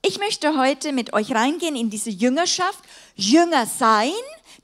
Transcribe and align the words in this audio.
Ich 0.00 0.18
möchte 0.18 0.58
heute 0.58 0.92
mit 0.92 1.12
euch 1.12 1.34
reingehen 1.34 1.76
in 1.76 1.90
diese 1.90 2.08
Jüngerschaft. 2.08 2.82
Jünger 3.16 3.66
sein, 3.66 4.10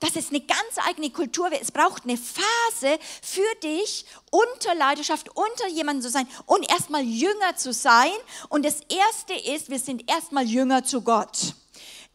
das 0.00 0.16
ist 0.16 0.30
eine 0.30 0.40
ganz 0.40 0.58
eigene 0.88 1.10
Kultur. 1.10 1.50
Es 1.60 1.70
braucht 1.70 2.04
eine 2.04 2.16
Phase 2.16 2.98
für 3.20 3.54
dich, 3.62 4.06
unter 4.30 4.74
Leidenschaft, 4.74 5.28
unter 5.36 5.68
jemandem 5.68 6.02
zu 6.02 6.10
sein 6.10 6.26
und 6.46 6.66
erstmal 6.70 7.02
Jünger 7.02 7.56
zu 7.56 7.74
sein. 7.74 8.12
Und 8.48 8.64
das 8.64 8.80
Erste 8.88 9.34
ist, 9.34 9.68
wir 9.68 9.78
sind 9.78 10.10
erstmal 10.10 10.44
Jünger 10.46 10.84
zu 10.84 11.02
Gott. 11.02 11.54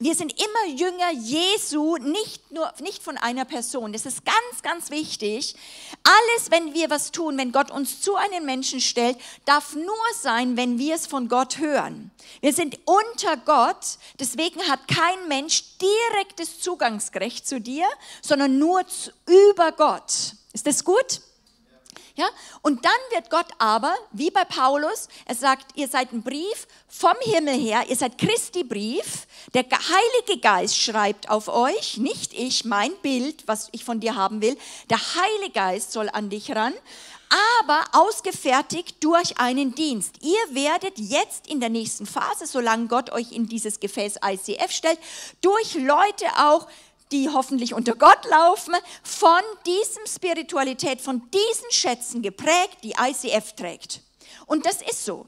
Wir 0.02 0.16
sind 0.16 0.34
immer 0.42 0.78
Jünger 0.78 1.12
Jesu, 1.12 1.98
nicht 1.98 2.52
nur 2.52 2.72
nicht 2.80 3.04
von 3.04 3.18
einer 3.18 3.44
Person. 3.44 3.92
Das 3.92 4.06
ist 4.06 4.24
ganz, 4.24 4.62
ganz 4.64 4.92
wichtig. 4.92 5.56
Alles, 6.04 6.52
wenn 6.52 6.74
wir 6.74 6.90
was 6.90 7.12
tun, 7.12 7.38
wenn 7.38 7.52
Gott 7.52 7.70
uns 7.70 8.02
zu 8.02 8.16
einem 8.16 8.46
Menschen 8.46 8.80
stellt, 8.80 9.18
darf 9.44 9.76
nur 9.76 9.86
sein, 10.22 10.56
wenn 10.56 10.80
wir 10.80 10.96
es 10.96 11.06
von 11.06 11.28
Gott 11.28 11.58
hören. 11.58 12.12
Wir 12.40 12.54
sind 12.54 12.80
unter 12.86 13.36
Gott, 13.36 13.98
deswegen 14.22 14.62
hat 14.70 14.88
kein 14.88 15.28
Mensch 15.28 15.78
direktes 15.80 16.62
Zugangsrecht 16.62 17.46
zu 17.46 17.60
dir, 17.60 17.86
sondern 18.22 18.58
nur 18.58 18.86
über 19.26 19.74
Gott. 19.74 20.34
Ist 20.54 20.66
das 20.66 20.86
gut? 20.86 21.20
Ja? 22.20 22.28
Und 22.62 22.84
dann 22.84 22.92
wird 23.12 23.30
Gott 23.30 23.48
aber, 23.60 23.96
wie 24.12 24.30
bei 24.30 24.44
Paulus, 24.44 25.08
er 25.26 25.36
sagt, 25.36 25.78
ihr 25.78 25.88
seid 25.88 26.12
ein 26.12 26.22
Brief 26.22 26.68
vom 26.90 27.16
Himmel 27.22 27.58
her, 27.58 27.86
ihr 27.88 27.96
seid 27.96 28.18
Christi 28.18 28.66
Brief, 28.66 29.26
der 29.54 29.64
Heilige 29.64 30.42
Geist 30.42 30.78
schreibt 30.78 31.30
auf 31.30 31.48
euch, 31.48 31.96
nicht 31.96 32.34
ich, 32.34 32.66
mein 32.66 32.94
Bild, 33.02 33.48
was 33.48 33.70
ich 33.72 33.86
von 33.86 34.02
dir 34.02 34.16
haben 34.16 34.42
will, 34.42 34.58
der 34.90 35.00
Heilige 35.00 35.54
Geist 35.54 35.94
soll 35.94 36.10
an 36.10 36.30
dich 36.30 36.54
ran, 36.54 36.74
aber 37.64 37.86
ausgefertigt 37.94 39.02
durch 39.02 39.38
einen 39.38 39.74
Dienst. 39.74 40.16
Ihr 40.22 40.56
werdet 40.56 40.98
jetzt 40.98 41.48
in 41.48 41.62
der 41.62 41.70
nächsten 41.70 42.06
Phase, 42.06 42.48
solange 42.48 42.88
Gott 42.88 43.12
euch 43.12 43.32
in 43.32 43.48
dieses 43.48 43.80
Gefäß 43.80 44.20
ICF 44.26 44.72
stellt, 44.72 45.00
durch 45.40 45.76
Leute 45.76 46.26
auch 46.38 46.68
die 47.12 47.30
hoffentlich 47.30 47.74
unter 47.74 47.96
Gott 47.96 48.26
laufen, 48.30 48.76
von 49.04 49.42
diesem 49.66 50.06
Spiritualität, 50.06 51.02
von 51.02 51.30
diesen 51.32 51.72
Schätzen 51.72 52.22
geprägt, 52.22 52.78
die 52.84 52.94
ICF 53.00 53.54
trägt. 53.54 54.02
Und 54.46 54.66
das 54.66 54.82
ist 54.82 55.06
so. 55.06 55.26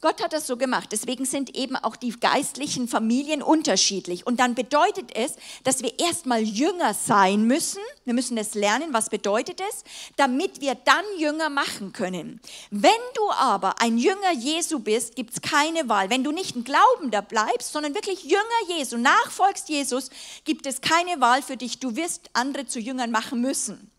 Gott 0.00 0.22
hat 0.22 0.32
das 0.32 0.46
so 0.46 0.56
gemacht. 0.56 0.90
Deswegen 0.92 1.24
sind 1.24 1.56
eben 1.56 1.74
auch 1.74 1.96
die 1.96 2.10
geistlichen 2.10 2.86
Familien 2.86 3.42
unterschiedlich. 3.42 4.24
Und 4.24 4.38
dann 4.38 4.54
bedeutet 4.54 5.10
es, 5.16 5.34
dass 5.64 5.82
wir 5.82 5.98
erstmal 5.98 6.40
Jünger 6.40 6.94
sein 6.94 7.42
müssen. 7.42 7.80
Wir 8.04 8.14
müssen 8.14 8.38
es 8.38 8.54
lernen, 8.54 8.92
was 8.92 9.10
bedeutet 9.10 9.60
es, 9.60 9.82
damit 10.14 10.60
wir 10.60 10.76
dann 10.76 11.04
Jünger 11.18 11.50
machen 11.50 11.92
können. 11.92 12.40
Wenn 12.70 12.90
du 13.14 13.28
aber 13.32 13.80
ein 13.80 13.98
Jünger 13.98 14.32
Jesu 14.32 14.78
bist, 14.78 15.16
gibt 15.16 15.32
es 15.32 15.40
keine 15.42 15.88
Wahl. 15.88 16.10
Wenn 16.10 16.22
du 16.22 16.30
nicht 16.30 16.54
ein 16.54 16.62
Glaubender 16.62 17.20
bleibst, 17.20 17.72
sondern 17.72 17.96
wirklich 17.96 18.22
Jünger 18.22 18.78
Jesu, 18.78 18.98
nachfolgst 18.98 19.68
Jesus, 19.68 20.10
gibt 20.44 20.66
es 20.66 20.80
keine 20.80 21.20
Wahl 21.20 21.42
für 21.42 21.56
dich. 21.56 21.80
Du 21.80 21.96
wirst 21.96 22.30
andere 22.34 22.66
zu 22.66 22.78
Jüngern 22.78 23.10
machen 23.10 23.40
müssen. 23.40 23.90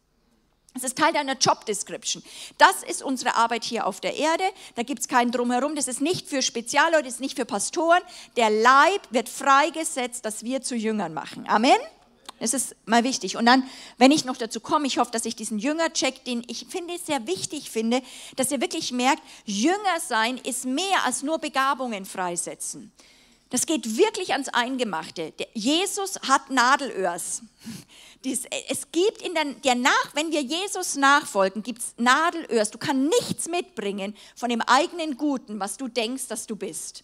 Das 0.74 0.84
ist 0.84 0.98
Teil 0.98 1.14
deiner 1.14 1.36
Job 1.36 1.66
Description. 1.66 2.24
Das 2.58 2.84
ist 2.84 3.02
unsere 3.02 3.36
Arbeit 3.36 3.64
hier 3.64 3.88
auf 3.88 4.02
der 4.02 4.16
Erde. 4.16 4.44
Da 4.76 4.84
gibt 4.84 5.00
es 5.00 5.08
keinen 5.08 5.32
Drumherum. 5.32 5.76
Das 5.76 5.88
ist 5.88 6.00
nicht 6.00 6.28
für 6.28 6.42
Spezialleute, 6.42 7.06
das 7.06 7.16
ist 7.16 7.20
nicht 7.22 7.36
für 7.36 7.46
Pastoren. 7.46 8.02
Der 8.38 8.50
Leib 8.50 9.02
wird 9.10 9.30
freigesetzt, 9.30 10.26
dass 10.26 10.44
wir 10.44 10.62
zu 10.62 10.76
Jüngern 10.76 11.14
machen. 11.14 11.48
Amen. 11.48 11.78
Das 12.40 12.54
ist 12.54 12.76
mal 12.86 13.04
wichtig. 13.04 13.36
Und 13.36 13.46
dann, 13.46 13.64
wenn 13.98 14.12
ich 14.12 14.26
noch 14.26 14.38
dazu 14.38 14.62
komme, 14.62 14.88
ich 14.88 14.98
hoffe, 14.98 15.12
dass 15.12 15.26
ich 15.26 15.36
diesen 15.36 15.60
Jünger-Check, 15.60 16.24
den 16.24 16.44
ich 16.48 16.68
finde, 16.70 16.98
sehr 16.98 17.28
wichtig 17.28 17.70
finde, 17.70 18.02
dass 18.38 18.52
ihr 18.52 18.62
wirklich 18.62 18.92
merkt, 18.92 19.22
Jünger 19.46 20.00
sein 20.08 20.38
ist 20.38 20.66
mehr 20.66 21.04
als 21.04 21.22
nur 21.22 21.40
Begabungen 21.40 22.06
freisetzen. 22.06 22.94
Das 23.50 23.66
geht 23.66 23.98
wirklich 23.98 24.32
ans 24.34 24.48
Eingemachte. 24.50 25.34
Jesus 25.54 26.20
hat 26.28 26.50
Nadelöhrs. 26.52 27.42
Es 28.24 28.92
gibt 28.92 29.22
in 29.22 29.34
der, 29.34 29.46
der 29.46 29.76
Nach, 29.76 30.14
wenn 30.14 30.32
wir 30.32 30.42
Jesus 30.42 30.96
nachfolgen, 30.96 31.64
gibt 31.64 31.80
es 31.80 31.94
Nadelöhrs. 31.98 32.72
Du 32.72 32.78
kannst 32.78 33.22
nichts 33.22 33.48
mitbringen 33.48 34.16
von 34.36 34.50
dem 34.50 34.62
eigenen 34.62 35.16
Guten, 35.16 35.60
was 35.60 35.78
du 35.78 35.88
denkst, 35.88 36.28
dass 36.28 36.46
du 36.46 36.56
bist. 36.56 37.04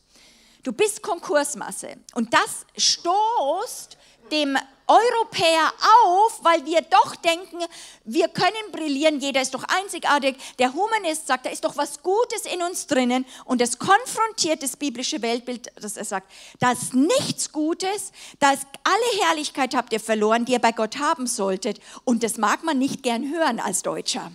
Du 0.63 0.73
bist 0.73 1.01
Konkursmasse. 1.01 1.95
Und 2.15 2.33
das 2.33 2.65
stoßt 2.75 3.97
dem 4.31 4.57
Europäer 4.87 5.73
auf, 6.05 6.43
weil 6.43 6.65
wir 6.65 6.81
doch 6.81 7.15
denken, 7.15 7.59
wir 8.03 8.27
können 8.27 8.71
brillieren, 8.71 9.19
jeder 9.19 9.41
ist 9.41 9.53
doch 9.53 9.63
einzigartig. 9.63 10.35
Der 10.59 10.73
Humanist 10.73 11.27
sagt, 11.27 11.45
da 11.45 11.49
ist 11.49 11.63
doch 11.63 11.77
was 11.77 12.01
Gutes 12.03 12.45
in 12.51 12.61
uns 12.61 12.87
drinnen 12.87 13.25
und 13.45 13.61
es 13.61 13.79
konfrontiert 13.79 14.63
das 14.63 14.77
biblische 14.77 15.21
Weltbild, 15.21 15.71
dass 15.81 15.97
er 15.97 16.05
sagt, 16.05 16.31
da 16.59 16.71
ist 16.71 16.93
nichts 16.93 17.51
Gutes, 17.51 18.11
da 18.39 18.51
ist 18.51 18.65
alle 18.83 19.25
Herrlichkeit 19.25 19.75
habt 19.75 19.93
ihr 19.93 19.99
verloren, 19.99 20.45
die 20.45 20.53
ihr 20.53 20.59
bei 20.59 20.71
Gott 20.71 20.99
haben 20.99 21.27
solltet 21.27 21.79
und 22.03 22.23
das 22.23 22.37
mag 22.37 22.63
man 22.63 22.77
nicht 22.77 23.03
gern 23.03 23.31
hören 23.31 23.59
als 23.59 23.81
Deutscher. 23.81 24.31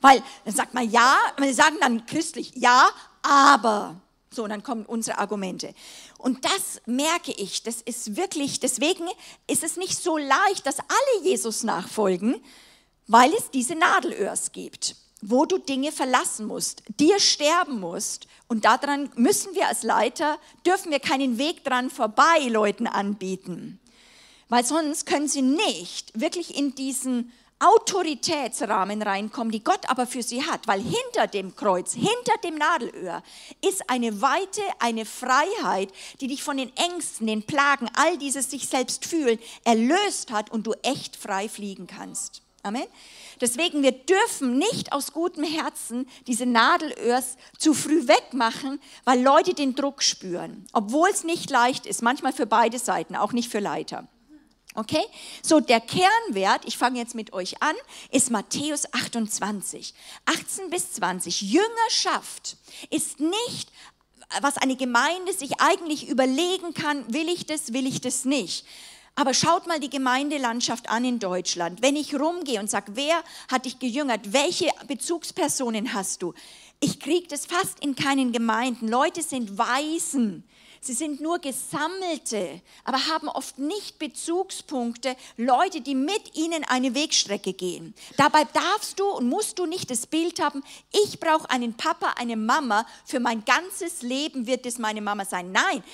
Weil 0.00 0.22
dann 0.44 0.54
sagt 0.54 0.74
man 0.74 0.90
ja, 0.90 1.16
wir 1.38 1.54
sagen 1.54 1.76
dann 1.80 2.04
christlich, 2.06 2.52
ja, 2.56 2.90
aber. 3.22 4.00
So, 4.32 4.44
und 4.44 4.50
dann 4.50 4.62
kommen 4.62 4.86
unsere 4.86 5.18
Argumente. 5.18 5.74
Und 6.18 6.44
das 6.44 6.80
merke 6.86 7.32
ich, 7.32 7.62
das 7.62 7.82
ist 7.82 8.16
wirklich, 8.16 8.60
deswegen 8.60 9.06
ist 9.46 9.62
es 9.62 9.76
nicht 9.76 9.98
so 9.98 10.16
leicht, 10.16 10.66
dass 10.66 10.78
alle 10.80 11.24
Jesus 11.24 11.62
nachfolgen, 11.62 12.42
weil 13.06 13.32
es 13.34 13.50
diese 13.50 13.74
Nadelöhrs 13.74 14.52
gibt, 14.52 14.96
wo 15.20 15.44
du 15.44 15.58
Dinge 15.58 15.92
verlassen 15.92 16.46
musst, 16.46 16.82
dir 16.98 17.20
sterben 17.20 17.78
musst. 17.78 18.26
Und 18.48 18.64
daran 18.64 19.10
müssen 19.16 19.54
wir 19.54 19.68
als 19.68 19.82
Leiter, 19.82 20.38
dürfen 20.64 20.90
wir 20.90 21.00
keinen 21.00 21.38
Weg 21.38 21.62
dran 21.64 21.90
vorbei 21.90 22.38
Leuten 22.48 22.86
anbieten. 22.86 23.80
Weil 24.48 24.64
sonst 24.64 25.06
können 25.06 25.28
sie 25.28 25.42
nicht 25.42 26.18
wirklich 26.18 26.56
in 26.56 26.74
diesen 26.74 27.32
Autoritätsrahmen 27.62 29.02
reinkommen, 29.02 29.52
die 29.52 29.62
Gott 29.62 29.88
aber 29.88 30.06
für 30.06 30.22
sie 30.22 30.44
hat, 30.44 30.66
weil 30.66 30.80
hinter 30.80 31.28
dem 31.28 31.54
Kreuz, 31.54 31.92
hinter 31.92 32.36
dem 32.44 32.56
Nadelöhr 32.56 33.22
ist 33.64 33.88
eine 33.88 34.20
Weite, 34.20 34.62
eine 34.80 35.04
Freiheit, 35.04 35.92
die 36.20 36.26
dich 36.26 36.42
von 36.42 36.56
den 36.56 36.76
Ängsten, 36.76 37.28
den 37.28 37.44
Plagen, 37.44 37.88
all 37.94 38.18
dieses 38.18 38.50
sich 38.50 38.68
selbst 38.68 39.06
fühlen, 39.06 39.38
erlöst 39.64 40.32
hat 40.32 40.50
und 40.50 40.66
du 40.66 40.72
echt 40.82 41.16
frei 41.16 41.48
fliegen 41.48 41.86
kannst. 41.86 42.42
Amen. 42.64 42.86
Deswegen, 43.40 43.82
wir 43.82 43.92
dürfen 43.92 44.58
nicht 44.58 44.92
aus 44.92 45.12
gutem 45.12 45.42
Herzen 45.42 46.08
diese 46.28 46.46
Nadelöhrs 46.46 47.36
zu 47.58 47.74
früh 47.74 48.06
wegmachen, 48.06 48.80
weil 49.04 49.20
Leute 49.20 49.54
den 49.54 49.74
Druck 49.74 50.02
spüren. 50.02 50.66
Obwohl 50.72 51.10
es 51.10 51.24
nicht 51.24 51.50
leicht 51.50 51.86
ist, 51.86 52.02
manchmal 52.02 52.32
für 52.32 52.46
beide 52.46 52.78
Seiten, 52.78 53.16
auch 53.16 53.32
nicht 53.32 53.50
für 53.50 53.58
Leiter. 53.58 54.06
Okay? 54.74 55.04
So, 55.42 55.60
der 55.60 55.80
Kernwert, 55.80 56.64
ich 56.64 56.78
fange 56.78 56.98
jetzt 56.98 57.14
mit 57.14 57.32
euch 57.32 57.62
an, 57.62 57.74
ist 58.10 58.30
Matthäus 58.30 58.92
28, 58.92 59.94
18 60.24 60.70
bis 60.70 60.92
20. 60.92 61.42
Jüngerschaft 61.42 62.56
ist 62.90 63.20
nicht, 63.20 63.70
was 64.40 64.56
eine 64.56 64.76
Gemeinde 64.76 65.32
sich 65.32 65.60
eigentlich 65.60 66.08
überlegen 66.08 66.72
kann, 66.72 67.04
will 67.12 67.28
ich 67.28 67.44
das, 67.44 67.72
will 67.72 67.86
ich 67.86 68.00
das 68.00 68.24
nicht. 68.24 68.64
Aber 69.14 69.34
schaut 69.34 69.66
mal 69.66 69.78
die 69.78 69.90
Gemeindelandschaft 69.90 70.88
an 70.88 71.04
in 71.04 71.18
Deutschland. 71.18 71.82
Wenn 71.82 71.96
ich 71.96 72.14
rumgehe 72.14 72.60
und 72.60 72.70
sage, 72.70 72.92
wer 72.94 73.22
hat 73.50 73.66
dich 73.66 73.78
gejüngert, 73.78 74.32
welche 74.32 74.70
Bezugspersonen 74.88 75.92
hast 75.92 76.22
du? 76.22 76.32
Ich 76.80 76.98
kriege 76.98 77.28
das 77.28 77.44
fast 77.44 77.80
in 77.80 77.94
keinen 77.94 78.32
Gemeinden. 78.32 78.88
Leute 78.88 79.22
sind 79.22 79.58
Waisen 79.58 80.44
Sie 80.84 80.94
sind 80.94 81.20
nur 81.20 81.38
Gesammelte, 81.38 82.60
aber 82.82 83.06
haben 83.06 83.28
oft 83.28 83.56
nicht 83.56 84.00
Bezugspunkte, 84.00 85.14
Leute, 85.36 85.80
die 85.80 85.94
mit 85.94 86.34
ihnen 86.34 86.64
eine 86.64 86.96
Wegstrecke 86.96 87.52
gehen. 87.52 87.94
Dabei 88.16 88.42
darfst 88.52 88.98
du 88.98 89.08
und 89.08 89.28
musst 89.28 89.60
du 89.60 89.66
nicht 89.66 89.92
das 89.92 90.08
Bild 90.08 90.42
haben, 90.42 90.64
ich 90.90 91.20
brauche 91.20 91.48
einen 91.50 91.76
Papa, 91.76 92.14
eine 92.16 92.36
Mama, 92.36 92.84
für 93.04 93.20
mein 93.20 93.44
ganzes 93.44 94.02
Leben 94.02 94.48
wird 94.48 94.66
es 94.66 94.78
meine 94.78 95.00
Mama 95.00 95.24
sein. 95.24 95.52
Nein, 95.52 95.84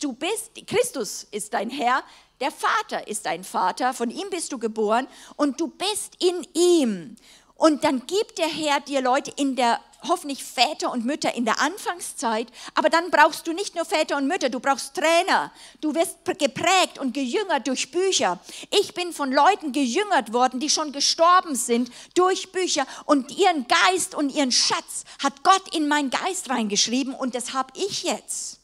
du 0.00 0.12
bist, 0.12 0.52
Christus 0.68 1.26
ist 1.32 1.52
dein 1.52 1.68
Herr, 1.68 2.04
der 2.38 2.52
Vater 2.52 3.08
ist 3.08 3.26
dein 3.26 3.42
Vater, 3.42 3.94
von 3.94 4.10
ihm 4.10 4.30
bist 4.30 4.52
du 4.52 4.58
geboren 4.58 5.08
und 5.34 5.60
du 5.60 5.66
bist 5.66 6.22
in 6.22 6.46
ihm. 6.54 7.16
Und 7.56 7.84
dann 7.84 8.06
gibt 8.06 8.38
der 8.38 8.48
Herr 8.48 8.80
dir 8.80 9.00
Leute 9.00 9.32
in 9.36 9.56
der 9.56 9.80
hoffentlich 10.08 10.44
Väter 10.44 10.92
und 10.92 11.04
Mütter 11.04 11.34
in 11.34 11.44
der 11.44 11.60
Anfangszeit, 11.60 12.48
aber 12.74 12.90
dann 12.90 13.10
brauchst 13.10 13.46
du 13.46 13.52
nicht 13.52 13.74
nur 13.74 13.84
Väter 13.84 14.16
und 14.16 14.26
Mütter, 14.26 14.50
du 14.50 14.60
brauchst 14.60 14.94
Trainer. 14.94 15.50
Du 15.80 15.94
wirst 15.94 16.18
geprägt 16.24 16.98
und 17.00 17.14
gejüngert 17.14 17.66
durch 17.66 17.90
Bücher. 17.90 18.38
Ich 18.70 18.94
bin 18.94 19.12
von 19.12 19.32
Leuten 19.32 19.72
gejüngert 19.72 20.32
worden, 20.32 20.60
die 20.60 20.70
schon 20.70 20.92
gestorben 20.92 21.54
sind 21.54 21.90
durch 22.14 22.52
Bücher 22.52 22.86
und 23.04 23.36
ihren 23.36 23.66
Geist 23.66 24.14
und 24.14 24.30
ihren 24.30 24.52
Schatz 24.52 25.04
hat 25.22 25.42
Gott 25.42 25.74
in 25.74 25.88
meinen 25.88 26.10
Geist 26.10 26.50
reingeschrieben 26.50 27.14
und 27.14 27.34
das 27.34 27.52
habe 27.52 27.72
ich 27.74 28.02
jetzt 28.02 28.60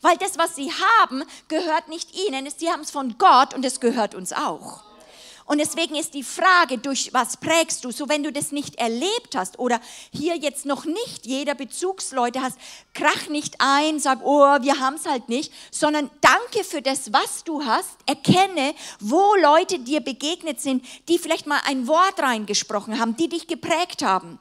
weil 0.00 0.18
das, 0.18 0.36
was 0.36 0.54
sie 0.54 0.70
haben, 0.70 1.24
gehört 1.48 1.88
nicht 1.88 2.14
ihnen, 2.14 2.46
sie 2.54 2.70
haben 2.70 2.82
es 2.82 2.90
von 2.90 3.16
Gott 3.16 3.54
und 3.54 3.64
es 3.64 3.80
gehört 3.80 4.14
uns 4.14 4.34
auch. 4.34 4.82
Und 5.46 5.58
deswegen 5.58 5.94
ist 5.94 6.14
die 6.14 6.22
Frage, 6.22 6.78
durch 6.78 7.12
was 7.12 7.36
prägst 7.36 7.84
du? 7.84 7.90
So, 7.90 8.08
wenn 8.08 8.22
du 8.22 8.32
das 8.32 8.50
nicht 8.50 8.76
erlebt 8.76 9.36
hast 9.36 9.58
oder 9.58 9.78
hier 10.10 10.36
jetzt 10.36 10.64
noch 10.64 10.86
nicht 10.86 11.26
jeder 11.26 11.54
Bezugsleute 11.54 12.40
hast, 12.40 12.56
krach 12.94 13.28
nicht 13.28 13.56
ein, 13.58 14.00
sag, 14.00 14.20
oh, 14.24 14.62
wir 14.62 14.80
haben 14.80 14.94
es 14.94 15.04
halt 15.04 15.28
nicht, 15.28 15.52
sondern 15.70 16.10
danke 16.22 16.64
für 16.64 16.80
das, 16.80 17.12
was 17.12 17.44
du 17.44 17.62
hast. 17.64 17.90
Erkenne, 18.06 18.74
wo 19.00 19.34
Leute 19.36 19.80
dir 19.80 20.00
begegnet 20.00 20.62
sind, 20.62 20.84
die 21.08 21.18
vielleicht 21.18 21.46
mal 21.46 21.60
ein 21.66 21.86
Wort 21.86 22.20
reingesprochen 22.20 22.98
haben, 22.98 23.16
die 23.16 23.28
dich 23.28 23.46
geprägt 23.46 24.02
haben. 24.02 24.38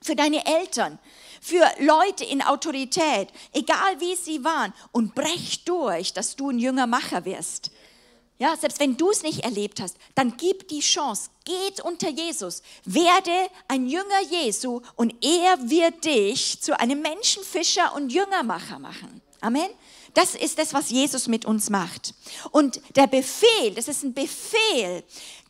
Für 0.00 0.14
deine 0.14 0.46
Eltern, 0.46 0.98
für 1.40 1.64
Leute 1.80 2.24
in 2.24 2.42
Autorität, 2.42 3.28
egal 3.52 4.00
wie 4.00 4.14
sie 4.14 4.44
waren, 4.44 4.72
und 4.92 5.14
brech 5.14 5.64
durch, 5.64 6.12
dass 6.12 6.36
du 6.36 6.50
ein 6.50 6.58
jünger 6.58 6.86
Macher 6.86 7.24
wirst. 7.24 7.70
Ja, 8.44 8.58
selbst 8.58 8.78
wenn 8.78 8.98
du 8.98 9.10
es 9.10 9.22
nicht 9.22 9.42
erlebt 9.42 9.80
hast, 9.80 9.96
dann 10.14 10.36
gib 10.36 10.68
die 10.68 10.80
Chance. 10.80 11.30
Geht 11.46 11.80
unter 11.80 12.10
Jesus. 12.10 12.62
Werde 12.84 13.30
ein 13.68 13.86
Jünger 13.88 14.20
Jesu 14.30 14.82
und 14.96 15.14
er 15.24 15.70
wird 15.70 16.04
dich 16.04 16.60
zu 16.60 16.78
einem 16.78 17.00
Menschenfischer 17.00 17.94
und 17.94 18.12
Jüngermacher 18.12 18.78
machen. 18.78 19.22
Amen. 19.40 19.70
Das 20.12 20.34
ist 20.34 20.58
das, 20.58 20.74
was 20.74 20.90
Jesus 20.90 21.26
mit 21.26 21.46
uns 21.46 21.70
macht. 21.70 22.12
Und 22.50 22.82
der 22.96 23.06
Befehl, 23.06 23.72
das 23.74 23.88
ist 23.88 24.04
ein 24.04 24.12
Befehl, 24.12 25.02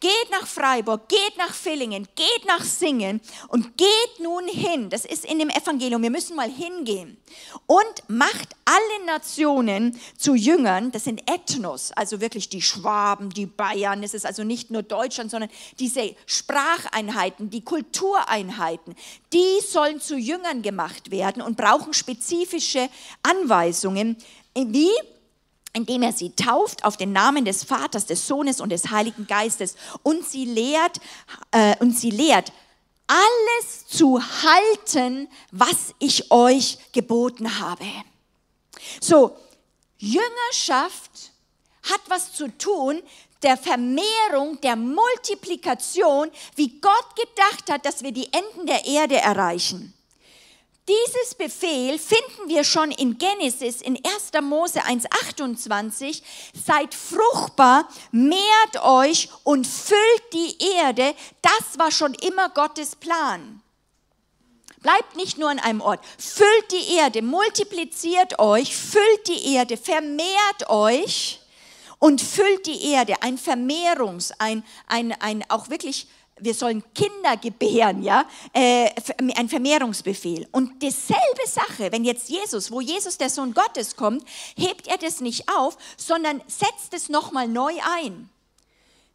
geht 0.05 0.31
nach 0.31 0.47
Freiburg, 0.47 1.09
geht 1.09 1.39
nach 1.39 1.55
Villingen, 1.55 2.07
geht 2.15 2.45
nach 2.47 2.63
Singen 2.63 3.23
und 3.49 3.79
geht 3.79 4.21
nun 4.21 4.47
hin. 4.47 4.91
Das 4.91 5.07
ist 5.07 5.25
in 5.25 5.39
dem 5.39 5.49
Evangelium. 5.49 6.03
Wir 6.03 6.11
müssen 6.11 6.37
mal 6.37 6.51
hingehen 6.51 7.17
und 7.65 8.09
macht 8.09 8.51
alle 8.67 9.07
Nationen 9.07 9.99
zu 10.19 10.35
Jüngern. 10.35 10.93
Das 10.93 11.05
sind 11.05 11.23
Ethnos, 11.31 11.91
also 11.93 12.21
wirklich 12.21 12.51
die 12.51 12.61
Schwaben, 12.61 13.31
die 13.31 13.47
Bayern. 13.47 14.03
Es 14.03 14.13
ist 14.13 14.27
also 14.27 14.45
nicht 14.45 14.71
nur 14.71 14.83
Deutschland, 14.83 15.31
sondern 15.31 15.49
diese 15.79 16.15
Spracheinheiten, 16.27 17.49
die 17.49 17.65
Kultureinheiten, 17.65 18.95
die 19.33 19.61
sollen 19.67 20.03
zu 20.03 20.19
Jüngern 20.19 20.61
gemacht 20.61 21.13
werden 21.13 21.41
und 21.41 21.57
brauchen 21.57 21.95
spezifische 21.95 22.91
Anweisungen, 23.23 24.19
wie? 24.55 24.91
Indem 25.75 26.03
er 26.03 26.13
sie 26.13 26.31
tauft 26.31 26.85
auf 26.85 26.97
den 26.97 27.13
Namen 27.13 27.45
des 27.45 27.65
Vaters, 27.65 28.07
des 28.07 28.27
Sohnes 28.27 28.61
und 28.61 28.71
des 28.71 28.91
Heiligen 28.91 29.27
Geistes 29.27 29.75
und 30.03 30.25
sie 30.25 30.45
lehrt, 30.45 31.01
äh, 31.51 31.77
und 31.81 31.99
sie 31.99 32.11
lehrt, 32.11 32.53
alles 33.07 33.87
zu 33.87 34.21
halten, 34.21 35.29
was 35.51 35.95
ich 35.99 36.31
euch 36.31 36.79
geboten 36.93 37.59
habe. 37.59 37.85
So, 39.01 39.37
Jüngerschaft 39.99 41.33
hat 41.83 42.01
was 42.09 42.33
zu 42.33 42.49
tun 42.57 43.03
der 43.45 43.57
Vermehrung, 43.57 44.61
der 44.63 44.75
Multiplikation, 44.75 46.31
wie 46.57 46.81
Gott 46.81 47.15
gedacht 47.15 47.71
hat, 47.71 47.85
dass 47.87 48.03
wir 48.03 48.13
die 48.13 48.33
Enden 48.33 48.67
der 48.67 48.85
Erde 48.87 49.17
erreichen. 49.17 49.94
Dieses 50.87 51.35
Befehl 51.35 51.99
finden 51.99 52.49
wir 52.49 52.63
schon 52.63 52.91
in 52.91 53.17
Genesis 53.17 53.81
in 53.81 53.97
1. 53.97 54.33
Mose 54.43 54.81
1.28. 54.81 56.23
Seid 56.53 56.95
fruchtbar, 56.95 57.89
mehrt 58.13 58.83
euch 58.83 59.31
und 59.45 59.67
füllt 59.67 60.33
die 60.35 60.57
Erde. 60.77 61.15
Das 61.41 61.79
war 61.79 61.91
schon 61.91 62.13
immer 62.13 62.51
Gottes 62.51 62.97
Plan. 62.97 63.63
Bleibt 64.81 65.17
nicht 65.17 65.39
nur 65.39 65.49
an 65.49 65.59
einem 65.59 65.81
Ort. 65.81 66.05
Füllt 66.19 66.71
die 66.71 66.97
Erde, 66.97 67.23
multipliziert 67.23 68.39
euch, 68.39 68.77
füllt 68.77 69.29
die 69.29 69.55
Erde, 69.55 69.79
vermehrt 69.79 70.69
euch 70.69 71.41
und 71.99 72.21
füllt 72.21 72.67
die 72.67 72.91
Erde. 72.93 73.23
Ein 73.23 73.39
Vermehrungs-, 73.39 74.35
ein, 74.39 74.63
ein, 74.87 75.13
ein 75.13 75.43
auch 75.49 75.71
wirklich 75.71 76.09
wir 76.41 76.55
sollen 76.55 76.83
Kinder 76.95 77.37
gebären, 77.37 78.03
ja, 78.03 78.25
äh, 78.53 78.91
ein 79.37 79.49
Vermehrungsbefehl. 79.49 80.49
Und 80.53 80.83
dieselbe 80.83 81.47
Sache, 81.47 81.93
wenn 81.93 82.05
jetzt 82.05 82.29
Jesus, 82.29 82.71
wo 82.71 82.81
Jesus 82.81 83.19
der 83.19 83.31
Sohn 83.31 83.55
Gottes 83.55 83.97
kommt, 83.97 84.25
hebt 84.57 84.89
er 84.89 84.99
das 84.99 85.21
nicht 85.21 85.49
auf, 85.49 85.77
sondern 85.97 86.43
setzt 86.47 86.93
es 86.93 87.09
nochmal 87.09 87.49
neu 87.49 87.73
ein. 87.99 88.29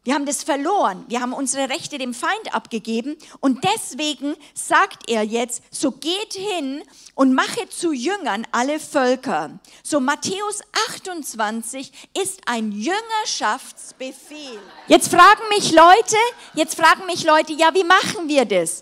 Wir 0.09 0.15
haben 0.15 0.25
das 0.25 0.41
verloren. 0.41 1.05
Wir 1.07 1.21
haben 1.21 1.33
unsere 1.33 1.69
Rechte 1.69 1.99
dem 1.99 2.15
Feind 2.15 2.51
abgegeben. 2.51 3.15
Und 3.41 3.63
deswegen 3.63 4.35
sagt 4.55 5.07
er 5.07 5.21
jetzt, 5.21 5.61
so 5.69 5.91
geht 5.91 6.33
hin 6.33 6.83
und 7.13 7.35
mache 7.35 7.69
zu 7.69 7.91
Jüngern 7.91 8.47
alle 8.51 8.79
Völker. 8.79 9.59
So 9.83 9.99
Matthäus 9.99 10.63
28 10.87 11.91
ist 12.19 12.41
ein 12.47 12.71
Jüngerschaftsbefehl. 12.71 14.57
Jetzt 14.87 15.09
fragen 15.09 15.47
mich 15.49 15.71
Leute, 15.73 16.17
jetzt 16.55 16.73
fragen 16.73 17.05
mich 17.05 17.23
Leute, 17.23 17.53
ja, 17.53 17.69
wie 17.75 17.83
machen 17.83 18.27
wir 18.27 18.45
das? 18.45 18.81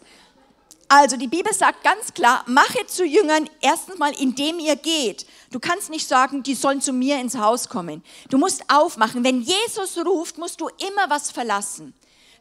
Also 0.87 1.17
die 1.17 1.27
Bibel 1.27 1.53
sagt 1.53 1.83
ganz 1.83 2.13
klar, 2.13 2.45
mache 2.47 2.85
zu 2.87 3.03
Jüngern 3.03 3.49
erstens 3.59 3.97
mal, 3.97 4.13
indem 4.17 4.59
ihr 4.59 4.77
geht. 4.77 5.25
Du 5.51 5.59
kannst 5.59 5.89
nicht 5.89 6.07
sagen, 6.07 6.43
die 6.43 6.55
sollen 6.55 6.81
zu 6.81 6.93
mir 6.93 7.19
ins 7.19 7.37
Haus 7.37 7.69
kommen. 7.69 8.03
Du 8.29 8.37
musst 8.37 8.63
aufmachen. 8.69 9.23
Wenn 9.23 9.41
Jesus 9.41 9.97
ruft, 9.97 10.37
musst 10.37 10.59
du 10.59 10.67
immer 10.67 11.09
was 11.09 11.31
verlassen. 11.31 11.93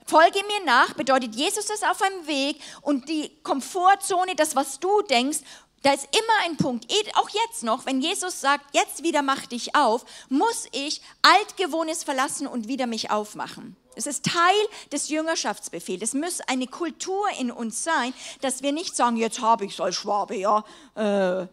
Folge 0.07 0.39
mir 0.47 0.65
nach, 0.65 0.95
bedeutet 0.95 1.35
Jesus 1.35 1.69
ist 1.69 1.85
auf 1.85 2.01
einem 2.01 2.27
Weg 2.27 2.61
und 2.83 3.09
die 3.09 3.31
Komfortzone, 3.43 4.37
das, 4.37 4.55
was 4.55 4.79
du 4.79 5.03
denkst, 5.03 5.39
da 5.83 5.93
ist 5.93 6.09
immer 6.13 6.45
ein 6.45 6.57
Punkt, 6.57 6.87
auch 7.15 7.29
jetzt 7.29 7.63
noch, 7.63 7.87
wenn 7.87 8.01
Jesus 8.01 8.41
sagt, 8.41 8.75
jetzt 8.75 9.03
wieder 9.03 9.23
mach 9.23 9.47
dich 9.47 9.75
auf, 9.75 10.05
muss 10.29 10.67
ich 10.73 11.01
Altgewohnes 11.23 12.03
verlassen 12.03 12.47
und 12.47 12.67
wieder 12.67 12.87
mich 12.87 13.11
aufmachen. 13.11 13.77
Es 13.95 14.07
ist 14.07 14.25
Teil 14.25 14.55
des 14.93 15.09
Jüngerschaftsbefehls. 15.09 16.03
Es 16.03 16.15
muss 16.15 16.41
eine 16.43 16.67
Kultur 16.67 17.27
in 17.39 17.51
uns 17.51 17.83
sein, 17.83 18.13
dass 18.43 18.63
wir 18.63 18.73
nicht 18.73 18.95
sagen, 18.95 19.17
jetzt 19.17 19.41
habe 19.41 19.65
ich 19.65 19.73
es 19.73 19.81
als 19.81 19.97
Schwabe, 19.97 20.37
ja, 20.37 20.65
äh, 20.95 21.47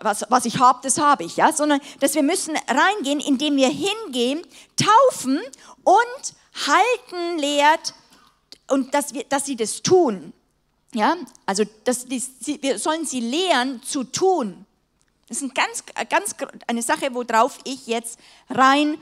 was, 0.00 0.24
was 0.28 0.44
ich 0.44 0.58
habe, 0.58 0.80
das 0.82 0.98
habe 0.98 1.24
ich, 1.24 1.36
ja, 1.36 1.52
sondern 1.52 1.80
dass 2.00 2.14
wir 2.14 2.22
müssen 2.22 2.56
reingehen, 2.68 3.20
indem 3.20 3.56
wir 3.56 3.68
hingehen, 3.68 4.42
taufen 4.76 5.40
und 5.84 6.34
halten 6.66 7.38
lehrt 7.38 7.94
und 8.68 8.92
dass, 8.94 9.14
wir, 9.14 9.24
dass 9.24 9.46
sie 9.46 9.56
das 9.56 9.82
tun. 9.82 10.32
Ja, 10.94 11.16
also 11.44 11.64
dass 11.84 12.06
die, 12.06 12.22
wir 12.62 12.78
sollen 12.78 13.04
sie 13.04 13.20
lehren 13.20 13.82
zu 13.82 14.04
tun. 14.04 14.64
Das 15.28 15.36
ist 15.36 15.42
ein 15.42 15.52
ganz, 15.54 15.84
ganz 16.08 16.34
eine 16.66 16.82
Sache, 16.82 17.12
worauf 17.12 17.58
ich 17.64 17.86
jetzt 17.86 18.18
rein 18.48 18.98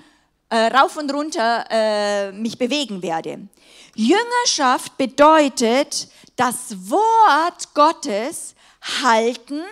äh, 0.49 0.67
rauf 0.67 0.97
und 0.97 1.13
runter 1.13 1.65
äh, 1.71 2.33
mich 2.33 2.59
bewegen 2.59 3.03
werde. 3.03 3.49
Jüngerschaft 3.95 4.97
bedeutet 4.97 6.09
das 6.37 6.91
Wort 6.91 7.73
Gottes 7.75 8.55
halten, 9.03 9.63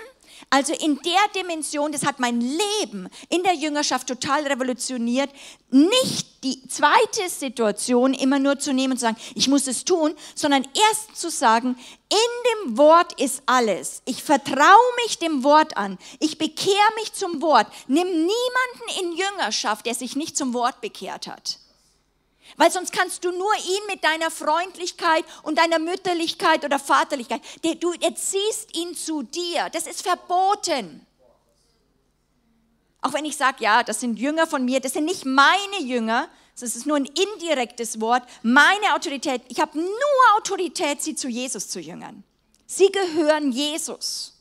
also 0.55 0.73
in 0.73 1.01
der 1.03 1.43
Dimension, 1.43 1.91
das 1.91 2.07
hat 2.07 2.21
mein 2.21 2.41
Leben 2.41 3.09
in 3.29 3.43
der 3.43 3.55
Jüngerschaft 3.55 4.07
total 4.07 4.47
revolutioniert, 4.47 5.29
nicht 5.69 6.45
die 6.45 6.69
zweite 6.69 7.29
Situation 7.29 8.15
immer 8.15 8.39
nur 8.39 8.61
zu 8.61 8.73
nehmen 8.73 8.93
und 8.93 8.99
zu 8.99 9.07
sagen, 9.07 9.17
ich 9.35 9.49
muss 9.49 9.67
es 9.67 9.85
tun, 9.85 10.15
sondern 10.37 10.65
erst 10.89 11.17
zu 11.21 11.29
sagen, 11.29 11.77
in 12.09 12.69
dem 12.69 12.79
Wort 12.79 13.21
ist 13.21 13.43
alles. 13.47 14.03
Ich 14.05 14.23
vertraue 14.23 14.95
mich 15.05 15.19
dem 15.19 15.43
Wort 15.43 15.77
an. 15.77 15.99
Ich 16.21 16.39
bekehre 16.39 16.95
mich 17.01 17.13
zum 17.15 17.43
Wort. 17.43 17.67
Nimm 17.89 18.07
niemanden 18.07 19.01
in 19.03 19.17
Jüngerschaft, 19.17 19.87
der 19.87 19.97
sich 19.97 20.15
nicht 20.15 20.37
zum 20.37 20.55
Wort 20.55 20.81
bekehrt 20.81 21.27
hat. 21.27 21.59
Weil 22.57 22.71
sonst 22.71 22.93
kannst 22.93 23.25
du 23.25 23.31
nur 23.31 23.55
ihn 23.57 23.87
mit 23.89 24.05
deiner 24.05 24.31
Freundlichkeit 24.31 25.25
und 25.43 25.59
deiner 25.59 25.79
Mütterlichkeit 25.79 26.65
oder 26.65 26.79
Vaterlichkeit, 26.79 27.41
du 27.81 27.93
erziehst 28.01 28.77
ihn 28.77 28.95
zu 28.95 29.23
dir. 29.23 29.69
Das 29.73 29.87
ist 29.87 30.03
verboten. 30.03 31.05
Auch 33.01 33.13
wenn 33.13 33.25
ich 33.25 33.37
sage, 33.37 33.57
ja, 33.61 33.83
das 33.83 34.01
sind 34.01 34.19
Jünger 34.19 34.47
von 34.47 34.65
mir, 34.65 34.81
das 34.81 34.95
sind 34.95 35.05
nicht 35.05 35.27
meine 35.27 35.81
Jünger, 35.81 36.29
das 36.59 36.77
ist 36.77 36.87
nur 36.87 36.97
ein 36.97 37.07
indirektes 37.07 38.01
Wort. 38.01 38.23
Meine 38.43 38.95
Autorität, 38.95 39.43
ich 39.49 39.61
habe 39.61 39.77
nur 39.79 39.91
Autorität, 40.37 41.03
sie 41.03 41.15
zu 41.15 41.29
Jesus 41.29 41.69
zu 41.69 41.81
jüngern. 41.81 42.23
Sie 42.67 42.91
gehören 42.91 43.53
Jesus. 43.53 44.35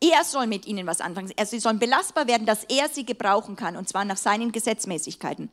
Er 0.00 0.24
soll 0.24 0.46
mit 0.46 0.66
ihnen 0.66 0.86
was 0.86 1.00
anfangen. 1.00 1.32
Sie 1.44 1.58
sollen 1.58 1.80
belastbar 1.80 2.28
werden, 2.28 2.46
dass 2.46 2.64
er 2.64 2.88
sie 2.88 3.04
gebrauchen 3.04 3.56
kann, 3.56 3.76
und 3.76 3.88
zwar 3.88 4.04
nach 4.04 4.16
seinen 4.16 4.52
Gesetzmäßigkeiten. 4.52 5.50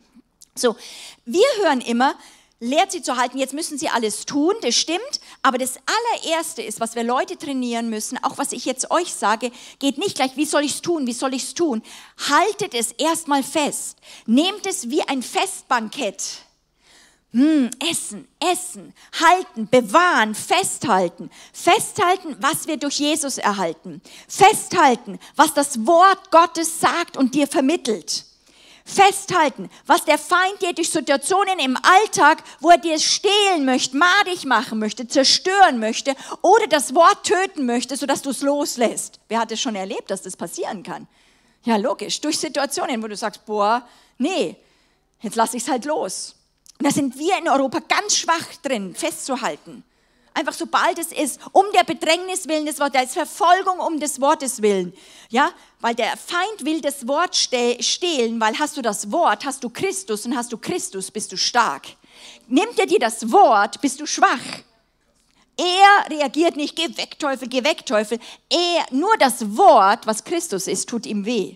So, 0.58 0.78
wir 1.26 1.46
hören 1.62 1.82
immer, 1.82 2.16
lehrt 2.62 2.94
sie 2.94 3.02
zu 3.02 3.18
halten, 3.18 3.38
jetzt 3.38 3.54
müssen 3.54 3.78
sie 3.78 3.90
alles 3.90 4.26
tun, 4.26 4.54
das 4.62 4.74
stimmt, 4.76 5.20
aber 5.42 5.58
das 5.58 5.78
allererste 5.86 6.62
ist, 6.62 6.80
was 6.80 6.96
wir 6.96 7.04
Leute 7.04 7.38
trainieren 7.38 7.90
müssen, 7.90 8.18
auch 8.24 8.38
was 8.38 8.54
ich 8.54 8.64
jetzt 8.64 8.90
euch 8.90 9.14
sage, 9.14 9.52
geht 9.80 9.98
nicht 9.98 10.16
gleich, 10.16 10.38
wie 10.38 10.46
soll 10.46 10.64
ich 10.64 10.76
es 10.76 10.82
tun, 10.82 11.08
wie 11.08 11.14
soll 11.14 11.34
ich 11.34 11.44
es 11.44 11.54
tun? 11.56 11.84
Haltet 12.30 12.74
es 12.74 12.94
erstmal 12.94 13.44
fest. 13.44 13.98
Nehmt 14.26 14.66
es 14.66 14.90
wie 14.90 15.02
ein 15.02 15.22
Festbankett. 15.22 16.24
Hm, 17.34 17.70
essen, 17.92 18.26
essen, 18.40 18.94
halten, 19.20 19.68
bewahren, 19.70 20.36
festhalten. 20.36 21.30
Festhalten, 21.52 22.38
was 22.40 22.66
wir 22.68 22.78
durch 22.78 23.00
Jesus 23.00 23.38
erhalten. 23.38 24.02
Festhalten, 24.30 25.20
was 25.36 25.54
das 25.54 25.86
Wort 25.86 26.32
Gottes 26.32 26.80
sagt 26.80 27.18
und 27.18 27.36
dir 27.36 27.48
vermittelt. 27.48 28.24
Festhalten, 28.88 29.72
was 29.88 30.06
der 30.06 30.20
Feind 30.20 30.62
dir 30.62 30.72
durch 30.72 30.92
Situationen 30.92 31.58
im 31.58 31.76
Alltag, 31.76 32.44
wo 32.60 32.70
er 32.70 32.78
dir 32.78 33.00
stehlen 33.00 33.66
möchte, 33.66 33.98
madig 33.98 34.46
machen 34.46 34.78
möchte, 34.78 35.08
zerstören 35.08 35.80
möchte 35.80 36.16
oder 36.44 36.68
das 36.68 36.94
Wort 36.94 37.24
töten 37.24 37.66
möchte, 37.66 37.98
sodass 37.98 38.22
du 38.22 38.30
es 38.30 38.42
loslässt. 38.42 39.20
Wer 39.28 39.40
hat 39.40 39.52
es 39.52 39.60
schon 39.60 39.76
erlebt, 39.76 40.12
dass 40.12 40.22
das 40.22 40.38
passieren 40.38 40.84
kann? 40.84 41.08
Ja, 41.64 41.78
logisch. 41.78 42.22
Durch 42.22 42.38
Situationen, 42.38 43.02
wo 43.02 43.08
du 43.08 43.16
sagst, 43.16 43.44
boah, 43.48 43.88
nee, 44.20 44.56
jetzt 45.22 45.36
lasse 45.36 45.58
ich 45.58 45.64
es 45.64 45.70
halt 45.70 45.86
los. 45.86 46.36
Und 46.78 46.86
da 46.86 46.92
sind 46.92 47.18
wir 47.18 47.40
in 47.40 47.50
Europa 47.50 47.80
ganz 47.80 48.16
schwach 48.18 48.54
drin, 48.62 48.94
festzuhalten. 48.94 49.84
Einfach 50.36 50.54
sobald 50.54 51.00
es 51.00 51.14
ist, 51.14 51.40
um 51.54 51.64
der 51.74 51.86
Bedrängnis 51.86 52.46
willen 52.50 52.66
des 52.66 52.78
Wortes, 52.78 52.94
da 52.94 53.02
ist 53.04 53.14
Verfolgung 53.14 53.80
um 53.80 54.02
des 54.02 54.20
Wortes 54.20 54.62
willen. 54.62 54.94
Ja, 55.30 55.52
weil 55.80 55.96
der 55.96 56.18
Feind 56.18 56.66
will 56.66 56.82
das 56.82 57.08
Wort 57.08 57.38
stehlen, 57.38 58.42
weil 58.42 58.60
hast 58.60 58.76
du 58.76 58.82
das 58.82 59.14
Wort, 59.14 59.46
hast 59.46 59.64
du 59.64 59.70
Christus 59.70 60.26
und 60.26 60.36
hast 60.36 60.52
du 60.52 60.58
Christus, 60.58 61.10
bist 61.10 61.32
du 61.32 61.38
stark. 61.38 61.88
Nimmt 62.50 62.78
er 62.78 62.86
dir 62.86 63.00
das 63.00 63.32
Wort, 63.32 63.80
bist 63.80 64.02
du 64.02 64.06
schwach. 64.06 64.42
Er 65.56 66.10
reagiert 66.10 66.58
nicht, 66.58 66.76
geh 66.76 66.90
weg, 66.98 67.18
Teufel, 67.18 67.48
geh 67.48 67.64
weg, 67.64 67.86
Teufel. 67.86 68.20
Er, 68.50 68.86
nur 68.92 69.16
das 69.18 69.56
Wort, 69.56 70.06
was 70.06 70.26
Christus 70.26 70.68
ist, 70.68 70.90
tut 70.90 71.06
ihm 71.06 71.26
weh. 71.26 71.56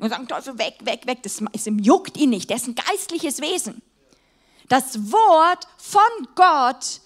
Und 0.00 0.10
sagt, 0.10 0.28
Teufel, 0.28 0.58
weg, 0.58 0.74
weg, 0.80 1.06
weg, 1.06 1.22
das 1.22 1.40
juckt 1.64 2.16
ihn 2.16 2.30
nicht, 2.30 2.50
der 2.50 2.56
ist 2.56 2.66
ein 2.66 2.74
geistliches 2.74 3.40
Wesen. 3.40 3.80
Das 4.68 5.12
Wort 5.12 5.68
von 5.76 6.28
Gott 6.34 7.00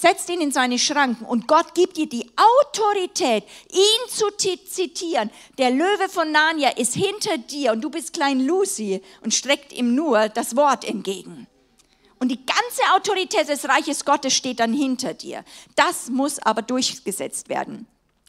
setzt 0.00 0.28
ihn 0.30 0.40
in 0.40 0.52
seine 0.52 0.78
Schranken 0.78 1.24
und 1.24 1.48
Gott 1.48 1.74
gibt 1.74 1.96
dir 1.96 2.08
die 2.08 2.30
Autorität, 2.36 3.44
ihn 3.70 4.10
zu 4.10 4.26
zitieren. 4.36 5.30
Der 5.58 5.70
Löwe 5.70 6.08
von 6.08 6.30
Narnia 6.30 6.70
ist 6.70 6.94
hinter 6.94 7.38
dir 7.38 7.72
und 7.72 7.80
du 7.80 7.90
bist 7.90 8.12
klein 8.12 8.40
Lucy 8.40 9.02
und 9.22 9.34
streckt 9.34 9.72
ihm 9.72 9.94
nur 9.94 10.28
das 10.28 10.56
Wort 10.56 10.84
entgegen. 10.84 11.46
Und 12.18 12.28
die 12.28 12.44
ganze 12.44 12.82
Autorität 12.94 13.48
des 13.48 13.68
Reiches 13.68 14.04
Gottes 14.04 14.34
steht 14.34 14.60
dann 14.60 14.72
hinter 14.72 15.14
dir. 15.14 15.44
Das 15.76 16.08
muss 16.08 16.38
aber 16.40 16.62
durchgesetzt 16.62 17.48
werden. 17.48 17.86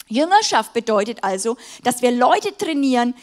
Jüngerschaft 0.08 0.74
bedeutet 0.74 1.24
also, 1.24 1.58
dass 1.84 2.02
wir 2.02 2.12
Leute 2.12 2.56
trainieren, 2.58 3.16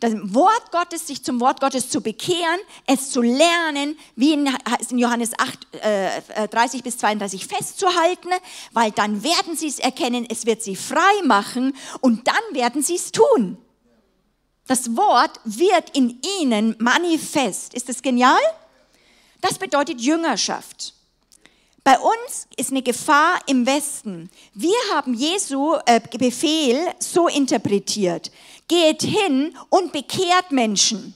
das 0.00 0.14
Wort 0.34 0.72
Gottes, 0.72 1.06
sich 1.06 1.22
zum 1.22 1.40
Wort 1.40 1.60
Gottes 1.60 1.90
zu 1.90 2.00
bekehren, 2.00 2.58
es 2.86 3.10
zu 3.10 3.20
lernen, 3.20 3.98
wie 4.16 4.32
in, 4.32 4.48
Johannes 4.92 5.32
8, 5.38 5.58
äh, 5.82 6.48
30 6.48 6.82
bis 6.82 6.98
32 6.98 7.46
festzuhalten, 7.46 8.30
weil 8.72 8.90
dann 8.92 9.22
werden 9.22 9.56
sie 9.56 9.68
es 9.68 9.78
erkennen, 9.78 10.26
es 10.28 10.46
wird 10.46 10.62
sie 10.62 10.74
frei 10.74 11.22
machen 11.24 11.76
und 12.00 12.26
dann 12.26 12.34
werden 12.52 12.82
sie 12.82 12.96
es 12.96 13.12
tun. 13.12 13.58
Das 14.66 14.96
Wort 14.96 15.40
wird 15.44 15.96
in 15.96 16.20
ihnen 16.40 16.76
manifest. 16.78 17.74
Ist 17.74 17.88
das 17.88 18.02
genial? 18.02 18.38
Das 19.40 19.58
bedeutet 19.58 20.00
Jüngerschaft. 20.00 20.94
Bei 21.82 21.98
uns 21.98 22.46
ist 22.56 22.70
eine 22.70 22.82
Gefahr 22.82 23.40
im 23.46 23.64
Westen. 23.66 24.30
Wir 24.52 24.76
haben 24.92 25.14
Jesu 25.14 25.76
äh, 25.86 26.00
Befehl 26.18 26.78
so 26.98 27.28
interpretiert. 27.28 28.30
Geht 28.68 29.02
hin 29.02 29.56
und 29.70 29.92
bekehrt 29.92 30.52
Menschen. 30.52 31.14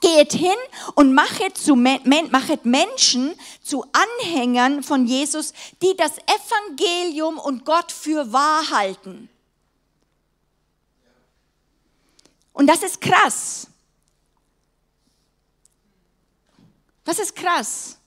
Geht 0.00 0.32
hin 0.32 0.56
und 0.94 1.12
machet, 1.14 1.56
zu, 1.56 1.74
machet 1.74 2.64
Menschen 2.64 3.34
zu 3.62 3.84
Anhängern 3.92 4.82
von 4.82 5.06
Jesus, 5.06 5.52
die 5.82 5.96
das 5.96 6.12
Evangelium 6.18 7.38
und 7.38 7.64
Gott 7.64 7.90
für 7.90 8.32
wahr 8.32 8.70
halten. 8.70 9.28
Und 12.52 12.66
das 12.66 12.82
ist 12.82 13.00
krass. 13.00 13.68
Das 17.04 17.18
ist 17.18 17.34
krass. 17.34 17.97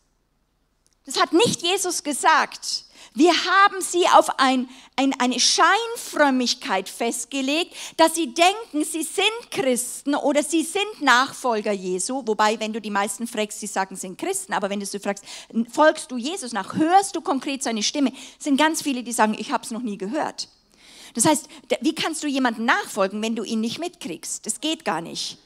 Das 1.06 1.20
hat 1.20 1.34
nicht 1.34 1.62
Jesus 1.62 2.04
gesagt. 2.04 2.86
Wir 3.14 3.34
haben 3.34 3.82
sie 3.82 4.06
auf 4.08 4.40
ein, 4.40 4.70
ein, 4.96 5.14
eine 5.20 5.40
Scheinfrömmigkeit 5.40 6.88
festgelegt, 6.88 7.76
dass 7.98 8.16
sie 8.16 8.34
denken, 8.34 8.86
sie 8.86 9.04
sind 9.04 9.52
Christen 9.52 10.16
oder 10.16 10.44
sie 10.44 10.64
sind 10.64 11.02
Nachfolger 11.02 11.74
Jesu. 11.74 12.24
Wobei, 12.26 12.58
wenn 12.60 12.72
du 12.72 12.80
die 12.80 12.90
meisten 12.90 13.28
fragst, 13.28 13.60
sie 13.60 13.68
sagen, 13.68 13.96
sie 13.96 14.02
sind 14.02 14.18
Christen. 14.18 14.54
Aber 14.54 14.70
wenn 14.70 14.80
du 14.80 14.86
sie 14.86 15.00
fragst, 15.00 15.26
folgst 15.72 16.10
du 16.12 16.18
Jesus 16.18 16.54
nach, 16.54 16.76
hörst 16.76 17.16
du 17.16 17.22
konkret 17.22 17.64
seine 17.64 17.84
Stimme, 17.84 18.14
sind 18.40 18.58
ganz 18.58 18.82
viele, 18.82 19.04
die 19.04 19.12
sagen, 19.12 19.36
ich 19.38 19.52
habe 19.52 19.66
es 19.66 19.72
noch 19.72 19.82
nie 19.82 19.98
gehört. 19.98 20.48
Das 21.14 21.26
heißt, 21.26 21.50
wie 21.82 21.96
kannst 21.96 22.24
du 22.24 22.28
jemanden 22.28 22.64
nachfolgen, 22.64 23.22
wenn 23.22 23.36
du 23.36 23.44
ihn 23.44 23.60
nicht 23.60 23.80
mitkriegst? 23.80 24.46
Das 24.46 24.62
geht 24.62 24.86
gar 24.86 25.02
nicht. 25.02 25.38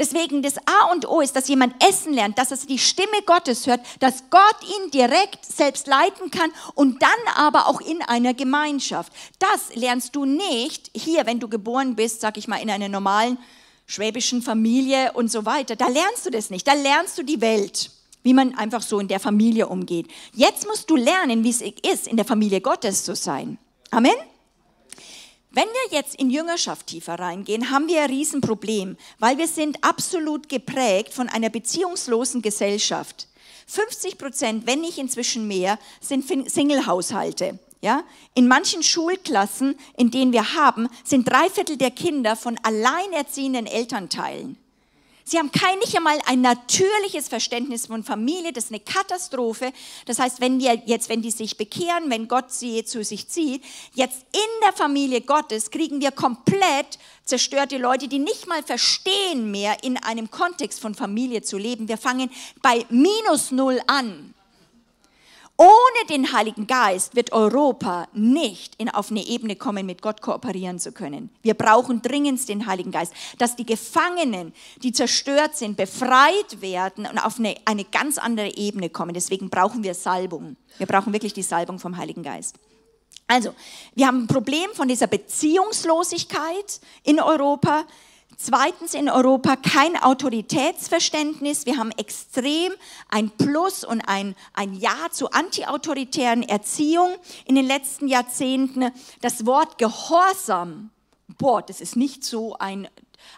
Deswegen 0.00 0.42
das 0.42 0.56
A 0.58 0.90
und 0.92 1.06
O 1.06 1.20
ist, 1.20 1.36
dass 1.36 1.46
jemand 1.46 1.74
essen 1.84 2.14
lernt, 2.14 2.38
dass 2.38 2.50
er 2.50 2.56
die 2.56 2.78
Stimme 2.78 3.22
Gottes 3.26 3.66
hört, 3.66 3.80
dass 3.98 4.24
Gott 4.30 4.56
ihn 4.62 4.90
direkt 4.90 5.44
selbst 5.44 5.86
leiten 5.86 6.30
kann 6.30 6.50
und 6.74 7.02
dann 7.02 7.10
aber 7.36 7.68
auch 7.68 7.82
in 7.82 8.00
einer 8.00 8.32
Gemeinschaft. 8.32 9.12
Das 9.38 9.76
lernst 9.76 10.16
du 10.16 10.24
nicht 10.24 10.90
hier, 10.94 11.26
wenn 11.26 11.38
du 11.38 11.48
geboren 11.48 11.96
bist, 11.96 12.22
sag 12.22 12.38
ich 12.38 12.48
mal, 12.48 12.56
in 12.56 12.70
einer 12.70 12.88
normalen 12.88 13.36
schwäbischen 13.84 14.40
Familie 14.40 15.12
und 15.12 15.30
so 15.30 15.44
weiter. 15.44 15.76
Da 15.76 15.88
lernst 15.88 16.24
du 16.24 16.30
das 16.30 16.48
nicht. 16.48 16.66
Da 16.66 16.72
lernst 16.72 17.18
du 17.18 17.22
die 17.22 17.42
Welt, 17.42 17.90
wie 18.22 18.32
man 18.32 18.54
einfach 18.56 18.80
so 18.80 19.00
in 19.00 19.08
der 19.08 19.20
Familie 19.20 19.68
umgeht. 19.68 20.08
Jetzt 20.32 20.66
musst 20.66 20.88
du 20.88 20.96
lernen, 20.96 21.44
wie 21.44 21.50
es 21.50 21.60
ist, 21.60 22.06
in 22.06 22.16
der 22.16 22.24
Familie 22.24 22.62
Gottes 22.62 23.04
zu 23.04 23.14
sein. 23.14 23.58
Amen. 23.90 24.14
Wenn 25.52 25.66
wir 25.66 25.98
jetzt 25.98 26.14
in 26.14 26.30
Jüngerschaft 26.30 26.86
tiefer 26.86 27.18
reingehen, 27.18 27.70
haben 27.70 27.88
wir 27.88 28.02
ein 28.02 28.10
Riesenproblem, 28.10 28.96
weil 29.18 29.36
wir 29.36 29.48
sind 29.48 29.82
absolut 29.82 30.48
geprägt 30.48 31.12
von 31.12 31.28
einer 31.28 31.50
beziehungslosen 31.50 32.40
Gesellschaft. 32.40 33.26
50 33.66 34.16
Prozent, 34.16 34.66
wenn 34.68 34.80
nicht 34.80 34.98
inzwischen 34.98 35.48
mehr, 35.48 35.80
sind 36.00 36.24
Single-Haushalte. 36.48 37.58
Ja? 37.80 38.04
In 38.34 38.46
manchen 38.46 38.84
Schulklassen, 38.84 39.76
in 39.96 40.12
denen 40.12 40.32
wir 40.32 40.54
haben, 40.54 40.88
sind 41.02 41.28
drei 41.28 41.50
Viertel 41.50 41.76
der 41.76 41.90
Kinder 41.90 42.36
von 42.36 42.56
alleinerziehenden 42.62 43.66
Elternteilen. 43.66 44.56
Sie 45.30 45.38
haben 45.38 45.52
kein, 45.52 45.78
nicht 45.78 45.96
einmal 45.96 46.18
ein 46.26 46.40
natürliches 46.40 47.28
Verständnis 47.28 47.86
von 47.86 48.02
Familie. 48.02 48.52
Das 48.52 48.64
ist 48.64 48.72
eine 48.72 48.80
Katastrophe. 48.80 49.72
Das 50.06 50.18
heißt, 50.18 50.40
wenn 50.40 50.58
wir 50.58 50.82
jetzt, 50.86 51.08
wenn 51.08 51.22
die 51.22 51.30
sich 51.30 51.56
bekehren, 51.56 52.10
wenn 52.10 52.26
Gott 52.26 52.50
sie 52.50 52.84
zu 52.84 53.04
sich 53.04 53.28
zieht, 53.28 53.62
jetzt 53.94 54.22
in 54.32 54.60
der 54.64 54.72
Familie 54.72 55.20
Gottes 55.20 55.70
kriegen 55.70 56.00
wir 56.00 56.10
komplett 56.10 56.98
zerstörte 57.24 57.78
Leute, 57.78 58.08
die 58.08 58.18
nicht 58.18 58.48
mal 58.48 58.64
verstehen 58.64 59.52
mehr, 59.52 59.84
in 59.84 59.98
einem 59.98 60.32
Kontext 60.32 60.80
von 60.80 60.96
Familie 60.96 61.42
zu 61.42 61.58
leben. 61.58 61.86
Wir 61.86 61.96
fangen 61.96 62.28
bei 62.60 62.84
minus 62.88 63.52
null 63.52 63.80
an. 63.86 64.29
Ohne 65.60 66.06
den 66.08 66.32
Heiligen 66.32 66.66
Geist 66.66 67.14
wird 67.14 67.32
Europa 67.32 68.08
nicht 68.14 68.76
in, 68.76 68.88
auf 68.88 69.10
eine 69.10 69.26
Ebene 69.26 69.56
kommen, 69.56 69.84
mit 69.84 70.00
Gott 70.00 70.22
kooperieren 70.22 70.78
zu 70.78 70.90
können. 70.90 71.28
Wir 71.42 71.52
brauchen 71.52 72.00
dringend 72.00 72.48
den 72.48 72.64
Heiligen 72.64 72.90
Geist, 72.90 73.12
dass 73.36 73.56
die 73.56 73.66
Gefangenen, 73.66 74.54
die 74.82 74.92
zerstört 74.92 75.54
sind, 75.56 75.76
befreit 75.76 76.62
werden 76.62 77.04
und 77.04 77.18
auf 77.18 77.38
eine, 77.38 77.56
eine 77.66 77.84
ganz 77.84 78.16
andere 78.16 78.56
Ebene 78.56 78.88
kommen. 78.88 79.12
Deswegen 79.12 79.50
brauchen 79.50 79.82
wir 79.82 79.92
Salbung. 79.92 80.56
Wir 80.78 80.86
brauchen 80.86 81.12
wirklich 81.12 81.34
die 81.34 81.42
Salbung 81.42 81.78
vom 81.78 81.98
Heiligen 81.98 82.22
Geist. 82.22 82.56
Also, 83.26 83.52
wir 83.94 84.06
haben 84.06 84.22
ein 84.22 84.28
Problem 84.28 84.70
von 84.72 84.88
dieser 84.88 85.08
Beziehungslosigkeit 85.08 86.80
in 87.04 87.20
Europa. 87.20 87.84
Zweitens 88.42 88.94
in 88.94 89.10
Europa 89.10 89.56
kein 89.56 90.02
Autoritätsverständnis. 90.02 91.66
Wir 91.66 91.76
haben 91.76 91.90
extrem 91.98 92.72
ein 93.10 93.28
Plus 93.28 93.84
und 93.84 94.00
ein, 94.00 94.34
ein 94.54 94.72
Ja 94.72 95.10
zu 95.10 95.30
antiautoritären 95.30 96.42
Erziehung 96.42 97.10
in 97.44 97.54
den 97.54 97.66
letzten 97.66 98.08
Jahrzehnten. 98.08 98.92
Das 99.20 99.44
Wort 99.44 99.76
Gehorsam, 99.76 100.88
boah, 101.36 101.60
das 101.60 101.82
ist 101.82 101.96
nicht 101.96 102.24
so 102.24 102.56
ein 102.58 102.88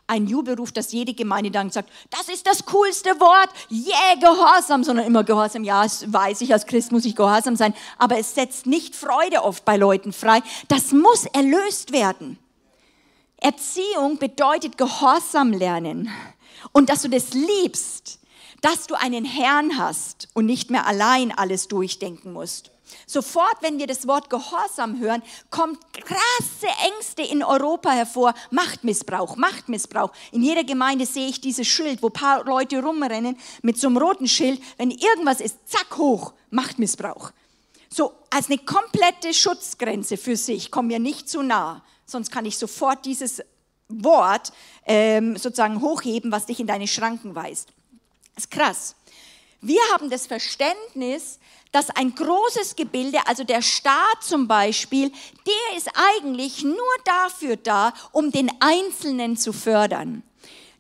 ein 0.07 0.29
Jubelruf, 0.29 0.71
dass 0.71 0.93
jede 0.93 1.13
Gemeinde 1.13 1.51
dann 1.51 1.71
sagt, 1.71 1.91
das 2.11 2.29
ist 2.29 2.47
das 2.47 2.65
coolste 2.67 3.19
Wort, 3.19 3.51
yeah, 3.69 4.15
Gehorsam, 4.21 4.85
sondern 4.85 5.07
immer 5.07 5.25
Gehorsam, 5.25 5.65
ja, 5.65 5.83
das 5.83 6.11
weiß 6.13 6.41
ich, 6.43 6.53
als 6.53 6.67
Christ 6.67 6.93
muss 6.93 7.05
ich 7.05 7.17
Gehorsam 7.17 7.57
sein, 7.57 7.75
aber 7.99 8.17
es 8.17 8.37
setzt 8.37 8.67
nicht 8.67 8.95
Freude 8.95 9.43
oft 9.43 9.65
bei 9.65 9.77
Leuten 9.77 10.13
frei. 10.13 10.41
Das 10.69 10.93
muss 10.93 11.27
erlöst 11.27 11.93
werden. 11.93 12.39
Erziehung 13.43 14.19
bedeutet 14.19 14.79
Gehorsam 14.79 15.53
lernen 15.53 16.11
und 16.73 16.89
dass 16.89 17.03
du 17.03 17.09
das 17.09 17.33
liebst, 17.33 18.21
dass 18.61 18.87
du 18.87 18.95
einen 18.95 19.25
Herrn 19.25 19.77
hast 19.79 20.29
und 20.35 20.47
nicht 20.47 20.71
mehr 20.71 20.87
allein 20.87 21.37
alles 21.37 21.67
durchdenken 21.69 22.33
musst. 22.33 22.71
Sofort, 23.07 23.57
wenn 23.61 23.79
wir 23.79 23.87
das 23.87 24.07
Wort 24.07 24.31
Gehorsam 24.31 25.01
hören, 25.01 25.23
kommt 25.51 25.79
krasse 25.93 26.69
Ängste 26.87 27.23
in 27.23 27.43
Europa 27.43 27.91
hervor. 27.91 28.35
Machtmissbrauch, 28.51 29.37
Machtmissbrauch. 29.37 30.13
In 30.31 30.43
jeder 30.43 30.63
Gemeinde 30.63 31.07
sehe 31.07 31.29
ich 31.29 31.41
dieses 31.41 31.67
Schild, 31.67 32.03
wo 32.03 32.11
paar 32.11 32.45
Leute 32.45 32.83
rumrennen 32.83 33.37
mit 33.63 33.79
so 33.79 33.89
einem 33.89 33.97
roten 33.97 34.29
Schild. 34.29 34.63
Wenn 34.77 34.91
irgendwas 34.91 35.41
ist, 35.41 35.57
zack, 35.69 35.97
hoch, 35.97 36.35
Machtmissbrauch. 36.51 37.33
So 37.89 38.13
als 38.31 38.47
eine 38.47 38.59
komplette 38.59 39.35
Schutzgrenze 39.35 40.17
für 40.17 40.37
sich, 40.37 40.71
komm 40.71 40.87
mir 40.87 40.99
nicht 40.99 41.29
zu 41.29 41.43
nah, 41.43 41.83
sonst 42.13 42.31
kann 42.31 42.47
ich 42.47 42.57
sofort 42.57 43.05
dieses 43.05 43.43
Wort 43.89 44.53
ähm, 44.87 45.37
sozusagen 45.37 45.81
hochheben, 45.81 46.31
was 46.31 46.47
dich 46.47 46.61
in 46.61 46.67
deine 46.67 46.87
Schranken 46.87 47.35
weist. 47.35 47.71
Das 48.35 48.45
ist 48.45 48.51
krass. 48.51 48.95
Wir 49.61 49.81
haben 49.93 50.11
das 50.11 50.27
Verständnis, 50.27 51.39
dass 51.71 51.91
ein 51.91 52.15
großes 52.15 52.77
Gebilde, 52.77 53.19
also 53.27 53.45
der 53.45 53.63
Staat 53.63 54.23
zum 54.23 54.47
Beispiel, 54.49 55.11
der 55.47 55.77
ist 55.77 55.89
eigentlich 55.95 56.63
nur 56.63 56.77
dafür 57.05 57.57
da, 57.57 57.95
um 58.13 58.31
den 58.31 58.51
Einzelnen 58.61 59.37
zu 59.37 59.53
fördern. 59.53 60.23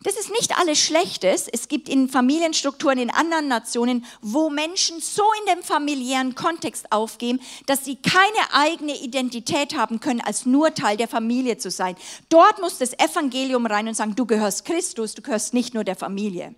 Das 0.02 0.16
ist 0.16 0.30
nicht 0.30 0.58
alles 0.58 0.78
Schlechtes. 0.78 1.48
Es 1.48 1.68
gibt 1.68 1.88
in 1.88 2.08
Familienstrukturen 2.08 2.98
in 2.98 3.10
anderen 3.10 3.48
Nationen, 3.48 4.04
wo 4.20 4.50
Menschen 4.50 5.00
so 5.00 5.22
in 5.40 5.54
dem 5.54 5.62
familiären 5.62 6.34
Kontext 6.34 6.90
aufgehen, 6.90 7.40
dass 7.66 7.84
sie 7.84 7.96
keine 7.96 8.22
eigene 8.52 9.00
Identität 9.00 9.76
haben 9.76 10.00
können, 10.00 10.20
als 10.20 10.44
nur 10.44 10.74
Teil 10.74 10.96
der 10.96 11.08
Familie 11.08 11.58
zu 11.58 11.70
sein. 11.70 11.94
Dort 12.28 12.60
muss 12.60 12.78
das 12.78 12.94
Evangelium 12.94 13.66
rein 13.66 13.88
und 13.88 13.94
sagen, 13.94 14.14
du 14.16 14.26
gehörst 14.26 14.64
Christus, 14.64 15.14
du 15.14 15.22
gehörst 15.22 15.54
nicht 15.54 15.74
nur 15.74 15.84
der 15.84 15.96
Familie. 15.96 16.54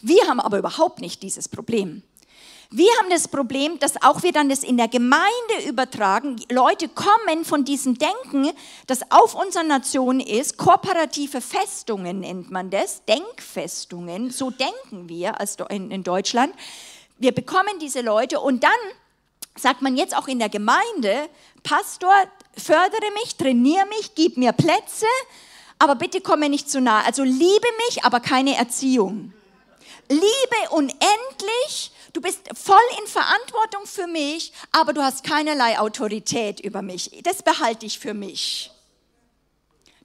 Wir 0.00 0.26
haben 0.28 0.40
aber 0.40 0.58
überhaupt 0.58 1.00
nicht 1.00 1.22
dieses 1.22 1.48
Problem. 1.48 2.02
Wir 2.74 2.90
haben 2.98 3.10
das 3.10 3.28
Problem, 3.28 3.78
dass 3.80 4.02
auch 4.02 4.22
wir 4.22 4.32
dann 4.32 4.48
das 4.48 4.64
in 4.64 4.78
der 4.78 4.88
Gemeinde 4.88 5.68
übertragen. 5.68 6.40
Leute 6.50 6.88
kommen 6.88 7.44
von 7.44 7.66
diesem 7.66 7.98
Denken, 7.98 8.50
das 8.86 9.00
auf 9.10 9.34
unserer 9.34 9.64
Nation 9.64 10.20
ist. 10.20 10.56
Kooperative 10.56 11.42
Festungen 11.42 12.20
nennt 12.20 12.50
man 12.50 12.70
das. 12.70 13.04
Denkfestungen. 13.04 14.30
So 14.30 14.50
denken 14.50 15.10
wir 15.10 15.34
in 15.68 16.02
Deutschland. 16.02 16.54
Wir 17.18 17.32
bekommen 17.32 17.78
diese 17.78 18.00
Leute 18.00 18.40
und 18.40 18.64
dann 18.64 18.70
sagt 19.54 19.82
man 19.82 19.98
jetzt 19.98 20.16
auch 20.16 20.26
in 20.26 20.38
der 20.38 20.48
Gemeinde, 20.48 21.28
Pastor, 21.62 22.14
fördere 22.56 23.12
mich, 23.22 23.36
trainiere 23.36 23.84
mich, 23.88 24.14
gib 24.14 24.38
mir 24.38 24.52
Plätze, 24.52 25.04
aber 25.78 25.94
bitte 25.94 26.22
komme 26.22 26.48
nicht 26.48 26.70
zu 26.70 26.80
nahe. 26.80 27.04
Also 27.04 27.22
liebe 27.22 27.68
mich, 27.86 28.02
aber 28.02 28.20
keine 28.20 28.56
Erziehung. 28.56 29.34
Liebe 30.08 30.70
unendlich, 30.70 31.92
du 32.12 32.20
bist 32.20 32.40
voll 32.54 32.76
in 33.00 33.06
Verantwortung 33.06 33.86
für 33.86 34.06
mich, 34.06 34.52
aber 34.72 34.92
du 34.92 35.02
hast 35.02 35.24
keinerlei 35.24 35.78
Autorität 35.78 36.60
über 36.60 36.82
mich. 36.82 37.22
Das 37.22 37.42
behalte 37.42 37.86
ich 37.86 37.98
für 37.98 38.14
mich. 38.14 38.70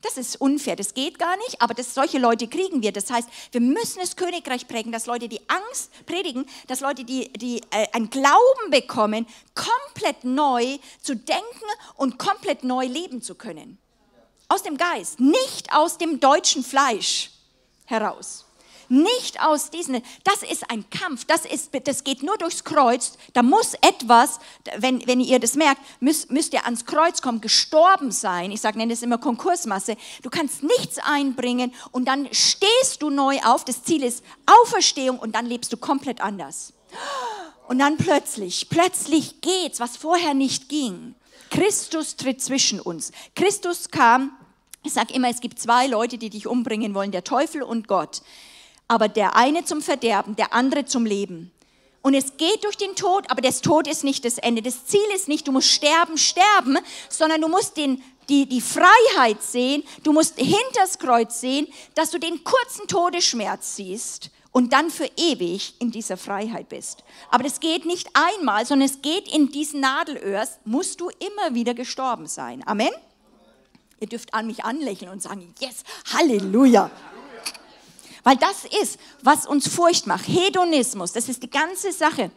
Das 0.02 0.18
ist 0.18 0.40
unfair, 0.40 0.76
das 0.76 0.94
geht 0.94 1.18
gar 1.18 1.36
nicht, 1.38 1.62
aber 1.62 1.74
das, 1.74 1.94
solche 1.94 2.20
Leute 2.20 2.48
kriegen 2.48 2.82
wir. 2.82 2.92
Das 2.92 3.10
heißt, 3.10 3.28
wir 3.52 3.62
müssen 3.62 4.00
das 4.00 4.16
Königreich 4.16 4.68
prägen, 4.68 4.92
dass 4.92 5.06
Leute 5.06 5.28
die 5.28 5.42
Angst 5.50 5.92
predigen, 6.06 6.46
dass 6.68 6.82
Leute 6.82 7.04
die, 7.04 7.34
die 7.34 7.62
äh, 7.72 7.88
einen 7.94 8.10
Glauben 8.10 8.70
bekommen, 8.70 9.26
komplett 9.56 10.24
neu 10.24 10.78
zu 11.02 11.16
denken 11.16 11.66
und 11.96 12.20
komplett 12.20 12.64
neu 12.64 12.86
leben 12.86 13.22
zu 13.22 13.36
können. 13.36 13.80
Aus 14.48 14.64
dem 14.64 14.78
Geist, 14.78 15.20
nicht 15.20 15.74
aus 15.74 15.98
dem 15.98 16.20
deutschen 16.20 16.64
Fleisch 16.64 17.32
heraus. 17.86 18.47
Nicht 18.90 19.42
aus 19.42 19.70
diesen, 19.70 20.02
das 20.24 20.44
ist 20.44 20.70
ein 20.72 20.90
Kampf, 20.90 21.26
das, 21.26 21.46
ist, 21.46 21.72
das 21.84 22.04
geht 22.06 22.24
nur 22.24 22.38
durchs 22.38 22.64
Kreuz. 22.64 23.18
Da 23.34 23.44
muss 23.44 23.74
etwas, 23.82 24.40
wenn, 24.78 25.06
wenn 25.08 25.20
ihr 25.20 25.40
das 25.40 25.56
merkt, 25.56 25.82
müsst, 26.00 26.32
müsst 26.32 26.54
ihr 26.54 26.64
ans 26.66 26.86
Kreuz 26.86 27.22
kommen, 27.22 27.42
gestorben 27.42 28.12
sein. 28.12 28.52
Ich 28.52 28.62
sage, 28.62 28.78
nenne 28.78 28.94
das 28.94 29.02
immer 29.02 29.18
Konkursmasse. 29.18 29.98
Du 30.22 30.30
kannst 30.30 30.64
nichts 30.64 31.00
einbringen 31.00 31.74
und 31.92 32.08
dann 32.08 32.30
stehst 32.32 33.02
du 33.02 33.10
neu 33.10 33.38
auf. 33.44 33.66
Das 33.66 33.84
Ziel 33.84 34.04
ist 34.04 34.24
Auferstehung 34.46 35.20
und 35.20 35.36
dann 35.36 35.46
lebst 35.46 35.74
du 35.74 35.78
komplett 35.78 36.22
anders. 36.22 36.74
Und 37.68 37.80
dann 37.80 37.98
plötzlich, 37.98 38.70
plötzlich 38.70 39.42
geht's, 39.42 39.82
was 39.82 39.98
vorher 39.98 40.34
nicht 40.34 40.70
ging. 40.70 41.16
Christus 41.50 42.16
tritt 42.16 42.42
zwischen 42.42 42.80
uns. 42.80 43.12
Christus 43.36 43.92
kam, 43.92 44.32
ich 44.84 44.94
sage 44.94 45.14
immer, 45.14 45.30
es 45.30 45.42
gibt 45.42 45.60
zwei 45.60 45.88
Leute, 45.88 46.18
die 46.18 46.30
dich 46.30 46.48
umbringen 46.48 46.94
wollen, 46.94 47.12
der 47.12 47.26
Teufel 47.26 47.64
und 47.64 47.90
Gott 47.90 48.22
aber 48.88 49.08
der 49.08 49.36
eine 49.36 49.66
zum 49.66 49.82
Verderben, 49.82 50.36
der 50.36 50.54
andere 50.54 50.86
zum 50.86 51.06
Leben. 51.06 51.52
Und 52.02 52.14
es 52.14 52.38
geht 52.38 52.64
durch 52.64 52.78
den 52.78 52.96
Tod, 52.96 53.30
aber 53.30 53.42
das 53.42 53.62
Tod 53.62 53.88
ist 53.88 54.04
nicht 54.04 54.24
das 54.24 54.38
Ende. 54.38 54.62
Das 54.62 54.86
Ziel 54.86 55.06
ist 55.14 55.28
nicht, 55.28 55.48
du 55.48 55.52
musst 55.52 55.68
sterben, 55.70 56.18
sterben, 56.18 56.78
sondern 57.10 57.42
du 57.42 57.50
musst 57.50 57.76
den, 57.76 58.02
die, 58.30 58.46
die 58.46 58.62
Freiheit 58.62 59.44
sehen, 59.44 59.84
du 60.04 60.14
musst 60.14 60.38
hinters 60.38 61.00
Kreuz 61.00 61.42
sehen, 61.42 61.68
dass 61.96 62.12
du 62.12 62.18
den 62.18 62.44
kurzen 62.44 62.88
Todesschmerz 62.88 63.76
siehst 63.76 64.30
und 64.52 64.72
dann 64.72 64.90
für 64.90 65.10
ewig 65.18 65.76
in 65.80 65.92
dieser 65.92 66.16
Freiheit 66.16 66.70
bist. 66.70 67.04
Aber 67.30 67.44
das 67.44 67.60
geht 67.60 67.86
nicht 67.86 68.10
einmal, 68.14 68.66
sondern 68.66 68.88
es 68.88 69.02
geht 69.02 69.28
in 69.28 69.52
diesen 69.52 69.82
Nadelöhrs, 69.82 70.60
musst 70.64 71.02
du 71.02 71.10
immer 71.10 71.56
wieder 71.56 71.74
gestorben 71.74 72.28
sein. 72.28 72.64
Amen? 72.66 72.92
Ihr 74.00 74.08
dürft 74.08 74.34
an 74.34 74.48
mich 74.48 74.64
anlächeln 74.64 75.12
und 75.12 75.22
sagen, 75.22 75.54
yes, 75.60 75.84
Halleluja. 76.14 76.90
Weil 78.28 78.36
das 78.36 78.66
ist, 78.82 79.00
was 79.24 79.48
uns 79.48 79.70
Furcht 79.70 80.06
macht. 80.06 80.28
Hedonismus, 80.28 81.14
das 81.14 81.30
ist 81.30 81.44
die 81.44 81.50
ganze 81.50 81.94
Sache 81.94 82.30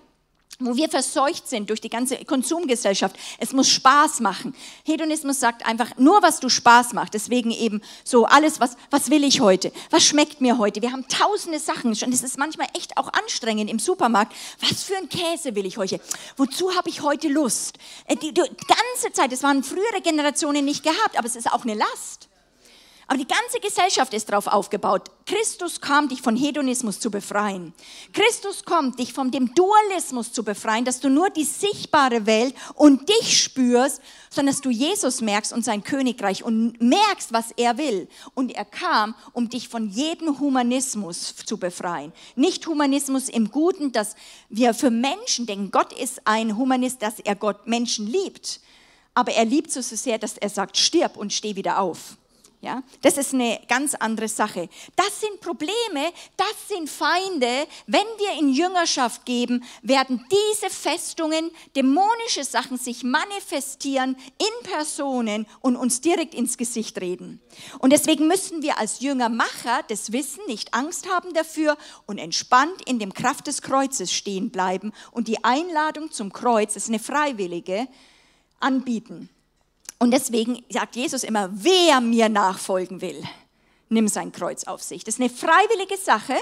wo 0.62 0.76
wir 0.76 0.90
verseucht 0.90 1.48
sind 1.48 1.70
durch 1.70 1.80
die 1.80 1.88
ganze 1.88 2.22
Konsumgesellschaft. 2.22 3.16
Es 3.38 3.54
muss 3.54 3.70
Spaß 3.70 4.20
machen. 4.20 4.54
Hedonismus 4.84 5.40
sagt 5.40 5.64
einfach 5.64 5.96
nur, 5.96 6.22
was 6.22 6.38
du 6.38 6.50
Spaß 6.50 6.92
macht. 6.92 7.14
Deswegen 7.14 7.50
eben 7.50 7.80
so 8.04 8.26
alles, 8.26 8.60
was, 8.60 8.76
was 8.90 9.08
will 9.08 9.24
ich 9.24 9.40
heute? 9.40 9.72
Was 9.88 10.04
schmeckt 10.04 10.42
mir 10.42 10.58
heute? 10.58 10.82
Wir 10.82 10.92
haben 10.92 11.08
tausende 11.08 11.58
Sachen 11.58 11.96
schon. 11.96 12.12
Es 12.12 12.22
ist 12.22 12.36
manchmal 12.36 12.66
echt 12.76 12.98
auch 12.98 13.10
anstrengend 13.14 13.70
im 13.70 13.78
Supermarkt. 13.78 14.34
Was 14.60 14.82
für 14.82 14.98
ein 14.98 15.08
Käse 15.08 15.54
will 15.54 15.64
ich 15.64 15.78
heute? 15.78 15.98
Wozu 16.36 16.76
habe 16.76 16.90
ich 16.90 17.00
heute 17.00 17.28
Lust? 17.28 17.78
Äh, 18.04 18.16
die, 18.16 18.34
die 18.34 18.42
ganze 18.42 19.12
Zeit, 19.14 19.32
das 19.32 19.42
waren 19.42 19.64
frühere 19.64 20.02
Generationen 20.02 20.66
nicht 20.66 20.82
gehabt, 20.82 21.16
aber 21.16 21.26
es 21.26 21.36
ist 21.36 21.50
auch 21.50 21.62
eine 21.62 21.74
Last. 21.74 22.29
Aber 23.10 23.18
die 23.18 23.26
ganze 23.26 23.58
Gesellschaft 23.58 24.14
ist 24.14 24.28
darauf 24.28 24.46
aufgebaut. 24.46 25.10
Christus 25.26 25.80
kam, 25.80 26.08
dich 26.08 26.22
von 26.22 26.36
Hedonismus 26.36 27.00
zu 27.00 27.10
befreien. 27.10 27.74
Christus 28.12 28.64
kommt, 28.64 29.00
dich 29.00 29.12
von 29.12 29.32
dem 29.32 29.52
Dualismus 29.52 30.32
zu 30.32 30.44
befreien, 30.44 30.84
dass 30.84 31.00
du 31.00 31.10
nur 31.10 31.28
die 31.28 31.42
sichtbare 31.42 32.24
Welt 32.26 32.54
und 32.76 33.08
dich 33.08 33.42
spürst, 33.42 34.00
sondern 34.30 34.54
dass 34.54 34.60
du 34.60 34.70
Jesus 34.70 35.22
merkst 35.22 35.52
und 35.52 35.64
sein 35.64 35.82
Königreich 35.82 36.44
und 36.44 36.80
merkst, 36.80 37.32
was 37.32 37.50
er 37.56 37.78
will. 37.78 38.06
Und 38.34 38.52
er 38.52 38.64
kam, 38.64 39.16
um 39.32 39.48
dich 39.48 39.68
von 39.68 39.90
jedem 39.90 40.38
Humanismus 40.38 41.34
zu 41.34 41.58
befreien. 41.58 42.12
Nicht 42.36 42.64
Humanismus 42.68 43.28
im 43.28 43.50
Guten, 43.50 43.90
dass 43.90 44.14
wir 44.50 44.72
für 44.72 44.92
Menschen 44.92 45.46
denken, 45.46 45.72
Gott 45.72 45.92
ist 45.92 46.28
ein 46.28 46.56
Humanist, 46.56 47.02
dass 47.02 47.18
er 47.18 47.34
Gott 47.34 47.66
Menschen 47.66 48.06
liebt. 48.06 48.60
Aber 49.14 49.32
er 49.32 49.46
liebt 49.46 49.72
so 49.72 49.80
sehr, 49.80 50.18
dass 50.18 50.38
er 50.38 50.48
sagt, 50.48 50.76
stirb 50.76 51.16
und 51.16 51.32
steh 51.32 51.56
wieder 51.56 51.80
auf. 51.80 52.16
Ja, 52.62 52.82
das 53.00 53.16
ist 53.16 53.32
eine 53.32 53.58
ganz 53.68 53.94
andere 53.94 54.28
Sache. 54.28 54.68
Das 54.94 55.18
sind 55.18 55.40
Probleme, 55.40 56.12
das 56.36 56.68
sind 56.68 56.90
Feinde. 56.90 57.66
Wenn 57.86 58.06
wir 58.18 58.38
in 58.38 58.50
Jüngerschaft 58.50 59.24
geben, 59.24 59.64
werden 59.80 60.26
diese 60.30 60.68
Festungen, 60.68 61.50
dämonische 61.74 62.44
Sachen 62.44 62.76
sich 62.76 63.02
manifestieren 63.02 64.14
in 64.36 64.70
Personen 64.70 65.46
und 65.60 65.76
uns 65.76 66.02
direkt 66.02 66.34
ins 66.34 66.58
Gesicht 66.58 67.00
reden. 67.00 67.40
Und 67.78 67.94
deswegen 67.94 68.26
müssen 68.26 68.62
wir 68.62 68.78
als 68.78 69.00
Jüngermacher 69.00 69.82
das 69.88 70.12
Wissen, 70.12 70.44
nicht 70.46 70.74
Angst 70.74 71.08
haben 71.08 71.32
dafür 71.32 71.78
und 72.04 72.18
entspannt 72.18 72.82
in 72.84 72.98
dem 72.98 73.14
Kraft 73.14 73.46
des 73.46 73.62
Kreuzes 73.62 74.12
stehen 74.12 74.50
bleiben 74.50 74.92
und 75.12 75.28
die 75.28 75.42
Einladung 75.44 76.10
zum 76.10 76.30
Kreuz, 76.30 76.74
das 76.74 76.82
ist 76.82 76.88
eine 76.90 76.98
freiwillige, 76.98 77.88
anbieten. 78.58 79.30
Und 80.00 80.12
deswegen 80.12 80.64
sagt 80.70 80.96
Jesus 80.96 81.24
immer, 81.24 81.50
wer 81.52 82.00
mir 82.00 82.30
nachfolgen 82.30 83.02
will, 83.02 83.22
nimm 83.90 84.08
sein 84.08 84.32
Kreuz 84.32 84.64
auf 84.64 84.82
sich. 84.82 85.04
Das 85.04 85.16
ist 85.16 85.20
eine 85.20 85.28
freiwillige 85.28 85.98
Sache. 85.98 86.36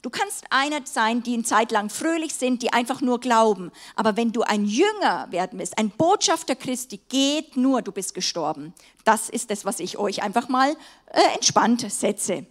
Du 0.00 0.08
kannst 0.08 0.46
einer 0.48 0.80
sein, 0.84 1.22
die 1.22 1.34
eine 1.34 1.42
Zeit 1.42 1.72
lang 1.72 1.90
fröhlich 1.90 2.34
sind, 2.34 2.62
die 2.62 2.72
einfach 2.72 3.02
nur 3.02 3.20
glauben. 3.20 3.70
Aber 3.96 4.16
wenn 4.16 4.32
du 4.32 4.40
ein 4.42 4.64
Jünger 4.64 5.28
werden 5.30 5.58
willst, 5.58 5.76
ein 5.76 5.90
Botschafter 5.90 6.56
Christi, 6.56 7.00
geht 7.10 7.54
nur, 7.54 7.82
du 7.82 7.92
bist 7.92 8.14
gestorben. 8.14 8.72
Das 9.04 9.28
ist 9.28 9.50
das, 9.50 9.66
was 9.66 9.78
ich 9.78 9.98
euch 9.98 10.22
einfach 10.22 10.48
mal 10.48 10.74
äh, 11.10 11.34
entspannt 11.34 11.84
setze. 11.92 12.46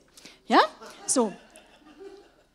Ja? 0.46 0.60
So. 1.08 1.34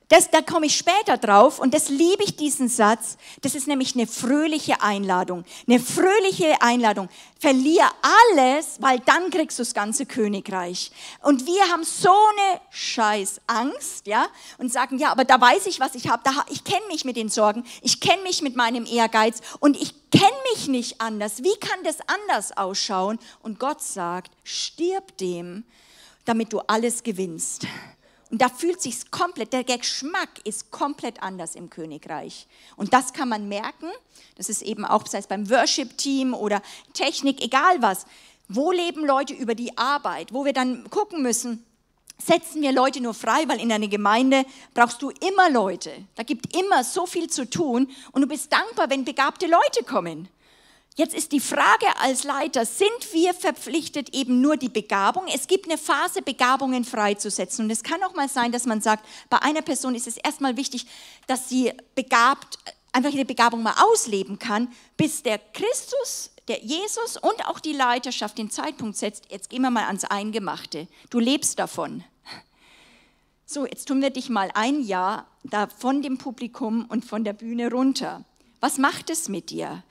Das, 0.09 0.31
da 0.31 0.41
komme 0.41 0.67
ich 0.67 0.77
später 0.77 1.17
drauf 1.17 1.59
und 1.59 1.75
das 1.75 1.89
liebe 1.89 2.23
ich 2.23 2.37
diesen 2.37 2.69
Satz. 2.69 3.17
Das 3.41 3.57
ist 3.57 3.67
nämlich 3.67 3.97
eine 3.97 4.07
fröhliche 4.07 4.81
Einladung. 4.81 5.45
Eine 5.67 5.81
fröhliche 5.81 6.63
Einladung. 6.63 7.09
Verlier 7.41 7.91
alles, 8.31 8.77
weil 8.81 9.01
dann 9.01 9.31
kriegst 9.31 9.59
du 9.59 9.63
das 9.63 9.75
ganze 9.75 10.07
Königreich. 10.07 10.93
Und 11.23 11.47
wir 11.47 11.61
haben 11.73 11.83
so 11.83 12.11
eine 12.13 12.61
scheiß 12.71 13.41
Angst, 13.49 14.07
ja, 14.07 14.29
und 14.59 14.73
sagen, 14.73 14.99
ja, 14.99 15.11
aber 15.11 15.25
da 15.25 15.41
weiß 15.41 15.67
ich, 15.67 15.81
was 15.81 15.97
ich 15.97 16.09
habe. 16.09 16.23
Ich 16.51 16.63
kenne 16.63 16.87
mich 16.87 17.05
mit 17.05 17.17
den 17.17 17.29
Sorgen. 17.29 17.65
Ich 17.83 18.01
kenne 18.01 18.23
mich 18.23 18.43
mit 18.43 18.55
meinem 18.55 18.87
Ehrgeiz 18.87 19.41
und 19.59 19.77
ich 19.77 19.93
kenne 20.13 20.37
mich 20.55 20.69
nicht 20.69 21.01
anders. 21.01 21.43
Wie 21.43 21.57
kann 21.59 21.83
das 21.83 21.99
anders 22.07 22.57
ausschauen? 22.57 23.19
Und 23.43 23.59
Gott 23.59 23.83
sagt, 23.83 24.31
stirb 24.45 25.17
dem, 25.19 25.65
damit 26.25 26.53
du 26.53 26.61
alles 26.61 27.03
gewinnst. 27.03 27.67
Und 28.31 28.43
da 28.43 28.49
fühlt 28.49 28.81
sich 28.81 29.11
komplett, 29.11 29.53
der 29.53 29.63
Geschmack 29.63 30.41
ist 30.45 30.71
komplett 30.73 31.23
anders 31.23 31.55
im 31.55 31.71
Königreich. 31.71 32.49
Und 32.77 32.93
das 32.93 33.13
kann 33.13 33.29
man 33.29 33.49
merken. 33.49 33.87
Das 34.37 34.49
ist 34.49 34.63
eben 34.63 34.85
auch, 34.85 35.07
sei 35.07 35.19
es 35.19 35.29
beim 35.29 35.49
Worship-Team 35.49 36.35
oder 36.35 36.61
Technik, 36.93 37.43
egal 37.43 37.81
was. 37.81 38.05
Wo 38.49 38.73
leben 38.73 39.05
Leute 39.05 39.35
über 39.35 39.55
die 39.55 39.77
Arbeit? 39.79 40.33
Wo 40.33 40.45
wir 40.45 40.53
dann 40.53 40.91
gucken 40.91 41.23
müssen, 41.23 41.65
setzen 42.19 42.63
wir 42.63 42.73
Leute 42.73 43.01
nur 43.01 43.15
frei, 43.15 43.47
weil 43.47 43.61
in 43.61 43.71
einer 43.71 43.89
Gemeinde 43.89 44.45
brauchst 44.75 45.03
du 45.03 45.11
immer 45.11 45.51
Leute. 45.51 45.93
Da 46.15 46.23
gibt 46.23 46.57
immer 46.57 46.83
so 46.83 47.07
viel 47.07 47.29
zu 47.29 47.49
tun 47.49 47.89
und 48.13 48.23
du 48.23 48.29
bist 48.29 48.53
dankbar, 48.53 48.91
wenn 48.91 49.05
begabte 49.05 49.47
Leute 49.47 49.85
kommen. 49.85 50.29
Jetzt 50.99 51.15
ist 51.15 51.33
die 51.33 51.41
Frage 51.41 51.87
als 52.01 52.25
Leiter, 52.25 52.65
sind 52.65 53.13
wir 53.13 53.35
verpflichtet, 53.35 54.15
eben 54.15 54.41
nur 54.41 54.57
die 54.57 54.71
Begabung? 54.71 55.25
Es 55.33 55.47
gibt 55.47 55.67
eine 55.67 55.77
Phase, 55.77 56.23
Begabungen 56.23 56.87
freizusetzen. 56.87 57.67
Und 57.67 57.71
es 57.71 57.83
kann 57.83 58.03
auch 58.03 58.15
mal 58.15 58.31
sein, 58.31 58.51
dass 58.51 58.65
man 58.65 58.81
sagt, 58.81 59.05
bei 59.29 59.43
einer 59.43 59.61
Person 59.61 59.95
ist 59.95 60.07
es 60.07 60.17
erstmal 60.17 60.57
wichtig, 60.57 60.87
dass 61.27 61.51
sie 61.51 61.71
begabt, 61.95 62.59
einfach 62.93 63.11
ihre 63.11 63.27
Begabung 63.27 63.63
mal 63.63 63.75
ausleben 63.79 64.39
kann, 64.39 64.73
bis 64.97 65.23
der 65.23 65.39
Christus, 65.39 66.31
der 66.49 66.65
Jesus 66.65 67.19
und 67.19 67.47
auch 67.47 67.61
die 67.61 67.75
Leiterschaft 67.75 68.39
den 68.39 68.51
Zeitpunkt 68.51 68.97
setzt. 68.97 69.31
Jetzt 69.31 69.51
gehen 69.51 69.61
wir 69.61 69.71
mal 69.71 69.85
ans 69.85 70.05
Eingemachte. 70.05 70.89
Du 71.11 71.19
lebst 71.19 71.59
davon. 71.59 72.05
So, 73.45 73.67
jetzt 73.67 73.87
tun 73.87 74.01
wir 74.01 74.09
dich 74.11 74.31
mal 74.31 74.51
ein 74.55 74.81
Jahr 74.81 75.27
da 75.45 75.67
von 75.67 76.01
dem 76.01 76.17
Publikum 76.17 76.87
und 76.87 77.05
von 77.05 77.23
der 77.23 77.35
Bühne 77.35 77.71
runter. 77.71 78.25
Was 78.61 78.79
macht 78.79 79.11
es 79.11 79.29
mit 79.29 79.51
dir? 79.51 79.83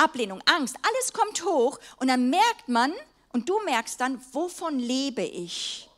Ablehnung, 0.00 0.42
Angst, 0.46 0.76
alles 0.82 1.12
kommt 1.12 1.44
hoch 1.44 1.78
und 1.96 2.08
dann 2.08 2.30
merkt 2.30 2.68
man 2.68 2.92
und 3.32 3.48
du 3.48 3.58
merkst 3.64 4.00
dann, 4.00 4.20
wovon 4.32 4.78
lebe 4.78 5.22
ich? 5.22 5.88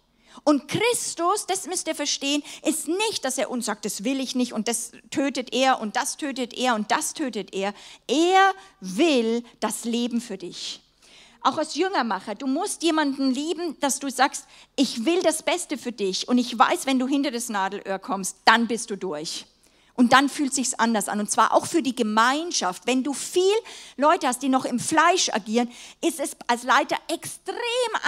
Und 0.44 0.68
Christus, 0.68 1.46
das 1.46 1.66
müsst 1.66 1.86
ihr 1.86 1.94
verstehen, 1.94 2.42
ist 2.64 2.88
nicht, 2.88 3.24
dass 3.24 3.38
er 3.38 3.50
uns 3.50 3.66
sagt, 3.66 3.84
das 3.84 4.04
will 4.04 4.18
ich 4.20 4.34
nicht 4.34 4.52
und 4.52 4.66
das 4.66 4.92
tötet 5.10 5.52
er 5.52 5.80
und 5.80 5.96
das 5.96 6.16
tötet 6.16 6.54
er 6.54 6.74
und 6.74 6.90
das 6.90 7.14
tötet 7.14 7.54
er. 7.54 7.74
Er 8.08 8.54
will 8.80 9.44
das 9.60 9.84
Leben 9.84 10.20
für 10.20 10.38
dich. 10.38 10.80
Auch 11.42 11.58
als 11.58 11.74
Jüngermacher, 11.74 12.34
du 12.34 12.46
musst 12.46 12.82
jemanden 12.82 13.30
lieben, 13.30 13.78
dass 13.80 13.98
du 13.98 14.08
sagst, 14.08 14.46
ich 14.76 15.04
will 15.04 15.22
das 15.22 15.42
Beste 15.42 15.76
für 15.76 15.92
dich 15.92 16.28
und 16.28 16.38
ich 16.38 16.56
weiß, 16.56 16.86
wenn 16.86 16.98
du 16.98 17.08
hinter 17.08 17.30
das 17.30 17.48
Nadelöhr 17.48 17.98
kommst, 17.98 18.36
dann 18.44 18.68
bist 18.68 18.90
du 18.90 18.96
durch. 18.96 19.44
Und 20.02 20.12
dann 20.12 20.28
fühlt 20.28 20.52
sich's 20.52 20.74
anders 20.74 21.08
an. 21.08 21.20
Und 21.20 21.30
zwar 21.30 21.54
auch 21.54 21.64
für 21.64 21.80
die 21.80 21.94
Gemeinschaft. 21.94 22.88
Wenn 22.88 23.04
du 23.04 23.12
viel 23.12 23.54
Leute 23.96 24.26
hast, 24.26 24.42
die 24.42 24.48
noch 24.48 24.64
im 24.64 24.80
Fleisch 24.80 25.28
agieren, 25.28 25.70
ist 26.04 26.18
es 26.18 26.36
als 26.48 26.64
Leiter 26.64 26.96
extrem 27.06 27.54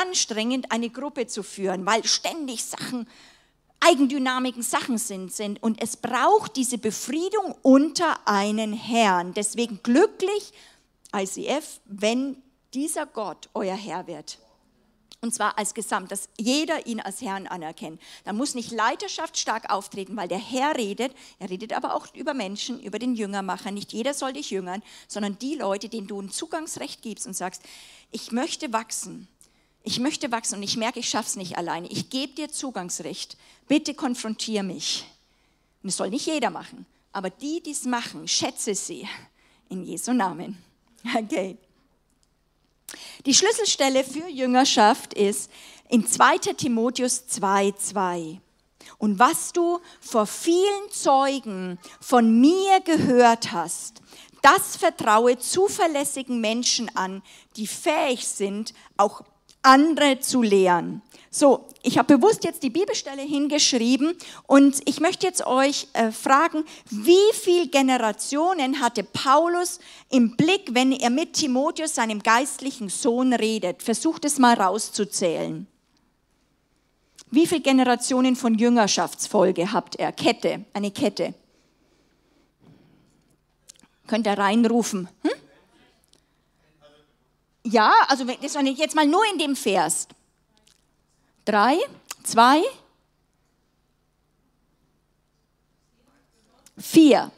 anstrengend, 0.03 0.73
eine 0.73 0.91
Gruppe 0.91 1.29
zu 1.29 1.45
führen, 1.45 1.87
weil 1.87 2.05
ständig 2.05 2.65
Sachen, 2.65 3.09
eigendynamiken 3.79 4.65
Sachen 4.65 4.99
sind, 4.99 5.33
sind. 5.33 5.63
Und 5.63 5.81
es 5.81 5.97
braucht 5.97 6.57
diese 6.57 6.79
Befriedung 6.79 7.55
unter 7.63 8.27
einen 8.27 8.73
Herrn. 8.73 9.33
Deswegen 9.33 9.79
glücklich, 9.85 10.53
ICF, 11.15 11.79
wenn 11.85 12.43
dieser 12.75 13.07
Gott 13.07 13.49
euer 13.55 13.77
Herr 13.77 14.09
wird. 14.09 14.41
Und 15.25 15.33
zwar 15.33 15.57
als 15.57 15.73
Gesamt, 15.73 16.13
dass 16.13 16.29
jeder 16.39 16.87
ihn 16.87 17.01
als 17.01 17.23
Herrn 17.23 17.47
anerkennt. 17.47 17.99
Da 18.25 18.35
muss 18.35 18.55
nicht 18.55 18.71
Leiterschaft 18.71 19.39
stark 19.39 19.73
auftreten, 19.73 20.19
weil 20.19 20.29
der 20.29 20.39
Herr 20.39 20.77
redet. 20.77 21.15
Er 21.39 21.49
redet 21.49 21.73
aber 21.73 21.95
auch 21.95 22.15
über 22.15 22.35
Menschen, 22.35 22.79
über 22.83 22.99
den 22.99 23.15
Jüngermacher. 23.15 23.71
Nicht 23.71 23.95
jeder 23.95 24.13
soll 24.13 24.35
dich 24.35 24.51
jüngern, 24.51 24.83
sondern 25.09 25.39
die 25.39 25.55
Leute, 25.55 25.89
denen 25.89 26.09
du 26.09 26.21
ein 26.21 26.29
Zugangsrecht 26.29 27.01
gibst 27.01 27.27
und 27.27 27.33
sagst, 27.33 27.63
ich 28.11 28.33
möchte 28.33 28.75
wachsen. 28.75 29.27
Ich 29.83 29.99
möchte 29.99 30.31
wachsen 30.31 30.57
und 30.57 30.63
ich 30.63 30.77
merke, 30.77 31.01
ich 31.01 31.09
schaffe 31.09 31.29
es 31.29 31.37
nicht 31.37 31.57
alleine. 31.57 31.89
Ich 31.89 32.11
gebe 32.11 32.35
dir 32.35 32.51
Zugangsrecht. 32.51 33.39
Bitte 33.67 33.95
konfrontiere 33.95 34.63
mich. 34.63 35.07
Und 35.83 35.89
das 35.89 35.97
soll 35.97 36.11
nicht 36.11 36.27
jeder 36.27 36.51
machen. 36.51 36.85
Aber 37.13 37.31
die, 37.31 37.63
die 37.63 37.71
es 37.71 37.87
machen, 37.87 38.29
schätze 38.29 38.75
sie. 38.75 39.09
In 39.71 39.85
Jesu 39.85 40.13
Namen. 40.13 40.63
Okay. 41.17 41.57
Die 43.27 43.35
Schlüsselstelle 43.35 44.05
für 44.05 44.29
Jüngerschaft 44.29 45.15
ist 45.15 45.51
in 45.89 46.07
2 46.07 46.39
Timotheus 46.39 47.25
2,2. 47.31 48.39
Und 48.99 49.19
was 49.19 49.53
du 49.53 49.81
vor 50.01 50.27
vielen 50.27 50.91
Zeugen 50.91 51.79
von 52.01 52.41
mir 52.41 52.81
gehört 52.81 53.53
hast, 53.53 54.03
das 54.43 54.77
vertraue 54.77 55.39
zuverlässigen 55.39 56.41
Menschen 56.41 56.95
an, 56.95 57.23
die 57.57 57.67
fähig 57.67 58.27
sind, 58.27 58.75
auch 58.97 59.23
andere 59.65 60.21
zu 60.21 60.43
lehren. 60.43 61.03
So, 61.31 61.67
ich 61.83 61.99
habe 61.99 62.17
bewusst 62.17 62.45
jetzt 62.45 62.63
die 62.63 62.71
Bibelstelle 62.71 63.23
hingeschrieben 63.23 64.15
und 64.47 64.81
ich 64.85 65.01
möchte 65.01 65.27
jetzt 65.27 65.45
euch 65.45 65.89
äh, 65.93 66.13
fragen, 66.13 66.65
wie 66.91 67.33
viele 67.33 67.67
Generationen 67.67 68.81
hatte 68.81 69.03
Paulus 69.03 69.81
im 70.11 70.37
Blick, 70.37 70.75
wenn 70.75 70.93
er 70.93 71.11
mit 71.11 71.33
Timotheus, 71.33 71.97
seinem 71.97 72.23
geistlichen 72.23 72.89
Sohn, 72.89 73.33
redet? 73.33 73.83
Versucht 73.83 74.25
es 74.25 74.39
mal 74.39 74.55
rauszuzählen. 74.55 75.67
Wie 77.33 77.49
viele 77.49 77.63
Generationen 77.63 78.37
von 78.37 78.55
Jüngerschaftsfolge 78.55 79.73
habt 79.73 79.99
ihr? 79.99 80.13
Kette, 80.13 80.65
eine 80.73 80.93
Kette. 80.93 81.35
Könnt 84.07 84.29
ihr 84.29 84.39
reinrufen? 84.39 85.09
Hm? 85.23 85.31
Ja, 87.65 87.93
also 88.09 88.27
das 88.27 88.55
jetzt 88.79 88.95
mal 88.95 89.07
nur 89.07 89.25
in 89.33 89.39
dem 89.39 89.57
Vers. 89.57 90.07
Drei, 91.45 91.79
zwei, 92.23 92.63
vier. 96.79 97.31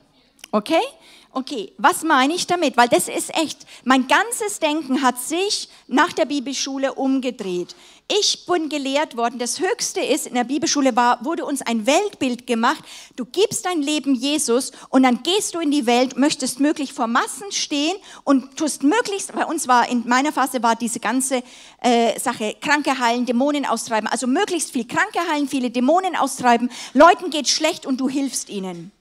Okay? 0.51 0.83
Okay, 1.31 1.73
was 1.77 2.03
meine 2.03 2.35
ich 2.35 2.47
damit? 2.47 2.77
Weil 2.77 2.89
das 2.89 3.09
ist 3.09 3.37
echt, 3.37 3.67
mein 3.85 4.09
ganzes 4.09 4.59
Denken 4.59 5.03
hat 5.03 5.19
sich 5.19 5.69
nach 5.87 6.12
der 6.12 6.25
Bibelschule 6.25 6.95
umgedreht. 6.95 7.77
Ich 8.09 8.47
bin 8.47 8.69
gelehrt 8.69 9.16
worden, 9.16 9.40
das 9.40 9.59
Höchste 9.59 9.99
ist, 9.99 10.29
in 10.29 10.35
der 10.35 10.45
Bibelschule 10.45 10.95
war, 10.95 11.25
wurde 11.25 11.45
uns 11.45 11.61
ein 11.62 11.87
Weltbild 11.87 12.47
gemacht. 12.47 12.85
Du 13.16 13.25
gibst 13.25 13.66
dein 13.66 13.83
Leben 13.83 14.14
Jesus 14.14 14.71
und 14.90 15.03
dann 15.03 15.25
gehst 15.25 15.57
du 15.57 15.59
in 15.59 15.73
die 15.73 15.87
Welt, 15.87 16.16
möchtest 16.16 16.61
möglich 16.61 16.92
vor 16.92 17.09
Massen 17.09 17.51
stehen 17.51 17.97
und 18.23 18.57
tust 18.57 18.85
möglichst, 18.85 19.33
bei 19.33 19.45
uns 19.45 19.66
war, 19.66 19.88
in 19.88 20.07
meiner 20.07 20.31
Phase 20.31 20.62
war 20.62 20.77
diese 20.77 21.01
ganze 21.01 21.42
äh, 21.83 22.16
Sache, 22.21 22.55
Kranke 22.61 22.97
heilen, 22.97 23.27
Dämonen 23.27 23.66
austreiben, 23.66 24.09
also 24.09 24.29
möglichst 24.29 24.71
viel 24.71 24.87
Kranke 24.87 25.19
heilen, 25.29 25.49
viele 25.49 25.71
Dämonen 25.71 26.14
austreiben, 26.14 26.71
Leuten 26.95 27.31
geht 27.31 27.49
schlecht 27.49 27.87
und 27.87 28.01
du 28.01 28.09
hilfst 28.09 28.51
ihnen. 28.51 28.92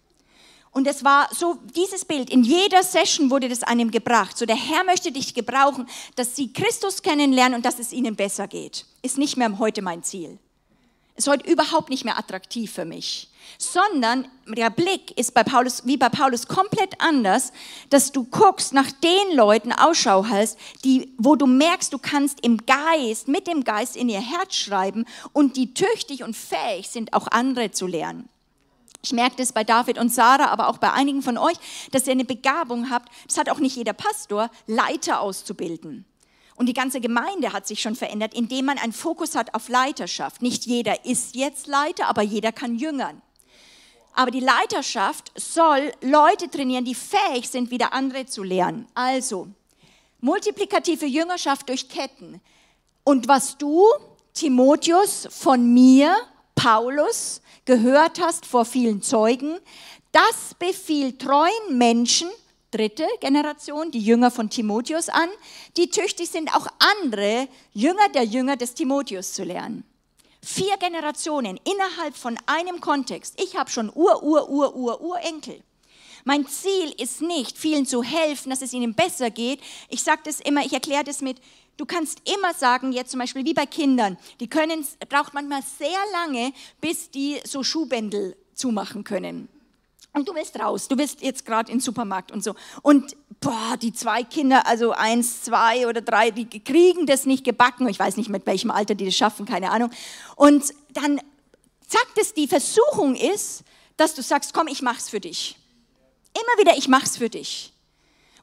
Und 0.76 0.88
es 0.88 1.06
war 1.06 1.30
so, 1.34 1.58
dieses 1.74 2.04
Bild, 2.04 2.30
in 2.30 2.44
jeder 2.44 2.84
Session 2.84 3.32
wurde 3.32 3.48
das 3.48 3.64
einem 3.64 3.92
gebracht. 3.92 4.38
So, 4.38 4.46
der 4.46 4.58
Herr 4.58 4.84
möchte 4.84 5.10
dich 5.10 5.34
gebrauchen, 5.34 5.88
dass 6.18 6.36
sie 6.36 6.52
Christus 6.52 7.02
kennenlernen 7.02 7.56
und 7.56 7.66
dass 7.66 7.80
es 7.80 7.94
ihnen 7.94 8.18
besser 8.18 8.50
geht. 8.50 8.86
Ist 9.02 9.18
nicht 9.18 9.38
mehr 9.38 9.58
heute 9.58 9.82
mein 9.82 10.04
Ziel. 10.04 10.38
Ist 11.16 11.30
heute 11.30 11.50
überhaupt 11.50 11.90
nicht 11.90 12.04
mehr 12.04 12.20
attraktiv 12.20 12.74
für 12.74 12.84
mich. 12.84 13.30
Sondern 13.58 14.28
der 14.50 14.70
Blick 14.70 15.18
ist 15.18 15.34
bei 15.34 15.46
Paulus, 15.46 15.86
wie 15.86 15.96
bei 15.96 16.10
Paulus 16.10 16.46
komplett 16.46 17.00
anders, 17.00 17.54
dass 17.90 18.12
du 18.12 18.26
guckst 18.26 18.74
nach 18.74 18.92
den 18.92 19.34
Leuten 19.34 19.72
Ausschau 19.72 20.26
hältst, 20.26 20.58
die, 20.84 21.14
wo 21.18 21.38
du 21.38 21.46
merkst, 21.48 21.94
du 21.94 22.00
kannst 22.00 22.44
im 22.44 22.58
Geist, 22.66 23.30
mit 23.30 23.48
dem 23.48 23.64
Geist 23.64 23.96
in 23.96 24.10
ihr 24.10 24.20
Herz 24.20 24.56
schreiben 24.56 25.06
und 25.32 25.56
die 25.56 25.74
tüchtig 25.74 26.22
und 26.26 26.36
fähig 26.36 26.90
sind, 26.90 27.14
auch 27.14 27.28
andere 27.28 27.72
zu 27.72 27.88
lernen. 27.88 28.28
Ich 29.06 29.14
merke 29.14 29.36
das 29.36 29.54
bei 29.54 29.64
David 29.64 30.00
und 30.00 30.12
Sarah, 30.12 30.48
aber 30.48 30.68
auch 30.68 30.80
bei 30.80 30.92
einigen 30.92 31.22
von 31.22 31.38
euch, 31.38 31.58
dass 31.92 32.08
ihr 32.08 32.14
eine 32.14 32.26
Begabung 32.26 32.90
habt. 32.90 33.10
Das 33.28 33.38
hat 33.38 33.52
auch 33.52 33.60
nicht 33.60 33.76
jeder 33.76 33.94
Pastor, 33.94 34.50
Leiter 34.66 35.22
auszubilden. 35.22 36.06
Und 36.56 36.66
die 36.66 36.74
ganze 36.74 37.00
Gemeinde 37.02 37.54
hat 37.54 37.68
sich 37.68 37.84
schon 37.84 37.96
verändert, 37.96 38.34
indem 38.34 38.66
man 38.66 38.80
einen 38.80 38.94
Fokus 38.94 39.36
hat 39.36 39.54
auf 39.54 39.70
Leiterschaft. 39.70 40.42
Nicht 40.42 40.66
jeder 40.66 41.06
ist 41.06 41.36
jetzt 41.36 41.68
Leiter, 41.68 42.08
aber 42.08 42.24
jeder 42.24 42.52
kann 42.52 42.80
jüngern. 42.80 43.22
Aber 44.14 44.32
die 44.32 44.40
Leiterschaft 44.40 45.32
soll 45.36 45.92
Leute 46.02 46.50
trainieren, 46.50 46.86
die 46.86 46.96
fähig 46.96 47.48
sind, 47.48 47.70
wieder 47.70 47.94
andere 47.94 48.26
zu 48.26 48.42
lehren. 48.42 48.88
Also, 48.96 49.50
multiplikative 50.20 51.06
Jüngerschaft 51.06 51.70
durch 51.70 51.90
Ketten. 51.90 52.42
Und 53.04 53.28
was 53.28 53.56
du, 53.60 53.86
Timotheus, 54.34 55.28
von 55.30 55.72
mir 55.72 56.18
Paulus 56.66 57.42
gehört 57.66 58.20
hast 58.20 58.48
vor 58.48 58.66
vielen 58.66 59.04
Zeugen, 59.04 59.60
das 60.12 60.56
befiehlt 60.58 61.22
treuen 61.22 61.78
Menschen, 61.78 62.28
dritte 62.72 63.06
Generation, 63.20 63.92
die 63.92 64.00
Jünger 64.00 64.32
von 64.32 64.50
Timotheus 64.50 65.10
an, 65.10 65.30
die 65.78 65.92
tüchtig 65.92 66.28
sind, 66.28 66.50
auch 66.56 66.66
andere 66.80 67.48
Jünger 67.74 68.10
der 68.16 68.24
Jünger 68.24 68.56
des 68.56 68.74
Timotheus 68.74 69.34
zu 69.34 69.44
lernen. 69.44 69.84
Vier 70.42 70.76
Generationen 70.78 71.60
innerhalb 71.72 72.16
von 72.16 72.36
einem 72.48 72.82
Kontext. 72.82 73.40
Ich 73.40 73.56
habe 73.56 73.70
schon 73.70 73.92
Ur, 73.94 74.24
Ur, 74.24 74.50
Ur, 74.50 74.76
Ur, 74.76 75.02
Urenkel. 75.02 75.62
Mein 76.24 76.48
Ziel 76.48 76.96
ist 76.98 77.22
nicht, 77.22 77.60
vielen 77.60 77.86
zu 77.86 78.02
helfen, 78.02 78.50
dass 78.50 78.64
es 78.64 78.74
ihnen 78.74 78.96
besser 78.96 79.30
geht. 79.30 79.60
Ich 79.90 80.02
sage 80.02 80.22
das 80.26 80.40
immer, 80.40 80.66
ich 80.66 80.74
erkläre 80.74 81.04
das 81.04 81.22
mit, 81.22 81.38
du 81.78 81.86
kannst 81.86 82.22
immer 82.30 82.54
sagen, 82.54 82.92
jetzt 82.92 83.12
zum 83.12 83.20
Beispiel 83.20 83.46
wie 83.46 83.54
bei 83.54 83.66
Kindern, 83.66 84.18
die 84.40 84.48
können, 84.48 84.86
braucht 85.10 85.34
manchmal 85.34 85.62
sehr 85.62 86.00
lange, 86.12 86.54
bis 86.82 87.12
die 87.12 87.40
so 87.46 87.64
Schuhbändel 87.64 88.36
zumachen 88.54 89.04
können. 89.04 89.50
Und 90.14 90.30
du 90.30 90.34
willst 90.34 90.58
raus, 90.58 90.88
du 90.88 90.96
bist 90.96 91.22
jetzt 91.22 91.46
gerade 91.46 91.70
im 91.70 91.82
Supermarkt 91.82 92.32
und 92.32 92.42
so. 92.42 92.56
Und 92.82 93.18
boah, 93.42 93.76
die 93.82 93.92
zwei 93.92 94.24
Kinder, 94.24 94.66
also 94.66 94.92
eins, 94.92 95.44
zwei 95.44 95.88
oder 95.88 96.00
drei, 96.00 96.32
die 96.32 96.46
kriegen 96.62 97.06
das 97.06 97.26
nicht 97.26 97.44
gebacken. 97.44 97.90
Ich 97.90 98.00
weiß 98.00 98.16
nicht, 98.16 98.30
mit 98.30 98.46
welchem 98.46 98.72
Alter 98.72 98.96
die 98.96 99.06
das 99.06 99.16
schaffen, 99.16 99.46
keine 99.46 99.72
Ahnung. 99.72 99.92
Und 100.38 100.74
dann 100.94 101.20
sagt 101.86 102.18
es, 102.18 102.34
die 102.34 102.48
Versuchung 102.48 103.16
ist, 103.16 103.64
dass 103.98 104.16
du 104.16 104.22
sagst, 104.22 104.54
komm, 104.54 104.68
ich 104.68 104.82
mach's 104.82 105.10
für 105.10 105.20
dich. 105.20 105.58
Immer 106.34 106.62
wieder, 106.64 106.78
ich 106.78 106.88
mach's 106.88 107.18
für 107.18 107.30
dich. 107.30 107.74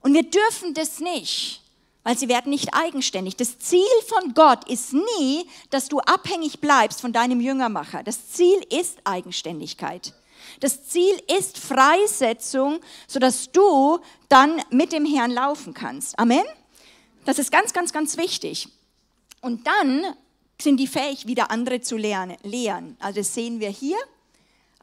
Und 0.02 0.12
wir 0.12 0.24
dürfen 0.24 0.74
das 0.74 1.00
nicht, 1.00 1.61
weil 2.04 2.18
sie 2.18 2.28
werden 2.28 2.50
nicht 2.50 2.74
eigenständig. 2.74 3.36
Das 3.36 3.58
Ziel 3.58 3.82
von 4.06 4.34
Gott 4.34 4.68
ist 4.68 4.92
nie, 4.92 5.48
dass 5.70 5.88
du 5.88 6.00
abhängig 6.00 6.60
bleibst 6.60 7.00
von 7.00 7.12
deinem 7.12 7.40
Jüngermacher. 7.40 8.02
Das 8.02 8.30
Ziel 8.30 8.60
ist 8.70 8.98
Eigenständigkeit. 9.04 10.14
Das 10.60 10.84
Ziel 10.88 11.14
ist 11.38 11.58
Freisetzung, 11.58 12.80
sodass 13.06 13.52
du 13.52 13.98
dann 14.28 14.60
mit 14.70 14.92
dem 14.92 15.04
Herrn 15.04 15.30
laufen 15.30 15.74
kannst. 15.74 16.18
Amen? 16.18 16.44
Das 17.24 17.38
ist 17.38 17.52
ganz, 17.52 17.72
ganz, 17.72 17.92
ganz 17.92 18.16
wichtig. 18.16 18.68
Und 19.40 19.66
dann 19.66 20.16
sind 20.60 20.78
die 20.78 20.86
fähig, 20.86 21.26
wieder 21.26 21.50
andere 21.50 21.80
zu 21.80 21.96
lehren. 21.96 22.96
Also 23.00 23.20
das 23.20 23.34
sehen 23.34 23.60
wir 23.60 23.70
hier. 23.70 23.96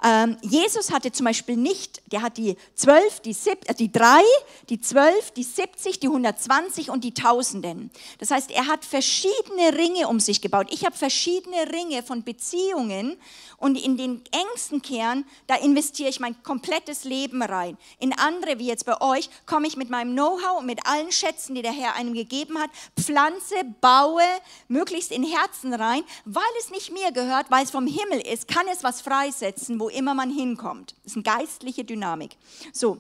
Ähm, 0.01 0.37
Jesus 0.41 0.91
hatte 0.91 1.11
zum 1.11 1.25
Beispiel 1.25 1.57
nicht, 1.57 2.01
der 2.11 2.21
hat 2.21 2.37
die 2.37 2.55
zwölf, 2.73 3.19
die, 3.19 3.33
sieb, 3.33 3.69
äh, 3.69 3.73
die 3.73 3.91
drei, 3.91 4.21
die 4.69 4.79
zwölf, 4.79 5.31
die 5.31 5.43
70, 5.43 5.99
die 5.99 6.07
120 6.07 6.89
und 6.89 7.03
die 7.03 7.13
Tausenden. 7.13 7.91
Das 8.17 8.31
heißt, 8.31 8.51
er 8.51 8.67
hat 8.67 8.85
verschiedene 8.85 9.77
Ringe 9.77 10.07
um 10.07 10.21
sich 10.21 10.41
gebaut. 10.41 10.67
Ich 10.71 10.85
habe 10.85 10.95
verschiedene 10.95 11.69
Ringe 11.73 12.01
von 12.01 12.23
Beziehungen 12.23 13.17
und 13.57 13.75
in 13.75 13.97
den 13.97 14.23
engsten 14.31 14.81
Kern, 14.81 15.25
da 15.47 15.55
investiere 15.55 16.09
ich 16.09 16.21
mein 16.21 16.41
komplettes 16.43 17.03
Leben 17.03 17.43
rein. 17.43 17.77
In 17.99 18.17
andere, 18.17 18.57
wie 18.57 18.67
jetzt 18.67 18.85
bei 18.85 19.01
euch, 19.01 19.29
komme 19.45 19.67
ich 19.67 19.75
mit 19.75 19.89
meinem 19.89 20.13
Know-how 20.13 20.59
und 20.59 20.65
mit 20.65 20.87
allen 20.87 21.11
Schätzen, 21.11 21.55
die 21.55 21.61
der 21.61 21.73
Herr 21.73 21.95
einem 21.95 22.13
gegeben 22.13 22.57
hat, 22.57 22.69
pflanze, 22.97 23.55
baue, 23.81 24.23
möglichst 24.69 25.11
in 25.11 25.23
Herzen 25.23 25.73
rein, 25.73 26.03
weil 26.23 26.43
es 26.59 26.69
nicht 26.69 26.93
mir 26.93 27.11
gehört, 27.11 27.51
weil 27.51 27.65
es 27.65 27.71
vom 27.71 27.85
Himmel 27.85 28.21
ist, 28.21 28.47
kann 28.47 28.67
es 28.71 28.83
was 28.83 29.01
freisetzen, 29.01 29.79
wo 29.79 29.88
immer 29.89 30.13
man 30.13 30.31
hinkommt. 30.31 30.95
Das 31.03 31.15
ist 31.15 31.17
eine 31.17 31.37
geistliche 31.37 31.83
Dynamik. 31.83 32.37
So. 32.73 32.99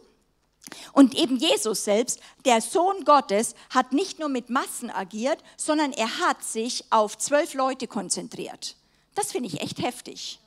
Und 0.93 1.15
eben 1.15 1.37
Jesus 1.37 1.83
selbst, 1.83 2.19
der 2.45 2.61
Sohn 2.61 3.03
Gottes, 3.05 3.55
hat 3.69 3.91
nicht 3.91 4.19
nur 4.19 4.29
mit 4.29 4.49
Massen 4.49 4.91
agiert, 4.91 5.43
sondern 5.57 5.93
er 5.93 6.19
hat 6.19 6.43
sich 6.43 6.83
auf 6.91 7.17
zwölf 7.17 7.53
Leute 7.53 7.87
konzentriert. 7.87 8.75
Das 9.15 9.31
finde 9.31 9.47
ich 9.47 9.61
echt 9.61 9.81
heftig. 9.81 10.39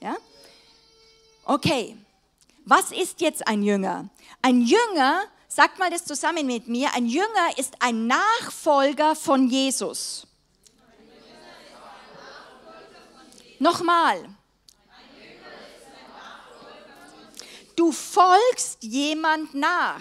Ja? 0.00 0.16
Okay, 1.44 1.96
was 2.64 2.92
ist 2.92 3.20
jetzt 3.20 3.46
ein 3.46 3.62
Jünger? 3.62 4.08
Ein 4.42 4.60
Jünger, 4.60 5.22
sagt 5.48 5.78
mal 5.78 5.90
das 5.90 6.04
zusammen 6.04 6.46
mit 6.46 6.68
mir, 6.68 6.92
ein 6.94 7.06
Jünger 7.06 7.56
ist 7.56 7.74
ein 7.80 8.06
Nachfolger 8.06 9.16
von 9.16 9.48
Jesus. 9.48 10.26
Nochmal. 13.58 14.28
Du 17.78 17.92
folgst 17.92 18.82
jemand 18.82 19.54
nach. 19.54 20.00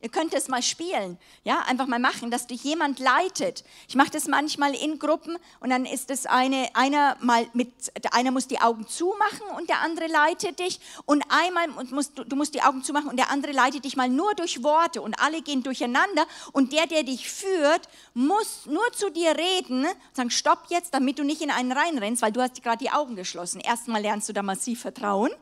Ihr 0.00 0.10
könnt 0.10 0.32
es 0.32 0.46
mal 0.46 0.62
spielen, 0.62 1.18
ja, 1.42 1.58
einfach 1.66 1.88
mal 1.88 1.98
machen, 1.98 2.30
dass 2.30 2.46
dich 2.46 2.62
jemand 2.62 3.00
leitet. 3.00 3.64
Ich 3.88 3.96
mache 3.96 4.10
das 4.10 4.28
manchmal 4.28 4.76
in 4.76 5.00
Gruppen 5.00 5.36
und 5.58 5.70
dann 5.70 5.86
ist 5.86 6.12
es 6.12 6.26
eine, 6.26 6.68
einer 6.74 7.16
mal 7.20 7.48
mit, 7.52 7.72
einer 8.12 8.30
muss 8.30 8.46
die 8.46 8.60
Augen 8.60 8.86
zumachen 8.86 9.48
und 9.56 9.68
der 9.68 9.80
andere 9.80 10.06
leitet 10.06 10.60
dich 10.60 10.78
und 11.04 11.24
einmal 11.28 11.66
musst 11.90 12.16
du, 12.16 12.22
du 12.22 12.36
musst 12.36 12.54
die 12.54 12.62
Augen 12.62 12.84
zumachen 12.84 13.10
und 13.10 13.16
der 13.16 13.32
andere 13.32 13.50
leitet 13.50 13.84
dich 13.84 13.96
mal 13.96 14.08
nur 14.08 14.32
durch 14.34 14.62
Worte 14.62 15.02
und 15.02 15.20
alle 15.20 15.42
gehen 15.42 15.64
durcheinander 15.64 16.26
und 16.52 16.72
der, 16.72 16.86
der 16.86 17.02
dich 17.02 17.28
führt, 17.28 17.88
muss 18.14 18.66
nur 18.66 18.92
zu 18.92 19.10
dir 19.10 19.36
reden, 19.36 19.86
sagen, 20.12 20.30
stopp 20.30 20.66
jetzt, 20.68 20.94
damit 20.94 21.18
du 21.18 21.24
nicht 21.24 21.42
in 21.42 21.50
einen 21.50 21.72
reinrennst, 21.72 22.22
weil 22.22 22.30
du 22.30 22.40
hast 22.40 22.62
gerade 22.62 22.78
die 22.78 22.92
Augen 22.92 23.16
geschlossen. 23.16 23.60
Erstmal 23.60 24.02
lernst 24.02 24.28
du 24.28 24.32
da 24.32 24.44
massiv 24.44 24.82
vertrauen. 24.82 25.32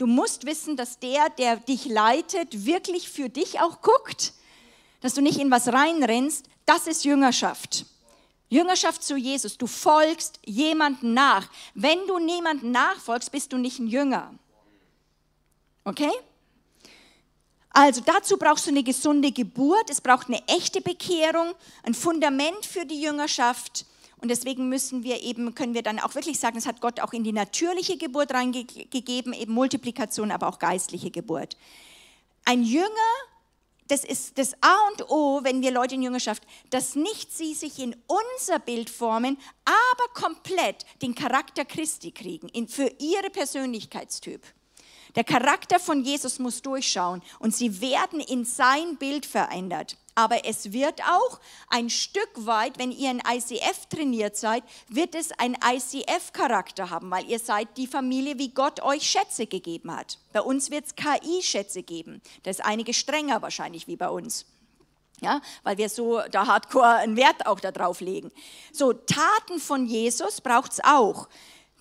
Du 0.00 0.06
musst 0.06 0.46
wissen, 0.46 0.78
dass 0.78 0.98
der, 0.98 1.28
der 1.28 1.56
dich 1.56 1.84
leitet, 1.84 2.64
wirklich 2.64 3.10
für 3.10 3.28
dich 3.28 3.60
auch 3.60 3.82
guckt, 3.82 4.32
dass 5.02 5.12
du 5.12 5.20
nicht 5.20 5.38
in 5.38 5.50
was 5.50 5.68
reinrennst. 5.68 6.46
Das 6.64 6.86
ist 6.86 7.04
Jüngerschaft. 7.04 7.84
Jüngerschaft 8.48 9.02
zu 9.02 9.18
Jesus. 9.18 9.58
Du 9.58 9.66
folgst 9.66 10.38
jemandem 10.46 11.12
nach. 11.12 11.50
Wenn 11.74 11.98
du 12.06 12.18
niemandem 12.18 12.70
nachfolgst, 12.70 13.30
bist 13.30 13.52
du 13.52 13.58
nicht 13.58 13.78
ein 13.78 13.88
Jünger. 13.88 14.32
Okay? 15.84 16.12
Also 17.68 18.00
dazu 18.00 18.38
brauchst 18.38 18.64
du 18.64 18.70
eine 18.70 18.82
gesunde 18.82 19.32
Geburt, 19.32 19.90
es 19.90 20.00
braucht 20.00 20.28
eine 20.28 20.42
echte 20.48 20.80
Bekehrung, 20.80 21.52
ein 21.82 21.92
Fundament 21.92 22.64
für 22.64 22.86
die 22.86 23.02
Jüngerschaft 23.02 23.84
und 24.20 24.28
deswegen 24.28 24.68
müssen 24.68 25.02
wir 25.02 25.22
eben, 25.22 25.54
können 25.54 25.74
wir 25.74 25.82
dann 25.82 25.98
auch 25.98 26.14
wirklich 26.14 26.38
sagen, 26.38 26.58
es 26.58 26.66
hat 26.66 26.80
Gott 26.80 27.00
auch 27.00 27.12
in 27.12 27.24
die 27.24 27.32
natürliche 27.32 27.96
Geburt 27.96 28.32
reingegeben, 28.34 29.32
eben 29.32 29.52
Multiplikation, 29.52 30.30
aber 30.30 30.48
auch 30.48 30.58
geistliche 30.58 31.10
Geburt. 31.10 31.56
Ein 32.44 32.62
Jünger, 32.62 32.88
das 33.88 34.04
ist 34.04 34.38
das 34.38 34.54
A 34.60 34.76
und 34.90 35.10
O, 35.10 35.40
wenn 35.42 35.62
wir 35.62 35.70
Leute 35.70 35.94
in 35.94 36.02
Jüngerschaft, 36.02 36.42
dass 36.70 36.94
nicht 36.94 37.32
sie 37.32 37.54
sich 37.54 37.78
in 37.78 37.96
unser 38.06 38.58
Bild 38.58 38.90
formen, 38.90 39.36
aber 39.64 40.12
komplett 40.14 40.84
den 41.02 41.14
Charakter 41.14 41.64
Christi 41.64 42.10
kriegen, 42.12 42.48
in, 42.48 42.68
für 42.68 42.92
ihre 42.98 43.30
Persönlichkeitstyp. 43.30 44.42
Der 45.16 45.24
Charakter 45.24 45.80
von 45.80 46.04
Jesus 46.04 46.38
muss 46.38 46.62
durchschauen 46.62 47.22
und 47.40 47.54
sie 47.54 47.80
werden 47.80 48.20
in 48.20 48.44
sein 48.44 48.96
Bild 48.96 49.26
verändert. 49.26 49.96
Aber 50.14 50.44
es 50.44 50.72
wird 50.72 51.00
auch 51.02 51.40
ein 51.68 51.88
Stück 51.88 52.30
weit, 52.34 52.78
wenn 52.78 52.92
ihr 52.92 53.10
in 53.10 53.20
ICF 53.20 53.86
trainiert 53.88 54.36
seid, 54.36 54.64
wird 54.88 55.14
es 55.14 55.32
einen 55.32 55.56
ICF-Charakter 55.64 56.90
haben, 56.90 57.10
weil 57.10 57.28
ihr 57.28 57.38
seid 57.38 57.76
die 57.76 57.86
Familie, 57.86 58.38
wie 58.38 58.50
Gott 58.50 58.82
euch 58.82 59.04
Schätze 59.04 59.46
gegeben 59.46 59.94
hat. 59.94 60.18
Bei 60.32 60.40
uns 60.40 60.70
wird 60.70 60.86
es 60.86 60.94
KI-Schätze 60.94 61.82
geben. 61.82 62.20
Das 62.42 62.58
ist 62.58 62.64
einige 62.64 62.92
strenger 62.92 63.42
wahrscheinlich 63.42 63.86
wie 63.86 63.96
bei 63.96 64.08
uns. 64.08 64.46
Ja, 65.20 65.42
weil 65.64 65.76
wir 65.76 65.90
so 65.90 66.22
da 66.30 66.46
hardcore 66.46 66.96
einen 66.96 67.16
Wert 67.16 67.46
auch 67.46 67.60
darauf 67.60 68.00
legen. 68.00 68.32
So, 68.72 68.94
Taten 68.94 69.60
von 69.60 69.84
Jesus 69.84 70.40
braucht 70.40 70.72
es 70.72 70.80
auch. 70.82 71.28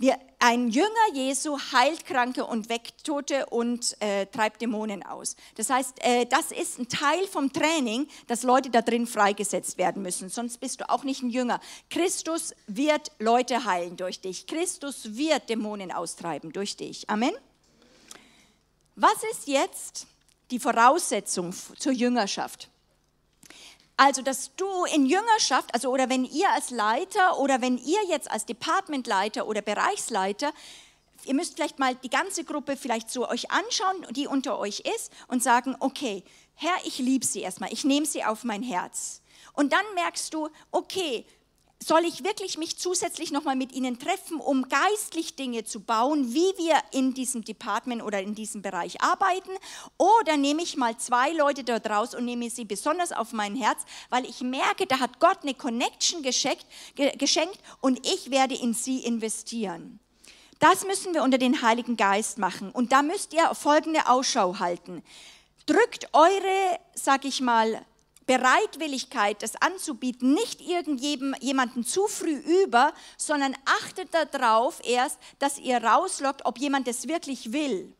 Wir, 0.02 0.18
ein 0.40 0.70
Jünger 0.70 1.14
Jesu 1.14 1.60
heilt 1.74 2.06
Kranke 2.06 2.46
und 2.46 2.70
weckt 2.70 3.04
Tote 3.04 3.46
und 3.48 4.02
äh, 4.02 4.28
treibt 4.28 4.62
Dämonen 4.62 5.04
aus. 5.04 5.36
Das 5.56 5.70
heißt, 5.70 6.02
äh, 6.06 6.26
das 6.26 6.54
ist 6.54 6.80
ein 6.80 6.88
Teil 6.88 7.28
vom 7.28 7.52
Training, 7.52 8.08
dass 8.28 8.44
Leute 8.44 8.70
da 8.70 8.82
drin 8.82 9.06
freigesetzt 9.06 9.78
werden 9.78 10.02
müssen. 10.02 10.30
Sonst 10.30 10.60
bist 10.60 10.80
du 10.80 10.90
auch 10.90 11.04
nicht 11.04 11.22
ein 11.22 11.30
Jünger. 11.30 11.60
Christus 11.90 12.56
wird 12.66 13.12
Leute 13.20 13.66
heilen 13.66 13.98
durch 13.98 14.22
dich. 14.22 14.48
Christus 14.48 15.18
wird 15.18 15.50
Dämonen 15.50 15.92
austreiben 15.92 16.54
durch 16.54 16.78
dich. 16.78 17.10
Amen. 17.10 17.34
Was 18.96 19.22
ist 19.34 19.50
jetzt 19.50 20.08
die 20.50 20.60
Voraussetzung 20.60 21.54
zur 21.78 21.92
Jüngerschaft? 21.92 22.70
Also, 24.02 24.22
dass 24.22 24.56
du 24.56 24.86
in 24.96 25.06
Jüngerschaft, 25.06 25.74
also 25.74 25.92
oder 25.92 26.10
wenn 26.10 26.24
ihr 26.24 26.50
als 26.52 26.70
Leiter 26.70 27.38
oder 27.38 27.60
wenn 27.60 27.78
ihr 27.78 28.00
jetzt 28.08 28.32
als 28.32 28.46
Departmentleiter 28.46 29.46
oder 29.46 29.62
Bereichsleiter, 29.62 30.54
ihr 31.26 31.34
müsst 31.34 31.56
vielleicht 31.56 31.80
mal 31.80 31.96
die 31.96 32.10
ganze 32.10 32.46
Gruppe 32.46 32.78
vielleicht 32.78 33.12
so 33.12 33.28
euch 33.28 33.52
anschauen, 33.52 34.08
die 34.12 34.26
unter 34.26 34.58
euch 34.58 34.84
ist 34.96 35.12
und 35.28 35.44
sagen, 35.44 35.76
okay, 35.82 36.24
Herr, 36.56 36.78
ich 36.86 37.00
liebe 37.00 37.26
sie 37.26 37.42
erstmal, 37.42 37.74
ich 37.74 37.84
nehme 37.84 38.06
sie 38.06 38.24
auf 38.24 38.46
mein 38.46 38.64
Herz. 38.64 39.22
Und 39.52 39.74
dann 39.74 39.84
merkst 39.96 40.34
du, 40.34 40.48
okay, 40.72 41.26
soll 41.82 42.04
ich 42.06 42.24
wirklich 42.24 42.58
mich 42.58 42.78
zusätzlich 42.78 43.32
nochmal 43.32 43.56
mit 43.56 43.72
ihnen 43.72 44.00
treffen, 44.00 44.40
um 44.40 44.68
geistlich 44.68 45.36
Dinge 45.36 45.64
zu 45.64 45.80
bauen, 45.80 46.34
wie 46.34 46.54
wir 46.58 46.76
in 46.92 47.14
diesem 47.14 47.44
Department 47.44 48.04
oder 48.04 48.22
in 48.22 48.36
diesem 48.36 48.62
Bereich 48.62 49.02
arbeiten? 49.02 49.52
Oder 49.98 50.36
nehme 50.36 50.62
ich 50.62 50.76
mal 50.76 50.98
zwei 50.98 51.32
Leute 51.32 51.64
dort 51.64 51.90
raus 51.90 52.14
und 52.14 52.26
nehme 52.26 52.50
sie 52.50 52.66
besonders 52.66 53.12
auf 53.12 53.32
mein 53.32 53.56
Herz, 53.56 53.80
weil 54.10 54.26
ich 54.26 54.42
merke, 54.42 54.88
da 54.88 55.00
hat 55.00 55.20
Gott 55.20 55.40
eine 55.44 55.54
Connection 55.54 56.22
geschenkt, 56.22 56.66
geschenkt 57.18 57.60
und 57.80 58.06
ich 58.06 58.30
werde 58.30 58.56
in 58.56 58.74
sie 58.74 59.00
investieren. 59.00 60.00
Das 60.60 60.86
müssen 60.86 61.14
wir 61.14 61.24
unter 61.24 61.38
den 61.38 61.62
Heiligen 61.62 61.96
Geist 61.96 62.38
machen. 62.38 62.72
Und 62.72 62.92
da 62.92 63.02
müsst 63.02 63.34
ihr 63.34 63.56
folgende 63.56 64.08
Ausschau 64.08 64.60
halten. 64.60 65.02
Drückt 65.66 66.10
eure, 66.14 66.80
sag 66.96 67.24
ich 67.24 67.40
mal, 67.40 67.86
Bereitwilligkeit, 68.30 69.42
das 69.42 69.56
anzubieten, 69.56 70.36
nicht 70.36 70.62
irgendjemanden 70.62 71.84
zu 71.84 72.06
früh 72.06 72.38
über, 72.64 72.94
sondern 73.18 73.56
achtet 73.66 74.10
darauf 74.14 74.82
erst, 74.86 75.18
dass 75.40 75.58
ihr 75.58 75.84
rauslockt, 75.84 76.46
ob 76.46 76.60
jemand 76.60 76.88
es 76.88 77.08
wirklich 77.08 77.54
will 77.54 77.92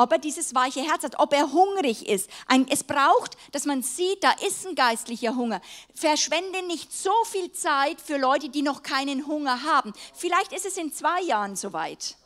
ob 0.00 0.12
er 0.12 0.18
dieses 0.18 0.54
weiche 0.54 0.80
Herz 0.80 1.02
hat, 1.02 1.18
ob 1.18 1.32
er 1.32 1.52
hungrig 1.52 2.08
ist. 2.08 2.30
Ein, 2.46 2.68
es 2.70 2.84
braucht, 2.84 3.36
dass 3.50 3.64
man 3.64 3.82
sieht, 3.82 4.22
da 4.22 4.30
ist 4.46 4.64
ein 4.64 4.76
geistlicher 4.76 5.34
Hunger. 5.34 5.60
Verschwende 5.92 6.64
nicht 6.68 6.92
so 6.92 7.10
viel 7.24 7.50
Zeit 7.50 8.00
für 8.00 8.16
Leute, 8.16 8.48
die 8.48 8.62
noch 8.62 8.84
keinen 8.84 9.26
Hunger 9.26 9.64
haben. 9.64 9.92
Vielleicht 10.14 10.52
ist 10.52 10.66
es 10.66 10.76
in 10.76 10.92
zwei 10.92 11.20
Jahren 11.22 11.56
soweit. 11.56 12.17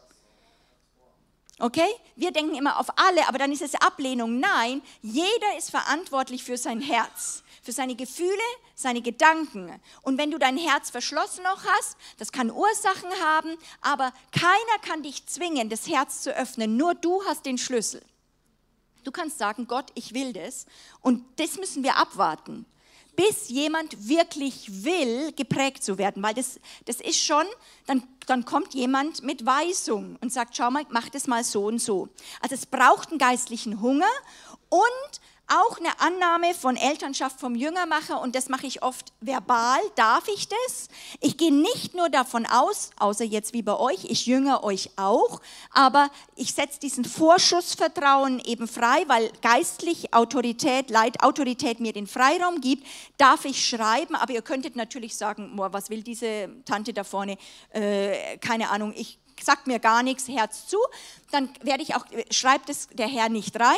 Okay? 1.63 1.89
Wir 2.17 2.33
denken 2.33 2.57
immer 2.57 2.81
auf 2.81 2.89
alle, 2.99 3.29
aber 3.29 3.39
dann 3.39 3.53
ist 3.53 3.63
es 3.63 3.77
Ablehnung. 3.77 4.41
Nein, 4.41 4.83
jeder 5.01 5.57
ist 5.57 5.71
verantwortlich 5.71 6.43
für 6.43 6.57
sein 6.57 6.81
Herz 6.81 7.45
für 7.63 7.71
seine 7.71 7.95
Gefühle, 7.95 8.43
seine 8.75 9.01
Gedanken. 9.01 9.81
Und 10.03 10.19
wenn 10.19 10.33
du 10.33 10.39
dein 10.39 10.59
Herz 10.59 10.91
verschlossen 10.91 11.45
noch 11.45 11.65
hast, 11.65 11.97
das 12.19 12.33
kann 12.33 12.51
Ursachen 12.51 13.11
haben, 13.23 13.57
aber 13.81 14.13
keiner 14.33 14.79
kann 14.83 15.05
dich 15.05 15.27
zwingen, 15.27 15.69
das 15.69 15.87
Herz 15.89 16.23
zu 16.23 16.35
öffnen. 16.35 16.77
Nur 16.77 16.95
du 16.95 17.25
hast 17.25 17.47
den 17.47 17.59
Schlüssel. 17.59 18.03
Du 19.05 19.13
kannst 19.13 19.39
sagen, 19.39 19.69
Gott, 19.69 19.91
ich 19.95 20.13
will 20.13 20.33
das. 20.33 20.67
Und 21.01 21.25
das 21.39 21.57
müssen 21.57 21.85
wir 21.85 21.97
abwarten, 21.97 22.67
bis 23.17 23.49
jemand 23.49 24.09
wirklich 24.09 24.85
will, 24.85 25.33
geprägt 25.33 25.85
zu 25.85 25.99
werden. 25.99 26.23
Weil 26.23 26.35
das, 26.35 26.59
das 26.87 27.01
ist 27.01 27.23
schon, 27.23 27.45
dann, 27.87 28.03
dann 28.27 28.45
kommt 28.45 28.75
jemand 28.75 29.23
mit 29.23 29.45
Weisung 29.45 30.17
und 30.21 30.33
sagt, 30.33 30.57
schau 30.57 30.71
mal, 30.71 30.85
mach 30.91 31.09
das 31.09 31.27
mal 31.27 31.45
so 31.45 31.67
und 31.67 31.79
so. 31.79 32.09
Also 32.41 32.55
es 32.55 32.67
braucht 32.67 33.11
einen 33.11 33.19
geistlichen 33.19 33.81
Hunger 33.81 34.11
und 34.69 35.21
auch 35.49 35.79
eine 35.79 36.01
Annahme 36.01 36.55
von 36.55 36.77
Elternschaft 36.77 37.39
vom 37.39 37.55
Jüngermacher 37.55 38.21
und 38.21 38.35
das 38.35 38.49
mache 38.49 38.67
ich 38.67 38.83
oft 38.83 39.13
verbal. 39.21 39.79
Darf 39.97 40.29
ich 40.29 40.49
das? 40.49 40.89
Ich 41.21 41.37
gehe 41.37 41.53
nicht 41.53 41.95
nur 41.95 42.09
davon 42.09 42.47
aus, 42.47 42.91
außer 42.99 43.25
jetzt 43.25 43.53
wie 43.53 43.63
bei 43.63 43.77
euch, 43.77 44.05
ich 44.05 44.27
jünger 44.27 44.65
euch 44.65 44.91
auch, 44.97 45.41
aber 45.71 46.11
ich 46.37 46.55
setze 46.55 46.81
diesen 46.81 47.05
Vorschussvertrauen 47.05 48.41
eben 48.41 48.67
frei, 48.67 49.05
weil 49.09 49.31
geistlich 49.43 50.15
Autorität, 50.15 50.91
Leitautorität 50.91 51.81
mir 51.81 51.93
den 51.93 52.07
Freiraum 52.07 52.61
gibt, 52.61 52.87
darf 53.19 53.45
ich 53.45 53.67
schreiben, 53.67 54.15
aber 54.15 54.33
ihr 54.33 54.43
könntet 54.43 54.77
natürlich 54.77 55.17
sagen, 55.17 55.57
boah, 55.57 55.73
was 55.73 55.91
will 55.91 56.03
diese 56.03 56.51
Tante 56.65 56.93
da 56.93 57.05
vorne? 57.05 57.37
Äh, 57.71 58.39
keine 58.39 58.71
Ahnung, 58.71 58.95
ich 58.97 59.19
sagt 59.45 59.67
mir 59.67 59.79
gar 59.79 60.03
nichts, 60.03 60.29
Herz 60.29 60.67
zu, 60.67 60.79
dann 61.31 61.51
werde 61.63 61.83
ich 61.83 61.95
auch, 61.95 62.05
schreibt 62.31 62.69
es 62.69 62.89
der 62.93 63.09
Herr 63.09 63.29
nicht 63.29 63.59
rein, 63.59 63.77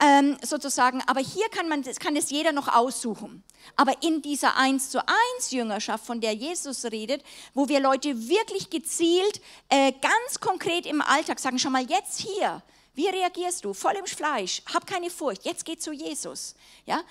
ähm, 0.00 0.36
sozusagen. 0.42 1.02
Aber 1.06 1.20
hier 1.20 1.48
kann 1.48 1.68
man, 1.68 1.82
kann 1.82 2.16
es 2.16 2.30
jeder 2.30 2.52
noch 2.52 2.68
aussuchen. 2.68 3.42
Aber 3.76 4.02
in 4.02 4.22
dieser 4.22 4.56
1 4.56 4.90
zu 4.90 5.00
1 5.38 5.50
Jüngerschaft, 5.50 6.04
von 6.04 6.20
der 6.20 6.34
Jesus 6.34 6.84
redet, 6.86 7.22
wo 7.54 7.68
wir 7.68 7.80
Leute 7.80 8.28
wirklich 8.28 8.70
gezielt, 8.70 9.40
äh, 9.68 9.92
ganz 9.92 10.40
konkret 10.40 10.86
im 10.86 11.00
Alltag 11.00 11.38
sagen, 11.38 11.58
schau 11.58 11.70
mal 11.70 11.88
jetzt 11.88 12.20
hier, 12.20 12.62
wie 12.94 13.08
reagierst 13.08 13.64
du? 13.64 13.72
Voll 13.72 13.94
im 13.94 14.06
Fleisch, 14.06 14.62
hab 14.72 14.86
keine 14.86 15.10
Furcht, 15.10 15.44
jetzt 15.44 15.64
geh 15.64 15.76
zu 15.76 15.92
Jesus. 15.92 16.54
Ja? 16.84 17.02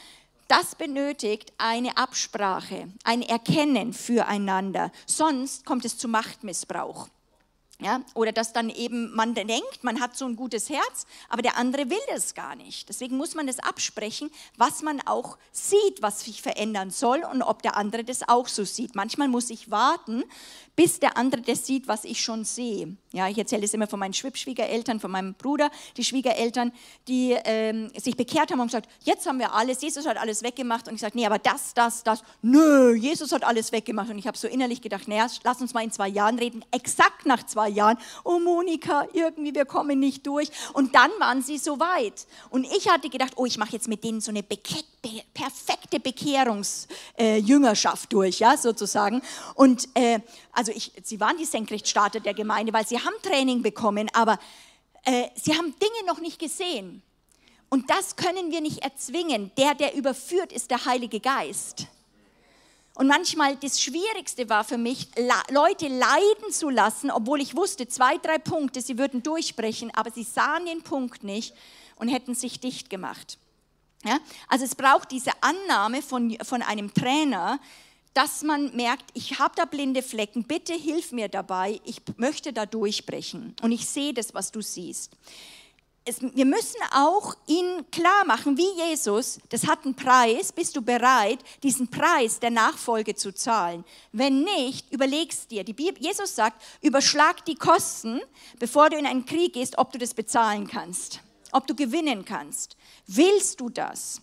Das 0.48 0.76
benötigt 0.76 1.54
eine 1.58 1.96
Absprache, 1.98 2.91
ein 3.04 3.22
Erkennen 3.22 3.94
füreinander. 3.94 4.91
Sonst 5.06 5.65
kommt 5.65 5.86
es 5.86 5.98
zu 5.98 6.08
Machtmissbrauch. 6.08 7.08
Ja, 7.82 8.02
oder 8.13 8.32
dass 8.32 8.54
dann 8.54 8.70
eben 8.70 9.12
man 9.15 9.34
denkt, 9.34 9.84
man 9.84 10.00
hat 10.00 10.15
so 10.15 10.26
ein 10.26 10.36
gutes 10.36 10.70
Herz, 10.70 11.08
aber 11.30 11.41
der 11.41 11.58
andere 11.58 11.89
will 11.89 11.98
das 12.13 12.36
gar 12.36 12.56
nicht. 12.56 12.88
Deswegen 12.89 13.17
muss 13.17 13.34
man 13.34 13.48
das 13.48 13.58
absprechen, 13.58 14.30
was 14.56 14.84
man 14.84 15.02
auch 15.08 15.39
sieht, 15.52 16.00
was 16.00 16.22
sich 16.22 16.44
verändern 16.44 16.91
soll 16.91 17.24
und 17.24 17.41
ob 17.41 17.63
der 17.63 17.78
andere 17.78 18.04
das 18.04 18.30
auch 18.30 18.48
so 18.48 18.65
sieht. 18.65 18.94
Manchmal 18.94 19.30
muss 19.30 19.50
ich 19.50 19.72
warten, 19.72 20.24
bis 20.76 21.00
der 21.00 21.17
andere 21.17 21.41
das 21.41 21.65
sieht, 21.65 21.88
was 21.88 22.06
ich 22.06 22.22
schon 22.22 22.44
sehe. 22.44 22.96
Ja, 23.13 23.28
ich 23.28 23.38
erzähle 23.38 23.65
es 23.65 23.74
immer 23.74 23.88
von 23.88 24.00
meinen 24.00 24.13
Schwibschwiegereltern, 24.13 25.00
von 25.00 25.12
meinem 25.12 25.34
Bruder, 25.34 25.70
die 25.98 26.04
Schwiegereltern, 26.04 26.72
die 27.08 27.36
ähm, 27.46 27.91
sich 27.98 28.15
bekehrt 28.15 28.52
haben 28.52 28.60
und 28.60 28.67
gesagt, 28.67 28.89
jetzt 29.04 29.28
haben 29.28 29.39
wir 29.39 29.54
alles, 29.54 29.82
Jesus 29.82 30.06
hat 30.06 30.17
alles 30.17 30.44
weggemacht. 30.44 30.88
Und 30.88 30.96
ich 30.96 31.02
sage, 31.02 31.17
nee, 31.17 31.26
aber 31.26 31.39
das, 31.39 31.74
das, 31.74 32.04
das, 32.04 32.24
nö, 32.41 32.94
Jesus 32.94 33.32
hat 33.32 33.44
alles 33.44 33.72
weggemacht. 33.72 34.10
Und 34.10 34.17
ich 34.17 34.28
habe 34.28 34.38
so 34.38 34.48
innerlich 34.48 34.82
gedacht, 34.82 35.08
naja, 35.08 35.28
lass 35.44 35.62
uns 35.62 35.74
mal 35.74 35.84
in 35.84 35.91
zwei 35.91 36.08
Jahren 36.08 36.39
reden, 36.39 36.63
exakt 36.72 37.26
nach 37.26 37.44
zwei 37.46 37.67
Jahren. 37.72 37.98
Oh 38.24 38.40
Monika, 38.40 39.08
irgendwie, 39.14 39.56
wir 39.56 39.66
kommen 39.66 40.00
nicht 40.00 40.26
durch. 40.28 40.50
Und 40.74 40.96
dann 40.96 41.12
waren 41.20 41.42
sie 41.42 41.58
so 41.58 41.80
weit. 41.80 42.28
Und 42.50 42.66
ich 42.66 42.90
hatte 42.90 43.10
gedacht, 43.10 43.34
oh, 43.36 43.46
ich 43.46 43.58
mache 43.58 43.74
jetzt 43.74 43.88
mit 43.88 44.04
denen 44.04 44.22
so 44.22 44.32
eine 44.32 44.44
Beke 44.44 44.84
be 45.02 45.22
perfekte 45.34 46.00
Bekehrungsjüngerschaft 46.00 48.06
äh, 48.06 48.10
durch, 48.10 48.40
ja, 48.40 48.56
sozusagen. 48.56 49.22
Und 49.56 49.90
äh, 49.96 50.20
also 50.52 50.72
ich, 50.72 50.92
sie 51.04 51.20
waren 51.20 51.38
die 51.38 51.46
Senkrechtstarter 51.46 52.20
der 52.20 52.34
Gemeinde, 52.34 52.74
weil 52.74 52.86
sie 52.86 53.00
haben 53.00 53.16
Training 53.24 53.64
bekommen, 53.64 54.10
aber 54.14 54.38
äh, 55.06 55.30
sie 55.36 55.58
haben 55.58 55.74
Dinge 55.80 56.06
noch 56.06 56.20
nicht 56.20 56.40
gesehen. 56.40 57.02
Und 57.70 57.90
das 57.90 58.18
können 58.18 58.52
wir 58.52 58.62
nicht 58.62 58.84
erzwingen. 58.84 59.52
Der, 59.58 59.74
der 59.74 59.96
überführt, 59.96 60.52
ist 60.52 60.72
der 60.72 60.86
Heilige 60.86 61.20
Geist. 61.20 61.88
Und 62.96 63.08
manchmal 63.08 63.56
das 63.56 63.82
Schwierigste 63.82 64.50
war 64.50 64.64
für 64.64 64.78
mich, 64.78 65.08
Leute 65.50 65.88
leiden 65.88 66.52
zu 66.52 66.70
lassen, 66.70 67.10
obwohl 67.10 67.42
ich 67.42 67.56
wusste, 67.56 67.88
zwei, 67.88 68.18
drei 68.18 68.38
Punkte, 68.38 68.82
sie 68.82 68.98
würden 68.98 69.24
durchbrechen, 69.24 69.92
aber 69.96 70.12
sie 70.12 70.24
sahen 70.24 70.66
den 70.66 70.82
Punkt 70.82 71.24
nicht 71.24 71.56
und 71.96 72.10
hätten 72.10 72.36
sich 72.36 72.60
dicht 72.60 72.90
gemacht. 72.90 73.38
Ja? 74.04 74.20
Also 74.50 74.66
es 74.66 74.76
braucht 74.76 75.12
diese 75.12 75.32
Annahme 75.42 76.02
von, 76.02 76.38
von 76.44 76.62
einem 76.62 76.94
Trainer, 76.94 77.60
dass 78.14 78.44
man 78.44 78.76
merkt, 78.76 79.06
ich 79.14 79.40
habe 79.40 79.54
da 79.56 79.66
blinde 79.66 80.04
Flecken, 80.04 80.44
bitte 80.44 80.74
hilf 80.74 81.14
mir 81.14 81.30
dabei, 81.30 81.80
ich 81.86 82.02
möchte 82.18 82.52
da 82.52 82.66
durchbrechen 82.66 83.56
und 83.62 83.72
ich 83.72 83.88
sehe 83.88 84.14
das, 84.14 84.34
was 84.34 84.52
du 84.52 84.62
siehst. 84.62 85.16
Es, 86.04 86.20
wir 86.20 86.46
müssen 86.46 86.82
auch 86.94 87.36
ihn 87.46 87.86
klar 87.92 88.26
machen, 88.26 88.58
wie 88.58 88.72
Jesus, 88.88 89.40
das 89.50 89.68
hat 89.68 89.86
einen 89.86 89.96
Preis, 89.96 90.52
bist 90.52 90.76
du 90.76 90.82
bereit, 90.82 91.40
diesen 91.62 91.90
Preis 91.90 92.40
der 92.40 92.50
Nachfolge 92.50 93.14
zu 93.14 93.32
zahlen? 93.32 93.86
Wenn 94.12 94.44
nicht, 94.44 94.92
überlegst 94.92 95.52
dir, 95.52 95.64
die 95.64 95.74
Bibel, 95.74 96.02
Jesus 96.02 96.36
sagt, 96.36 96.60
überschlag 96.82 97.46
die 97.46 97.54
Kosten, 97.54 98.20
bevor 98.58 98.90
du 98.90 98.98
in 98.98 99.06
einen 99.06 99.26
Krieg 99.28 99.54
gehst, 99.54 99.78
ob 99.78 99.92
du 99.92 100.00
das 100.00 100.16
bezahlen 100.16 100.68
kannst, 100.68 101.20
ob 101.52 101.68
du 101.68 101.76
gewinnen 101.76 102.26
kannst. 102.26 102.78
Willst 103.06 103.60
du 103.60 103.70
das? 103.70 104.22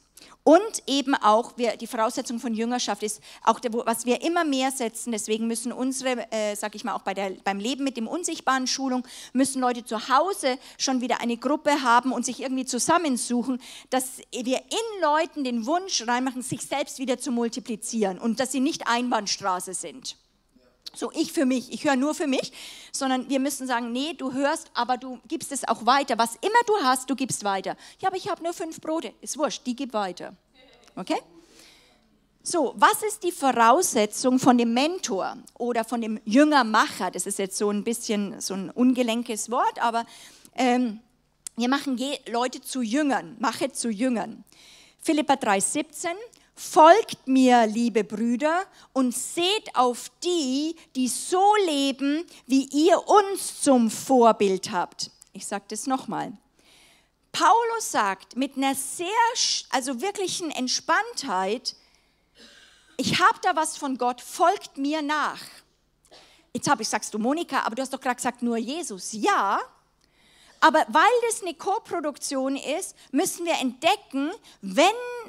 Und 0.49 0.83
eben 0.87 1.15
auch, 1.15 1.59
wir, 1.59 1.77
die 1.77 1.87
Voraussetzung 1.87 2.41
von 2.41 2.55
Jüngerschaft 2.55 3.03
ist 3.03 3.21
auch, 3.45 3.61
was 3.85 4.07
wir 4.07 4.23
immer 4.23 4.45
mehr 4.45 4.71
setzen, 4.71 5.13
deswegen 5.13 5.47
müssen 5.47 5.73
unsere, 5.73 6.27
äh, 6.33 6.57
sag 6.57 6.75
ich 6.75 6.85
mal, 6.85 6.95
auch 6.95 7.03
bei 7.03 7.13
der, 7.13 7.33
beim 7.45 7.59
Leben 7.59 7.85
mit 7.85 7.99
dem 7.99 8.09
unsichtbaren 8.09 8.67
Schulung, 8.67 9.07
müssen 9.35 9.61
Leute 9.61 9.85
zu 9.85 10.09
Hause 10.09 10.57
schon 10.79 11.03
wieder 11.03 11.21
eine 11.21 11.37
Gruppe 11.37 11.83
haben 11.83 12.13
und 12.13 12.25
sich 12.25 12.41
irgendwie 12.41 12.65
zusammensuchen, 12.65 13.61
dass 13.91 14.21
wir 14.33 14.57
in 14.57 15.03
Leuten 15.03 15.45
den 15.45 15.67
Wunsch 15.67 16.03
reinmachen, 16.09 16.41
sich 16.41 16.63
selbst 16.63 16.99
wieder 16.99 17.19
zu 17.19 17.31
multiplizieren 17.31 18.19
und 18.19 18.41
dass 18.41 18.51
sie 18.51 18.61
nicht 18.61 18.87
Einbahnstraße 18.87 19.75
sind. 19.75 20.17
So 20.94 21.11
ich 21.14 21.33
für 21.33 21.44
mich, 21.44 21.72
ich 21.72 21.85
höre 21.85 21.96
nur 21.96 22.14
für 22.14 22.27
mich, 22.27 22.53
sondern 22.92 23.29
wir 23.29 23.40
müssen 23.40 23.66
sagen, 23.66 23.92
nee, 23.92 24.14
du 24.14 24.33
hörst, 24.33 24.70
aber 24.74 24.96
du 24.96 25.18
gibst 25.29 25.53
es 25.53 25.66
auch 25.66 25.87
weiter. 25.87 26.18
Was 26.18 26.37
immer 26.37 26.62
du 26.66 26.74
hast, 26.83 27.09
du 27.11 27.14
gibst 27.14 27.44
weiter. 27.44 27.77
Ja, 28.01 28.09
aber 28.09 28.16
ich 28.16 28.29
habe 28.29 28.42
nur 28.42 28.53
fünf 28.53 28.81
Brote. 28.81 29.12
Ist 29.20 29.38
wurscht, 29.38 29.66
die 29.66 29.77
gib 29.77 29.92
weiter. 29.92 30.35
Okay? 30.96 31.20
So, 32.42 32.72
was 32.77 33.03
ist 33.03 33.22
die 33.24 33.33
Voraussetzung 33.33 34.38
von 34.38 34.57
dem 34.57 34.72
Mentor 34.72 35.37
oder 35.59 35.85
von 35.85 36.01
dem 36.01 36.18
Jüngermacher? 36.24 37.11
Das 37.11 37.27
ist 37.27 37.38
jetzt 37.38 37.59
so 37.59 37.70
ein 37.70 37.85
bisschen 37.85 38.40
so 38.40 38.55
ein 38.55 38.70
ungelenkes 38.70 39.51
Wort, 39.51 39.83
aber 39.83 40.07
ähm, 40.55 41.01
wir 41.57 41.68
machen 41.68 42.01
Leute 42.31 42.62
zu 42.62 42.81
Jüngern, 42.81 43.37
mache 43.38 43.70
zu 43.72 43.90
Jüngern. 43.90 44.44
Philippa 45.03 45.35
3,17, 45.35 46.09
Folgt 46.61 47.29
mir, 47.29 47.68
liebe 47.68 48.03
Brüder, 48.03 48.64
und 48.92 49.14
seht 49.14 49.77
auf 49.77 50.11
die, 50.25 50.75
die 50.97 51.07
so 51.07 51.55
leben, 51.66 52.27
wie 52.47 52.64
ihr 52.64 53.01
uns 53.07 53.62
zum 53.62 53.88
Vorbild 53.88 54.73
habt. 54.73 55.12
Ich 55.33 55.47
sage 55.47 55.66
das 55.68 55.87
nochmal. 55.87 56.33
Paulus 57.31 57.92
sagt 57.92 58.37
mit 58.37 58.57
einer 58.57 58.75
sehr, 58.75 59.07
also 59.71 60.01
wirklichen 60.01 60.51
Entspanntheit, 60.51 61.77
ich 62.97 63.21
habe 63.21 63.38
da 63.42 63.55
was 63.55 63.77
von 63.77 63.97
Gott, 63.97 64.21
folgt 64.21 64.79
mir 64.79 65.01
nach. 65.01 65.40
Jetzt 66.53 66.68
habe 66.68 66.83
ich, 66.83 66.88
sagst 66.88 67.14
du 67.14 67.21
Monika, 67.21 67.61
aber 67.61 67.77
du 67.77 67.83
hast 67.83 67.92
doch 67.92 68.01
gerade 68.01 68.16
gesagt, 68.16 68.42
nur 68.42 68.57
Jesus. 68.57 69.12
Ja, 69.12 69.61
aber 70.61 70.85
weil 70.88 71.05
das 71.29 71.42
eine 71.42 71.55
Co-Produktion 71.55 72.57
ist, 72.57 72.97
müssen 73.12 73.47
wir 73.47 73.55
entdecken, 73.61 74.31
wenn 74.61 74.87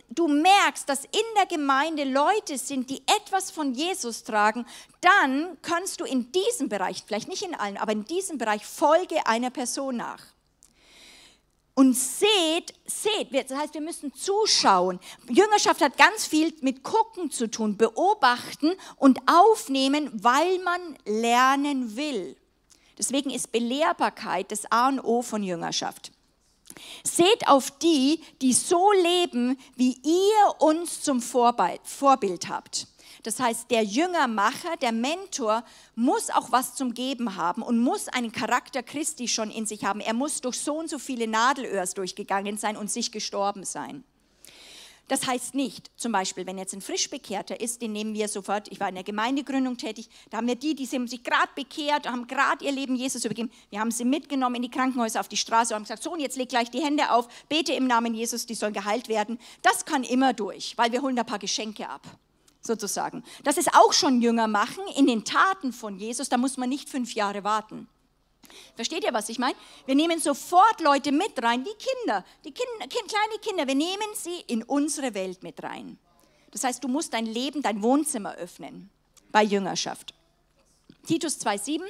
du 0.09 0.27
merkst, 0.27 0.87
dass 0.89 1.05
in 1.05 1.25
der 1.37 1.45
Gemeinde 1.45 2.03
Leute 2.03 2.57
sind, 2.57 2.89
die 2.89 3.01
etwas 3.21 3.51
von 3.51 3.73
Jesus 3.73 4.23
tragen, 4.23 4.65
dann 5.01 5.57
kannst 5.61 6.01
du 6.01 6.05
in 6.05 6.31
diesem 6.31 6.69
Bereich, 6.69 7.03
vielleicht 7.05 7.27
nicht 7.27 7.43
in 7.43 7.55
allen, 7.55 7.77
aber 7.77 7.91
in 7.91 8.05
diesem 8.05 8.37
Bereich 8.37 8.65
folge 8.65 9.25
einer 9.27 9.49
Person 9.49 9.97
nach. 9.97 10.23
Und 11.75 11.93
seht, 11.93 12.73
seht, 12.85 13.33
das 13.33 13.57
heißt, 13.57 13.73
wir 13.73 13.81
müssen 13.81 14.13
zuschauen. 14.13 14.99
Jüngerschaft 15.29 15.81
hat 15.81 15.97
ganz 15.97 16.25
viel 16.25 16.53
mit 16.59 16.83
Gucken 16.83 17.31
zu 17.31 17.49
tun, 17.49 17.77
beobachten 17.77 18.73
und 18.97 19.19
aufnehmen, 19.27 20.09
weil 20.21 20.59
man 20.59 20.97
lernen 21.05 21.95
will. 21.95 22.35
Deswegen 22.99 23.31
ist 23.31 23.51
Belehrbarkeit 23.51 24.51
das 24.51 24.71
A 24.71 24.89
und 24.89 24.99
O 24.99 25.21
von 25.21 25.41
Jüngerschaft. 25.41 26.11
Seht 27.03 27.47
auf 27.47 27.71
die, 27.79 28.21
die 28.41 28.53
so 28.53 28.91
leben, 28.91 29.57
wie 29.75 29.97
ihr 30.03 30.61
uns 30.61 31.01
zum 31.01 31.21
Vorbild 31.21 32.49
habt. 32.49 32.87
Das 33.23 33.39
heißt, 33.39 33.71
der 33.71 33.83
Jüngermacher, 33.83 34.77
der 34.81 34.91
Mentor 34.91 35.63
muss 35.95 36.29
auch 36.29 36.51
was 36.51 36.75
zum 36.75 36.93
Geben 36.93 37.35
haben 37.35 37.61
und 37.61 37.79
muss 37.79 38.07
einen 38.07 38.31
Charakter 38.31 38.83
Christi 38.83 39.27
schon 39.27 39.49
in 39.49 39.65
sich 39.65 39.83
haben. 39.83 39.99
Er 39.99 40.13
muss 40.13 40.41
durch 40.41 40.59
so 40.59 40.75
und 40.75 40.89
so 40.89 40.99
viele 40.99 41.27
Nadelöhrs 41.27 41.93
durchgegangen 41.95 42.57
sein 42.57 42.77
und 42.77 42.91
sich 42.91 43.11
gestorben 43.11 43.65
sein. 43.65 44.03
Das 45.09 45.25
heißt 45.25 45.55
nicht, 45.55 45.89
zum 45.97 46.11
Beispiel, 46.11 46.45
wenn 46.45 46.59
jetzt 46.59 46.73
ein 46.73 46.81
Frischbekehrter 46.81 47.59
ist, 47.59 47.81
den 47.81 47.93
nehmen 47.93 48.13
wir 48.13 48.27
sofort, 48.27 48.71
ich 48.71 48.79
war 48.79 48.89
in 48.89 48.95
der 48.95 49.03
Gemeindegründung 49.03 49.75
tätig, 49.75 50.07
da 50.29 50.37
haben 50.37 50.47
wir 50.47 50.55
die, 50.55 50.75
die 50.75 50.85
sich 50.85 51.23
gerade 51.23 51.49
bekehrt, 51.55 52.07
haben 52.07 52.27
gerade 52.27 52.63
ihr 52.63 52.71
Leben 52.71 52.95
Jesus 52.95 53.25
übergeben, 53.25 53.51
wir 53.71 53.79
haben 53.79 53.89
sie 53.89 54.05
mitgenommen 54.05 54.57
in 54.57 54.61
die 54.61 54.69
Krankenhäuser 54.69 55.19
auf 55.19 55.27
die 55.27 55.35
Straße 55.35 55.73
und 55.73 55.77
haben 55.77 55.83
gesagt, 55.83 56.03
so 56.03 56.13
und 56.13 56.19
jetzt 56.19 56.37
leg 56.37 56.47
gleich 56.47 56.69
die 56.69 56.83
Hände 56.83 57.11
auf, 57.11 57.27
bete 57.49 57.73
im 57.73 57.87
Namen 57.87 58.13
Jesus, 58.13 58.45
die 58.45 58.53
sollen 58.53 58.73
geheilt 58.73 59.09
werden. 59.09 59.39
Das 59.63 59.83
kann 59.83 60.03
immer 60.03 60.33
durch, 60.33 60.77
weil 60.77 60.91
wir 60.91 61.01
holen 61.01 61.15
da 61.15 61.23
ein 61.23 61.27
paar 61.27 61.39
Geschenke 61.39 61.89
ab 61.89 62.03
sozusagen. 62.61 63.23
Das 63.43 63.57
ist 63.57 63.73
auch 63.73 63.93
schon 63.93 64.21
Jünger 64.21 64.47
machen 64.47 64.83
in 64.95 65.07
den 65.07 65.25
Taten 65.25 65.73
von 65.73 65.97
Jesus, 65.97 66.29
da 66.29 66.37
muss 66.37 66.57
man 66.57 66.69
nicht 66.69 66.87
fünf 66.87 67.15
Jahre 67.15 67.43
warten. 67.43 67.87
Versteht 68.75 69.03
ihr, 69.03 69.13
was 69.13 69.29
ich 69.29 69.39
meine? 69.39 69.55
Wir 69.85 69.95
nehmen 69.95 70.19
sofort 70.19 70.81
Leute 70.81 71.11
mit 71.11 71.41
rein, 71.43 71.65
wie 71.65 71.75
Kinder, 71.75 72.23
die 72.45 72.51
Kinder, 72.51 72.87
kleine 72.87 73.39
Kinder, 73.41 73.67
wir 73.67 73.75
nehmen 73.75 74.07
sie 74.15 74.39
in 74.47 74.63
unsere 74.63 75.13
Welt 75.13 75.43
mit 75.43 75.61
rein. 75.63 75.97
Das 76.51 76.63
heißt, 76.63 76.83
du 76.83 76.87
musst 76.87 77.13
dein 77.13 77.25
Leben, 77.25 77.61
dein 77.61 77.83
Wohnzimmer 77.83 78.35
öffnen 78.35 78.89
bei 79.31 79.43
Jüngerschaft. 79.43 80.13
Titus 81.05 81.39
2,7 81.41 81.81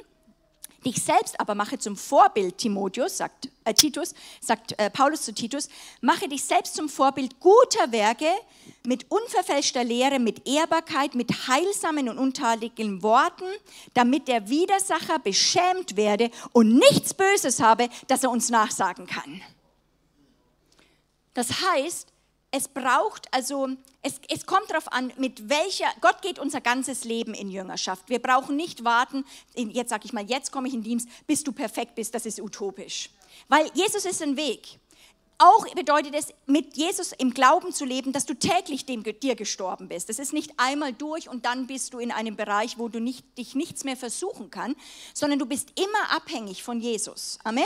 Dich 0.84 1.02
selbst 1.02 1.38
aber 1.38 1.54
mache 1.54 1.78
zum 1.78 1.94
Vorbild, 1.94 2.56
Timotheus, 2.56 3.18
sagt 3.18 3.50
äh, 3.64 3.74
Titus, 3.74 4.14
sagt 4.40 4.78
äh, 4.78 4.88
Paulus 4.88 5.22
zu 5.22 5.34
Titus, 5.34 5.68
mache 6.00 6.26
dich 6.26 6.42
selbst 6.42 6.74
zum 6.74 6.88
Vorbild 6.88 7.38
guter 7.38 7.92
Werke 7.92 8.30
mit 8.86 9.10
unverfälschter 9.10 9.84
Lehre, 9.84 10.18
mit 10.18 10.48
Ehrbarkeit, 10.48 11.14
mit 11.14 11.48
heilsamen 11.48 12.08
und 12.08 12.18
untadeligen 12.18 13.02
Worten, 13.02 13.44
damit 13.92 14.26
der 14.26 14.48
Widersacher 14.48 15.18
beschämt 15.18 15.96
werde 15.96 16.30
und 16.52 16.74
nichts 16.74 17.12
Böses 17.12 17.60
habe, 17.60 17.90
das 18.06 18.24
er 18.24 18.30
uns 18.30 18.48
nachsagen 18.48 19.06
kann. 19.06 19.42
Das 21.34 21.48
heißt, 21.62 22.09
es 22.50 22.68
braucht 22.68 23.32
also, 23.32 23.68
es, 24.02 24.20
es 24.28 24.46
kommt 24.46 24.70
darauf 24.70 24.92
an, 24.92 25.12
mit 25.16 25.48
welcher, 25.48 25.86
Gott 26.00 26.20
geht 26.22 26.38
unser 26.38 26.60
ganzes 26.60 27.04
Leben 27.04 27.34
in 27.34 27.48
Jüngerschaft. 27.48 28.08
Wir 28.08 28.18
brauchen 28.18 28.56
nicht 28.56 28.84
warten, 28.84 29.24
jetzt 29.54 29.90
sage 29.90 30.04
ich 30.06 30.12
mal, 30.12 30.24
jetzt 30.28 30.50
komme 30.50 30.68
ich 30.68 30.74
in 30.74 30.82
Dienst, 30.82 31.08
bis 31.26 31.44
du 31.44 31.52
perfekt 31.52 31.94
bist, 31.94 32.14
das 32.14 32.26
ist 32.26 32.40
utopisch. 32.40 33.10
Weil 33.48 33.70
Jesus 33.74 34.04
ist 34.04 34.22
ein 34.22 34.36
Weg. 34.36 34.78
Auch 35.42 35.66
bedeutet 35.74 36.14
es, 36.14 36.34
mit 36.44 36.76
Jesus 36.76 37.12
im 37.12 37.32
Glauben 37.32 37.72
zu 37.72 37.86
leben, 37.86 38.12
dass 38.12 38.26
du 38.26 38.34
täglich 38.34 38.84
dem, 38.84 39.02
dir 39.02 39.36
gestorben 39.36 39.88
bist. 39.88 40.10
Das 40.10 40.18
ist 40.18 40.34
nicht 40.34 40.52
einmal 40.58 40.92
durch 40.92 41.30
und 41.30 41.46
dann 41.46 41.66
bist 41.66 41.94
du 41.94 41.98
in 41.98 42.10
einem 42.10 42.36
Bereich, 42.36 42.78
wo 42.78 42.88
du 42.88 43.00
nicht, 43.00 43.38
dich 43.38 43.54
nichts 43.54 43.84
mehr 43.84 43.96
versuchen 43.96 44.50
kannst, 44.50 44.76
sondern 45.14 45.38
du 45.38 45.46
bist 45.46 45.72
immer 45.80 46.14
abhängig 46.14 46.62
von 46.62 46.78
Jesus. 46.80 47.38
Amen. 47.42 47.64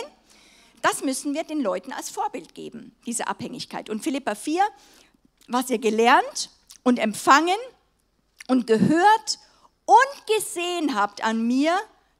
Das 0.85 1.03
müssen 1.03 1.32
wir 1.32 1.45
den 1.45 1.62
Leuten 1.62 1.95
als 1.95 2.11
Vorbild 2.11 2.55
geben, 2.55 2.95
diese 3.07 3.26
Abhängigkeit. 3.26 3.89
Und 3.89 4.05
Philippa 4.05 4.35
4, 4.35 4.62
was 5.49 5.70
ihr 5.70 5.78
gelernt 5.78 6.51
und 6.82 6.99
empfangen 6.99 7.57
und 8.49 8.66
gehört 8.66 9.39
und 9.87 10.26
gesehen 10.37 10.95
habt 10.95 11.24
an 11.24 11.47
mir, 11.47 11.74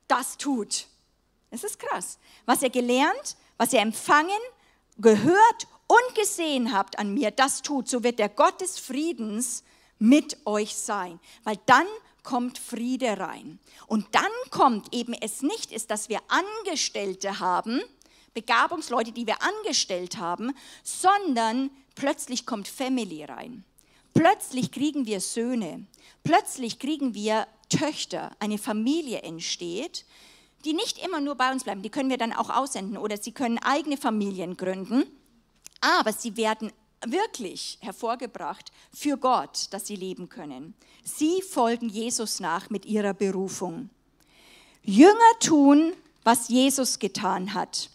das 0.09 0.39
tut. 0.39 0.87
Das 1.51 1.63
ist 1.63 1.79
krass. 1.79 2.19
Was 2.47 2.63
ihr 2.63 2.71
gelernt, 2.71 3.37
was 3.59 3.75
ihr 3.75 3.81
empfangen, 3.81 4.31
gehört 4.97 5.69
und 5.87 6.15
gesehen 6.15 6.73
habt 6.73 6.99
an 6.99 7.13
mir, 7.13 7.33
das 7.33 7.61
tut. 7.61 7.87
So 7.87 8.03
wird 8.03 8.19
der 8.19 8.31
Gott 8.31 8.63
des 8.63 8.79
Friedens 8.79 9.63
mit 9.99 10.39
euch 10.47 10.75
sein. 10.75 11.21
Weil 11.43 11.59
dann 11.67 11.87
kommt 12.23 12.57
Friede 12.57 13.19
rein. 13.19 13.59
Und 13.89 14.07
dann 14.15 14.33
kommt 14.51 14.95
eben 14.95 15.13
es 15.13 15.43
nicht 15.43 15.71
ist, 15.71 15.91
dass 15.91 16.09
wir 16.09 16.21
Angestellte 16.29 17.41
haben, 17.41 17.83
Begabungsleute, 18.35 19.13
die 19.13 19.27
wir 19.27 19.37
angestellt 19.43 20.19
haben, 20.19 20.53
sondern 20.83 21.71
plötzlich 21.95 22.47
kommt 22.47 22.69
Family 22.69 23.25
rein. 23.25 23.65
Plötzlich 24.13 24.71
kriegen 24.71 25.07
wir 25.07 25.21
Söhne. 25.21 25.87
Plötzlich 26.23 26.79
kriegen 26.79 27.15
wir 27.15 27.47
Töchter. 27.69 28.31
Eine 28.39 28.59
Familie 28.59 29.23
entsteht, 29.23 30.05
die 30.65 30.73
nicht 30.73 31.05
immer 31.05 31.21
nur 31.21 31.35
bei 31.35 31.51
uns 31.51 31.65
bleiben. 31.65 31.83
Die 31.83 31.91
können 31.91 32.11
wir 32.11 32.19
dann 32.19 32.33
auch 32.33 32.51
aussenden 32.51 32.97
oder 32.97 33.17
sie 33.17 33.33
können 33.33 33.59
eigene 33.59 33.97
Familien 33.97 34.57
gründen. 34.57 35.05
Aber 35.81 36.13
sie 36.13 36.37
werden 36.37 36.73
wirklich 37.07 37.79
hervorgebracht 37.81 38.73
für 38.93 39.17
Gott, 39.19 39.67
dass 39.73 39.87
sie 39.87 39.97
leben 39.97 40.29
können. 40.29 40.75
Sie 41.03 41.43
folgen 41.43 41.89
Jesus 41.89 42.41
nach 42.41 42.71
mit 42.71 42.87
ihrer 42.87 43.15
Berufung. 43.15 43.91
Jünger 44.83 45.39
tun, 45.41 45.93
was 46.23 46.49
Jesus 46.49 46.99
getan 46.99 47.53
hat. 47.53 47.91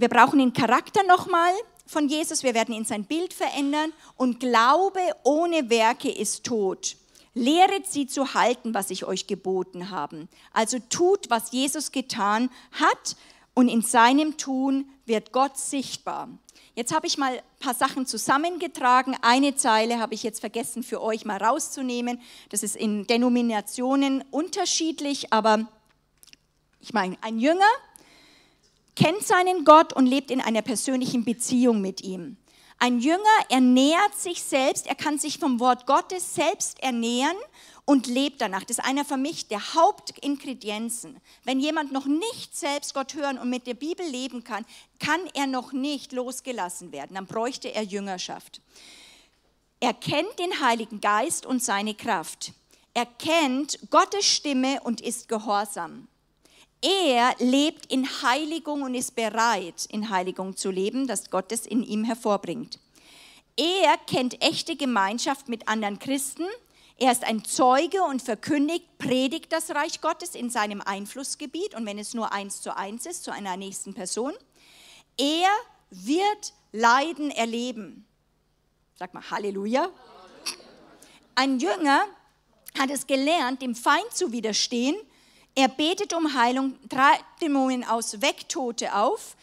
Wir 0.00 0.08
brauchen 0.08 0.38
den 0.38 0.54
Charakter 0.54 1.02
nochmal 1.04 1.52
von 1.86 2.08
Jesus, 2.08 2.42
wir 2.42 2.54
werden 2.54 2.74
ihn 2.74 2.86
sein 2.86 3.04
Bild 3.04 3.34
verändern 3.34 3.92
und 4.16 4.40
Glaube 4.40 5.00
ohne 5.22 5.68
Werke 5.68 6.10
ist 6.10 6.44
tot. 6.44 6.96
Lehret 7.34 7.86
sie 7.86 8.06
zu 8.06 8.32
halten, 8.32 8.72
was 8.72 8.90
ich 8.90 9.04
euch 9.04 9.26
geboten 9.26 9.90
habe. 9.90 10.28
Also 10.52 10.78
tut, 10.88 11.28
was 11.28 11.52
Jesus 11.52 11.92
getan 11.92 12.48
hat 12.72 13.16
und 13.52 13.68
in 13.68 13.82
seinem 13.82 14.38
Tun 14.38 14.88
wird 15.04 15.32
Gott 15.32 15.58
sichtbar. 15.58 16.28
Jetzt 16.74 16.94
habe 16.94 17.06
ich 17.06 17.18
mal 17.18 17.34
ein 17.34 17.42
paar 17.60 17.74
Sachen 17.74 18.06
zusammengetragen. 18.06 19.14
Eine 19.20 19.56
Zeile 19.56 19.98
habe 19.98 20.14
ich 20.14 20.22
jetzt 20.22 20.40
vergessen 20.40 20.82
für 20.82 21.02
euch 21.02 21.26
mal 21.26 21.36
rauszunehmen. 21.36 22.18
Das 22.48 22.62
ist 22.62 22.76
in 22.76 23.06
Denominationen 23.06 24.24
unterschiedlich, 24.30 25.34
aber 25.34 25.68
ich 26.80 26.94
meine, 26.94 27.16
ein 27.20 27.38
Jünger 27.38 27.68
kennt 28.96 29.22
seinen 29.22 29.64
Gott 29.64 29.92
und 29.92 30.06
lebt 30.06 30.30
in 30.30 30.40
einer 30.40 30.62
persönlichen 30.62 31.24
Beziehung 31.24 31.80
mit 31.80 32.02
ihm. 32.02 32.36
Ein 32.78 32.98
Jünger 32.98 33.22
ernährt 33.48 34.14
sich 34.16 34.42
selbst, 34.42 34.88
er 34.88 34.96
kann 34.96 35.16
sich 35.16 35.38
vom 35.38 35.60
Wort 35.60 35.86
Gottes 35.86 36.34
selbst 36.34 36.82
ernähren 36.82 37.36
und 37.84 38.08
lebt 38.08 38.40
danach. 38.40 38.64
Das 38.64 38.78
ist 38.78 38.84
einer 38.84 39.04
für 39.04 39.16
mich 39.16 39.46
der 39.46 39.74
Hauptingredienzen. 39.74 41.20
Wenn 41.44 41.60
jemand 41.60 41.92
noch 41.92 42.06
nicht 42.06 42.56
selbst 42.56 42.92
Gott 42.92 43.14
hören 43.14 43.38
und 43.38 43.50
mit 43.50 43.68
der 43.68 43.74
Bibel 43.74 44.04
leben 44.04 44.42
kann, 44.42 44.64
kann 44.98 45.20
er 45.34 45.46
noch 45.46 45.72
nicht 45.72 46.12
losgelassen 46.12 46.90
werden. 46.90 47.14
Dann 47.14 47.26
bräuchte 47.26 47.72
er 47.72 47.82
Jüngerschaft. 47.82 48.60
Er 49.78 49.94
kennt 49.94 50.38
den 50.38 50.60
Heiligen 50.60 51.00
Geist 51.00 51.46
und 51.46 51.62
seine 51.62 51.94
Kraft. 51.94 52.52
Er 52.94 53.06
kennt 53.06 53.78
Gottes 53.90 54.26
Stimme 54.26 54.80
und 54.82 55.00
ist 55.00 55.28
gehorsam. 55.28 56.08
Er 56.82 57.36
lebt 57.38 57.92
in 57.92 58.04
Heiligung 58.22 58.82
und 58.82 58.96
ist 58.96 59.14
bereit, 59.14 59.86
in 59.88 60.10
Heiligung 60.10 60.56
zu 60.56 60.72
leben, 60.72 61.06
das 61.06 61.30
Gott 61.30 61.52
es 61.52 61.64
in 61.64 61.84
ihm 61.84 62.02
hervorbringt. 62.02 62.80
Er 63.56 63.96
kennt 64.08 64.42
echte 64.42 64.74
Gemeinschaft 64.74 65.48
mit 65.48 65.68
anderen 65.68 66.00
Christen. 66.00 66.44
Er 66.98 67.12
ist 67.12 67.22
ein 67.22 67.44
Zeuge 67.44 68.02
und 68.02 68.20
verkündigt, 68.20 68.98
predigt 68.98 69.52
das 69.52 69.70
Reich 69.70 70.00
Gottes 70.00 70.34
in 70.34 70.50
seinem 70.50 70.80
Einflussgebiet 70.80 71.76
und 71.76 71.86
wenn 71.86 72.00
es 72.00 72.14
nur 72.14 72.32
eins 72.32 72.62
zu 72.62 72.76
eins 72.76 73.06
ist, 73.06 73.22
zu 73.22 73.32
einer 73.32 73.56
nächsten 73.56 73.94
Person. 73.94 74.32
Er 75.16 75.50
wird 75.90 76.52
Leiden 76.72 77.30
erleben. 77.30 78.06
Sag 78.96 79.14
mal 79.14 79.30
Halleluja. 79.30 79.88
Ein 81.36 81.60
Jünger 81.60 82.06
hat 82.76 82.90
es 82.90 83.06
gelernt, 83.06 83.62
dem 83.62 83.76
Feind 83.76 84.12
zu 84.12 84.32
widerstehen 84.32 84.96
er 85.54 85.68
betet 85.68 86.14
um 86.14 86.34
Heilung, 86.34 86.78
treibt 86.88 87.24
Dämonen 87.40 87.84
aus, 87.84 88.20
weckt 88.22 88.50
Tote 88.50 88.94
auf. 88.94 89.36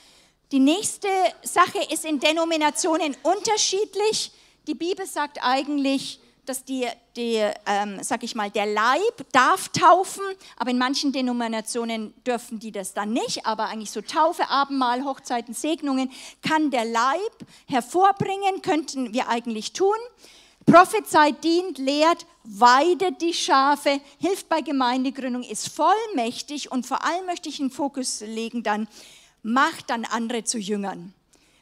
Die 0.51 0.59
nächste 0.59 1.07
Sache 1.43 1.79
ist 1.91 2.05
in 2.05 2.19
Denominationen 2.19 3.15
unterschiedlich. 3.21 4.31
Die 4.67 4.73
Bibel 4.73 5.05
sagt 5.05 5.37
eigentlich, 5.41 6.19
dass 6.49 6.65
die, 6.65 6.87
die 7.15 7.47
ähm, 7.67 8.01
sag 8.01 8.23
ich 8.23 8.33
mal, 8.33 8.49
der 8.49 8.65
Leib 8.65 9.31
darf 9.31 9.69
taufen, 9.69 10.23
aber 10.57 10.71
in 10.71 10.79
manchen 10.79 11.11
Denominationen 11.11 12.15
dürfen 12.25 12.57
die 12.57 12.71
das 12.71 12.95
dann 12.95 13.13
nicht. 13.13 13.45
Aber 13.45 13.67
eigentlich 13.67 13.91
so 13.91 14.01
Taufe, 14.01 14.49
Abendmahl, 14.49 15.05
Hochzeiten, 15.05 15.53
Segnungen 15.53 16.11
kann 16.41 16.71
der 16.71 16.85
Leib 16.85 17.45
hervorbringen, 17.67 18.63
könnten 18.63 19.13
wir 19.13 19.29
eigentlich 19.29 19.73
tun. 19.73 19.97
Prophezeit, 20.65 21.43
dient, 21.43 21.77
lehrt, 21.77 22.25
weidet 22.43 23.21
die 23.21 23.33
Schafe, 23.33 23.99
hilft 24.19 24.49
bei 24.49 24.61
Gemeindegründung, 24.61 25.43
ist 25.43 25.69
vollmächtig 25.69 26.71
und 26.71 26.85
vor 26.85 27.03
allem 27.03 27.25
möchte 27.25 27.49
ich 27.49 27.59
einen 27.59 27.71
Fokus 27.71 28.21
legen 28.21 28.63
dann, 28.63 28.87
macht 29.41 29.89
dann 29.89 30.05
andere 30.05 30.43
zu 30.43 30.57
Jüngern. 30.57 31.13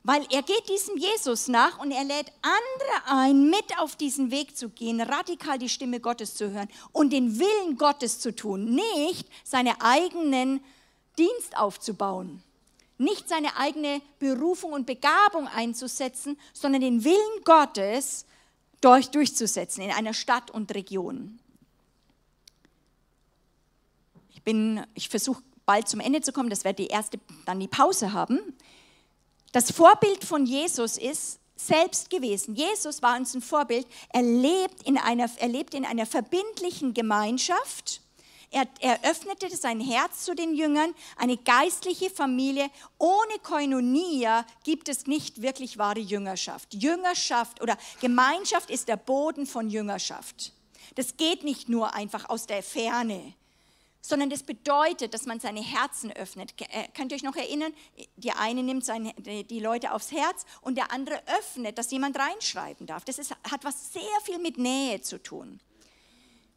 Weil 0.03 0.25
er 0.31 0.41
geht 0.41 0.69
diesem 0.69 0.97
Jesus 0.97 1.49
nach 1.49 1.79
und 1.79 1.91
er 1.91 2.05
lädt 2.05 2.31
andere 2.41 3.17
ein, 3.17 3.49
mit 3.49 3.77
auf 3.77 3.97
diesen 3.97 4.31
Weg 4.31 4.55
zu 4.55 4.69
gehen, 4.69 5.01
radikal 5.01 5.57
die 5.59 5.67
Stimme 5.67 5.99
Gottes 5.99 6.35
zu 6.35 6.51
hören 6.51 6.69
und 6.93 7.11
den 7.11 7.39
Willen 7.39 7.77
Gottes 7.77 8.21
zu 8.21 8.33
tun, 8.33 8.73
nicht 8.73 9.27
seine 9.43 9.81
eigenen 9.81 10.61
Dienst 11.17 11.57
aufzubauen, 11.57 12.41
nicht 12.97 13.27
seine 13.27 13.57
eigene 13.57 14.01
Berufung 14.19 14.71
und 14.71 14.85
Begabung 14.85 15.47
einzusetzen, 15.47 16.39
sondern 16.53 16.81
den 16.81 17.03
Willen 17.03 17.43
Gottes 17.43 18.25
durch, 18.81 19.09
durchzusetzen 19.09 19.83
in 19.83 19.91
einer 19.91 20.13
Stadt 20.13 20.51
und 20.51 20.73
Region. 20.73 21.39
Ich, 24.29 24.41
ich 24.93 25.09
versuche 25.09 25.41
bald 25.65 25.87
zum 25.87 25.99
Ende 25.99 26.21
zu 26.21 26.31
kommen, 26.31 26.49
das 26.49 26.63
wird 26.63 26.79
die 26.79 26.87
erste, 26.87 27.19
dann 27.45 27.59
die 27.59 27.67
Pause 27.67 28.13
haben. 28.13 28.39
Das 29.51 29.71
Vorbild 29.71 30.23
von 30.23 30.45
Jesus 30.45 30.97
ist 30.97 31.39
selbst 31.55 32.09
gewesen. 32.09 32.55
Jesus 32.55 33.01
war 33.01 33.17
uns 33.17 33.33
ein 33.33 33.41
Vorbild. 33.41 33.87
Er 34.09 34.21
lebt 34.21 34.83
in 34.83 34.97
einer, 34.97 35.29
er 35.37 35.47
lebt 35.47 35.73
in 35.73 35.85
einer 35.85 36.05
verbindlichen 36.05 36.93
Gemeinschaft. 36.93 38.01
Er, 38.49 38.65
er 38.79 39.03
öffnete 39.03 39.53
sein 39.55 39.81
Herz 39.81 40.23
zu 40.23 40.33
den 40.33 40.55
Jüngern, 40.55 40.95
eine 41.17 41.35
geistliche 41.37 42.09
Familie. 42.09 42.69
Ohne 42.97 43.39
Koinonia 43.43 44.45
gibt 44.63 44.87
es 44.87 45.05
nicht 45.05 45.41
wirklich 45.41 45.77
wahre 45.77 45.99
Jüngerschaft. 45.99 46.73
Jüngerschaft 46.73 47.61
oder 47.61 47.77
Gemeinschaft 47.99 48.69
ist 48.69 48.87
der 48.87 48.97
Boden 48.97 49.45
von 49.45 49.69
Jüngerschaft. 49.69 50.53
Das 50.95 51.17
geht 51.17 51.43
nicht 51.43 51.67
nur 51.67 51.93
einfach 51.93 52.29
aus 52.29 52.47
der 52.47 52.63
Ferne 52.63 53.33
sondern 54.07 54.29
das 54.29 54.43
bedeutet, 54.43 55.13
dass 55.13 55.25
man 55.25 55.39
seine 55.39 55.61
Herzen 55.61 56.11
öffnet. 56.13 56.53
Äh, 56.61 56.87
könnt 56.95 57.11
ihr 57.11 57.15
euch 57.17 57.23
noch 57.23 57.35
erinnern? 57.35 57.73
Die 58.15 58.31
eine 58.31 58.63
nimmt 58.63 58.85
seine, 58.85 59.13
die 59.13 59.59
Leute 59.59 59.91
aufs 59.91 60.11
Herz 60.11 60.45
und 60.61 60.75
der 60.75 60.91
andere 60.91 61.21
öffnet, 61.39 61.77
dass 61.77 61.91
jemand 61.91 62.17
reinschreiben 62.17 62.87
darf. 62.87 63.03
Das 63.03 63.19
ist, 63.19 63.31
hat 63.31 63.63
was 63.63 63.91
sehr 63.93 64.21
viel 64.23 64.39
mit 64.39 64.57
Nähe 64.57 65.01
zu 65.01 65.21
tun. 65.21 65.59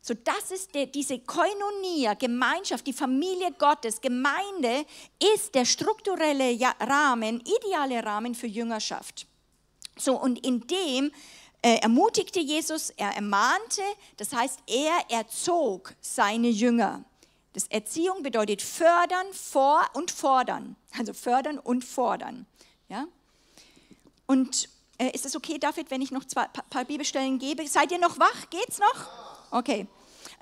So, 0.02 0.14
das 0.14 0.50
ist 0.50 0.74
der, 0.74 0.86
diese 0.86 1.18
Koinonia, 1.18 2.14
Gemeinschaft, 2.14 2.86
die 2.86 2.92
Familie 2.92 3.52
Gottes, 3.58 4.00
Gemeinde 4.00 4.86
ist 5.34 5.54
der 5.54 5.66
strukturelle 5.66 6.58
Rahmen, 6.80 7.40
ideale 7.40 8.02
Rahmen 8.02 8.34
für 8.34 8.46
Jüngerschaft. 8.46 9.26
So, 9.98 10.18
und 10.18 10.44
in 10.44 10.66
dem 10.66 11.12
äh, 11.62 11.76
ermutigte 11.80 12.40
Jesus, 12.40 12.90
er 12.90 13.10
ermahnte, 13.14 13.82
das 14.16 14.32
heißt, 14.32 14.60
er 14.66 15.10
erzog 15.10 15.94
seine 16.00 16.48
Jünger. 16.48 17.04
Das 17.52 17.66
Erziehung 17.66 18.22
bedeutet 18.22 18.62
fördern, 18.62 19.26
vor 19.32 19.82
und 19.92 20.10
fordern. 20.10 20.76
Also 20.96 21.12
fördern 21.12 21.58
und 21.58 21.84
fordern. 21.84 22.46
Ja? 22.88 23.06
Und 24.26 24.68
äh, 24.98 25.10
ist 25.10 25.26
es 25.26 25.36
okay, 25.36 25.58
David, 25.58 25.90
wenn 25.90 26.00
ich 26.00 26.10
noch 26.10 26.24
zwei 26.24 26.46
paar 26.46 26.84
Bibelstellen 26.84 27.38
gebe? 27.38 27.66
Seid 27.66 27.92
ihr 27.92 27.98
noch 27.98 28.18
wach? 28.18 28.48
Geht's 28.48 28.78
noch? 28.78 29.29
Okay. 29.50 29.86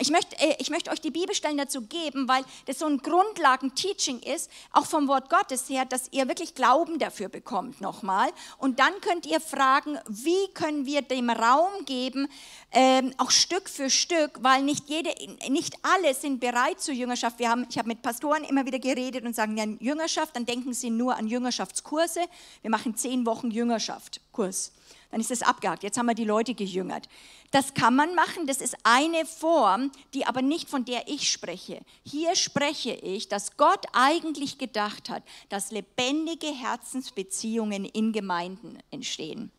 Ich 0.00 0.10
möchte, 0.10 0.38
äh, 0.38 0.54
ich 0.58 0.70
möchte 0.70 0.90
euch 0.90 1.00
die 1.00 1.10
Bibelstellen 1.10 1.58
dazu 1.58 1.82
geben, 1.82 2.28
weil 2.28 2.44
das 2.66 2.78
so 2.78 2.86
ein 2.86 2.98
Grundlagen-Teaching 2.98 4.20
ist, 4.20 4.50
auch 4.72 4.86
vom 4.86 5.08
Wort 5.08 5.28
Gottes 5.28 5.68
her, 5.68 5.84
dass 5.84 6.12
ihr 6.12 6.28
wirklich 6.28 6.54
Glauben 6.54 7.00
dafür 7.00 7.28
bekommt 7.28 7.80
nochmal. 7.80 8.28
Und 8.58 8.78
dann 8.78 8.92
könnt 9.00 9.26
ihr 9.26 9.40
fragen, 9.40 9.98
wie 10.08 10.52
können 10.54 10.86
wir 10.86 11.02
dem 11.02 11.30
Raum 11.30 11.84
geben, 11.84 12.28
ähm, 12.70 13.12
auch 13.18 13.32
Stück 13.32 13.68
für 13.68 13.90
Stück, 13.90 14.38
weil 14.42 14.62
nicht, 14.62 14.88
jede, 14.88 15.12
nicht 15.48 15.74
alle 15.82 16.14
sind 16.14 16.38
bereit 16.38 16.80
zur 16.80 16.94
Jüngerschaft. 16.94 17.40
Wir 17.40 17.50
haben, 17.50 17.66
ich 17.68 17.76
habe 17.76 17.88
mit 17.88 18.02
Pastoren 18.02 18.44
immer 18.44 18.66
wieder 18.66 18.78
geredet 18.78 19.24
und 19.24 19.34
sagen, 19.34 19.56
ja, 19.56 19.64
Jüngerschaft, 19.80 20.36
dann 20.36 20.46
denken 20.46 20.74
sie 20.74 20.90
nur 20.90 21.16
an 21.16 21.26
Jüngerschaftskurse. 21.26 22.20
Wir 22.62 22.70
machen 22.70 22.94
zehn 22.94 23.26
Wochen 23.26 23.50
Jüngerschaft, 23.50 24.20
Kurs 24.30 24.72
dann 25.10 25.20
ist 25.20 25.30
es 25.30 25.42
abgehakt. 25.42 25.82
Jetzt 25.82 25.96
haben 25.98 26.06
wir 26.06 26.14
die 26.14 26.24
Leute 26.24 26.54
gejüngert. 26.54 27.08
Das 27.50 27.74
kann 27.74 27.96
man 27.96 28.14
machen, 28.14 28.46
das 28.46 28.60
ist 28.60 28.76
eine 28.82 29.24
Form, 29.24 29.90
die 30.12 30.26
aber 30.26 30.42
nicht 30.42 30.68
von 30.68 30.84
der 30.84 31.08
ich 31.08 31.30
spreche. 31.30 31.80
Hier 32.04 32.36
spreche 32.36 32.92
ich, 32.92 33.28
dass 33.28 33.56
Gott 33.56 33.86
eigentlich 33.92 34.58
gedacht 34.58 35.08
hat, 35.08 35.22
dass 35.48 35.70
lebendige 35.70 36.48
Herzensbeziehungen 36.48 37.86
in 37.86 38.12
Gemeinden 38.12 38.78
entstehen. 38.90 39.50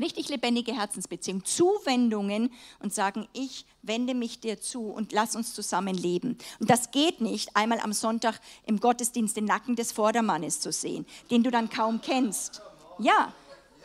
Richtig 0.00 0.28
lebendige 0.28 0.76
Herzensbeziehungen, 0.76 1.44
Zuwendungen 1.44 2.52
und 2.78 2.94
sagen, 2.94 3.26
ich 3.32 3.64
wende 3.82 4.14
mich 4.14 4.38
dir 4.38 4.60
zu 4.60 4.82
und 4.82 5.12
lass 5.12 5.34
uns 5.34 5.54
zusammen 5.54 5.94
leben. 5.94 6.38
Und 6.60 6.70
das 6.70 6.92
geht 6.92 7.20
nicht, 7.20 7.56
einmal 7.56 7.80
am 7.80 7.92
Sonntag 7.92 8.40
im 8.64 8.78
Gottesdienst 8.78 9.36
den 9.36 9.46
Nacken 9.46 9.74
des 9.74 9.90
Vordermannes 9.90 10.60
zu 10.60 10.70
sehen, 10.70 11.04
den 11.32 11.42
du 11.42 11.50
dann 11.50 11.68
kaum 11.68 12.00
kennst. 12.00 12.62
Ja, 13.00 13.32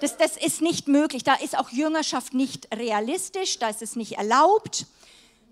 das, 0.04 0.18
das 0.18 0.36
ist 0.38 0.62
nicht 0.62 0.88
möglich. 0.88 1.24
Da 1.24 1.36
ist 1.36 1.58
auch 1.58 1.70
Jüngerschaft 1.70 2.34
nicht 2.34 2.68
realistisch, 2.76 3.58
da 3.58 3.70
ist 3.70 3.82
es 3.82 3.96
nicht 3.96 4.14
erlaubt, 4.18 4.86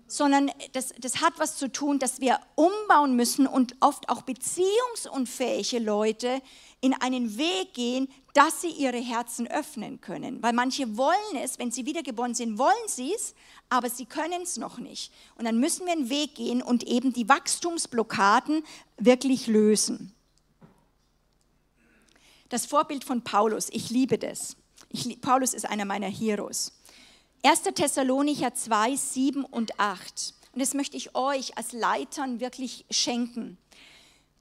sondern 0.06 0.50
das, 0.74 0.92
das 0.98 1.22
hat 1.22 1.32
was 1.38 1.56
zu 1.56 1.72
tun, 1.72 1.98
dass 1.98 2.20
wir 2.20 2.38
umbauen 2.54 3.16
müssen 3.16 3.46
und 3.46 3.74
oft 3.80 4.10
auch 4.10 4.22
beziehungsunfähige 4.22 5.78
Leute 5.78 6.42
in 6.82 6.92
einen 6.92 7.38
Weg 7.38 7.72
gehen, 7.72 8.08
dass 8.34 8.60
sie 8.60 8.68
ihre 8.68 8.98
Herzen 8.98 9.48
öffnen 9.48 10.02
können. 10.02 10.42
Weil 10.42 10.52
manche 10.52 10.98
wollen 10.98 11.36
es, 11.42 11.58
wenn 11.58 11.70
sie 11.70 11.86
wiedergeboren 11.86 12.34
sind, 12.34 12.58
wollen 12.58 12.74
sie 12.88 13.14
es, 13.14 13.34
aber 13.70 13.88
sie 13.88 14.04
können 14.04 14.42
es 14.42 14.58
noch 14.58 14.76
nicht. 14.76 15.12
Und 15.36 15.46
dann 15.46 15.60
müssen 15.60 15.86
wir 15.86 15.92
einen 15.92 16.10
Weg 16.10 16.34
gehen 16.34 16.60
und 16.60 16.82
eben 16.82 17.14
die 17.14 17.28
Wachstumsblockaden 17.28 18.64
wirklich 18.98 19.46
lösen. 19.46 20.14
Das 22.52 22.66
Vorbild 22.66 23.02
von 23.02 23.22
Paulus, 23.22 23.70
ich 23.70 23.88
liebe 23.88 24.18
das. 24.18 24.56
Ich, 24.90 25.18
Paulus 25.22 25.54
ist 25.54 25.64
einer 25.64 25.86
meiner 25.86 26.08
Heroes. 26.08 26.72
1. 27.42 27.62
Thessalonicher 27.74 28.54
2, 28.54 28.94
7 28.94 29.44
und 29.46 29.80
8. 29.80 30.34
Und 30.52 30.60
das 30.60 30.74
möchte 30.74 30.98
ich 30.98 31.16
euch 31.16 31.56
als 31.56 31.72
Leitern 31.72 32.40
wirklich 32.40 32.84
schenken. 32.90 33.56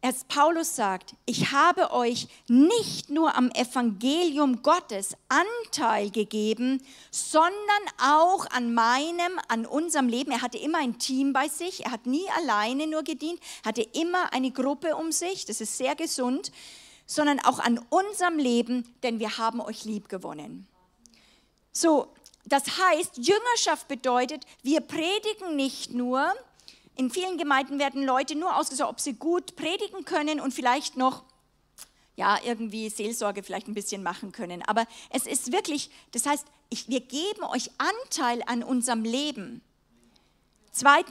Als 0.01 0.25
Paulus 0.25 0.75
sagt, 0.75 1.15
ich 1.25 1.53
habe 1.53 1.93
euch 1.93 2.27
nicht 2.49 3.09
nur 3.09 3.33
am 3.37 3.49
Evangelium 3.51 4.61
Gottes 4.61 5.15
Anteil 5.29 6.09
gegeben, 6.09 6.83
sondern 7.11 7.53
auch 7.97 8.45
an 8.47 8.73
meinem, 8.73 9.39
an 9.47 9.65
unserem 9.65 10.09
Leben. 10.09 10.31
Er 10.31 10.41
hatte 10.41 10.57
immer 10.57 10.79
ein 10.79 10.99
Team 10.99 11.31
bei 11.31 11.47
sich, 11.47 11.85
er 11.85 11.91
hat 11.91 12.07
nie 12.07 12.27
alleine 12.35 12.87
nur 12.87 13.03
gedient, 13.03 13.39
hatte 13.63 13.83
immer 13.83 14.33
eine 14.33 14.51
Gruppe 14.51 14.97
um 14.97 15.13
sich, 15.13 15.45
das 15.45 15.61
ist 15.61 15.77
sehr 15.77 15.95
gesund 15.95 16.51
sondern 17.11 17.41
auch 17.41 17.59
an 17.59 17.77
unserem 17.89 18.37
Leben, 18.37 18.87
denn 19.03 19.19
wir 19.19 19.37
haben 19.37 19.59
euch 19.59 19.83
lieb 19.83 20.07
gewonnen. 20.07 20.65
So, 21.73 22.07
das 22.45 22.63
heißt, 22.77 23.17
Jüngerschaft 23.17 23.89
bedeutet, 23.89 24.45
wir 24.63 24.79
predigen 24.79 25.57
nicht 25.57 25.93
nur, 25.93 26.31
in 26.95 27.11
vielen 27.11 27.37
Gemeinden 27.37 27.79
werden 27.79 28.03
Leute 28.03 28.35
nur 28.35 28.55
ausgesucht, 28.55 28.87
ob 28.87 28.99
sie 29.01 29.13
gut 29.13 29.57
predigen 29.57 30.05
können 30.05 30.39
und 30.39 30.53
vielleicht 30.53 30.95
noch 30.95 31.23
ja, 32.15 32.39
irgendwie 32.45 32.89
Seelsorge 32.89 33.43
vielleicht 33.43 33.67
ein 33.67 33.73
bisschen 33.73 34.03
machen 34.03 34.31
können. 34.31 34.61
Aber 34.61 34.85
es 35.09 35.25
ist 35.25 35.51
wirklich, 35.51 35.89
das 36.11 36.25
heißt, 36.25 36.45
ich, 36.69 36.87
wir 36.87 37.01
geben 37.01 37.43
euch 37.43 37.71
Anteil 37.77 38.41
an 38.45 38.63
unserem 38.63 39.03
Leben. 39.03 39.61
2. 40.71 41.03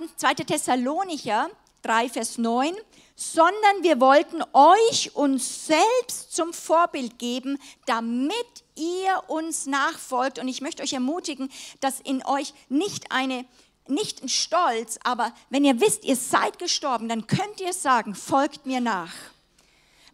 Thessalonicher 0.46 1.50
3, 1.82 2.08
Vers 2.08 2.38
9, 2.38 2.74
sondern 3.20 3.82
wir 3.82 4.00
wollten 4.00 4.42
euch 4.54 5.14
uns 5.14 5.66
selbst 5.66 6.34
zum 6.34 6.54
Vorbild 6.54 7.18
geben, 7.18 7.58
damit 7.84 8.32
ihr 8.76 9.22
uns 9.28 9.66
nachfolgt. 9.66 10.38
Und 10.38 10.48
ich 10.48 10.62
möchte 10.62 10.82
euch 10.82 10.94
ermutigen, 10.94 11.50
dass 11.80 12.00
in 12.00 12.24
euch 12.24 12.54
nicht 12.70 13.12
eine 13.12 13.44
nicht 13.86 14.22
ein 14.22 14.28
Stolz, 14.28 15.00
aber 15.02 15.34
wenn 15.48 15.64
ihr 15.64 15.80
wisst, 15.80 16.04
ihr 16.04 16.14
seid 16.14 16.60
gestorben, 16.60 17.08
dann 17.08 17.26
könnt 17.26 17.60
ihr 17.60 17.72
sagen, 17.72 18.14
folgt 18.14 18.64
mir 18.64 18.80
nach. 18.80 19.12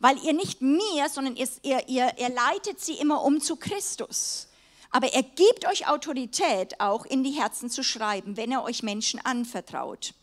Weil 0.00 0.18
ihr 0.24 0.32
nicht 0.32 0.62
mir, 0.62 1.08
sondern 1.10 1.36
ihr, 1.36 1.48
ihr, 1.62 1.86
ihr, 1.88 2.28
leitet 2.30 2.80
sie 2.80 2.94
immer 2.94 3.22
um 3.22 3.40
zu 3.40 3.56
Christus. 3.56 4.48
Aber 4.90 5.12
er 5.12 5.22
gibt 5.22 5.68
euch 5.68 5.88
Autorität 5.88 6.80
auch 6.80 7.04
in 7.04 7.22
die 7.22 7.32
Herzen 7.32 7.68
zu 7.68 7.84
schreiben, 7.84 8.38
wenn 8.38 8.50
er 8.50 8.64
euch 8.64 8.82
Menschen 8.82 9.22
anvertraut. 9.22 10.14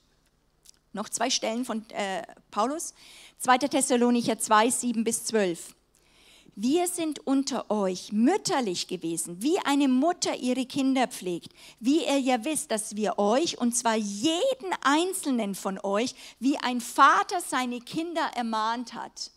Noch 0.94 1.10
zwei 1.10 1.30
Stellen 1.30 1.66
von 1.66 1.90
äh, 1.90 2.24
Paulus. 2.52 2.94
2. 3.40 3.58
Thessalonicher 3.58 4.40
2, 4.40 4.70
7 4.70 5.04
bis 5.04 5.26
12. 5.26 5.76
wir 6.56 6.88
sind 6.88 7.26
unter 7.26 7.72
euch 7.72 8.12
mütterlich 8.12 8.88
gewesen, 8.88 9.42
wie 9.42 9.58
eine 9.66 9.88
Mutter 9.88 10.36
ihre 10.36 10.66
Kinder 10.68 11.08
pflegt, 11.08 11.52
wie 11.80 12.06
ihr 12.06 12.20
ja 12.20 12.46
wisst, 12.46 12.70
dass 12.70 12.96
wir 12.96 13.18
euch, 13.18 13.58
und 13.58 13.76
zwar 13.76 13.96
jeden 13.96 14.72
einzelnen 14.82 15.56
von 15.56 15.80
euch, 15.80 16.14
wie 16.40 16.58
ein 16.58 16.80
Vater 16.80 17.42
seine 17.42 17.80
Kinder 17.80 18.30
ermahnt 18.36 18.94
hat. 18.94 19.32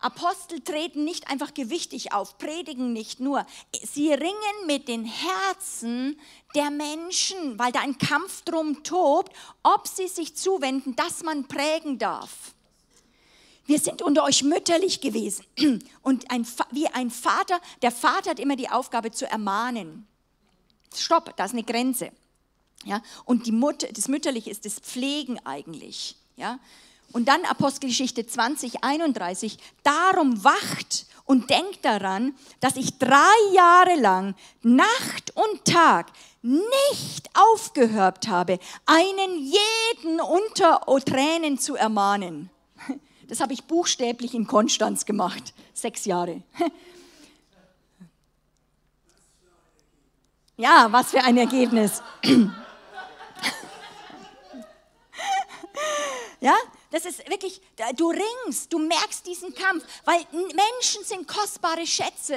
Apostel 0.00 0.60
treten 0.60 1.04
nicht 1.04 1.28
einfach 1.28 1.52
gewichtig 1.52 2.12
auf, 2.12 2.38
predigen 2.38 2.92
nicht 2.92 3.20
nur. 3.20 3.46
Sie 3.92 4.12
ringen 4.12 4.66
mit 4.66 4.88
den 4.88 5.04
Herzen 5.04 6.18
der 6.54 6.70
Menschen, 6.70 7.58
weil 7.58 7.70
da 7.70 7.80
ein 7.80 7.98
Kampf 7.98 8.42
drum 8.42 8.82
tobt, 8.82 9.32
ob 9.62 9.86
sie 9.86 10.08
sich 10.08 10.36
zuwenden, 10.36 10.96
dass 10.96 11.22
man 11.22 11.46
prägen 11.46 11.98
darf. 11.98 12.54
Wir 13.66 13.78
sind 13.78 14.02
unter 14.02 14.24
euch 14.24 14.42
mütterlich 14.42 15.00
gewesen. 15.00 15.44
Und 16.02 16.30
ein, 16.30 16.46
wie 16.72 16.88
ein 16.88 17.10
Vater, 17.10 17.60
der 17.82 17.92
Vater 17.92 18.30
hat 18.30 18.40
immer 18.40 18.56
die 18.56 18.68
Aufgabe 18.68 19.12
zu 19.12 19.30
ermahnen. 19.30 20.08
Stopp, 20.94 21.36
da 21.36 21.44
ist 21.44 21.52
eine 21.52 21.62
Grenze. 21.62 22.10
Ja? 22.84 23.02
Und 23.24 23.46
die 23.46 23.52
Mutter, 23.52 23.86
das 23.92 24.08
Mütterliche 24.08 24.50
ist 24.50 24.64
das 24.64 24.80
Pflegen 24.80 25.38
eigentlich. 25.44 26.16
Ja? 26.36 26.58
Und 27.12 27.26
dann 27.28 27.44
Apostelgeschichte 27.44 28.26
20, 28.26 28.84
31. 28.84 29.58
Darum 29.82 30.44
wacht 30.44 31.06
und 31.24 31.50
denkt 31.50 31.84
daran, 31.84 32.34
dass 32.60 32.76
ich 32.76 32.98
drei 32.98 33.34
Jahre 33.52 33.96
lang 33.96 34.34
Nacht 34.62 35.32
und 35.34 35.64
Tag 35.64 36.12
nicht 36.42 37.28
aufgehört 37.34 38.28
habe, 38.28 38.58
einen 38.86 39.38
jeden 39.38 40.20
unter 40.20 40.80
Tränen 41.04 41.58
zu 41.58 41.76
ermahnen. 41.76 42.50
Das 43.28 43.40
habe 43.40 43.52
ich 43.52 43.64
buchstäblich 43.64 44.34
in 44.34 44.46
Konstanz 44.46 45.04
gemacht, 45.04 45.54
sechs 45.72 46.04
Jahre. 46.04 46.42
Ja, 50.56 50.88
was 50.90 51.10
für 51.10 51.22
ein 51.22 51.36
Ergebnis. 51.36 52.02
Ja, 56.40 56.56
das 56.90 57.04
ist 57.04 57.28
wirklich, 57.28 57.60
du 57.96 58.10
ringst, 58.10 58.72
du 58.72 58.78
merkst 58.78 59.26
diesen 59.26 59.54
Kampf, 59.54 59.84
weil 60.04 60.26
Menschen 60.32 61.04
sind 61.04 61.28
kostbare 61.28 61.86
Schätze, 61.86 62.36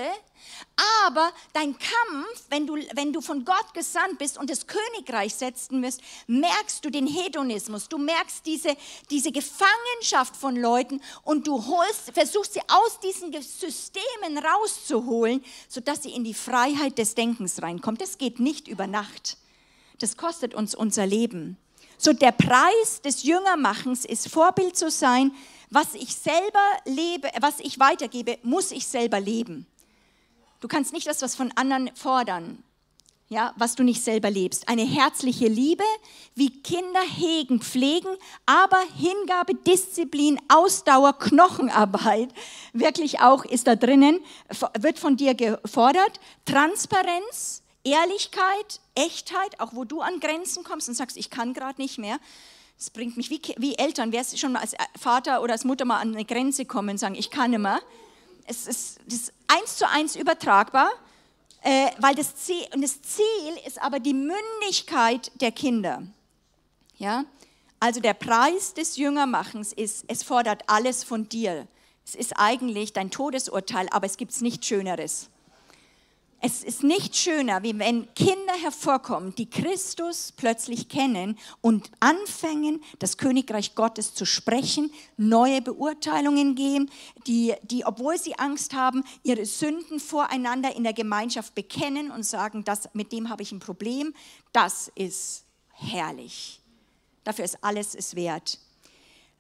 aber 1.05 1.31
dein 1.53 1.77
Kampf, 1.77 2.45
wenn 2.49 2.67
du, 2.67 2.75
wenn 2.93 3.13
du 3.13 3.21
von 3.21 3.45
Gott 3.45 3.73
gesandt 3.73 4.19
bist 4.19 4.37
und 4.37 4.49
das 4.49 4.67
Königreich 4.67 5.33
setzen 5.33 5.81
wirst, 5.81 6.01
merkst 6.27 6.83
du 6.83 6.89
den 6.89 7.07
Hedonismus, 7.07 7.89
du 7.89 7.97
merkst 7.97 8.45
diese, 8.45 8.75
diese 9.09 9.31
Gefangenschaft 9.31 10.35
von 10.35 10.55
Leuten 10.55 11.01
und 11.23 11.47
du 11.47 11.65
holst, 11.65 12.11
versuchst 12.13 12.53
sie 12.53 12.61
aus 12.67 12.99
diesen 12.99 13.31
Systemen 13.41 14.37
rauszuholen, 14.37 15.43
sodass 15.67 16.03
sie 16.03 16.11
in 16.11 16.23
die 16.23 16.33
Freiheit 16.33 16.97
des 16.97 17.15
Denkens 17.15 17.61
reinkommt. 17.61 18.01
Das 18.01 18.17
geht 18.17 18.39
nicht 18.39 18.67
über 18.67 18.87
Nacht. 18.87 19.37
Das 19.99 20.17
kostet 20.17 20.53
uns 20.53 20.75
unser 20.75 21.05
Leben. 21.05 21.57
So 21.97 22.13
der 22.13 22.31
Preis 22.31 23.01
des 23.03 23.23
Jüngermachens 23.23 24.05
ist 24.05 24.29
Vorbild 24.29 24.75
zu 24.75 24.89
sein. 24.91 25.31
Was 25.69 25.95
ich 25.95 26.15
selber 26.15 26.59
lebe, 26.85 27.29
was 27.41 27.59
ich 27.59 27.79
weitergebe, 27.79 28.37
muss 28.43 28.71
ich 28.71 28.85
selber 28.85 29.19
leben. 29.19 29.65
Du 30.59 30.67
kannst 30.67 30.93
nicht 30.93 31.07
das, 31.07 31.21
was 31.21 31.35
von 31.35 31.51
anderen 31.55 31.89
fordern, 31.95 32.63
ja, 33.27 33.53
was 33.57 33.73
du 33.73 33.83
nicht 33.83 34.03
selber 34.03 34.29
lebst. 34.29 34.69
Eine 34.69 34.83
herzliche 34.83 35.47
Liebe, 35.47 35.83
wie 36.35 36.61
Kinder 36.61 37.01
hegen, 37.01 37.59
pflegen, 37.59 38.15
aber 38.45 38.77
Hingabe, 38.95 39.55
Disziplin, 39.55 40.39
Ausdauer, 40.47 41.17
Knochenarbeit, 41.17 42.29
wirklich 42.73 43.19
auch 43.21 43.43
ist 43.43 43.65
da 43.65 43.75
drinnen, 43.75 44.19
wird 44.79 44.99
von 44.99 45.17
dir 45.17 45.33
gefordert. 45.33 46.19
Transparenz, 46.45 47.62
Ehrlichkeit, 47.83 48.79
Echtheit, 48.95 49.59
auch 49.59 49.73
wo 49.73 49.83
du 49.83 50.01
an 50.01 50.19
Grenzen 50.19 50.63
kommst 50.63 50.87
und 50.87 50.95
sagst, 50.95 51.17
ich 51.17 51.29
kann 51.29 51.53
gerade 51.53 51.81
nicht 51.81 51.97
mehr. 51.97 52.17
Das 52.77 52.89
bringt 52.89 53.17
mich 53.17 53.29
wie, 53.29 53.41
wie 53.57 53.75
Eltern, 53.75 54.11
wer 54.11 54.23
schon 54.23 54.53
mal 54.53 54.59
als 54.59 54.75
Vater 54.99 55.41
oder 55.41 55.53
als 55.53 55.63
Mutter 55.63 55.85
mal 55.85 55.99
an 55.99 56.13
eine 56.13 56.25
Grenze 56.25 56.65
kommen 56.65 56.91
und 56.91 56.97
sagen, 56.97 57.15
ich 57.15 57.29
kann 57.29 57.51
nicht 57.51 57.59
mehr. 57.59 57.79
Es 58.45 58.67
ist, 58.67 58.99
ist 59.07 59.33
eins 59.47 59.77
zu 59.77 59.87
eins 59.87 60.15
übertragbar, 60.15 60.89
äh, 61.61 61.91
weil 61.99 62.15
das 62.15 62.35
Ziel, 62.35 62.65
und 62.73 62.81
das 62.81 63.01
Ziel 63.01 63.57
ist 63.65 63.81
aber 63.81 63.99
die 63.99 64.13
Mündigkeit 64.13 65.31
der 65.39 65.51
Kinder. 65.51 66.03
Ja? 66.97 67.25
Also 67.79 67.99
der 67.99 68.13
Preis 68.13 68.73
des 68.73 68.97
Jüngermachens 68.97 69.73
ist, 69.73 70.05
es 70.07 70.23
fordert 70.23 70.63
alles 70.67 71.03
von 71.03 71.29
dir. 71.29 71.67
Es 72.05 72.15
ist 72.15 72.33
eigentlich 72.37 72.93
dein 72.93 73.11
Todesurteil, 73.11 73.87
aber 73.91 74.05
es 74.05 74.17
gibt 74.17 74.39
nichts 74.41 74.67
Schöneres. 74.67 75.29
Es 76.45 76.61
ist 76.61 76.83
nicht 76.83 77.15
schöner, 77.15 77.63
wie 77.63 77.79
wenn 77.79 78.13
Kinder 78.15 78.51
hervorkommen, 78.61 79.33
die 79.33 79.49
Christus 79.49 80.33
plötzlich 80.35 80.89
kennen 80.89 81.39
und 81.61 81.89
anfangen, 82.01 82.83
das 82.99 83.17
Königreich 83.17 83.75
Gottes 83.75 84.13
zu 84.13 84.25
sprechen, 84.25 84.91
neue 85.15 85.61
Beurteilungen 85.61 86.55
geben, 86.55 86.91
die, 87.27 87.53
die, 87.63 87.85
obwohl 87.85 88.17
sie 88.17 88.37
Angst 88.37 88.73
haben, 88.73 89.05
ihre 89.23 89.45
Sünden 89.45 90.01
voreinander 90.01 90.75
in 90.75 90.83
der 90.83 90.91
Gemeinschaft 90.91 91.55
bekennen 91.55 92.11
und 92.11 92.23
sagen, 92.23 92.65
das, 92.65 92.89
mit 92.91 93.13
dem 93.13 93.29
habe 93.29 93.41
ich 93.41 93.53
ein 93.53 93.59
Problem. 93.59 94.13
Das 94.51 94.91
ist 94.95 95.45
herrlich. 95.69 96.59
Dafür 97.23 97.45
ist 97.45 97.63
alles 97.63 97.95
es 97.95 98.17
wert 98.17 98.59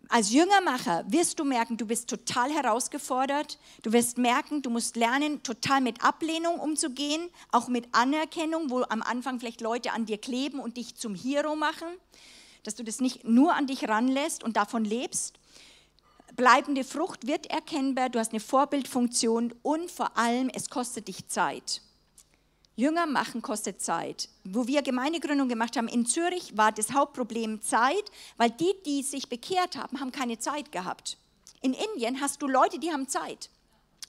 als 0.09 0.31
Jüngermacher 0.31 1.05
wirst 1.07 1.39
du 1.39 1.45
merken, 1.45 1.77
du 1.77 1.85
bist 1.85 2.09
total 2.09 2.51
herausgefordert. 2.51 3.57
Du 3.81 3.93
wirst 3.93 4.17
merken, 4.17 4.61
du 4.61 4.69
musst 4.69 4.95
lernen, 4.95 5.41
total 5.43 5.81
mit 5.81 6.03
Ablehnung 6.03 6.59
umzugehen, 6.59 7.29
auch 7.51 7.67
mit 7.67 7.87
Anerkennung, 7.93 8.69
wo 8.69 8.83
am 8.89 9.01
Anfang 9.01 9.39
vielleicht 9.39 9.61
Leute 9.61 9.91
an 9.91 10.05
dir 10.05 10.17
kleben 10.17 10.59
und 10.59 10.77
dich 10.77 10.95
zum 10.95 11.15
Hero 11.15 11.55
machen, 11.55 11.87
dass 12.63 12.75
du 12.75 12.83
das 12.83 12.99
nicht 12.99 13.23
nur 13.23 13.55
an 13.55 13.65
dich 13.65 13.87
ranlässt 13.87 14.43
und 14.43 14.57
davon 14.57 14.83
lebst. 14.85 15.39
Bleibende 16.35 16.83
Frucht 16.83 17.27
wird 17.27 17.47
erkennbar, 17.47 18.09
du 18.09 18.19
hast 18.19 18.31
eine 18.31 18.39
Vorbildfunktion 18.39 19.53
und 19.61 19.89
vor 19.89 20.17
allem, 20.17 20.49
es 20.49 20.69
kostet 20.69 21.07
dich 21.07 21.27
Zeit. 21.27 21.81
Jünger 22.75 23.05
machen 23.05 23.41
kostet 23.43 23.81
Zeit. 23.81 24.29
Wo 24.43 24.65
wir 24.65 24.81
Gemeindegründung 24.81 25.47
gemacht 25.47 25.77
haben 25.77 25.87
in 25.87 26.07
Zürich, 26.07 26.57
war 26.57 26.71
das 26.71 26.91
Hauptproblem 26.91 27.61
Zeit, 27.61 28.11
weil 28.37 28.49
die, 28.49 28.73
die 28.85 29.03
sich 29.03 29.29
bekehrt 29.29 29.77
haben, 29.77 29.99
haben 29.99 30.11
keine 30.11 30.39
Zeit 30.39 30.71
gehabt. 30.71 31.17
In 31.61 31.73
Indien 31.73 32.19
hast 32.19 32.41
du 32.41 32.47
Leute, 32.47 32.79
die 32.79 32.91
haben 32.91 33.07
Zeit. 33.07 33.49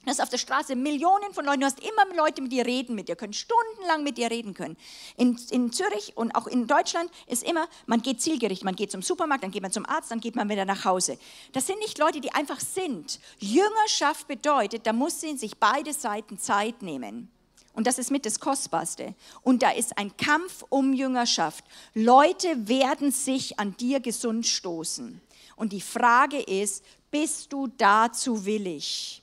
Du 0.05 0.11
hast 0.11 0.21
auf 0.21 0.29
der 0.29 0.39
Straße 0.39 0.77
Millionen 0.77 1.33
von 1.33 1.47
Leuten, 1.47 1.61
du 1.61 1.67
hast 1.67 1.81
immer 1.81 2.15
Leute 2.15 2.43
mit 2.43 2.53
dir 2.53 2.67
reden, 2.67 2.95
mit 2.95 3.09
dir 3.09 3.17
können 3.17 3.33
stundenlang 3.33 4.03
mit 4.03 4.19
dir 4.19 4.31
reden 4.31 4.53
können. 4.53 4.77
In, 5.17 5.39
in 5.51 5.73
Zürich 5.73 6.15
und 6.15 6.35
auch 6.35 6.47
in 6.47 6.67
Deutschland 6.67 7.11
ist 7.27 7.43
immer, 7.43 7.69
man 7.87 8.03
geht 8.03 8.21
zielgerichtet, 8.21 8.65
man 8.65 8.77
geht 8.77 8.91
zum 8.91 9.01
Supermarkt, 9.01 9.45
dann 9.45 9.51
geht 9.51 9.63
man 9.63 9.73
zum 9.73 9.87
Arzt, 9.87 10.11
dann 10.11 10.21
geht 10.21 10.37
man 10.37 10.49
wieder 10.51 10.67
nach 10.67 10.85
Hause. 10.85 11.19
Das 11.53 11.67
sind 11.67 11.79
nicht 11.79 11.99
Leute, 11.99 12.21
die 12.21 12.33
einfach 12.33 12.61
sind. 12.61 13.19
Jüngerschaft 13.39 14.27
bedeutet, 14.29 14.87
da 14.87 14.93
muss 14.93 15.21
sich 15.21 15.57
beide 15.59 15.95
Seiten 15.95 16.39
Zeit 16.39 16.83
nehmen. 16.83 17.31
Und 17.75 17.87
das 17.87 17.99
ist 17.99 18.11
mit 18.11 18.25
das 18.25 18.41
Kostbarste. 18.41 19.15
Und 19.43 19.63
da 19.63 19.71
ist 19.71 19.99
ein 19.99 20.17
Kampf 20.17 20.65
um 20.69 20.93
Jüngerschaft. 20.93 21.65
Leute 21.93 22.69
werden 22.69 23.11
sich 23.11 23.59
an 23.59 23.77
dir 23.77 24.01
gesund 24.01 24.47
stoßen. 24.47 25.21
Und 25.57 25.73
die 25.73 25.81
Frage 25.81 26.41
ist, 26.41 26.85
bist 27.11 27.53
du 27.53 27.67
dazu 27.67 28.45
willig? 28.45 29.23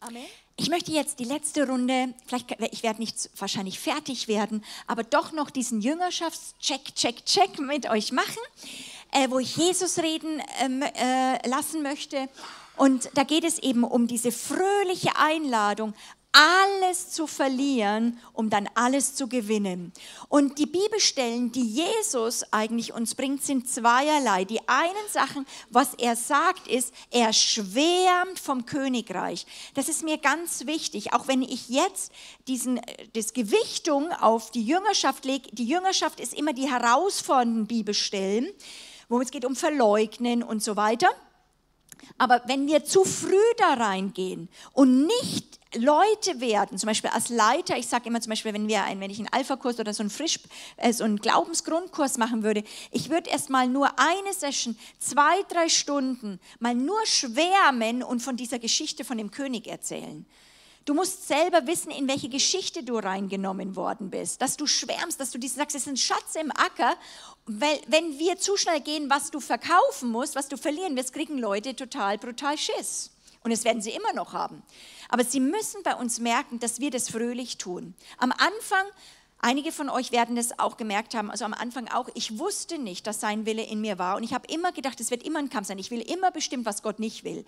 Amen. 0.00 0.24
Ich 0.56 0.70
möchte 0.70 0.92
jetzt 0.92 1.18
die 1.18 1.24
letzte 1.24 1.66
Runde, 1.66 2.14
vielleicht, 2.26 2.56
ich 2.70 2.84
werde 2.84 3.00
nicht 3.00 3.28
wahrscheinlich 3.38 3.80
fertig 3.80 4.28
werden, 4.28 4.64
aber 4.86 5.02
doch 5.02 5.32
noch 5.32 5.50
diesen 5.50 5.80
Jüngerschaftscheck, 5.80 6.94
check, 6.94 7.26
check 7.26 7.58
mit 7.58 7.90
euch 7.90 8.12
machen, 8.12 8.38
äh, 9.10 9.28
wo 9.30 9.40
ich 9.40 9.56
Jesus 9.56 9.98
reden 9.98 10.40
ähm, 10.60 10.82
äh, 10.82 11.48
lassen 11.48 11.82
möchte. 11.82 12.28
Und 12.76 13.10
da 13.14 13.24
geht 13.24 13.42
es 13.42 13.58
eben 13.60 13.82
um 13.82 14.06
diese 14.06 14.30
fröhliche 14.30 15.16
Einladung, 15.16 15.92
alles 16.34 17.10
zu 17.10 17.28
verlieren, 17.28 18.18
um 18.32 18.50
dann 18.50 18.68
alles 18.74 19.14
zu 19.14 19.28
gewinnen. 19.28 19.92
Und 20.28 20.58
die 20.58 20.66
Bibelstellen, 20.66 21.52
die 21.52 21.62
Jesus 21.64 22.42
eigentlich 22.52 22.92
uns 22.92 23.14
bringt, 23.14 23.44
sind 23.44 23.68
zweierlei. 23.68 24.44
Die 24.44 24.66
einen 24.68 25.08
Sachen, 25.12 25.46
was 25.70 25.94
er 25.94 26.16
sagt, 26.16 26.66
ist, 26.66 26.92
er 27.12 27.32
schwärmt 27.32 28.40
vom 28.42 28.66
Königreich. 28.66 29.46
Das 29.74 29.88
ist 29.88 30.02
mir 30.02 30.18
ganz 30.18 30.66
wichtig, 30.66 31.12
auch 31.12 31.28
wenn 31.28 31.42
ich 31.42 31.68
jetzt 31.68 32.10
diesen, 32.48 32.80
das 33.12 33.32
Gewichtung 33.32 34.10
auf 34.10 34.50
die 34.50 34.64
Jüngerschaft 34.64 35.24
lege. 35.24 35.48
Die 35.52 35.66
Jüngerschaft 35.66 36.18
ist 36.18 36.34
immer 36.34 36.52
die 36.52 36.68
herausfordernden 36.68 37.68
Bibelstellen, 37.68 38.48
wo 39.08 39.20
es 39.20 39.30
geht 39.30 39.44
um 39.44 39.54
Verleugnen 39.54 40.42
und 40.42 40.64
so 40.64 40.74
weiter. 40.74 41.10
Aber 42.18 42.42
wenn 42.46 42.66
wir 42.66 42.84
zu 42.84 43.04
früh 43.04 43.36
da 43.58 43.74
reingehen 43.74 44.48
und 44.72 45.06
nicht 45.06 45.60
Leute 45.76 46.40
werden, 46.40 46.78
zum 46.78 46.86
Beispiel 46.88 47.10
als 47.10 47.28
Leiter, 47.28 47.76
ich 47.76 47.86
sage 47.86 48.08
immer 48.08 48.20
zum 48.20 48.30
Beispiel, 48.30 48.54
wenn, 48.54 48.68
wir 48.68 48.84
ein, 48.84 49.00
wenn 49.00 49.10
ich 49.10 49.18
einen 49.18 49.32
Alpha-Kurs 49.32 49.78
oder 49.80 49.92
so 49.92 50.02
einen, 50.02 50.10
Frisch, 50.10 50.38
äh, 50.76 50.92
so 50.92 51.04
einen 51.04 51.18
Glaubensgrundkurs 51.18 52.18
machen 52.18 52.42
würde, 52.42 52.62
ich 52.90 53.10
würde 53.10 53.30
erst 53.30 53.50
mal 53.50 53.66
nur 53.66 53.98
eine 53.98 54.32
Session, 54.32 54.76
zwei, 54.98 55.42
drei 55.48 55.68
Stunden, 55.68 56.40
mal 56.60 56.74
nur 56.74 57.04
schwärmen 57.06 58.02
und 58.02 58.20
von 58.20 58.36
dieser 58.36 58.58
Geschichte 58.58 59.04
von 59.04 59.18
dem 59.18 59.30
König 59.30 59.66
erzählen. 59.66 60.24
Du 60.84 60.92
musst 60.92 61.26
selber 61.26 61.66
wissen, 61.66 61.90
in 61.90 62.08
welche 62.08 62.28
Geschichte 62.28 62.82
du 62.82 62.98
reingenommen 62.98 63.74
worden 63.74 64.10
bist, 64.10 64.42
dass 64.42 64.58
du 64.58 64.66
schwärmst, 64.66 65.18
dass 65.18 65.30
du 65.30 65.38
diesen 65.38 65.56
sagst, 65.56 65.74
es 65.74 65.82
ist 65.82 65.88
ein 65.88 65.96
Schatz 65.96 66.34
im 66.34 66.50
Acker. 66.50 66.94
Weil, 67.46 67.80
wenn 67.86 68.18
wir 68.18 68.38
zu 68.38 68.58
schnell 68.58 68.80
gehen, 68.80 69.08
was 69.08 69.30
du 69.30 69.40
verkaufen 69.40 70.10
musst, 70.10 70.34
was 70.34 70.48
du 70.48 70.58
verlieren 70.58 70.94
wirst, 70.96 71.14
kriegen 71.14 71.38
Leute 71.38 71.74
total 71.74 72.18
brutal 72.18 72.58
Schiss. 72.58 73.10
Und 73.42 73.50
das 73.50 73.64
werden 73.64 73.80
sie 73.80 73.90
immer 73.90 74.12
noch 74.12 74.34
haben. 74.34 74.62
Aber 75.08 75.24
sie 75.24 75.40
müssen 75.40 75.82
bei 75.82 75.94
uns 75.94 76.18
merken, 76.18 76.58
dass 76.58 76.80
wir 76.80 76.90
das 76.90 77.10
fröhlich 77.10 77.56
tun. 77.56 77.94
Am 78.18 78.32
Anfang 78.32 78.86
Einige 79.46 79.72
von 79.72 79.90
euch 79.90 80.10
werden 80.10 80.38
es 80.38 80.58
auch 80.58 80.78
gemerkt 80.78 81.14
haben, 81.14 81.30
also 81.30 81.44
am 81.44 81.52
Anfang 81.52 81.88
auch, 81.88 82.08
ich 82.14 82.38
wusste 82.38 82.78
nicht, 82.78 83.06
dass 83.06 83.20
sein 83.20 83.44
Wille 83.44 83.62
in 83.62 83.82
mir 83.82 83.98
war. 83.98 84.16
Und 84.16 84.22
ich 84.22 84.32
habe 84.32 84.50
immer 84.50 84.72
gedacht, 84.72 84.98
es 85.00 85.10
wird 85.10 85.22
immer 85.22 85.38
ein 85.38 85.50
Kampf 85.50 85.68
sein. 85.68 85.78
Ich 85.78 85.90
will 85.90 86.00
immer 86.00 86.30
bestimmt, 86.30 86.64
was 86.64 86.80
Gott 86.80 86.98
nicht 86.98 87.24
will. 87.24 87.44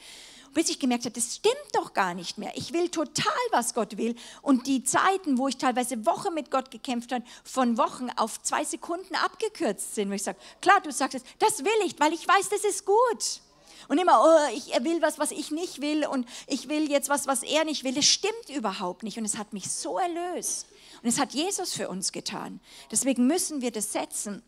Bis 0.52 0.68
ich 0.68 0.78
gemerkt 0.78 1.06
habe, 1.06 1.14
das 1.14 1.36
stimmt 1.36 1.54
doch 1.72 1.94
gar 1.94 2.12
nicht 2.12 2.36
mehr. 2.36 2.52
Ich 2.54 2.74
will 2.74 2.90
total, 2.90 3.32
was 3.50 3.72
Gott 3.72 3.96
will. 3.96 4.14
Und 4.42 4.66
die 4.66 4.84
Zeiten, 4.84 5.38
wo 5.38 5.48
ich 5.48 5.56
teilweise 5.56 6.04
Wochen 6.04 6.34
mit 6.34 6.50
Gott 6.50 6.70
gekämpft 6.70 7.12
habe, 7.12 7.24
von 7.44 7.78
Wochen 7.78 8.10
auf 8.16 8.42
zwei 8.42 8.62
Sekunden 8.62 9.14
abgekürzt 9.14 9.94
sind, 9.94 10.10
wo 10.10 10.12
ich 10.12 10.22
sage, 10.22 10.38
klar, 10.60 10.82
du 10.82 10.92
sagst 10.92 11.14
es, 11.14 11.22
das 11.38 11.64
will 11.64 11.86
ich, 11.86 11.98
weil 11.98 12.12
ich 12.12 12.28
weiß, 12.28 12.50
das 12.50 12.64
ist 12.64 12.84
gut. 12.84 13.40
Und 13.88 13.96
immer, 13.96 14.22
oh, 14.22 14.54
ich, 14.54 14.66
will 14.84 15.00
was, 15.00 15.18
was 15.18 15.30
ich 15.30 15.50
nicht 15.50 15.80
will 15.80 16.06
und 16.06 16.28
ich 16.46 16.68
will 16.68 16.90
jetzt 16.90 17.08
was, 17.08 17.26
was 17.26 17.42
er 17.42 17.64
nicht 17.64 17.84
will. 17.84 17.94
Das 17.94 18.04
stimmt 18.04 18.50
überhaupt 18.54 19.02
nicht 19.02 19.16
und 19.16 19.24
es 19.24 19.38
hat 19.38 19.54
mich 19.54 19.70
so 19.70 19.98
erlöst. 19.98 20.66
Und 21.02 21.08
es 21.08 21.18
hat 21.18 21.32
Jesus 21.32 21.72
für 21.72 21.88
uns 21.88 22.12
getan. 22.12 22.60
Deswegen 22.90 23.26
müssen 23.26 23.60
wir 23.60 23.70
das 23.70 23.92
setzen. 23.92 24.42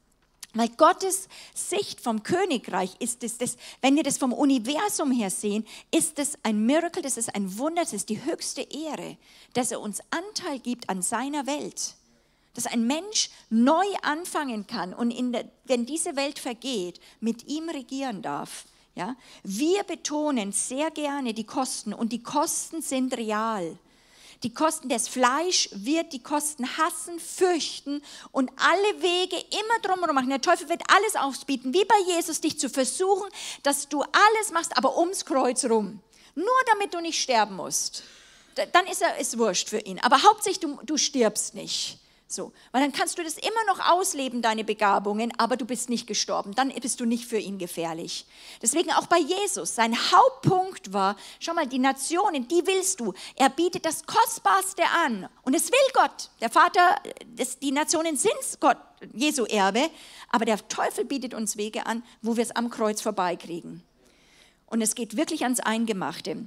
Weil 0.54 0.70
Gottes 0.70 1.28
Sicht 1.54 2.00
vom 2.00 2.22
Königreich 2.22 2.96
ist 3.00 3.22
es, 3.22 3.36
das, 3.36 3.56
wenn 3.82 3.96
wir 3.96 4.02
das 4.02 4.16
vom 4.16 4.32
Universum 4.32 5.12
her 5.12 5.30
sehen, 5.30 5.66
ist 5.90 6.18
es 6.18 6.38
ein 6.42 6.64
Miracle, 6.64 7.02
das 7.02 7.18
ist 7.18 7.34
ein 7.34 7.58
Wunder, 7.58 7.82
das 7.82 7.92
ist 7.92 8.08
die 8.08 8.24
höchste 8.24 8.62
Ehre, 8.62 9.18
dass 9.52 9.70
er 9.70 9.80
uns 9.80 10.00
Anteil 10.10 10.58
gibt 10.58 10.88
an 10.88 11.02
seiner 11.02 11.46
Welt. 11.46 11.94
Dass 12.54 12.66
ein 12.66 12.86
Mensch 12.86 13.30
neu 13.50 13.86
anfangen 14.02 14.66
kann 14.66 14.94
und 14.94 15.14
der, 15.32 15.44
wenn 15.64 15.84
diese 15.84 16.16
Welt 16.16 16.38
vergeht, 16.38 16.98
mit 17.20 17.46
ihm 17.46 17.68
regieren 17.68 18.22
darf. 18.22 18.64
Ja? 18.94 19.16
Wir 19.44 19.84
betonen 19.84 20.52
sehr 20.52 20.90
gerne 20.90 21.34
die 21.34 21.44
Kosten 21.44 21.92
und 21.92 22.10
die 22.10 22.22
Kosten 22.22 22.80
sind 22.80 23.16
real. 23.16 23.78
Die 24.44 24.54
Kosten 24.54 24.88
des 24.88 25.08
Fleisch 25.08 25.68
wird 25.72 26.12
die 26.12 26.22
Kosten 26.22 26.78
hassen, 26.78 27.18
fürchten 27.18 28.02
und 28.30 28.50
alle 28.56 29.02
Wege 29.02 29.36
immer 29.36 29.78
drumherum 29.82 30.14
machen. 30.14 30.28
Der 30.30 30.40
Teufel 30.40 30.68
wird 30.68 30.82
alles 30.94 31.16
aufbieten, 31.16 31.74
wie 31.74 31.84
bei 31.84 32.14
Jesus, 32.14 32.40
dich 32.40 32.58
zu 32.58 32.70
versuchen, 32.70 33.28
dass 33.64 33.88
du 33.88 34.02
alles 34.02 34.52
machst, 34.52 34.76
aber 34.76 34.96
ums 34.96 35.24
Kreuz 35.24 35.64
rum. 35.64 36.00
Nur 36.36 36.46
damit 36.72 36.94
du 36.94 37.00
nicht 37.00 37.20
sterben 37.20 37.56
musst. 37.56 38.04
Dann 38.72 38.86
ist 38.86 39.02
ist 39.18 39.38
wurscht 39.38 39.68
für 39.68 39.80
ihn. 39.80 39.98
Aber 40.00 40.22
hauptsächlich 40.22 40.60
du, 40.60 40.78
du 40.84 40.96
stirbst 40.96 41.54
nicht. 41.54 41.98
So, 42.30 42.52
weil 42.72 42.82
dann 42.82 42.92
kannst 42.92 43.16
du 43.18 43.24
das 43.24 43.38
immer 43.38 43.64
noch 43.66 43.90
ausleben, 43.90 44.42
deine 44.42 44.62
Begabungen, 44.62 45.32
aber 45.38 45.56
du 45.56 45.64
bist 45.64 45.88
nicht 45.88 46.06
gestorben. 46.06 46.54
Dann 46.54 46.68
bist 46.68 47.00
du 47.00 47.06
nicht 47.06 47.24
für 47.24 47.38
ihn 47.38 47.56
gefährlich. 47.56 48.26
Deswegen 48.60 48.92
auch 48.92 49.06
bei 49.06 49.16
Jesus. 49.16 49.74
Sein 49.74 49.96
Hauptpunkt 49.96 50.92
war, 50.92 51.16
schau 51.40 51.54
mal, 51.54 51.66
die 51.66 51.78
Nationen, 51.78 52.46
die 52.46 52.66
willst 52.66 53.00
du. 53.00 53.14
Er 53.34 53.48
bietet 53.48 53.86
das 53.86 54.04
Kostbarste 54.04 54.82
an. 55.06 55.26
Und 55.40 55.54
es 55.54 55.72
will 55.72 55.78
Gott. 55.94 56.28
Der 56.42 56.50
Vater, 56.50 57.00
das, 57.34 57.58
die 57.60 57.72
Nationen 57.72 58.18
sind 58.18 58.60
Gott, 58.60 58.76
Jesu 59.14 59.46
Erbe. 59.46 59.88
Aber 60.28 60.44
der 60.44 60.68
Teufel 60.68 61.06
bietet 61.06 61.32
uns 61.32 61.56
Wege 61.56 61.86
an, 61.86 62.02
wo 62.20 62.36
wir 62.36 62.42
es 62.42 62.54
am 62.54 62.68
Kreuz 62.68 63.00
vorbeikriegen. 63.00 63.82
Und 64.66 64.82
es 64.82 64.94
geht 64.94 65.16
wirklich 65.16 65.44
ans 65.44 65.60
Eingemachte. 65.60 66.46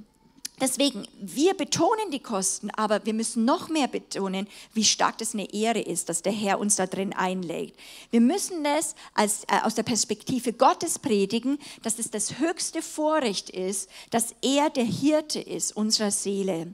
Deswegen, 0.62 1.08
wir 1.18 1.54
betonen 1.54 2.12
die 2.12 2.20
Kosten, 2.20 2.70
aber 2.70 3.04
wir 3.04 3.14
müssen 3.14 3.44
noch 3.44 3.68
mehr 3.68 3.88
betonen, 3.88 4.46
wie 4.74 4.84
stark 4.84 5.18
das 5.18 5.34
eine 5.34 5.52
Ehre 5.52 5.80
ist, 5.80 6.08
dass 6.08 6.22
der 6.22 6.30
Herr 6.30 6.60
uns 6.60 6.76
da 6.76 6.86
drin 6.86 7.12
einlegt. 7.12 7.76
Wir 8.12 8.20
müssen 8.20 8.64
es 8.64 8.94
als, 9.12 9.42
äh, 9.48 9.58
aus 9.64 9.74
der 9.74 9.82
Perspektive 9.82 10.52
Gottes 10.52 11.00
predigen, 11.00 11.58
dass 11.82 11.98
es 11.98 12.12
das 12.12 12.38
höchste 12.38 12.80
Vorrecht 12.80 13.50
ist, 13.50 13.90
dass 14.10 14.36
er 14.40 14.70
der 14.70 14.84
Hirte 14.84 15.40
ist 15.40 15.76
unserer 15.76 16.12
Seele. 16.12 16.72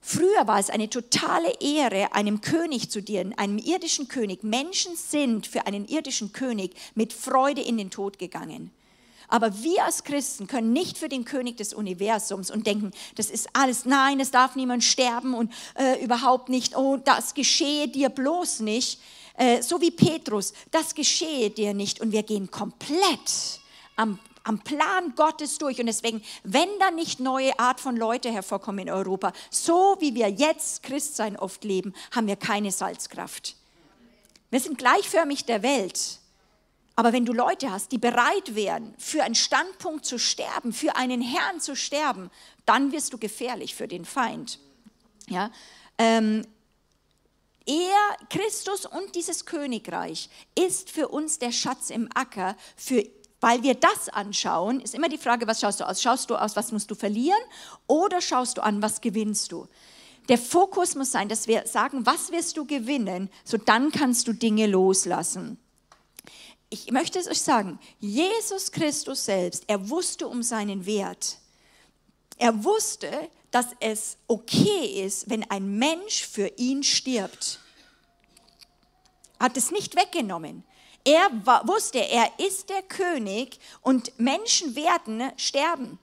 Früher 0.00 0.46
war 0.46 0.60
es 0.60 0.70
eine 0.70 0.88
totale 0.88 1.52
Ehre, 1.58 2.12
einem 2.12 2.40
König 2.40 2.90
zu 2.90 3.02
dienen, 3.02 3.36
einem 3.36 3.58
irdischen 3.58 4.06
König. 4.06 4.44
Menschen 4.44 4.94
sind 4.94 5.48
für 5.48 5.66
einen 5.66 5.88
irdischen 5.88 6.32
König 6.32 6.76
mit 6.94 7.12
Freude 7.12 7.62
in 7.62 7.76
den 7.76 7.90
Tod 7.90 8.20
gegangen. 8.20 8.70
Aber 9.28 9.62
wir 9.62 9.84
als 9.84 10.04
Christen 10.04 10.46
können 10.46 10.72
nicht 10.72 10.98
für 10.98 11.08
den 11.08 11.24
König 11.24 11.56
des 11.56 11.74
Universums 11.74 12.50
und 12.50 12.66
denken, 12.66 12.92
das 13.16 13.30
ist 13.30 13.48
alles, 13.52 13.84
nein, 13.84 14.20
es 14.20 14.30
darf 14.30 14.56
niemand 14.56 14.84
sterben 14.84 15.34
und 15.34 15.52
äh, 15.74 16.02
überhaupt 16.02 16.48
nicht, 16.48 16.76
oh, 16.76 16.96
das 16.96 17.34
geschehe 17.34 17.88
dir 17.88 18.08
bloß 18.08 18.60
nicht. 18.60 19.00
Äh, 19.36 19.62
so 19.62 19.80
wie 19.80 19.90
Petrus, 19.90 20.52
das 20.70 20.94
geschehe 20.94 21.50
dir 21.50 21.74
nicht. 21.74 22.00
Und 22.00 22.12
wir 22.12 22.22
gehen 22.22 22.50
komplett 22.50 23.60
am, 23.96 24.18
am 24.44 24.60
Plan 24.60 25.14
Gottes 25.14 25.58
durch. 25.58 25.78
Und 25.80 25.86
deswegen, 25.86 26.22
wenn 26.42 26.68
da 26.78 26.90
nicht 26.90 27.20
neue 27.20 27.58
Art 27.58 27.80
von 27.80 27.96
Leute 27.96 28.32
hervorkommen 28.32 28.86
in 28.86 28.90
Europa, 28.92 29.32
so 29.50 29.96
wie 30.00 30.14
wir 30.14 30.28
jetzt 30.28 30.82
Christsein 30.82 31.36
oft 31.36 31.64
leben, 31.64 31.94
haben 32.12 32.26
wir 32.26 32.36
keine 32.36 32.70
Salzkraft. 32.70 33.56
Wir 34.50 34.60
sind 34.60 34.78
gleichförmig 34.78 35.44
der 35.44 35.62
Welt. 35.62 36.20
Aber 36.98 37.12
wenn 37.12 37.26
du 37.26 37.34
Leute 37.34 37.70
hast, 37.70 37.92
die 37.92 37.98
bereit 37.98 38.54
wären, 38.54 38.94
für 38.96 39.22
einen 39.22 39.34
Standpunkt 39.34 40.06
zu 40.06 40.18
sterben, 40.18 40.72
für 40.72 40.96
einen 40.96 41.20
Herrn 41.20 41.60
zu 41.60 41.76
sterben, 41.76 42.30
dann 42.64 42.90
wirst 42.90 43.12
du 43.12 43.18
gefährlich 43.18 43.74
für 43.74 43.86
den 43.86 44.06
Feind. 44.06 44.58
Ja? 45.28 45.50
Ähm, 45.98 46.46
er, 47.66 48.28
Christus 48.30 48.86
und 48.86 49.14
dieses 49.14 49.44
Königreich 49.44 50.30
ist 50.54 50.90
für 50.90 51.08
uns 51.08 51.38
der 51.38 51.52
Schatz 51.52 51.90
im 51.90 52.08
Acker, 52.14 52.56
für, 52.76 53.04
weil 53.40 53.62
wir 53.62 53.74
das 53.74 54.08
anschauen, 54.08 54.80
ist 54.80 54.94
immer 54.94 55.10
die 55.10 55.18
Frage, 55.18 55.46
was 55.46 55.60
schaust 55.60 55.80
du 55.80 55.84
aus? 55.86 56.00
Schaust 56.00 56.30
du 56.30 56.36
aus, 56.36 56.56
was 56.56 56.72
musst 56.72 56.90
du 56.90 56.94
verlieren 56.94 57.38
oder 57.86 58.22
schaust 58.22 58.56
du 58.56 58.62
an, 58.62 58.80
was 58.80 59.02
gewinnst 59.02 59.52
du? 59.52 59.68
Der 60.30 60.38
Fokus 60.38 60.94
muss 60.94 61.12
sein, 61.12 61.28
dass 61.28 61.46
wir 61.46 61.66
sagen, 61.66 62.06
was 62.06 62.32
wirst 62.32 62.56
du 62.56 62.64
gewinnen, 62.64 63.28
so 63.44 63.58
dann 63.58 63.92
kannst 63.92 64.26
du 64.28 64.32
Dinge 64.32 64.66
loslassen 64.66 65.58
ich 66.84 66.92
möchte 66.92 67.18
es 67.18 67.28
euch 67.28 67.40
sagen, 67.40 67.78
Jesus 67.98 68.70
Christus 68.70 69.24
selbst, 69.24 69.64
er 69.66 69.88
wusste 69.88 70.28
um 70.28 70.42
seinen 70.42 70.84
Wert. 70.86 71.38
Er 72.38 72.64
wusste, 72.64 73.10
dass 73.50 73.66
es 73.80 74.18
okay 74.26 75.02
ist, 75.04 75.30
wenn 75.30 75.50
ein 75.50 75.78
Mensch 75.78 76.26
für 76.26 76.48
ihn 76.56 76.82
stirbt. 76.82 77.60
Er 79.38 79.46
hat 79.46 79.56
es 79.56 79.70
nicht 79.70 79.96
weggenommen. 79.96 80.64
Er 81.04 81.28
war, 81.44 81.66
wusste, 81.68 81.98
er 81.98 82.30
ist 82.38 82.68
der 82.68 82.82
König 82.82 83.58
und 83.80 84.18
Menschen 84.18 84.74
werden 84.74 85.30
sterben. 85.36 85.98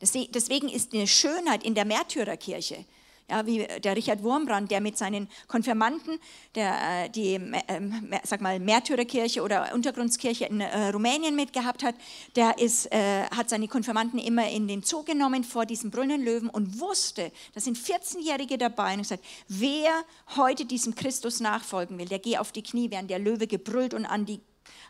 Deswegen 0.00 0.68
ist 0.68 0.92
eine 0.92 1.06
Schönheit 1.06 1.62
in 1.64 1.74
der 1.74 1.84
Märtyrerkirche 1.84 2.84
ja, 3.28 3.46
wie 3.46 3.66
der 3.82 3.96
Richard 3.96 4.22
Wurmbrand, 4.22 4.70
der 4.70 4.80
mit 4.80 4.96
seinen 4.96 5.28
Konfirmanten 5.48 6.18
der, 6.54 7.04
äh, 7.04 7.10
die 7.10 7.34
äh, 7.34 7.80
sag 8.22 8.40
mal, 8.40 8.60
Märtyrerkirche 8.60 9.42
oder 9.42 9.74
Untergrundskirche 9.74 10.46
in 10.46 10.60
äh, 10.60 10.88
Rumänien 10.88 11.34
mitgehabt 11.34 11.82
hat, 11.82 11.94
der 12.36 12.58
ist, 12.58 12.92
äh, 12.92 13.24
hat 13.24 13.50
seine 13.50 13.68
Konfirmanten 13.68 14.18
immer 14.18 14.48
in 14.48 14.68
den 14.68 14.82
Zoo 14.82 15.02
genommen 15.02 15.44
vor 15.44 15.66
diesem 15.66 15.90
Brunnenlöwen 15.90 16.48
und 16.48 16.80
wusste, 16.80 17.32
da 17.54 17.60
sind 17.60 17.76
14-Jährige 17.76 18.58
dabei 18.58 18.92
und 18.92 18.98
gesagt, 19.02 19.24
wer 19.48 19.90
heute 20.36 20.64
diesem 20.64 20.94
Christus 20.94 21.40
nachfolgen 21.40 21.98
will, 21.98 22.06
der 22.06 22.18
gehe 22.18 22.40
auf 22.40 22.52
die 22.52 22.62
Knie, 22.62 22.90
während 22.90 23.10
der 23.10 23.18
Löwe 23.18 23.46
gebrüllt 23.46 23.94
und 23.94 24.06
an 24.06 24.24
die 24.24 24.40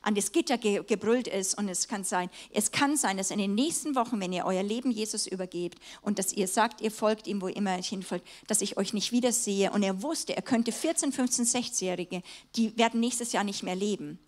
an 0.07 0.15
das 0.15 0.31
Gitter 0.31 0.57
ge 0.57 0.85
gebrüllt 0.87 1.27
ist. 1.27 1.59
Und 1.59 1.69
es 1.69 1.89
kann 1.89 2.05
sein, 2.05 2.31
es 2.53 2.71
kann 2.71 2.97
sein, 2.97 3.17
dass 3.17 3.33
in 3.33 3.39
den 3.39 3.55
nächsten 3.55 3.97
Wochen, 3.97 4.21
wenn 4.21 4.33
ihr 4.33 4.45
euer 4.45 4.63
Leben 4.63 4.93
Jesus 4.93 5.27
übergebt 5.27 5.81
und 6.01 6.19
dass 6.21 6.33
ihr 6.33 6.47
sagt, 6.47 6.81
ihr 6.81 6.93
folgt 6.93 7.27
ihm, 7.27 7.43
wo 7.43 7.49
immer 7.49 7.77
ihr 7.77 7.83
hinfolgt, 7.83 8.27
dass 8.47 8.63
ich 8.63 8.77
euch 8.77 8.93
nicht 8.93 9.11
wiedersehe. 9.11 9.73
Und 9.73 9.83
er 9.83 10.03
wusste, 10.03 10.37
er 10.37 10.43
könnte 10.43 10.71
14, 10.71 11.13
15, 11.13 11.45
16-Jährige, 11.45 12.23
die 12.55 12.79
werden 12.79 13.01
nächstes 13.01 13.33
Jahr 13.33 13.43
nicht 13.43 13.65
mehr 13.65 13.75
leben. 13.75 14.21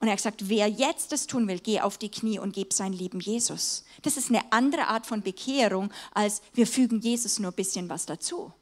Und 0.00 0.08
er 0.08 0.12
hat 0.12 0.18
gesagt, 0.18 0.48
wer 0.48 0.66
jetzt 0.66 1.12
das 1.12 1.26
tun 1.26 1.46
will, 1.46 1.60
geh 1.60 1.80
auf 1.80 1.96
die 1.96 2.10
Knie 2.10 2.38
und 2.38 2.52
gib 2.52 2.72
sein 2.72 2.92
Leben 2.92 3.20
Jesus. 3.20 3.84
Das 4.02 4.16
ist 4.16 4.30
eine 4.30 4.50
andere 4.50 4.88
Art 4.88 5.06
von 5.06 5.22
Bekehrung, 5.22 5.92
als 6.12 6.42
wir 6.54 6.66
fügen 6.66 7.00
Jesus 7.00 7.38
nur 7.38 7.52
ein 7.52 7.56
bisschen 7.56 7.88
was 7.88 8.06
dazu. 8.06 8.52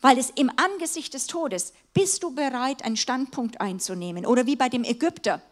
Weil 0.00 0.18
es 0.18 0.30
im 0.30 0.50
Angesicht 0.56 1.12
des 1.14 1.26
Todes, 1.26 1.72
bist 1.92 2.22
du 2.22 2.34
bereit, 2.34 2.84
einen 2.84 2.96
Standpunkt 2.96 3.60
einzunehmen? 3.60 4.24
Oder 4.24 4.46
wie 4.46 4.56
bei 4.56 4.68
dem 4.68 4.84
Ägypter, 4.84 5.42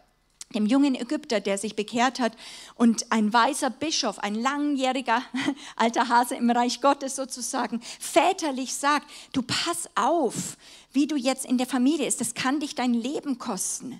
dem 0.53 0.65
jungen 0.65 0.95
Ägypter, 0.95 1.39
der 1.39 1.57
sich 1.57 1.75
bekehrt 1.75 2.19
hat 2.19 2.33
und 2.75 3.11
ein 3.11 3.33
weiser 3.33 3.69
Bischof, 3.69 4.19
ein 4.19 4.35
langjähriger 4.35 5.21
alter 5.75 6.07
Hase 6.07 6.35
im 6.35 6.49
Reich 6.49 6.81
Gottes 6.81 7.15
sozusagen, 7.15 7.81
väterlich 7.99 8.75
sagt, 8.75 9.09
du 9.33 9.41
pass 9.41 9.89
auf, 9.95 10.57
wie 10.93 11.07
du 11.07 11.15
jetzt 11.15 11.45
in 11.45 11.57
der 11.57 11.67
Familie 11.67 12.07
ist, 12.07 12.21
das 12.21 12.33
kann 12.33 12.59
dich 12.59 12.75
dein 12.75 12.93
Leben 12.93 13.37
kosten. 13.37 13.99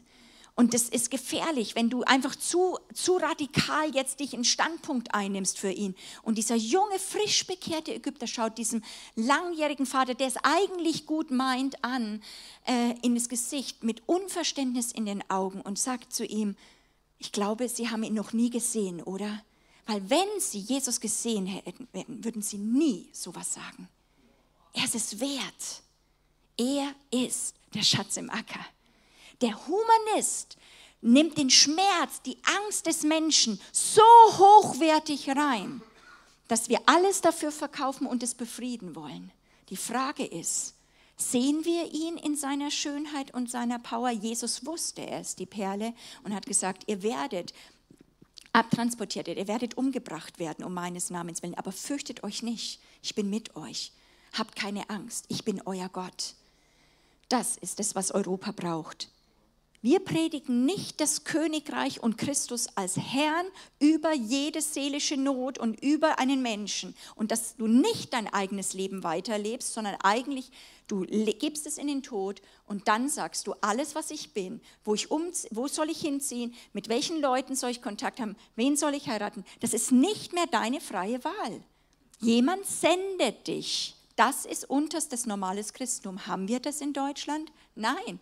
Und 0.58 0.74
das 0.74 0.84
ist 0.84 1.12
gefährlich, 1.12 1.76
wenn 1.76 1.90
du 1.90 2.04
einfach 2.04 2.34
zu, 2.34 2.80
zu 2.94 3.18
radikal 3.18 3.94
jetzt 3.94 4.22
dich 4.22 4.34
einen 4.34 4.46
Standpunkt 4.46 5.14
einnimmst 5.14 5.60
für 5.60 5.70
ihn. 5.70 5.96
Und 6.24 6.38
dieser 6.38 6.56
junge, 6.56 6.98
frisch 6.98 7.46
bekehrte 7.46 7.94
Ägypter 7.94 8.26
schaut 8.26 8.58
diesem 8.58 8.82
langjährigen 9.16 9.86
Vater, 9.86 10.16
der 10.16 10.28
es 10.28 10.38
eigentlich 10.44 11.06
gut 11.06 11.30
meint, 11.30 11.84
an, 11.84 12.24
äh, 12.66 12.96
in 13.02 13.16
das 13.16 13.28
Gesicht 13.28 13.84
mit 13.84 14.08
Unverständnis 14.08 14.94
in 14.94 15.06
den 15.06 15.30
Augen 15.30 15.60
und 15.60 15.78
sagt 15.78 16.14
zu 16.14 16.26
ihm, 16.26 16.56
ich 17.18 17.34
glaube, 17.34 17.68
Sie 17.68 17.90
haben 17.90 18.04
ihn 18.04 18.14
noch 18.14 18.32
nie 18.32 18.50
gesehen, 18.50 19.02
oder? 19.04 19.44
Weil 19.88 20.10
wenn 20.10 20.40
Sie 20.40 20.60
Jesus 20.60 21.02
gesehen 21.02 21.48
hätten, 21.48 21.88
würden 22.08 22.42
Sie 22.42 22.58
nie 22.58 23.10
sowas 23.12 23.54
sagen. 23.54 23.90
Er 24.72 24.86
ist 24.86 24.96
es 24.96 25.20
wert. 25.20 25.84
Er 26.58 26.96
ist 27.12 27.56
der 27.74 27.84
Schatz 27.84 28.16
im 28.16 28.30
Acker. 28.30 28.66
Der 29.42 29.68
Humanist 29.68 30.58
nimmt 31.02 31.38
den 31.38 31.50
Schmerz, 31.50 32.22
die 32.26 32.38
Angst 32.44 32.86
des 32.88 33.04
Menschen 33.04 33.62
so 33.72 34.02
hochwertig 34.02 35.30
rein, 35.30 35.82
dass 36.48 36.70
wir 36.70 36.80
alles 36.86 37.22
dafür 37.22 37.52
verkaufen 37.52 38.08
und 38.08 38.24
es 38.24 38.34
befrieden 38.34 38.96
wollen. 38.96 39.32
Die 39.70 39.78
Frage 39.78 40.26
ist, 40.26 40.76
sehen 41.18 41.64
wir 41.64 41.94
ihn 41.94 42.18
in 42.18 42.36
seiner 42.36 42.72
Schönheit 42.72 43.34
und 43.34 43.50
seiner 43.50 43.80
Power? 43.80 44.10
Jesus 44.10 44.66
wusste, 44.66 45.02
er 45.06 45.22
ist 45.22 45.40
die 45.40 45.46
Perle 45.46 45.94
und 46.24 46.34
hat 46.34 46.46
gesagt, 46.46 46.84
ihr 46.88 47.04
werdet 47.04 47.54
abtransportiert, 48.54 49.28
ihr 49.28 49.48
werdet 49.48 49.78
umgebracht 49.78 50.40
werden 50.40 50.64
um 50.64 50.74
meines 50.74 51.10
Namens 51.10 51.44
willen, 51.44 51.56
aber 51.56 51.72
fürchtet 51.72 52.24
euch 52.24 52.42
nicht, 52.42 52.80
ich 53.02 53.14
bin 53.14 53.30
mit 53.30 53.56
euch. 53.56 53.92
Habt 54.34 54.56
keine 54.56 54.90
Angst, 54.90 55.26
ich 55.30 55.46
bin 55.46 55.62
euer 55.66 55.90
Gott. 55.90 56.36
Das 57.30 57.58
ist 57.58 57.80
es, 57.80 57.96
was 57.96 58.12
Europa 58.12 58.52
braucht. 58.52 59.10
Wir 59.86 60.00
predigen 60.00 60.66
nicht 60.66 61.00
das 61.00 61.26
Königreich 61.26 62.02
und 62.02 62.18
Christus 62.18 62.70
als 62.74 62.98
Herrn 62.98 63.46
über 63.80 64.14
jede 64.16 64.60
seelische 64.60 65.16
Not 65.16 65.60
und 65.60 65.80
über 65.84 66.18
einen 66.18 66.42
Menschen 66.42 66.96
und 67.14 67.30
dass 67.30 67.56
du 67.56 67.68
nicht 67.68 68.12
dein 68.12 68.26
eigenes 68.26 68.74
Leben 68.74 69.04
weiterlebst, 69.04 69.72
sondern 69.72 69.94
eigentlich 70.02 70.50
du 70.88 71.06
gibst 71.06 71.68
es 71.68 71.78
in 71.78 71.86
den 71.86 72.02
Tod 72.02 72.42
und 72.66 72.88
dann 72.88 73.10
sagst 73.10 73.46
du 73.46 73.54
alles, 73.62 73.94
was 73.94 74.10
ich 74.10 74.34
bin, 74.34 74.60
wo 74.84 74.96
ich 74.96 75.12
um, 75.12 75.22
wo 75.52 75.68
soll 75.68 75.92
ich 75.92 76.00
hinziehen, 76.00 76.56
mit 76.74 76.90
welchen 76.90 77.22
Leuten 77.22 77.56
soll 77.56 77.70
ich 77.70 77.84
Kontakt 77.84 78.20
haben, 78.20 78.36
wen 78.56 78.76
soll 78.76 78.96
ich 78.96 79.08
heiraten. 79.08 79.46
Das 79.60 79.76
ist 79.76 79.92
nicht 79.92 80.34
mehr 80.34 80.48
deine 80.48 80.82
freie 80.82 81.24
Wahl. 81.24 81.62
Jemand 82.22 82.66
sendet 82.66 83.46
dich. 83.46 83.96
Das 84.16 84.48
ist 84.48 84.68
unterstes 84.68 85.28
normales 85.28 85.74
Christentum. 85.74 86.26
Haben 86.26 86.48
wir 86.48 86.60
das 86.60 86.82
in 86.82 86.92
Deutschland? 86.92 87.52
Nein. 87.76 88.20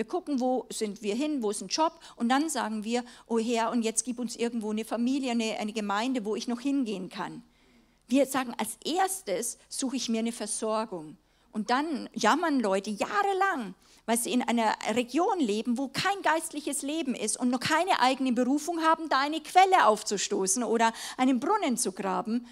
Wir 0.00 0.06
gucken, 0.06 0.40
wo 0.40 0.64
sind 0.70 1.02
wir 1.02 1.14
hin, 1.14 1.42
wo 1.42 1.50
ist 1.50 1.60
ein 1.60 1.68
Job 1.68 2.00
und 2.16 2.30
dann 2.30 2.48
sagen 2.48 2.84
wir, 2.84 3.04
oh 3.26 3.38
Herr, 3.38 3.70
und 3.70 3.82
jetzt 3.82 4.06
gib 4.06 4.18
uns 4.18 4.34
irgendwo 4.34 4.70
eine 4.70 4.86
Familie, 4.86 5.32
eine, 5.32 5.58
eine 5.58 5.74
Gemeinde, 5.74 6.24
wo 6.24 6.36
ich 6.36 6.48
noch 6.48 6.60
hingehen 6.60 7.10
kann. 7.10 7.42
Wir 8.08 8.24
sagen, 8.24 8.54
als 8.56 8.78
erstes 8.82 9.58
suche 9.68 9.96
ich 9.96 10.08
mir 10.08 10.20
eine 10.20 10.32
Versorgung. 10.32 11.18
Und 11.52 11.68
dann 11.68 12.08
jammern 12.14 12.60
Leute 12.60 12.88
jahrelang, 12.88 13.74
weil 14.06 14.16
sie 14.16 14.32
in 14.32 14.40
einer 14.40 14.74
Region 14.94 15.38
leben, 15.38 15.76
wo 15.76 15.88
kein 15.88 16.22
geistliches 16.22 16.80
Leben 16.80 17.14
ist 17.14 17.38
und 17.38 17.50
noch 17.50 17.60
keine 17.60 18.00
eigene 18.00 18.32
Berufung 18.32 18.80
haben, 18.80 19.10
da 19.10 19.18
eine 19.18 19.42
Quelle 19.42 19.84
aufzustoßen 19.84 20.64
oder 20.64 20.94
einen 21.18 21.40
Brunnen 21.40 21.76
zu 21.76 21.92
graben 21.92 22.46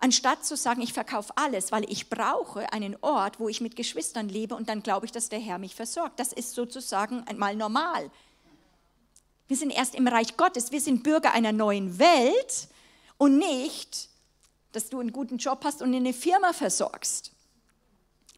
anstatt 0.00 0.44
zu 0.44 0.56
sagen, 0.56 0.80
ich 0.80 0.92
verkaufe 0.92 1.32
alles, 1.36 1.72
weil 1.72 1.90
ich 1.90 2.08
brauche 2.08 2.72
einen 2.72 2.96
Ort, 3.02 3.38
wo 3.38 3.48
ich 3.48 3.60
mit 3.60 3.76
Geschwistern 3.76 4.28
lebe 4.28 4.54
und 4.54 4.68
dann 4.68 4.82
glaube 4.82 5.06
ich, 5.06 5.12
dass 5.12 5.28
der 5.28 5.38
Herr 5.38 5.58
mich 5.58 5.74
versorgt. 5.74 6.18
Das 6.18 6.32
ist 6.32 6.54
sozusagen 6.54 7.22
einmal 7.26 7.54
normal. 7.54 8.10
Wir 9.46 9.56
sind 9.56 9.70
erst 9.70 9.94
im 9.94 10.08
Reich 10.08 10.36
Gottes, 10.36 10.72
wir 10.72 10.80
sind 10.80 11.02
Bürger 11.02 11.32
einer 11.32 11.52
neuen 11.52 11.98
Welt 11.98 12.68
und 13.18 13.36
nicht, 13.36 14.08
dass 14.72 14.88
du 14.88 15.00
einen 15.00 15.12
guten 15.12 15.36
Job 15.36 15.60
hast 15.64 15.82
und 15.82 15.94
eine 15.94 16.12
Firma 16.12 16.52
versorgst. 16.52 17.32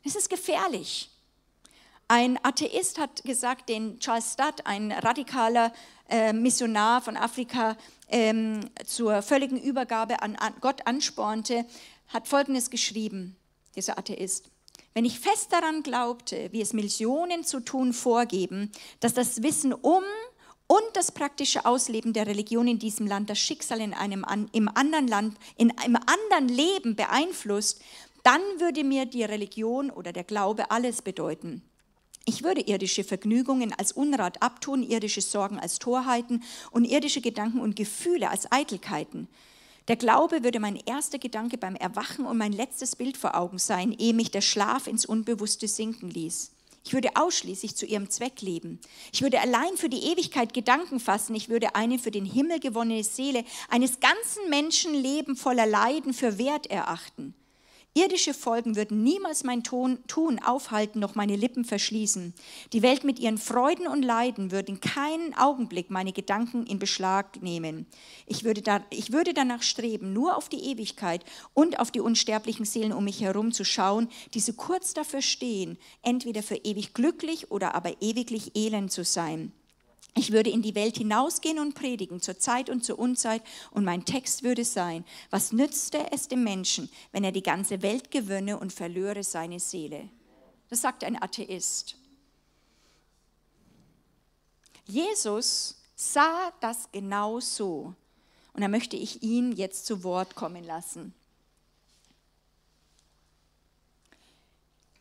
Es 0.04 0.16
ist 0.16 0.28
gefährlich. 0.28 1.11
Ein 2.09 2.38
Atheist 2.42 2.98
hat 2.98 3.24
gesagt, 3.24 3.68
den 3.68 3.98
Charles 3.98 4.34
Studd, 4.34 4.64
ein 4.64 4.92
radikaler 4.92 5.72
äh, 6.09 6.32
Missionar 6.32 7.00
von 7.00 7.16
Afrika, 7.16 7.76
ähm, 8.09 8.61
zur 8.86 9.22
völligen 9.22 9.61
Übergabe 9.61 10.20
an, 10.22 10.36
an 10.36 10.55
Gott 10.61 10.86
anspornte, 10.86 11.64
hat 12.09 12.28
Folgendes 12.28 12.70
geschrieben, 12.70 13.36
dieser 13.74 13.98
Atheist. 13.98 14.50
Wenn 14.94 15.07
ich 15.07 15.20
fest 15.20 15.53
daran 15.53 15.82
glaubte, 15.82 16.50
wie 16.53 16.61
es 16.61 16.74
Millionen 16.74 17.44
zu 17.44 17.61
tun 17.61 17.94
vorgeben, 17.94 18.70
dass 19.00 19.14
das 19.14 19.42
Wissen 19.42 19.72
um 19.72 20.03
und 20.66 20.84
das 20.94 21.12
praktische 21.12 21.64
Ausleben 21.64 22.12
der 22.12 22.26
Religion 22.26 22.68
in 22.68 22.78
diesem 22.78 23.07
Land 23.07 23.30
das 23.30 23.38
Schicksal 23.38 23.80
in 23.80 23.94
einem 23.94 24.24
im 24.53 24.68
anderen 24.68 25.09
Land, 25.09 25.38
in 25.57 25.76
einem 25.78 25.96
anderen 25.96 26.48
Leben 26.48 26.94
beeinflusst, 26.94 27.82
dann 28.22 28.40
würde 28.59 28.84
mir 28.84 29.07
die 29.07 29.24
Religion 29.24 29.90
oder 29.90 30.12
der 30.12 30.24
Glaube 30.24 30.70
alles 30.70 31.03
bedeuten. 31.03 31.62
Ich 32.24 32.44
würde 32.44 32.60
irdische 32.60 33.02
Vergnügungen 33.02 33.72
als 33.72 33.92
Unrat 33.92 34.42
abtun, 34.42 34.82
irdische 34.82 35.20
Sorgen 35.20 35.58
als 35.58 35.78
Torheiten 35.78 36.42
und 36.70 36.84
irdische 36.84 37.20
Gedanken 37.20 37.60
und 37.60 37.74
Gefühle 37.74 38.30
als 38.30 38.50
Eitelkeiten. 38.52 39.28
Der 39.88 39.96
Glaube 39.96 40.44
würde 40.44 40.60
mein 40.60 40.76
erster 40.76 41.18
Gedanke 41.18 41.58
beim 41.58 41.74
Erwachen 41.74 42.24
und 42.24 42.38
mein 42.38 42.52
letztes 42.52 42.94
Bild 42.94 43.16
vor 43.16 43.34
Augen 43.34 43.58
sein, 43.58 43.92
ehe 43.92 44.14
mich 44.14 44.30
der 44.30 44.40
Schlaf 44.40 44.86
ins 44.86 45.04
Unbewusste 45.04 45.66
sinken 45.66 46.08
ließ. 46.08 46.52
Ich 46.84 46.92
würde 46.92 47.10
ausschließlich 47.14 47.76
zu 47.76 47.86
ihrem 47.86 48.10
Zweck 48.10 48.40
leben. 48.40 48.80
Ich 49.12 49.22
würde 49.22 49.40
allein 49.40 49.76
für 49.76 49.88
die 49.88 50.04
Ewigkeit 50.04 50.52
Gedanken 50.52 51.00
fassen. 51.00 51.34
Ich 51.34 51.48
würde 51.48 51.74
eine 51.74 51.98
für 51.98 52.10
den 52.10 52.24
Himmel 52.24 52.60
gewonnene 52.60 53.04
Seele 53.04 53.44
eines 53.68 54.00
ganzen 54.00 54.50
Menschenleben 54.50 55.36
voller 55.36 55.66
Leiden 55.66 56.12
für 56.12 56.38
wert 56.38 56.66
erachten. 56.66 57.34
Irdische 57.95 58.32
Folgen 58.32 58.74
würden 58.74 59.03
niemals 59.03 59.45
mein 59.45 59.62
Ton, 59.62 59.99
Tun 60.07 60.38
aufhalten, 60.38 60.99
noch 60.99 61.14
meine 61.14 61.36
Lippen 61.36 61.66
verschließen. 61.66 62.32
Die 62.72 62.80
Welt 62.80 63.05
mit 63.05 63.18
ihren 63.18 63.36
Freuden 63.36 63.86
und 63.86 64.03
Leiden 64.03 64.51
würde 64.51 64.72
in 64.72 64.80
keinen 64.80 65.34
Augenblick 65.36 65.90
meine 65.90 66.14
Gedanken 66.14 66.64
in 66.64 66.78
Beschlag 66.78 67.43
nehmen. 67.43 67.84
Ich 68.24 68.45
würde, 68.45 68.62
da, 68.62 68.82
ich 68.88 69.12
würde 69.12 69.34
danach 69.34 69.62
streben, 69.62 70.14
nur 70.14 70.38
auf 70.38 70.49
die 70.49 70.70
Ewigkeit 70.70 71.22
und 71.53 71.80
auf 71.80 71.90
die 71.90 72.01
unsterblichen 72.01 72.64
Seelen 72.64 72.95
um 72.95 73.05
mich 73.05 73.20
herum 73.20 73.53
zu 73.53 73.62
schauen, 73.62 74.09
die 74.32 74.40
so 74.40 74.55
kurz 74.55 74.95
dafür 74.95 75.20
stehen, 75.20 75.76
entweder 76.01 76.43
für 76.43 76.57
ewig 76.57 76.95
glücklich 76.95 77.51
oder 77.51 77.74
aber 77.74 78.01
ewiglich 78.01 78.57
elend 78.57 78.90
zu 78.90 79.05
sein. 79.05 79.53
Ich 80.14 80.30
würde 80.30 80.50
in 80.50 80.60
die 80.60 80.74
Welt 80.74 80.98
hinausgehen 80.98 81.58
und 81.58 81.74
predigen, 81.74 82.20
zur 82.20 82.38
Zeit 82.38 82.68
und 82.68 82.84
zur 82.84 82.98
Unzeit, 82.98 83.42
und 83.70 83.84
mein 83.84 84.04
Text 84.04 84.42
würde 84.42 84.64
sein, 84.64 85.04
was 85.30 85.52
nützte 85.52 86.12
es 86.12 86.28
dem 86.28 86.44
Menschen, 86.44 86.90
wenn 87.12 87.24
er 87.24 87.32
die 87.32 87.42
ganze 87.42 87.80
Welt 87.82 88.10
gewönne 88.10 88.58
und 88.58 88.72
verlöre 88.72 89.22
seine 89.24 89.58
Seele? 89.58 90.08
Das 90.68 90.82
sagt 90.82 91.04
ein 91.04 91.20
Atheist. 91.20 91.96
Jesus 94.86 95.76
sah 95.96 96.52
das 96.60 96.90
genau 96.92 97.40
so. 97.40 97.94
Und 98.52 98.60
da 98.60 98.68
möchte 98.68 98.96
ich 98.96 99.22
ihn 99.22 99.52
jetzt 99.52 99.86
zu 99.86 100.04
Wort 100.04 100.34
kommen 100.34 100.64
lassen. 100.64 101.14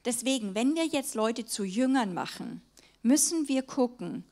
Deswegen, 0.06 0.56
wenn 0.56 0.76
wir 0.76 0.86
jetzt 0.86 1.16
Leute 1.16 1.46
zu 1.46 1.64
Jüngern 1.64 2.14
machen, 2.14 2.62
müssen 3.04 3.48
wir 3.48 3.62
gucken, 3.62 4.24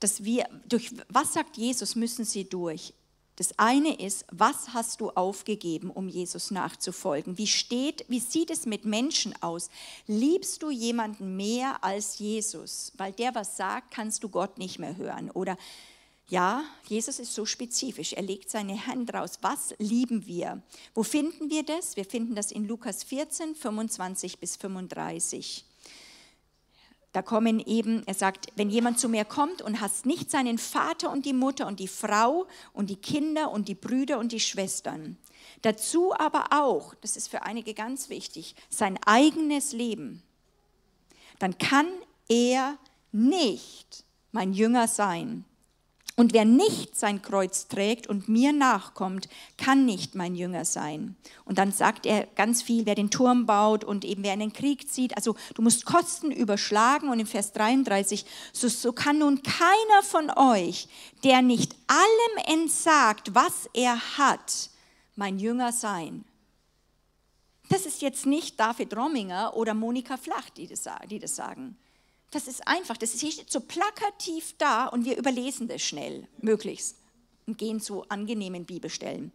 dass 0.00 0.24
wir, 0.24 0.48
durch 0.68 0.90
was 1.08 1.34
sagt 1.34 1.56
Jesus, 1.56 1.94
müssen 1.94 2.24
sie 2.24 2.44
durch. 2.44 2.94
Das 3.36 3.58
eine 3.58 3.98
ist, 3.98 4.26
was 4.30 4.74
hast 4.74 5.00
du 5.00 5.10
aufgegeben, 5.10 5.90
um 5.90 6.08
Jesus 6.08 6.50
nachzufolgen? 6.50 7.38
Wie 7.38 7.46
steht, 7.46 8.04
wie 8.08 8.20
sieht 8.20 8.50
es 8.50 8.66
mit 8.66 8.84
Menschen 8.84 9.34
aus? 9.42 9.70
Liebst 10.06 10.62
du 10.62 10.70
jemanden 10.70 11.36
mehr 11.38 11.82
als 11.82 12.18
Jesus? 12.18 12.92
Weil 12.98 13.12
der 13.12 13.34
was 13.34 13.56
sagt, 13.56 13.92
kannst 13.92 14.22
du 14.24 14.28
Gott 14.28 14.58
nicht 14.58 14.78
mehr 14.78 14.96
hören. 14.98 15.30
Oder 15.30 15.56
ja, 16.28 16.64
Jesus 16.86 17.18
ist 17.18 17.34
so 17.34 17.46
spezifisch. 17.46 18.12
Er 18.12 18.22
legt 18.22 18.50
seine 18.50 18.86
Hand 18.86 19.14
raus. 19.14 19.38
Was 19.40 19.74
lieben 19.78 20.26
wir? 20.26 20.60
Wo 20.94 21.02
finden 21.02 21.50
wir 21.50 21.62
das? 21.62 21.96
Wir 21.96 22.04
finden 22.04 22.34
das 22.34 22.52
in 22.52 22.68
Lukas 22.68 23.02
14, 23.04 23.54
25 23.54 24.38
bis 24.38 24.56
35. 24.56 25.64
Da 27.12 27.22
kommen 27.22 27.58
eben, 27.58 28.04
er 28.06 28.14
sagt, 28.14 28.48
wenn 28.54 28.70
jemand 28.70 29.00
zu 29.00 29.08
mir 29.08 29.24
kommt 29.24 29.62
und 29.62 29.80
hasst 29.80 30.06
nicht 30.06 30.30
seinen 30.30 30.58
Vater 30.58 31.10
und 31.10 31.26
die 31.26 31.32
Mutter 31.32 31.66
und 31.66 31.80
die 31.80 31.88
Frau 31.88 32.46
und 32.72 32.88
die 32.88 32.96
Kinder 32.96 33.50
und 33.50 33.66
die 33.66 33.74
Brüder 33.74 34.18
und 34.18 34.30
die 34.30 34.40
Schwestern, 34.40 35.16
dazu 35.62 36.14
aber 36.14 36.46
auch, 36.52 36.94
das 37.00 37.16
ist 37.16 37.28
für 37.28 37.42
einige 37.42 37.74
ganz 37.74 38.10
wichtig, 38.10 38.54
sein 38.68 38.98
eigenes 39.04 39.72
Leben, 39.72 40.22
dann 41.40 41.58
kann 41.58 41.88
er 42.28 42.78
nicht 43.10 44.04
mein 44.30 44.52
Jünger 44.52 44.86
sein. 44.86 45.44
Und 46.20 46.34
wer 46.34 46.44
nicht 46.44 46.98
sein 46.98 47.22
Kreuz 47.22 47.66
trägt 47.66 48.06
und 48.06 48.28
mir 48.28 48.52
nachkommt, 48.52 49.30
kann 49.56 49.86
nicht 49.86 50.14
mein 50.14 50.34
Jünger 50.34 50.66
sein. 50.66 51.16
Und 51.46 51.56
dann 51.56 51.72
sagt 51.72 52.04
er 52.04 52.26
ganz 52.36 52.60
viel, 52.60 52.84
wer 52.84 52.94
den 52.94 53.10
Turm 53.10 53.46
baut 53.46 53.84
und 53.84 54.04
eben 54.04 54.22
wer 54.22 54.34
in 54.34 54.40
den 54.40 54.52
Krieg 54.52 54.90
zieht. 54.90 55.16
Also 55.16 55.34
du 55.54 55.62
musst 55.62 55.86
Kosten 55.86 56.30
überschlagen. 56.30 57.08
Und 57.08 57.20
im 57.20 57.26
Vers 57.26 57.54
33, 57.54 58.26
so, 58.52 58.68
so 58.68 58.92
kann 58.92 59.20
nun 59.20 59.42
keiner 59.42 60.02
von 60.02 60.30
euch, 60.36 60.88
der 61.24 61.40
nicht 61.40 61.74
allem 61.86 62.60
entsagt, 62.60 63.34
was 63.34 63.70
er 63.72 64.18
hat, 64.18 64.68
mein 65.16 65.38
Jünger 65.38 65.72
sein. 65.72 66.26
Das 67.70 67.86
ist 67.86 68.02
jetzt 68.02 68.26
nicht 68.26 68.60
David 68.60 68.94
Romminger 68.94 69.56
oder 69.56 69.72
Monika 69.72 70.18
Flach, 70.18 70.50
die 70.50 70.66
das, 70.66 70.84
die 71.08 71.18
das 71.18 71.34
sagen. 71.34 71.78
Das 72.30 72.46
ist 72.46 72.66
einfach, 72.66 72.96
das 72.96 73.18
steht 73.18 73.50
so 73.50 73.60
plakativ 73.60 74.54
da 74.58 74.86
und 74.86 75.04
wir 75.04 75.16
überlesen 75.16 75.66
das 75.66 75.82
schnell, 75.82 76.28
möglichst, 76.38 76.96
und 77.46 77.58
gehen 77.58 77.80
zu 77.80 78.08
angenehmen 78.08 78.64
Bibelstellen. 78.64 79.32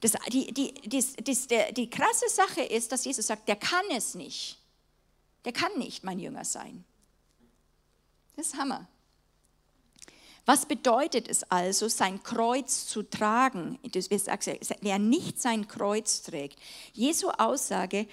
Das, 0.00 0.12
die, 0.28 0.52
die, 0.52 0.74
das, 0.88 1.14
das, 1.22 1.46
der, 1.46 1.72
die 1.72 1.88
krasse 1.88 2.28
Sache 2.28 2.62
ist, 2.62 2.92
dass 2.92 3.04
Jesus 3.04 3.26
sagt, 3.26 3.48
der 3.48 3.56
kann 3.56 3.84
es 3.90 4.14
nicht. 4.14 4.58
Der 5.44 5.52
kann 5.52 5.78
nicht 5.78 6.04
mein 6.04 6.18
Jünger 6.18 6.44
sein. 6.44 6.84
Das 8.36 8.48
ist 8.48 8.56
Hammer. 8.56 8.86
Was 10.46 10.66
bedeutet 10.66 11.28
es 11.28 11.44
also, 11.44 11.88
sein 11.88 12.22
Kreuz 12.22 12.86
zu 12.86 13.02
tragen? 13.02 13.78
Wer 14.80 14.98
nicht 14.98 15.40
sein 15.40 15.68
Kreuz 15.68 16.22
trägt. 16.22 16.58
Jesu 16.92 17.28
Aussage 17.30 18.06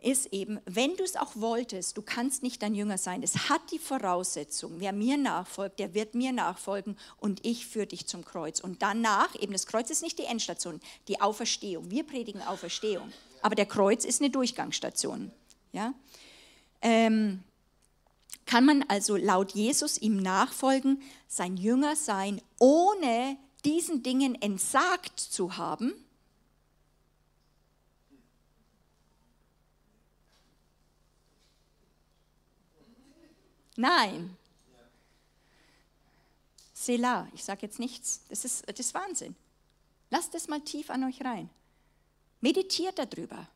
ist 0.00 0.32
eben, 0.32 0.60
wenn 0.64 0.96
du 0.96 1.02
es 1.02 1.16
auch 1.16 1.32
wolltest, 1.34 1.96
du 1.96 2.02
kannst 2.02 2.42
nicht 2.42 2.62
dein 2.62 2.74
Jünger 2.74 2.98
sein. 2.98 3.22
Es 3.22 3.48
hat 3.48 3.60
die 3.72 3.78
Voraussetzung, 3.78 4.74
wer 4.78 4.92
mir 4.92 5.16
nachfolgt, 5.16 5.78
der 5.80 5.94
wird 5.94 6.14
mir 6.14 6.32
nachfolgen 6.32 6.96
und 7.18 7.44
ich 7.44 7.66
führe 7.66 7.86
dich 7.88 8.06
zum 8.06 8.24
Kreuz. 8.24 8.60
Und 8.60 8.82
danach, 8.82 9.34
eben 9.40 9.52
das 9.52 9.66
Kreuz 9.66 9.90
ist 9.90 10.02
nicht 10.02 10.18
die 10.18 10.24
Endstation, 10.24 10.80
die 11.08 11.20
Auferstehung. 11.20 11.90
Wir 11.90 12.04
predigen 12.04 12.42
Auferstehung, 12.42 13.12
aber 13.42 13.54
der 13.54 13.66
Kreuz 13.66 14.04
ist 14.04 14.20
eine 14.20 14.30
Durchgangsstation. 14.30 15.32
Ja? 15.72 15.94
Ähm, 16.80 17.42
kann 18.46 18.64
man 18.64 18.84
also 18.88 19.16
laut 19.16 19.52
Jesus 19.52 19.98
ihm 19.98 20.16
nachfolgen, 20.16 21.02
sein 21.26 21.56
Jünger 21.56 21.96
sein, 21.96 22.40
ohne 22.58 23.36
diesen 23.64 24.02
Dingen 24.02 24.40
entsagt 24.40 25.18
zu 25.18 25.56
haben? 25.56 25.92
Nein. 33.78 34.36
Selah, 36.74 37.28
ich 37.32 37.44
sage 37.44 37.62
jetzt 37.62 37.78
nichts, 37.78 38.22
das 38.28 38.44
ist, 38.44 38.68
das 38.68 38.80
ist 38.80 38.92
Wahnsinn. 38.92 39.36
Lasst 40.10 40.34
es 40.34 40.48
mal 40.48 40.60
tief 40.60 40.90
an 40.90 41.04
euch 41.04 41.24
rein. 41.24 41.48
Meditiert 42.40 42.98
darüber. 42.98 43.46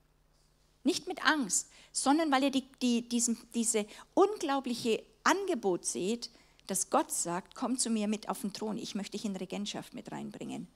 Nicht 0.85 1.09
mit 1.09 1.25
Angst, 1.25 1.71
sondern 1.91 2.31
weil 2.31 2.45
ihr 2.45 2.51
die, 2.53 2.65
die, 2.81 3.09
diesen, 3.09 3.37
diese 3.53 3.85
unglaubliche 4.15 5.03
Angebot 5.25 5.85
seht, 5.87 6.31
dass 6.69 6.89
Gott 6.89 7.11
sagt, 7.11 7.57
komm 7.57 7.77
zu 7.77 7.91
mir 7.91 8.07
mit 8.07 8.29
auf 8.29 8.43
den 8.43 8.53
Thron, 8.53 8.79
ich 8.79 8.95
möchte 8.95 9.17
dich 9.17 9.25
in 9.25 9.35
Regentschaft 9.35 9.93
mit 9.93 10.13
reinbringen. 10.13 10.69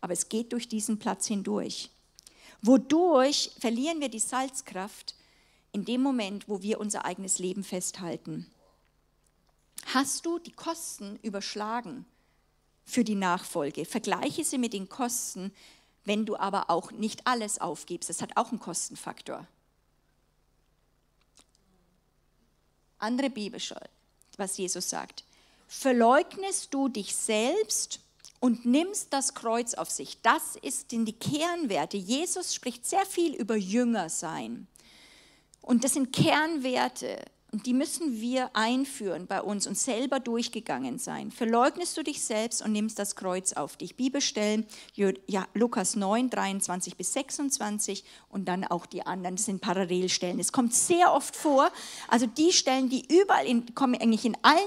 Aber 0.00 0.14
es 0.14 0.30
geht 0.30 0.54
durch 0.54 0.68
diesen 0.68 0.98
Platz 0.98 1.26
hindurch. 1.26 1.90
Wodurch 2.62 3.50
verlieren 3.58 4.00
wir 4.00 4.08
die 4.08 4.20
Salzkraft 4.20 5.14
in 5.72 5.84
dem 5.84 6.00
Moment, 6.00 6.48
wo 6.48 6.62
wir 6.62 6.80
unser 6.80 7.04
eigenes 7.04 7.38
Leben 7.38 7.62
festhalten. 7.62 8.50
Hast 9.94 10.26
du 10.26 10.38
die 10.38 10.52
Kosten 10.52 11.16
überschlagen 11.22 12.06
für 12.84 13.04
die 13.04 13.14
Nachfolge? 13.14 13.84
Vergleiche 13.84 14.44
sie 14.44 14.58
mit 14.58 14.72
den 14.72 14.88
Kosten, 14.88 15.52
wenn 16.04 16.26
du 16.26 16.36
aber 16.36 16.70
auch 16.70 16.90
nicht 16.90 17.26
alles 17.26 17.60
aufgibst. 17.60 18.10
Das 18.10 18.20
hat 18.20 18.36
auch 18.36 18.50
einen 18.50 18.58
Kostenfaktor. 18.58 19.46
Andere 22.98 23.30
Bibelstelle, 23.30 23.88
was 24.36 24.56
Jesus 24.56 24.90
sagt. 24.90 25.24
Verleugnest 25.68 26.74
du 26.74 26.88
dich 26.88 27.14
selbst 27.14 28.00
und 28.40 28.64
nimmst 28.66 29.12
das 29.12 29.34
Kreuz 29.34 29.74
auf 29.74 29.90
sich. 29.90 30.20
Das 30.22 30.56
in 30.92 31.04
die 31.04 31.18
Kernwerte. 31.18 31.96
Jesus 31.96 32.54
spricht 32.54 32.86
sehr 32.86 33.06
viel 33.06 33.34
über 33.34 33.56
Jünger 33.56 34.08
sein. 34.08 34.66
Und 35.60 35.84
das 35.84 35.94
sind 35.94 36.12
Kernwerte, 36.12 37.24
und 37.56 37.64
die 37.64 37.72
müssen 37.72 38.20
wir 38.20 38.50
einführen 38.52 39.26
bei 39.26 39.40
uns 39.40 39.66
und 39.66 39.78
selber 39.78 40.20
durchgegangen 40.20 40.98
sein. 40.98 41.30
Verleugnest 41.30 41.96
du 41.96 42.02
dich 42.02 42.22
selbst 42.22 42.60
und 42.60 42.72
nimmst 42.72 42.98
das 42.98 43.16
Kreuz 43.16 43.54
auf 43.54 43.78
dich. 43.78 43.96
Bibelstellen, 43.96 44.66
ja, 44.94 45.46
Lukas 45.54 45.96
9, 45.96 46.28
23 46.28 46.98
bis 46.98 47.14
26 47.14 48.04
und 48.28 48.44
dann 48.44 48.64
auch 48.64 48.84
die 48.84 49.06
anderen, 49.06 49.36
das 49.36 49.46
sind 49.46 49.62
Parallelstellen. 49.62 50.38
Es 50.38 50.52
kommt 50.52 50.74
sehr 50.74 51.14
oft 51.14 51.34
vor, 51.34 51.70
also 52.08 52.26
die 52.26 52.52
Stellen, 52.52 52.90
die 52.90 53.06
überall, 53.08 53.46
in, 53.46 53.74
kommen 53.74 53.94
eigentlich 53.94 54.26
in 54.26 54.36
allen, 54.42 54.58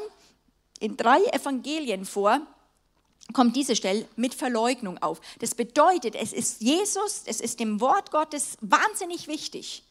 in 0.80 0.98
drei 0.98 1.20
Evangelien 1.26 2.06
vor, 2.06 2.42
kommt 3.34 3.56
diese 3.56 3.76
Stelle 3.76 4.08
mit 4.16 4.34
Verleugnung 4.34 4.98
auf. 4.98 5.22
Das 5.38 5.54
bedeutet, 5.54 6.16
es 6.16 6.34
ist 6.34 6.60
Jesus, 6.60 7.22
es 7.28 7.40
ist 7.40 7.60
dem 7.60 7.82
Wort 7.82 8.10
Gottes 8.10 8.58
wahnsinnig 8.62 9.28
wichtig 9.28 9.84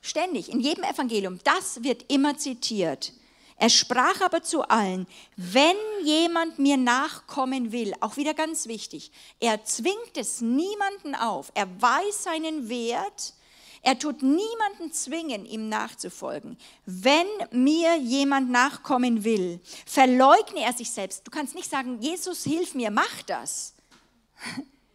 Ständig, 0.00 0.48
in 0.48 0.60
jedem 0.60 0.84
Evangelium. 0.84 1.38
Das 1.44 1.82
wird 1.82 2.10
immer 2.10 2.38
zitiert. 2.38 3.12
Er 3.56 3.68
sprach 3.68 4.22
aber 4.22 4.42
zu 4.42 4.62
allen, 4.62 5.06
wenn 5.36 5.76
jemand 6.02 6.58
mir 6.58 6.78
nachkommen 6.78 7.72
will, 7.72 7.92
auch 8.00 8.16
wieder 8.16 8.32
ganz 8.32 8.66
wichtig, 8.66 9.12
er 9.38 9.64
zwingt 9.64 10.16
es 10.16 10.40
niemanden 10.40 11.14
auf, 11.14 11.52
er 11.54 11.68
weiß 11.80 12.22
seinen 12.22 12.70
Wert, 12.70 13.34
er 13.82 13.98
tut 13.98 14.22
niemanden 14.22 14.92
zwingen, 14.92 15.44
ihm 15.44 15.68
nachzufolgen. 15.68 16.56
Wenn 16.86 17.26
mir 17.50 17.96
jemand 17.96 18.50
nachkommen 18.50 19.24
will, 19.24 19.60
verleugne 19.86 20.62
er 20.62 20.72
sich 20.72 20.90
selbst. 20.90 21.26
Du 21.26 21.30
kannst 21.30 21.54
nicht 21.54 21.70
sagen, 21.70 22.00
Jesus, 22.00 22.44
hilf 22.44 22.74
mir, 22.74 22.90
mach 22.90 23.22
das. 23.26 23.74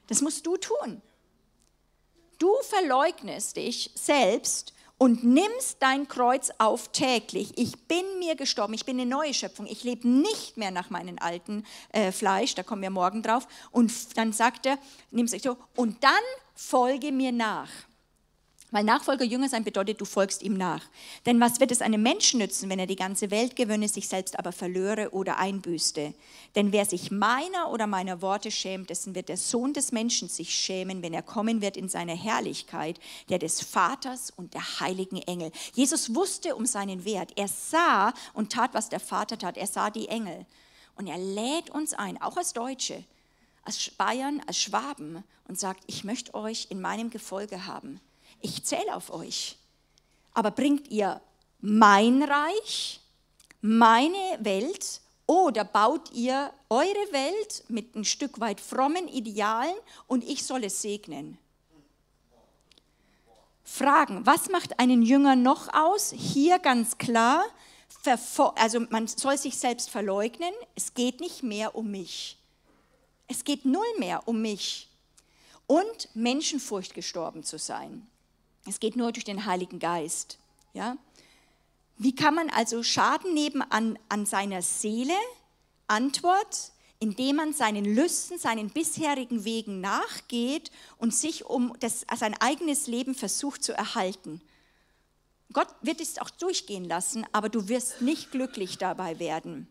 Das 0.07 0.21
musst 0.21 0.45
du 0.45 0.57
tun. 0.57 1.01
Du 2.37 2.51
verleugnest 2.69 3.55
dich 3.57 3.89
selbst 3.95 4.74
und 4.97 5.23
nimmst 5.23 5.77
dein 5.81 6.07
Kreuz 6.07 6.51
auf 6.57 6.91
täglich. 6.91 7.51
Ich 7.57 7.87
bin 7.87 8.05
mir 8.19 8.35
gestorben, 8.35 8.73
ich 8.73 8.85
bin 8.85 8.99
eine 8.99 9.09
neue 9.09 9.33
Schöpfung, 9.33 9.65
ich 9.65 9.83
lebe 9.83 10.07
nicht 10.07 10.57
mehr 10.57 10.71
nach 10.71 10.89
meinem 10.89 11.17
alten 11.19 11.65
äh, 11.91 12.11
Fleisch, 12.11 12.55
da 12.55 12.63
kommen 12.63 12.81
wir 12.81 12.89
morgen 12.89 13.21
drauf. 13.21 13.47
Und 13.71 14.17
dann 14.17 14.33
sagt 14.33 14.65
er, 14.65 14.77
nimm 15.11 15.25
es 15.25 15.43
so, 15.43 15.57
und 15.75 16.03
dann 16.03 16.11
folge 16.55 17.11
mir 17.11 17.31
nach. 17.31 17.69
Weil 18.75 18.83
Nachfolger 18.83 19.23
Jünger 19.23 19.47
sein 19.47 19.63
bedeutet, 19.63 20.01
du 20.01 20.05
folgst 20.05 20.43
ihm 20.43 20.57
nach. 20.57 20.81
Denn 21.25 21.39
was 21.39 21.61
wird 21.61 21.71
es 21.71 21.81
einem 21.81 22.03
Menschen 22.03 22.39
nützen, 22.39 22.69
wenn 22.69 22.77
er 22.77 22.87
die 22.87 22.97
ganze 22.97 23.31
Welt 23.31 23.55
gewönne, 23.55 23.87
sich 23.87 24.09
selbst 24.09 24.37
aber 24.37 24.51
verlöre 24.51 25.11
oder 25.11 25.37
einbüßte? 25.37 26.13
Denn 26.57 26.73
wer 26.73 26.83
sich 26.83 27.09
meiner 27.09 27.71
oder 27.71 27.87
meiner 27.87 28.21
Worte 28.21 28.51
schämt, 28.51 28.89
dessen 28.89 29.15
wird 29.15 29.29
der 29.29 29.37
Sohn 29.37 29.71
des 29.71 29.93
Menschen 29.93 30.27
sich 30.27 30.53
schämen, 30.53 31.01
wenn 31.01 31.13
er 31.13 31.21
kommen 31.21 31.61
wird 31.61 31.77
in 31.77 31.87
seiner 31.87 32.17
Herrlichkeit, 32.17 32.99
der 33.29 33.39
des 33.39 33.61
Vaters 33.61 34.33
und 34.35 34.53
der 34.53 34.81
heiligen 34.81 35.21
Engel. 35.21 35.53
Jesus 35.73 36.13
wusste 36.13 36.57
um 36.57 36.65
seinen 36.65 37.05
Wert. 37.05 37.31
Er 37.37 37.47
sah 37.47 38.13
und 38.33 38.51
tat, 38.51 38.73
was 38.73 38.89
der 38.89 38.99
Vater 38.99 39.37
tat. 39.37 39.55
Er 39.55 39.67
sah 39.67 39.89
die 39.89 40.09
Engel. 40.09 40.45
Und 40.97 41.07
er 41.07 41.17
lädt 41.17 41.69
uns 41.69 41.93
ein, 41.93 42.21
auch 42.21 42.35
als 42.35 42.51
Deutsche, 42.51 43.05
als 43.63 43.89
Bayern, 43.91 44.41
als 44.45 44.57
Schwaben, 44.57 45.23
und 45.47 45.57
sagt, 45.57 45.81
ich 45.87 46.03
möchte 46.03 46.33
euch 46.33 46.67
in 46.71 46.81
meinem 46.81 47.09
Gefolge 47.09 47.67
haben 47.67 48.01
ich 48.45 48.63
zähle 48.63 48.95
auf 48.95 49.11
euch. 49.11 49.57
Aber 50.33 50.51
bringt 50.51 50.87
ihr 50.89 51.19
mein 51.61 52.23
Reich, 52.23 52.99
meine 53.61 54.37
Welt 54.39 55.01
oder 55.25 55.65
baut 55.65 56.11
ihr 56.11 56.53
eure 56.69 57.11
Welt 57.11 57.63
mit 57.67 57.95
ein 57.95 58.05
Stück 58.05 58.39
weit 58.39 58.61
frommen 58.61 59.07
Idealen 59.07 59.75
und 60.07 60.23
ich 60.23 60.43
soll 60.43 60.63
es 60.63 60.81
segnen? 60.81 61.37
Fragen, 63.63 64.25
was 64.27 64.49
macht 64.49 64.79
einen 64.79 65.01
Jünger 65.01 65.35
noch 65.35 65.73
aus? 65.73 66.13
Hier 66.15 66.59
ganz 66.59 66.99
klar, 66.99 67.43
also 68.55 68.81
man 68.91 69.07
soll 69.07 69.39
sich 69.39 69.57
selbst 69.57 69.89
verleugnen, 69.89 70.53
es 70.75 70.93
geht 70.93 71.19
nicht 71.19 71.41
mehr 71.41 71.73
um 71.73 71.89
mich. 71.89 72.37
Es 73.27 73.43
geht 73.43 73.65
null 73.65 73.87
mehr 73.97 74.27
um 74.27 74.39
mich. 74.39 74.89
Und 75.65 76.09
Menschenfurcht 76.13 76.93
gestorben 76.93 77.43
zu 77.43 77.57
sein. 77.57 78.05
Es 78.67 78.79
geht 78.79 78.95
nur 78.95 79.11
durch 79.11 79.25
den 79.25 79.45
Heiligen 79.45 79.79
Geist. 79.79 80.39
Ja? 80.73 80.97
Wie 81.97 82.15
kann 82.15 82.35
man 82.35 82.49
also 82.49 82.83
Schaden 82.83 83.33
nehmen 83.33 83.61
an, 83.61 83.97
an 84.09 84.25
seiner 84.25 84.61
Seele? 84.61 85.13
Antwort, 85.87 86.71
indem 86.99 87.35
man 87.35 87.53
seinen 87.53 87.85
Lüsten, 87.85 88.39
seinen 88.39 88.69
bisherigen 88.69 89.45
Wegen 89.45 89.81
nachgeht 89.81 90.71
und 90.97 91.13
sich 91.13 91.45
um 91.45 91.73
das, 91.79 92.05
sein 92.15 92.33
eigenes 92.41 92.87
Leben 92.87 93.13
versucht 93.13 93.63
zu 93.63 93.73
erhalten. 93.73 94.41
Gott 95.53 95.67
wird 95.81 96.01
es 96.01 96.17
auch 96.17 96.29
durchgehen 96.31 96.85
lassen, 96.85 97.25
aber 97.31 97.49
du 97.49 97.67
wirst 97.67 98.01
nicht 98.01 98.31
glücklich 98.31 98.77
dabei 98.77 99.19
werden. 99.19 99.67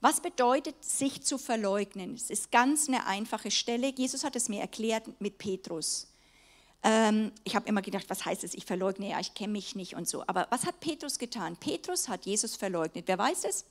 Was 0.00 0.20
bedeutet, 0.20 0.84
sich 0.84 1.22
zu 1.22 1.38
verleugnen? 1.38 2.14
Es 2.14 2.30
ist 2.30 2.52
ganz 2.52 2.88
eine 2.88 3.06
einfache 3.06 3.50
Stelle. 3.50 3.88
Jesus 3.88 4.22
hat 4.22 4.36
es 4.36 4.48
mir 4.48 4.60
erklärt 4.60 5.20
mit 5.20 5.38
Petrus. 5.38 6.08
Ähm, 6.84 7.32
ich 7.44 7.56
habe 7.56 7.66
immer 7.66 7.80
gedacht, 7.80 8.04
was 8.08 8.26
heißt 8.26 8.44
es, 8.44 8.54
ich 8.54 8.66
verleugne, 8.66 9.10
ja, 9.10 9.18
ich 9.18 9.34
kenne 9.34 9.54
mich 9.54 9.74
nicht 9.74 9.96
und 9.96 10.06
so. 10.06 10.22
Aber 10.26 10.46
was 10.50 10.66
hat 10.66 10.80
Petrus 10.80 11.18
getan? 11.18 11.56
Petrus 11.56 12.08
hat 12.08 12.26
Jesus 12.26 12.56
verleugnet. 12.56 13.08
Wer 13.08 13.18
weiß 13.18 13.44
es? 13.44 13.64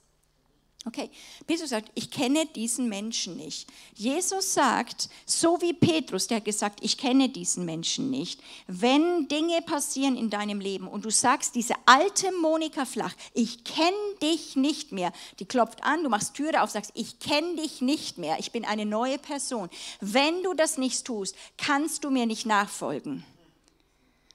Okay, 0.85 1.09
Petrus 1.47 1.69
sagt, 1.69 1.89
ich 1.95 2.11
kenne 2.11 2.45
diesen 2.45 2.89
Menschen 2.89 3.37
nicht. 3.37 3.69
Jesus 3.95 4.53
sagt, 4.53 5.07
so 5.25 5.61
wie 5.61 5.71
Petrus, 5.71 6.27
der 6.27 6.37
hat 6.37 6.45
gesagt, 6.45 6.79
ich 6.81 6.97
kenne 6.97 7.29
diesen 7.29 7.63
Menschen 7.63 8.09
nicht. 8.09 8.41
Wenn 8.67 9.29
Dinge 9.29 9.61
passieren 9.61 10.17
in 10.17 10.29
deinem 10.29 10.59
Leben 10.59 10.89
und 10.89 11.05
du 11.05 11.09
sagst, 11.09 11.55
diese 11.55 11.75
alte 11.85 12.33
Monika 12.33 12.83
Flach, 12.83 13.13
ich 13.33 13.63
kenne 13.63 13.95
dich 14.21 14.57
nicht 14.57 14.91
mehr, 14.91 15.13
die 15.39 15.45
klopft 15.45 15.81
an, 15.85 16.03
du 16.03 16.09
machst 16.09 16.33
Türe 16.33 16.61
auf, 16.61 16.71
sagst, 16.71 16.91
ich 16.95 17.19
kenne 17.19 17.55
dich 17.55 17.81
nicht 17.81 18.17
mehr, 18.17 18.37
ich 18.39 18.51
bin 18.51 18.65
eine 18.65 18.85
neue 18.85 19.19
Person. 19.19 19.69
Wenn 20.01 20.43
du 20.43 20.53
das 20.53 20.77
nicht 20.77 21.05
tust, 21.05 21.33
kannst 21.57 22.03
du 22.03 22.09
mir 22.09 22.25
nicht 22.25 22.45
nachfolgen. 22.45 23.23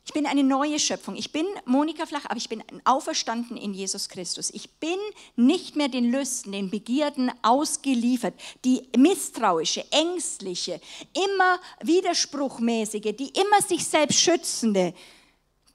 Ich 0.09 0.15
bin 0.15 0.25
eine 0.25 0.43
neue 0.43 0.79
Schöpfung. 0.79 1.17
Ich 1.17 1.33
bin 1.33 1.45
Monika 1.67 2.07
Flach, 2.07 2.25
aber 2.25 2.39
ich 2.39 2.49
bin 2.49 2.65
auferstanden 2.85 3.59
in 3.59 3.75
Jesus 3.75 4.09
Christus. 4.09 4.49
Ich 4.55 4.71
bin 4.81 4.97
nicht 5.37 5.77
mehr 5.77 5.89
den 5.89 6.11
Lüsten, 6.11 6.53
den 6.53 6.71
Begierden 6.71 7.31
ausgeliefert. 7.43 8.33
Die 8.65 8.89
misstrauische, 8.97 9.85
ängstliche, 9.93 10.81
immer 11.13 11.61
widerspruchmäßige, 11.83 13.15
die 13.19 13.29
immer 13.39 13.61
sich 13.61 13.85
selbst 13.85 14.19
schützende. 14.19 14.95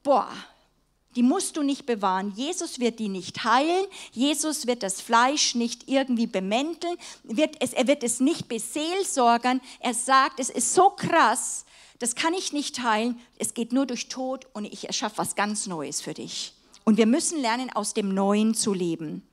Boah, 0.01 0.31
die 1.15 1.21
musst 1.21 1.55
du 1.55 1.61
nicht 1.61 1.85
bewahren. 1.85 2.33
Jesus 2.35 2.79
wird 2.79 2.97
die 2.97 3.09
nicht 3.09 3.43
heilen. 3.43 3.85
Jesus 4.13 4.65
wird 4.65 4.81
das 4.81 4.99
Fleisch 4.99 5.53
nicht 5.53 5.87
irgendwie 5.87 6.25
bemänteln. 6.25 6.97
er 7.27 7.87
wird 7.87 8.03
es 8.03 8.19
nicht 8.19 8.47
beseelsorgern. 8.47 9.61
Er 9.79 9.93
sagt, 9.93 10.39
es 10.39 10.49
ist 10.49 10.73
so 10.73 10.89
krass, 10.89 11.65
das 11.99 12.15
kann 12.15 12.33
ich 12.33 12.53
nicht 12.53 12.75
teilen, 12.75 13.19
es 13.37 13.53
geht 13.53 13.71
nur 13.71 13.85
durch 13.85 14.09
Tod 14.09 14.47
und 14.53 14.65
ich 14.65 14.87
erschaffe 14.87 15.17
was 15.17 15.35
ganz 15.35 15.67
Neues 15.67 16.01
für 16.01 16.13
dich. 16.13 16.53
Und 16.83 16.97
wir 16.97 17.05
müssen 17.05 17.39
lernen, 17.41 17.69
aus 17.71 17.93
dem 17.93 18.13
Neuen 18.13 18.53
zu 18.55 18.73
leben. 18.73 19.25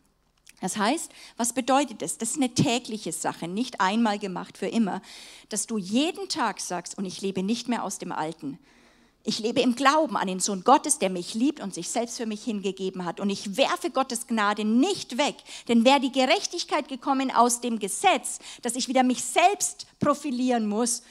Das 0.60 0.76
heißt, 0.76 1.10
was 1.36 1.54
bedeutet 1.54 2.02
das? 2.02 2.18
Das 2.18 2.30
ist 2.30 2.36
eine 2.36 2.52
tägliche 2.52 3.12
Sache, 3.12 3.48
nicht 3.48 3.80
einmal 3.80 4.18
gemacht 4.18 4.58
für 4.58 4.66
immer, 4.66 5.00
dass 5.48 5.66
du 5.66 5.78
jeden 5.78 6.28
Tag 6.28 6.60
sagst, 6.60 6.98
und 6.98 7.06
ich 7.06 7.22
lebe 7.22 7.42
nicht 7.42 7.68
mehr 7.68 7.82
aus 7.82 7.98
dem 7.98 8.12
Alten. 8.12 8.58
Ich 9.22 9.38
lebe 9.38 9.60
im 9.60 9.74
Glauben 9.74 10.16
an 10.16 10.28
den 10.28 10.40
Sohn 10.40 10.64
Gottes, 10.64 10.98
der 10.98 11.10
mich 11.10 11.34
liebt 11.34 11.60
und 11.60 11.74
sich 11.74 11.90
selbst 11.90 12.16
für 12.16 12.24
mich 12.24 12.42
hingegeben 12.42 13.04
hat. 13.04 13.20
Und 13.20 13.28
ich 13.28 13.58
werfe 13.58 13.90
Gottes 13.90 14.26
Gnade 14.26 14.64
nicht 14.64 15.18
weg. 15.18 15.36
Denn 15.68 15.84
wäre 15.84 16.00
die 16.00 16.12
Gerechtigkeit 16.12 16.88
gekommen 16.88 17.30
aus 17.30 17.60
dem 17.60 17.78
Gesetz, 17.78 18.38
dass 18.62 18.76
ich 18.76 18.88
wieder 18.88 19.02
mich 19.02 19.22
selbst 19.22 19.86
profilieren 19.98 20.66
muss, 20.66 21.02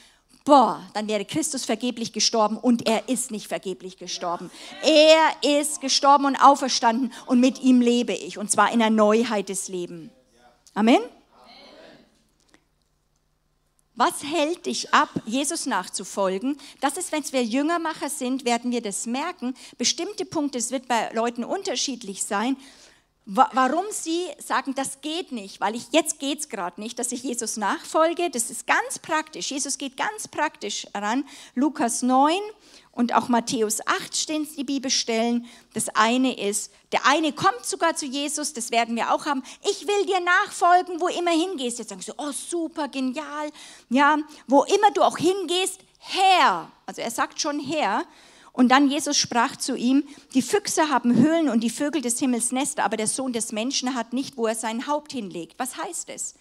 boah, 0.44 0.82
dann 0.94 1.08
wäre 1.08 1.24
Christus 1.24 1.64
vergeblich 1.64 2.12
gestorben 2.12 2.56
und 2.56 2.86
er 2.86 3.08
ist 3.08 3.30
nicht 3.30 3.48
vergeblich 3.48 3.96
gestorben. 3.98 4.50
Er 4.82 5.58
ist 5.58 5.80
gestorben 5.80 6.24
und 6.24 6.36
auferstanden 6.36 7.12
und 7.26 7.40
mit 7.40 7.60
ihm 7.62 7.80
lebe 7.80 8.12
ich 8.12 8.38
und 8.38 8.50
zwar 8.50 8.72
in 8.72 8.78
der 8.78 8.90
Neuheit 8.90 9.48
des 9.48 9.68
Lebens. 9.68 10.10
Amen. 10.74 11.00
Was 14.00 14.22
hält 14.22 14.64
dich 14.64 14.94
ab, 14.94 15.10
Jesus 15.26 15.66
nachzufolgen? 15.66 16.56
Das 16.80 16.96
ist, 16.96 17.12
wenn 17.12 17.22
wir 17.32 17.44
Jüngermacher 17.44 18.08
sind, 18.08 18.46
werden 18.46 18.70
wir 18.70 18.80
das 18.80 19.04
merken. 19.04 19.54
Bestimmte 19.76 20.24
Punkte, 20.24 20.56
es 20.56 20.70
wird 20.70 20.88
bei 20.88 21.12
Leuten 21.12 21.44
unterschiedlich 21.44 22.24
sein, 22.24 22.56
warum 23.32 23.84
sie 23.90 24.26
sagen, 24.38 24.74
das 24.74 25.00
geht 25.00 25.30
nicht, 25.30 25.60
weil 25.60 25.76
ich 25.76 25.86
jetzt 25.92 26.18
geht 26.18 26.40
es 26.40 26.48
gerade 26.48 26.80
nicht, 26.80 26.98
dass 26.98 27.12
ich 27.12 27.22
Jesus 27.22 27.56
nachfolge. 27.56 28.28
Das 28.30 28.50
ist 28.50 28.66
ganz 28.66 28.98
praktisch. 28.98 29.50
Jesus 29.50 29.78
geht 29.78 29.96
ganz 29.96 30.26
praktisch 30.26 30.86
ran. 30.94 31.24
Lukas 31.54 32.02
9 32.02 32.32
und 32.92 33.14
auch 33.14 33.28
Matthäus 33.28 33.86
8 33.86 34.16
stehen 34.16 34.48
die 34.56 34.64
Bibelstellen. 34.64 35.46
Das 35.74 35.88
eine 35.90 36.38
ist, 36.38 36.72
der 36.90 37.06
eine 37.06 37.32
kommt 37.32 37.64
sogar 37.64 37.94
zu 37.94 38.04
Jesus, 38.04 38.52
das 38.52 38.72
werden 38.72 38.96
wir 38.96 39.14
auch 39.14 39.26
haben. 39.26 39.44
Ich 39.62 39.86
will 39.86 40.06
dir 40.06 40.20
nachfolgen, 40.20 41.00
wo 41.00 41.06
immer 41.06 41.30
hingehst. 41.30 41.78
Jetzt 41.78 41.90
sagen 41.90 42.02
sie, 42.02 42.12
oh 42.16 42.32
super, 42.32 42.88
genial. 42.88 43.50
Ja, 43.90 44.18
wo 44.48 44.64
immer 44.64 44.90
du 44.92 45.02
auch 45.02 45.18
hingehst, 45.18 45.80
Herr. 45.98 46.70
Also 46.84 47.00
er 47.00 47.10
sagt 47.12 47.40
schon 47.40 47.60
Herr. 47.60 48.04
Und 48.52 48.70
dann 48.70 48.90
Jesus 48.90 49.16
sprach 49.16 49.56
zu 49.56 49.76
ihm, 49.76 50.04
die 50.34 50.42
Füchse 50.42 50.88
haben 50.88 51.14
Höhlen 51.14 51.48
und 51.48 51.60
die 51.60 51.70
Vögel 51.70 52.02
des 52.02 52.18
Himmels 52.18 52.52
Nester, 52.52 52.84
aber 52.84 52.96
der 52.96 53.06
Sohn 53.06 53.32
des 53.32 53.52
Menschen 53.52 53.94
hat 53.94 54.12
nicht, 54.12 54.36
wo 54.36 54.46
er 54.46 54.54
sein 54.54 54.86
Haupt 54.86 55.12
hinlegt. 55.12 55.54
Was 55.58 55.76
heißt 55.76 56.08
es? 56.10 56.34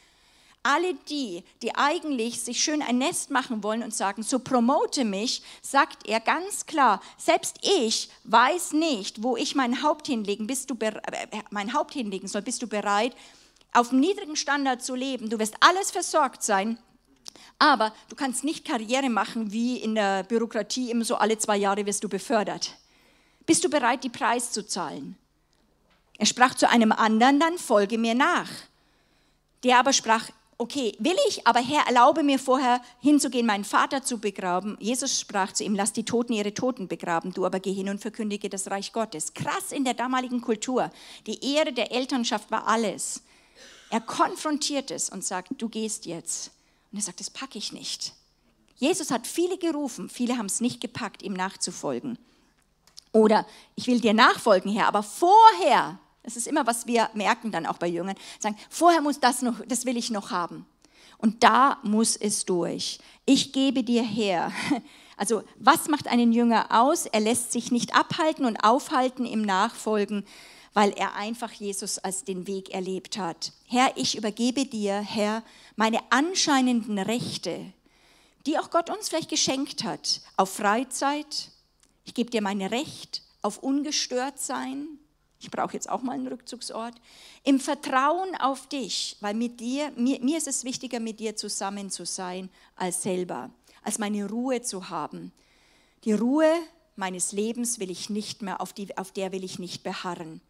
Alle 0.62 0.94
die, 1.10 1.44
die 1.62 1.76
eigentlich 1.76 2.42
sich 2.42 2.62
schön 2.62 2.82
ein 2.82 2.98
Nest 2.98 3.32
machen 3.32 3.64
wollen 3.64 3.82
und 3.82 3.94
sagen, 3.94 4.24
so 4.24 4.40
promote 4.40 5.06
mich, 5.06 5.42
sagt 5.62 6.06
er 6.06 6.20
ganz 6.20 6.66
klar, 6.66 7.02
selbst 7.18 7.60
ich 7.62 8.10
weiß 8.26 8.74
nicht, 8.74 9.24
wo 9.24 9.38
ich 9.38 9.56
mein 9.56 9.84
Haupt 9.84 10.08
hinlegen, 10.08 10.48
bist 10.48 10.70
du 10.70 10.76
äh, 10.82 10.92
mein 11.50 11.74
Haupt 11.74 11.94
hinlegen 11.94 12.28
soll, 12.28 12.42
bist 12.42 12.62
du 12.62 12.68
bereit, 12.68 13.16
auf 13.74 13.92
einem 13.92 14.02
niedrigen 14.02 14.36
Standard 14.36 14.84
zu 14.84 14.96
leben. 14.96 15.30
Du 15.30 15.40
wirst 15.40 15.56
alles 15.62 15.92
versorgt 15.92 16.44
sein, 16.44 16.78
aber 17.60 17.94
du 18.08 18.16
kannst 18.16 18.44
nicht 18.44 18.66
Karriere 18.66 19.10
machen 19.10 19.52
wie 19.52 19.78
in 19.78 19.96
der 19.96 20.24
Bürokratie, 20.24 20.90
immer 20.90 21.06
so 21.06 21.16
alle 21.16 21.38
zwei 21.38 21.58
Jahre 21.58 21.86
wirst 21.86 22.04
du 22.04 22.10
befördert. 22.10 22.76
Bist 23.46 23.64
du 23.64 23.70
bereit, 23.70 24.04
die 24.04 24.10
Preis 24.10 24.52
zu 24.52 24.66
zahlen? 24.66 25.18
Er 26.18 26.26
sprach 26.26 26.56
zu 26.56 26.70
einem 26.70 26.92
anderen, 26.92 27.40
dann 27.40 27.58
folge 27.58 27.98
mir 27.98 28.16
nach. 28.16 28.50
Der 29.64 29.80
aber 29.80 29.92
sprach, 29.94 30.30
okay, 30.58 30.96
will 31.00 31.16
ich, 31.28 31.48
aber 31.48 31.60
Herr, 31.60 31.88
erlaube 31.88 32.24
mir 32.24 32.40
vorher 32.40 32.82
hinzugehen, 33.02 33.46
meinen 33.46 33.64
Vater 33.64 34.04
zu 34.04 34.20
begraben. 34.20 34.78
Jesus 34.80 35.20
sprach 35.20 35.54
zu 35.54 35.64
ihm, 35.64 35.76
lass 35.76 35.94
die 35.94 36.04
Toten 36.04 36.34
ihre 36.34 36.54
Toten 36.54 36.88
begraben, 36.88 37.34
du 37.34 37.46
aber 37.46 37.60
geh 37.60 37.74
hin 37.74 37.90
und 37.90 38.02
verkündige 38.02 38.50
das 38.50 38.70
Reich 38.70 38.94
Gottes. 38.94 39.34
Krass 39.34 39.72
in 39.72 39.84
der 39.86 39.94
damaligen 39.94 40.42
Kultur. 40.42 40.92
Die 41.26 41.56
Ehre 41.56 41.74
der 41.74 41.92
Elternschaft 41.92 42.52
war 42.52 42.68
alles. 42.68 43.24
Er 43.90 44.02
konfrontiert 44.02 44.92
es 44.92 45.10
und 45.10 45.26
sagt, 45.26 45.50
du 45.58 45.70
gehst 45.70 46.06
jetzt. 46.06 46.52
Und 46.92 46.98
er 46.98 47.04
sagt, 47.04 47.20
das 47.20 47.30
packe 47.30 47.58
ich 47.58 47.72
nicht. 47.72 48.14
Jesus 48.76 49.12
hat 49.12 49.28
viele 49.28 49.58
gerufen, 49.58 50.10
viele 50.10 50.38
haben 50.38 50.46
es 50.46 50.62
nicht 50.62 50.82
gepackt, 50.82 51.22
ihm 51.22 51.34
nachzufolgen. 51.34 52.18
Oder 53.12 53.46
ich 53.76 53.88
will 53.88 54.00
dir 54.00 54.14
nachfolgen, 54.14 54.72
Herr, 54.72 54.88
aber 54.88 55.04
vorher, 55.04 56.00
das 56.24 56.38
ist 56.38 56.48
immer, 56.48 56.66
was 56.66 56.88
wir 56.88 57.10
merken 57.14 57.52
dann 57.52 57.66
auch 57.66 57.78
bei 57.78 57.88
Jüngern, 57.88 58.16
sagen, 58.40 58.58
vorher 58.70 59.02
muss 59.02 59.20
das 59.20 59.42
noch, 59.42 59.66
das 59.68 59.86
will 59.86 59.98
ich 59.98 60.12
noch 60.12 60.32
haben. 60.32 60.66
Und 61.18 61.44
da 61.44 61.80
muss 61.84 62.16
es 62.16 62.46
durch. 62.46 63.00
Ich 63.26 63.52
gebe 63.54 63.84
dir 63.84 64.04
her. 64.04 64.52
Also 65.20 65.44
was 65.58 65.90
macht 65.90 66.08
einen 66.08 66.32
Jünger 66.32 66.68
aus? 66.70 67.06
Er 67.06 67.20
lässt 67.20 67.52
sich 67.52 67.74
nicht 67.74 67.94
abhalten 67.94 68.46
und 68.46 68.64
aufhalten 68.64 69.26
im 69.26 69.42
Nachfolgen, 69.42 70.26
weil 70.74 70.92
er 70.92 71.16
einfach 71.16 71.52
Jesus 71.52 71.98
als 71.98 72.24
den 72.24 72.48
Weg 72.48 72.70
erlebt 72.70 73.18
hat. 73.18 73.54
Herr, 73.66 73.92
ich 73.96 74.18
übergebe 74.18 74.66
dir, 74.66 75.00
Herr, 75.00 75.44
meine 75.76 76.00
anscheinenden 76.12 77.00
Rechte, 77.00 77.74
die 78.46 78.58
auch 78.58 78.70
Gott 78.70 78.90
uns 78.90 79.10
vielleicht 79.10 79.30
geschenkt 79.30 79.84
hat, 79.84 80.22
auf 80.38 80.54
Freizeit. 80.54 81.52
Ich 82.06 82.14
gebe 82.14 82.32
dir 82.32 82.42
mein 82.42 82.62
Recht 82.62 83.24
auf 83.42 83.60
ungestört 83.60 84.40
sein. 84.40 84.88
Ich 85.40 85.52
brauche 85.52 85.74
jetzt 85.74 85.90
auch 85.90 86.02
mal 86.02 86.14
einen 86.14 86.28
Rückzugsort. 86.28 86.96
Im 87.44 87.60
Vertrauen 87.60 88.36
auf 88.36 88.68
dich, 88.68 89.16
weil 89.22 89.34
mit 89.34 89.60
dir, 89.60 89.92
mir, 89.96 90.20
mir 90.20 90.38
ist 90.38 90.48
es 90.48 90.66
wichtiger, 90.66 91.00
mit 91.00 91.20
dir 91.20 91.36
zusammen 91.36 91.90
zu 91.90 92.06
sein, 92.06 92.50
als 92.76 93.04
selber, 93.04 93.50
als 93.82 94.00
meine 94.00 94.30
Ruhe 94.30 94.62
zu 94.62 94.90
haben. 94.90 95.32
Die 96.04 96.14
Ruhe 96.14 96.52
meines 96.96 97.32
Lebens 97.32 97.80
will 97.80 97.90
ich 97.90 98.10
nicht 98.10 98.42
mehr, 98.42 98.60
auf, 98.60 98.74
die, 98.74 98.98
auf 98.98 99.12
der 99.12 99.32
will 99.32 99.44
ich 99.44 99.60
nicht 99.60 99.84
beharren. 99.84 100.42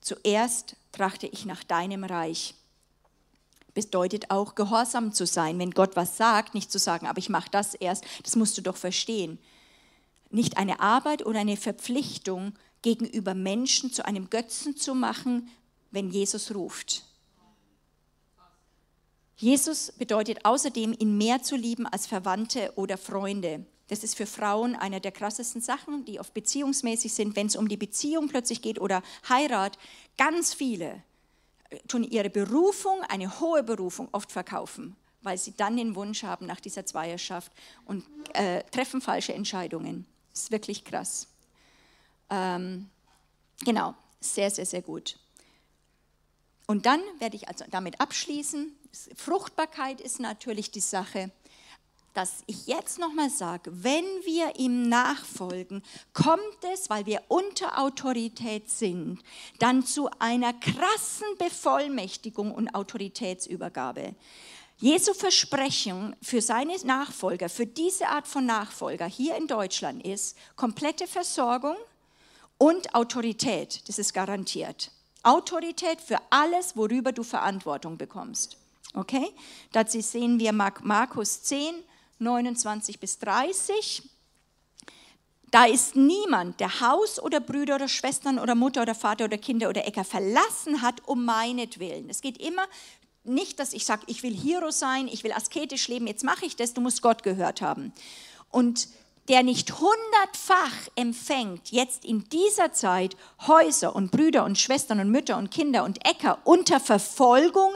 Zuerst 0.00 0.76
trachte 0.92 1.26
ich 1.26 1.44
nach 1.44 1.64
deinem 1.64 2.04
Reich. 2.04 2.54
Bedeutet 3.74 4.30
auch, 4.30 4.54
gehorsam 4.54 5.12
zu 5.12 5.26
sein, 5.26 5.58
wenn 5.58 5.70
Gott 5.70 5.94
was 5.94 6.16
sagt, 6.16 6.54
nicht 6.54 6.72
zu 6.72 6.78
sagen, 6.78 7.06
aber 7.06 7.18
ich 7.18 7.28
mache 7.28 7.50
das 7.50 7.74
erst, 7.74 8.04
das 8.24 8.36
musst 8.36 8.58
du 8.58 8.62
doch 8.62 8.76
verstehen. 8.76 9.38
Nicht 10.30 10.56
eine 10.56 10.80
Arbeit 10.80 11.24
oder 11.24 11.40
eine 11.40 11.56
Verpflichtung 11.56 12.54
gegenüber 12.82 13.34
Menschen 13.34 13.92
zu 13.92 14.04
einem 14.04 14.30
Götzen 14.30 14.76
zu 14.76 14.94
machen, 14.94 15.48
wenn 15.90 16.10
Jesus 16.10 16.54
ruft. 16.54 17.04
Jesus 19.36 19.92
bedeutet 19.92 20.44
außerdem, 20.44 20.96
ihn 20.98 21.16
mehr 21.16 21.42
zu 21.42 21.54
lieben 21.54 21.86
als 21.86 22.08
Verwandte 22.08 22.72
oder 22.74 22.98
Freunde. 22.98 23.64
Das 23.88 24.04
ist 24.04 24.16
für 24.16 24.26
Frauen 24.26 24.76
einer 24.76 25.00
der 25.00 25.12
krassesten 25.12 25.60
Sachen, 25.60 26.04
die 26.04 26.20
oft 26.20 26.34
beziehungsmäßig 26.34 27.12
sind, 27.12 27.36
wenn 27.36 27.46
es 27.46 27.56
um 27.56 27.68
die 27.68 27.76
Beziehung 27.76 28.28
plötzlich 28.28 28.62
geht 28.62 28.80
oder 28.80 29.02
Heirat. 29.28 29.78
Ganz 30.18 30.52
viele 30.54 31.02
äh, 31.70 31.78
tun 31.88 32.04
ihre 32.04 32.30
Berufung, 32.30 33.00
eine 33.08 33.40
hohe 33.40 33.62
Berufung, 33.62 34.08
oft 34.12 34.30
verkaufen, 34.30 34.94
weil 35.22 35.38
sie 35.38 35.54
dann 35.56 35.76
den 35.76 35.94
Wunsch 35.94 36.22
haben 36.22 36.46
nach 36.46 36.60
dieser 36.60 36.84
Zweierschaft 36.84 37.50
und 37.86 38.04
äh, 38.34 38.62
treffen 38.64 39.00
falsche 39.00 39.32
Entscheidungen. 39.32 40.06
Das 40.30 40.42
ist 40.42 40.50
wirklich 40.50 40.84
krass. 40.84 41.26
Ähm, 42.28 42.90
genau, 43.64 43.94
sehr, 44.20 44.50
sehr, 44.50 44.66
sehr 44.66 44.82
gut. 44.82 45.18
Und 46.66 46.84
dann 46.84 47.00
werde 47.18 47.36
ich 47.36 47.48
also 47.48 47.64
damit 47.70 47.98
abschließen. 47.98 48.76
Fruchtbarkeit 49.16 50.02
ist 50.02 50.20
natürlich 50.20 50.70
die 50.70 50.80
Sache 50.80 51.30
dass 52.18 52.42
ich 52.46 52.66
jetzt 52.66 52.98
nochmal 52.98 53.30
sage, 53.30 53.70
wenn 53.84 54.04
wir 54.24 54.58
ihm 54.58 54.88
nachfolgen, 54.88 55.84
kommt 56.14 56.64
es, 56.74 56.90
weil 56.90 57.06
wir 57.06 57.22
unter 57.28 57.78
Autorität 57.78 58.68
sind, 58.68 59.20
dann 59.60 59.86
zu 59.86 60.10
einer 60.18 60.52
krassen 60.52 61.28
Bevollmächtigung 61.38 62.50
und 62.50 62.74
Autoritätsübergabe. 62.74 64.16
Jesu 64.78 65.14
Versprechung 65.14 66.16
für 66.20 66.42
seine 66.42 66.74
Nachfolger, 66.84 67.48
für 67.48 67.66
diese 67.66 68.08
Art 68.08 68.26
von 68.26 68.44
Nachfolger 68.44 69.06
hier 69.06 69.36
in 69.36 69.46
Deutschland 69.46 70.04
ist 70.04 70.36
komplette 70.56 71.06
Versorgung 71.06 71.76
und 72.58 72.96
Autorität. 72.96 73.88
Das 73.88 74.00
ist 74.00 74.12
garantiert. 74.12 74.90
Autorität 75.22 76.00
für 76.00 76.18
alles, 76.30 76.76
worüber 76.76 77.12
du 77.12 77.22
Verantwortung 77.22 77.96
bekommst. 77.96 78.56
Okay? 78.94 79.32
Dazu 79.70 80.00
sehen 80.00 80.40
wir 80.40 80.52
Markus 80.52 81.44
10, 81.44 81.76
29 82.18 83.00
bis 83.00 83.18
30. 83.18 84.02
Da 85.50 85.64
ist 85.64 85.96
niemand, 85.96 86.60
der 86.60 86.80
Haus 86.80 87.18
oder 87.18 87.40
Brüder 87.40 87.76
oder 87.76 87.88
Schwestern 87.88 88.38
oder 88.38 88.54
Mutter 88.54 88.82
oder 88.82 88.94
Vater 88.94 89.24
oder 89.24 89.38
Kinder 89.38 89.70
oder 89.70 89.86
Äcker 89.86 90.04
verlassen 90.04 90.82
hat, 90.82 91.06
um 91.06 91.24
meinetwillen. 91.24 92.10
Es 92.10 92.20
geht 92.20 92.38
immer 92.38 92.66
nicht, 93.24 93.58
dass 93.58 93.72
ich 93.72 93.84
sage, 93.84 94.02
ich 94.06 94.22
will 94.22 94.34
Hero 94.34 94.70
sein, 94.70 95.08
ich 95.08 95.24
will 95.24 95.32
asketisch 95.32 95.88
leben, 95.88 96.06
jetzt 96.06 96.24
mache 96.24 96.44
ich 96.44 96.56
das, 96.56 96.74
du 96.74 96.80
musst 96.80 97.02
Gott 97.02 97.22
gehört 97.22 97.62
haben. 97.62 97.92
Und 98.50 98.88
der 99.28 99.42
nicht 99.42 99.72
hundertfach 99.78 100.88
empfängt, 100.96 101.70
jetzt 101.70 102.04
in 102.04 102.24
dieser 102.30 102.72
Zeit 102.72 103.16
Häuser 103.46 103.94
und 103.94 104.10
Brüder 104.10 104.44
und 104.44 104.58
Schwestern 104.58 105.00
und 105.00 105.10
Mütter 105.10 105.36
und 105.36 105.50
Kinder 105.50 105.84
und 105.84 106.04
Äcker 106.06 106.38
unter 106.44 106.80
Verfolgungen 106.80 107.74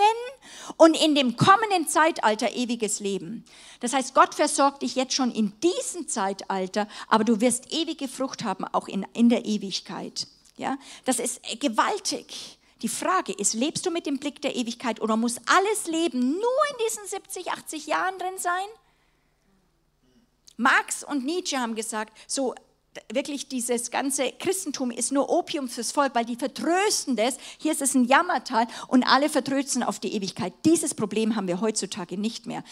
und 0.76 0.94
in 1.02 1.14
dem 1.14 1.36
kommenden 1.36 1.88
Zeitalter 1.88 2.54
ewiges 2.54 3.00
Leben. 3.00 3.44
Das 3.80 3.92
heißt, 3.92 4.14
Gott 4.14 4.34
versorgt 4.34 4.82
dich 4.82 4.94
jetzt 4.94 5.14
schon 5.14 5.32
in 5.32 5.52
diesem 5.60 6.08
Zeitalter, 6.08 6.88
aber 7.08 7.24
du 7.24 7.40
wirst 7.40 7.72
ewige 7.72 8.08
Frucht 8.08 8.44
haben, 8.44 8.64
auch 8.64 8.88
in, 8.88 9.06
in 9.14 9.28
der 9.28 9.44
Ewigkeit. 9.44 10.26
Ja? 10.56 10.78
Das 11.04 11.18
ist 11.18 11.40
gewaltig. 11.60 12.58
Die 12.82 12.88
Frage 12.88 13.32
ist, 13.32 13.54
lebst 13.54 13.86
du 13.86 13.90
mit 13.90 14.06
dem 14.06 14.18
Blick 14.18 14.42
der 14.42 14.56
Ewigkeit 14.56 15.00
oder 15.00 15.16
muss 15.16 15.36
alles 15.46 15.86
Leben 15.86 16.32
nur 16.32 16.62
in 16.70 16.86
diesen 16.86 17.06
70, 17.06 17.52
80 17.52 17.86
Jahren 17.86 18.18
drin 18.18 18.38
sein? 18.38 18.66
Marx 20.56 21.04
und 21.04 21.24
Nietzsche 21.24 21.58
haben 21.58 21.74
gesagt, 21.74 22.16
so 22.26 22.54
wirklich 23.12 23.48
dieses 23.48 23.90
ganze 23.90 24.32
Christentum 24.32 24.90
ist 24.90 25.12
nur 25.12 25.30
Opium 25.30 25.68
fürs 25.68 25.92
Volk, 25.92 26.14
weil 26.14 26.24
die 26.24 26.36
vertrösten 26.36 27.16
das. 27.16 27.36
Hier 27.58 27.72
ist 27.72 27.82
es 27.82 27.94
ein 27.94 28.04
Jammertal 28.04 28.66
und 28.88 29.04
alle 29.04 29.28
vertrösten 29.28 29.82
auf 29.82 29.98
die 29.98 30.14
Ewigkeit. 30.14 30.52
Dieses 30.64 30.94
Problem 30.94 31.36
haben 31.36 31.48
wir 31.48 31.60
heutzutage 31.60 32.18
nicht 32.18 32.46
mehr. 32.46 32.64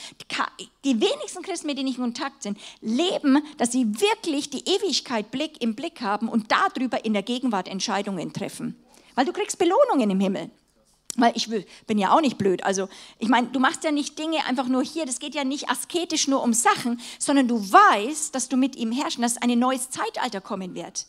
Die 0.85 1.01
wenigsten 1.01 1.43
Christen, 1.43 1.67
mit 1.67 1.79
denen 1.79 1.89
ich 1.89 1.97
in 1.97 2.03
Kontakt 2.03 2.43
bin, 2.43 2.57
leben, 2.81 3.43
dass 3.59 3.73
sie 3.73 3.87
wirklich 4.01 4.51
die 4.51 4.69
Ewigkeit 4.69 5.31
Blick 5.31 5.63
im 5.63 5.75
Blick 5.75 6.01
haben 6.01 6.29
und 6.29 6.53
darüber 6.53 7.05
in 7.05 7.13
der 7.13 7.23
Gegenwart 7.23 7.69
Entscheidungen 7.69 8.33
treffen. 8.33 8.77
Weil 9.15 9.25
du 9.25 9.33
kriegst 9.33 9.59
Belohnungen 9.59 10.11
im 10.11 10.21
Himmel. 10.21 10.51
Weil 11.21 11.37
ich 11.37 11.49
bin 11.87 11.99
ja 11.99 12.13
auch 12.13 12.21
nicht 12.21 12.39
blöd. 12.39 12.65
Also, 12.65 12.89
ich 13.19 13.29
meine, 13.29 13.49
du 13.49 13.61
machst 13.61 13.85
ja 13.85 13.93
nicht 13.93 14.19
Dinge 14.19 14.45
einfach 14.47 14.67
nur 14.67 14.83
hier. 14.83 15.05
Das 15.05 15.19
geht 15.19 15.35
ja 15.35 15.45
nicht 15.45 15.69
asketisch 15.69 16.29
nur 16.29 16.43
um 16.43 16.55
Sachen, 16.55 17.01
sondern 17.19 17.47
du 17.47 17.61
weißt, 17.61 18.35
dass 18.35 18.49
du 18.49 18.57
mit 18.57 18.75
ihm 18.77 18.91
herrschen, 18.91 19.23
dass 19.23 19.37
ein 19.37 19.59
neues 19.59 19.91
Zeitalter 19.91 20.41
kommen 20.41 20.75
wird. 20.75 21.07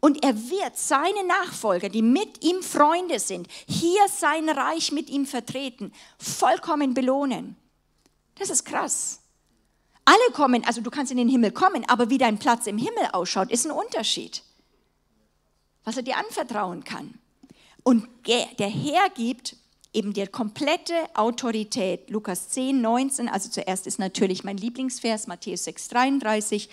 Und 0.00 0.24
er 0.24 0.34
wird 0.34 0.76
seine 0.76 1.24
Nachfolger, 1.24 1.88
die 1.88 2.02
mit 2.02 2.42
ihm 2.44 2.62
Freunde 2.62 3.18
sind, 3.18 3.48
hier 3.66 4.00
sein 4.08 4.48
Reich 4.48 4.92
mit 4.92 5.10
ihm 5.10 5.26
vertreten, 5.26 5.92
vollkommen 6.18 6.94
belohnen. 6.94 7.56
Das 8.36 8.48
ist 8.48 8.64
krass. 8.64 9.20
Alle 10.06 10.32
kommen, 10.32 10.64
also 10.64 10.80
du 10.80 10.90
kannst 10.90 11.12
in 11.12 11.18
den 11.18 11.28
Himmel 11.28 11.52
kommen, 11.52 11.84
aber 11.88 12.08
wie 12.08 12.18
dein 12.18 12.38
Platz 12.38 12.66
im 12.66 12.78
Himmel 12.78 13.08
ausschaut, 13.12 13.50
ist 13.50 13.66
ein 13.66 13.72
Unterschied. 13.72 14.42
Was 15.84 15.96
er 15.96 16.02
dir 16.02 16.16
anvertrauen 16.16 16.84
kann. 16.84 17.18
Und 17.82 18.08
der 18.26 18.68
Herr 18.68 19.10
gibt 19.10 19.56
eben 19.92 20.12
die 20.12 20.26
komplette 20.26 20.94
Autorität. 21.14 22.10
Lukas 22.10 22.48
10, 22.50 22.80
19, 22.80 23.28
also 23.28 23.48
zuerst 23.48 23.86
ist 23.86 23.98
natürlich 23.98 24.44
mein 24.44 24.56
Lieblingsvers, 24.56 25.26
Matthäus 25.26 25.64
6, 25.64 25.88
33. 25.88 26.68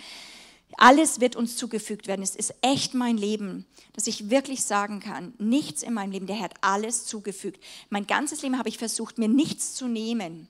Alles 0.77 1.19
wird 1.19 1.35
uns 1.35 1.55
zugefügt 1.55 2.07
werden. 2.07 2.21
Es 2.21 2.35
ist 2.35 2.53
echt 2.61 2.93
mein 2.93 3.17
Leben, 3.17 3.65
dass 3.93 4.05
ich 4.05 4.29
wirklich 4.29 4.63
sagen 4.63 4.99
kann, 4.99 5.33
nichts 5.39 5.81
in 5.81 5.93
meinem 5.93 6.11
Leben, 6.11 6.27
der 6.27 6.35
Herr 6.35 6.45
hat 6.45 6.55
alles 6.61 7.05
zugefügt. 7.05 7.63
Mein 7.89 8.05
ganzes 8.05 8.41
Leben 8.41 8.59
habe 8.59 8.69
ich 8.69 8.77
versucht, 8.77 9.17
mir 9.17 9.29
nichts 9.29 9.73
zu 9.73 9.87
nehmen. 9.87 10.49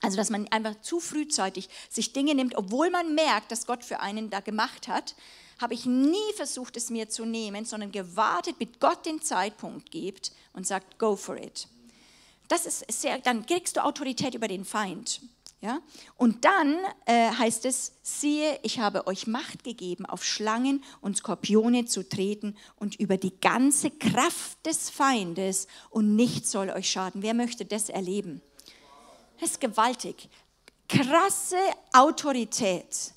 Also, 0.00 0.16
dass 0.16 0.30
man 0.30 0.46
einfach 0.48 0.80
zu 0.80 1.00
frühzeitig 1.00 1.68
sich 1.88 2.12
Dinge 2.12 2.34
nimmt, 2.34 2.56
obwohl 2.56 2.90
man 2.90 3.14
merkt, 3.14 3.50
dass 3.50 3.66
Gott 3.66 3.84
für 3.84 4.00
einen 4.00 4.30
da 4.30 4.40
gemacht 4.40 4.86
hat 4.86 5.16
habe 5.58 5.74
ich 5.74 5.86
nie 5.86 6.32
versucht, 6.36 6.76
es 6.76 6.90
mir 6.90 7.08
zu 7.08 7.24
nehmen, 7.24 7.64
sondern 7.64 7.92
gewartet, 7.92 8.58
bis 8.58 8.68
Gott 8.80 9.04
den 9.04 9.20
Zeitpunkt 9.20 9.90
gibt 9.90 10.32
und 10.52 10.66
sagt, 10.66 10.98
go 10.98 11.16
for 11.16 11.36
it. 11.36 11.68
Das 12.48 12.64
ist 12.64 12.90
sehr, 12.90 13.18
dann 13.18 13.44
kriegst 13.44 13.76
du 13.76 13.84
Autorität 13.84 14.34
über 14.34 14.48
den 14.48 14.64
Feind. 14.64 15.20
Ja? 15.60 15.80
Und 16.16 16.44
dann 16.44 16.76
äh, 17.04 17.30
heißt 17.30 17.64
es, 17.64 17.92
siehe, 18.02 18.58
ich 18.62 18.78
habe 18.78 19.06
euch 19.06 19.26
Macht 19.26 19.64
gegeben, 19.64 20.06
auf 20.06 20.24
Schlangen 20.24 20.84
und 21.00 21.16
Skorpione 21.16 21.84
zu 21.84 22.08
treten 22.08 22.56
und 22.76 22.94
über 22.96 23.16
die 23.16 23.38
ganze 23.38 23.90
Kraft 23.90 24.64
des 24.64 24.88
Feindes 24.88 25.66
und 25.90 26.14
nichts 26.14 26.52
soll 26.52 26.70
euch 26.70 26.88
schaden. 26.88 27.22
Wer 27.22 27.34
möchte 27.34 27.64
das 27.64 27.88
erleben? 27.88 28.40
Das 29.40 29.50
ist 29.50 29.60
gewaltig. 29.60 30.28
Krasse 30.88 31.58
Autorität. 31.92 33.12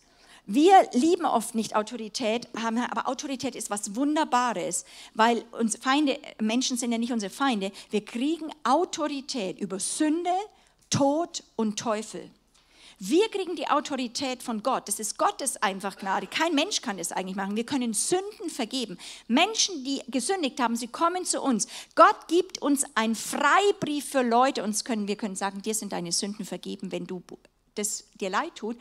Wir 0.53 0.90
lieben 0.91 1.26
oft 1.26 1.56
nicht 1.56 1.78
Autorität, 1.78 2.49
aber 2.53 3.07
Autorität 3.07 3.56
ist 3.56 3.69
was 3.69 3.95
Wunderbares, 3.95 4.84
weil 5.14 5.45
uns 5.57 5.78
Feinde, 5.78 6.19
Menschen 6.41 6.76
sind 6.76 6.91
ja 6.91 6.98
nicht 6.98 7.14
unsere 7.14 7.30
Feinde. 7.30 7.72
Wir 7.90 8.03
kriegen 8.03 8.52
Autorität 8.65 9.61
über 9.61 9.80
Sünde, 9.80 10.34
Tod 10.90 11.45
und 11.56 11.80
Teufel. 11.80 12.30
Wir 12.99 13.30
kriegen 13.30 13.56
die 13.56 13.69
Autorität 13.69 14.44
von 14.44 14.61
Gott. 14.61 14.90
Das 14.90 14.99
ist 14.99 15.18
Gottes 15.18 15.56
einfach 15.56 15.95
Gnade. 15.95 16.28
Kein 16.28 16.53
Mensch 16.53 16.82
kann 16.82 16.98
das 16.98 17.14
eigentlich 17.14 17.38
machen. 17.38 17.56
Wir 17.56 17.65
können 17.65 17.94
Sünden 17.94 18.49
vergeben. 18.49 18.98
Menschen, 19.30 19.86
die 19.86 20.02
gesündigt 20.10 20.60
haben, 20.60 20.76
sie 20.76 20.90
kommen 20.90 21.23
zu 21.23 21.41
uns. 21.41 21.68
Gott 21.95 22.28
gibt 22.28 22.61
uns 22.61 22.84
einen 22.95 23.15
Freibrief 23.15 24.10
für 24.10 24.22
Leute. 24.22 24.64
Uns 24.64 24.84
können, 24.84 25.07
wir 25.07 25.15
können 25.15 25.38
sagen, 25.38 25.61
dir 25.61 25.76
sind 25.76 25.94
deine 25.94 26.11
Sünden 26.11 26.44
vergeben, 26.44 26.91
wenn 26.91 27.07
du 27.07 27.23
das 27.76 28.03
dir 28.19 28.30
leid 28.30 28.53
tut 28.56 28.76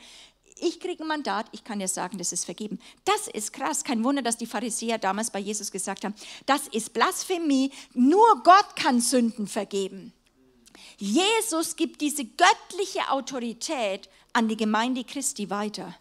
ich 0.61 0.81
kriege 0.81 1.05
ein 1.05 1.09
Mandat, 1.09 1.47
ich 1.53 1.65
kann 1.65 1.79
dir 1.79 1.89
sagen, 1.89 2.19
das 2.19 2.33
ist 2.33 2.45
vergeben. 2.45 2.79
Das 3.05 3.29
ist 3.29 3.53
krass. 3.53 3.85
Kein 3.85 4.05
Wunder, 4.05 4.23
dass 4.23 4.37
die 4.37 4.47
Pharisäer 4.47 4.99
damals 4.99 5.31
bei 5.31 5.39
Jesus 5.39 5.71
gesagt 5.71 6.05
haben, 6.05 6.15
das 6.47 6.69
ist 6.69 6.93
Blasphemie. 6.93 7.73
Nur 7.95 8.43
Gott 8.43 8.77
kann 8.77 9.01
Sünden 9.01 9.47
vergeben. 9.47 10.13
Jesus 10.99 11.77
gibt 11.77 12.01
diese 12.01 12.25
göttliche 12.25 13.11
Autorität 13.11 14.09
an 14.33 14.49
die 14.49 14.57
Gemeinde 14.57 15.05
Christi 15.05 15.51
weiter. 15.51 15.95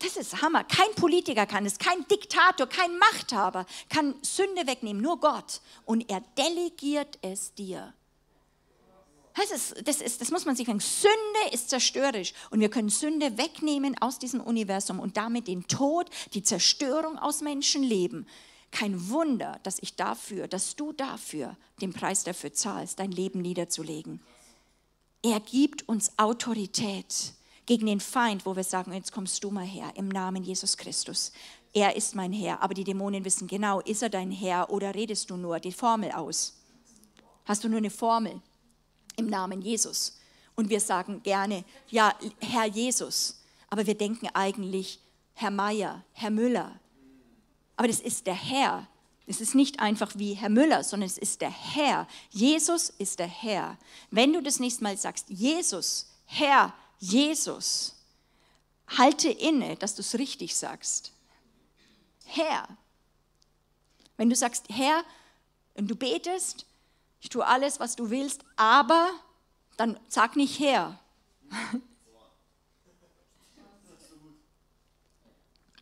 Das 0.00 0.16
ist 0.16 0.42
Hammer. 0.42 0.64
Kein 0.64 0.92
Politiker 0.96 1.46
kann 1.46 1.64
es, 1.64 1.78
kein 1.78 2.06
Diktator, 2.08 2.66
kein 2.66 2.98
Machthaber 2.98 3.66
kann 3.88 4.14
Sünde 4.22 4.66
wegnehmen, 4.66 5.00
nur 5.00 5.20
Gott. 5.20 5.60
Und 5.84 6.10
er 6.10 6.22
delegiert 6.36 7.18
es 7.22 7.54
dir. 7.54 7.94
Das, 9.34 9.50
ist, 9.50 9.88
das, 9.88 10.00
ist, 10.00 10.20
das 10.20 10.30
muss 10.30 10.44
man 10.44 10.56
sich 10.56 10.66
denken. 10.66 10.80
Sünde 10.80 11.52
ist 11.52 11.70
zerstörerisch 11.70 12.34
und 12.50 12.60
wir 12.60 12.68
können 12.68 12.90
Sünde 12.90 13.38
wegnehmen 13.38 13.96
aus 14.00 14.18
diesem 14.18 14.40
Universum 14.40 15.00
und 15.00 15.16
damit 15.16 15.48
den 15.48 15.66
Tod, 15.66 16.10
die 16.34 16.42
Zerstörung 16.42 17.18
aus 17.18 17.40
Menschenleben. 17.40 18.26
Kein 18.70 19.08
Wunder, 19.08 19.58
dass 19.62 19.78
ich 19.80 19.96
dafür, 19.96 20.48
dass 20.48 20.76
du 20.76 20.92
dafür 20.92 21.56
den 21.80 21.92
Preis 21.92 22.24
dafür 22.24 22.52
zahlst, 22.52 22.98
dein 22.98 23.10
Leben 23.10 23.42
niederzulegen. 23.42 24.20
Er 25.22 25.40
gibt 25.40 25.88
uns 25.88 26.12
Autorität 26.18 27.32
gegen 27.66 27.86
den 27.86 28.00
Feind, 28.00 28.44
wo 28.44 28.56
wir 28.56 28.64
sagen, 28.64 28.92
jetzt 28.92 29.12
kommst 29.12 29.44
du 29.44 29.50
mal 29.50 29.64
her, 29.64 29.92
im 29.94 30.08
Namen 30.08 30.42
Jesus 30.42 30.76
Christus. 30.76 31.32
Er 31.72 31.96
ist 31.96 32.14
mein 32.14 32.32
Herr, 32.32 32.62
aber 32.62 32.74
die 32.74 32.84
Dämonen 32.84 33.24
wissen 33.24 33.46
genau, 33.46 33.80
ist 33.80 34.02
er 34.02 34.10
dein 34.10 34.30
Herr 34.30 34.70
oder 34.70 34.94
redest 34.94 35.30
du 35.30 35.36
nur 35.36 35.58
die 35.60 35.72
Formel 35.72 36.10
aus? 36.12 36.58
Hast 37.44 37.64
du 37.64 37.68
nur 37.68 37.78
eine 37.78 37.90
Formel? 37.90 38.40
Im 39.16 39.26
Namen 39.26 39.62
Jesus. 39.62 40.18
Und 40.54 40.68
wir 40.68 40.80
sagen 40.80 41.22
gerne, 41.22 41.64
ja, 41.88 42.14
Herr 42.40 42.66
Jesus. 42.66 43.42
Aber 43.68 43.86
wir 43.86 43.96
denken 43.96 44.28
eigentlich 44.34 45.00
Herr 45.34 45.50
Meier, 45.50 46.04
Herr 46.12 46.30
Müller. 46.30 46.78
Aber 47.76 47.88
das 47.88 48.00
ist 48.00 48.26
der 48.26 48.34
Herr. 48.34 48.86
Es 49.26 49.40
ist 49.40 49.54
nicht 49.54 49.80
einfach 49.80 50.12
wie 50.16 50.34
Herr 50.34 50.50
Müller, 50.50 50.84
sondern 50.84 51.06
es 51.06 51.16
ist 51.16 51.40
der 51.40 51.50
Herr. 51.50 52.06
Jesus 52.30 52.90
ist 52.90 53.18
der 53.18 53.28
Herr. 53.28 53.78
Wenn 54.10 54.32
du 54.32 54.42
das 54.42 54.60
nächste 54.60 54.82
Mal 54.82 54.96
sagst, 54.96 55.30
Jesus, 55.30 56.10
Herr, 56.26 56.74
Jesus, 56.98 57.94
halte 58.88 59.30
inne, 59.30 59.76
dass 59.76 59.94
du 59.94 60.02
es 60.02 60.18
richtig 60.18 60.54
sagst. 60.54 61.12
Herr. 62.26 62.68
Wenn 64.16 64.28
du 64.28 64.36
sagst, 64.36 64.66
Herr, 64.68 65.02
und 65.74 65.88
du 65.88 65.96
betest, 65.96 66.66
ich 67.22 67.28
tue 67.28 67.46
alles, 67.46 67.80
was 67.80 67.96
du 67.96 68.10
willst, 68.10 68.44
aber 68.56 69.08
dann 69.76 69.98
sag 70.08 70.36
nicht 70.36 70.58
her. 70.58 70.98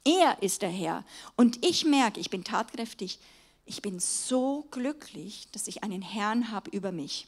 Er 0.03 0.43
ist 0.43 0.63
der 0.63 0.71
Herr. 0.71 1.05
Und 1.37 1.63
ich 1.65 1.85
merke, 1.85 2.21
ich 2.21 2.31
bin 2.31 2.43
tatkräftig, 2.43 3.19
ich 3.67 3.83
bin 3.83 4.01
so 4.01 4.67
glücklich, 4.71 5.47
dass 5.53 5.69
ich 5.69 5.85
einen 5.85 6.01
Herrn 6.01 6.51
habe 6.51 6.71
über 6.71 6.91
mich. 6.91 7.27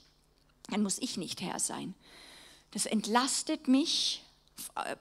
Dann 0.70 0.82
muss 0.82 0.98
ich 0.98 1.18
nicht 1.18 1.42
Herr 1.42 1.58
sein. 1.60 1.94
Das 2.70 2.86
entlastet 2.86 3.68
mich, 3.68 4.24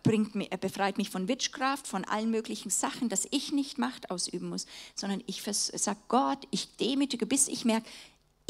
bringt, 0.04 0.34
befreit 0.60 0.98
mich 0.98 1.10
von 1.10 1.28
Witchcraft, 1.28 1.84
von 1.86 2.04
allen 2.06 2.30
möglichen 2.30 2.70
Sachen, 2.70 3.10
dass 3.10 3.28
ich 3.32 3.52
nicht 3.52 3.78
Macht 3.78 4.12
ausüben 4.12 4.50
muss, 4.50 4.66
sondern 4.96 5.24
ich 5.28 5.42
sage 5.44 6.00
Gott, 6.08 6.46
ich 6.52 6.76
demütige, 6.76 7.26
bis 7.26 7.48
ich 7.48 7.66
merke, 7.66 7.90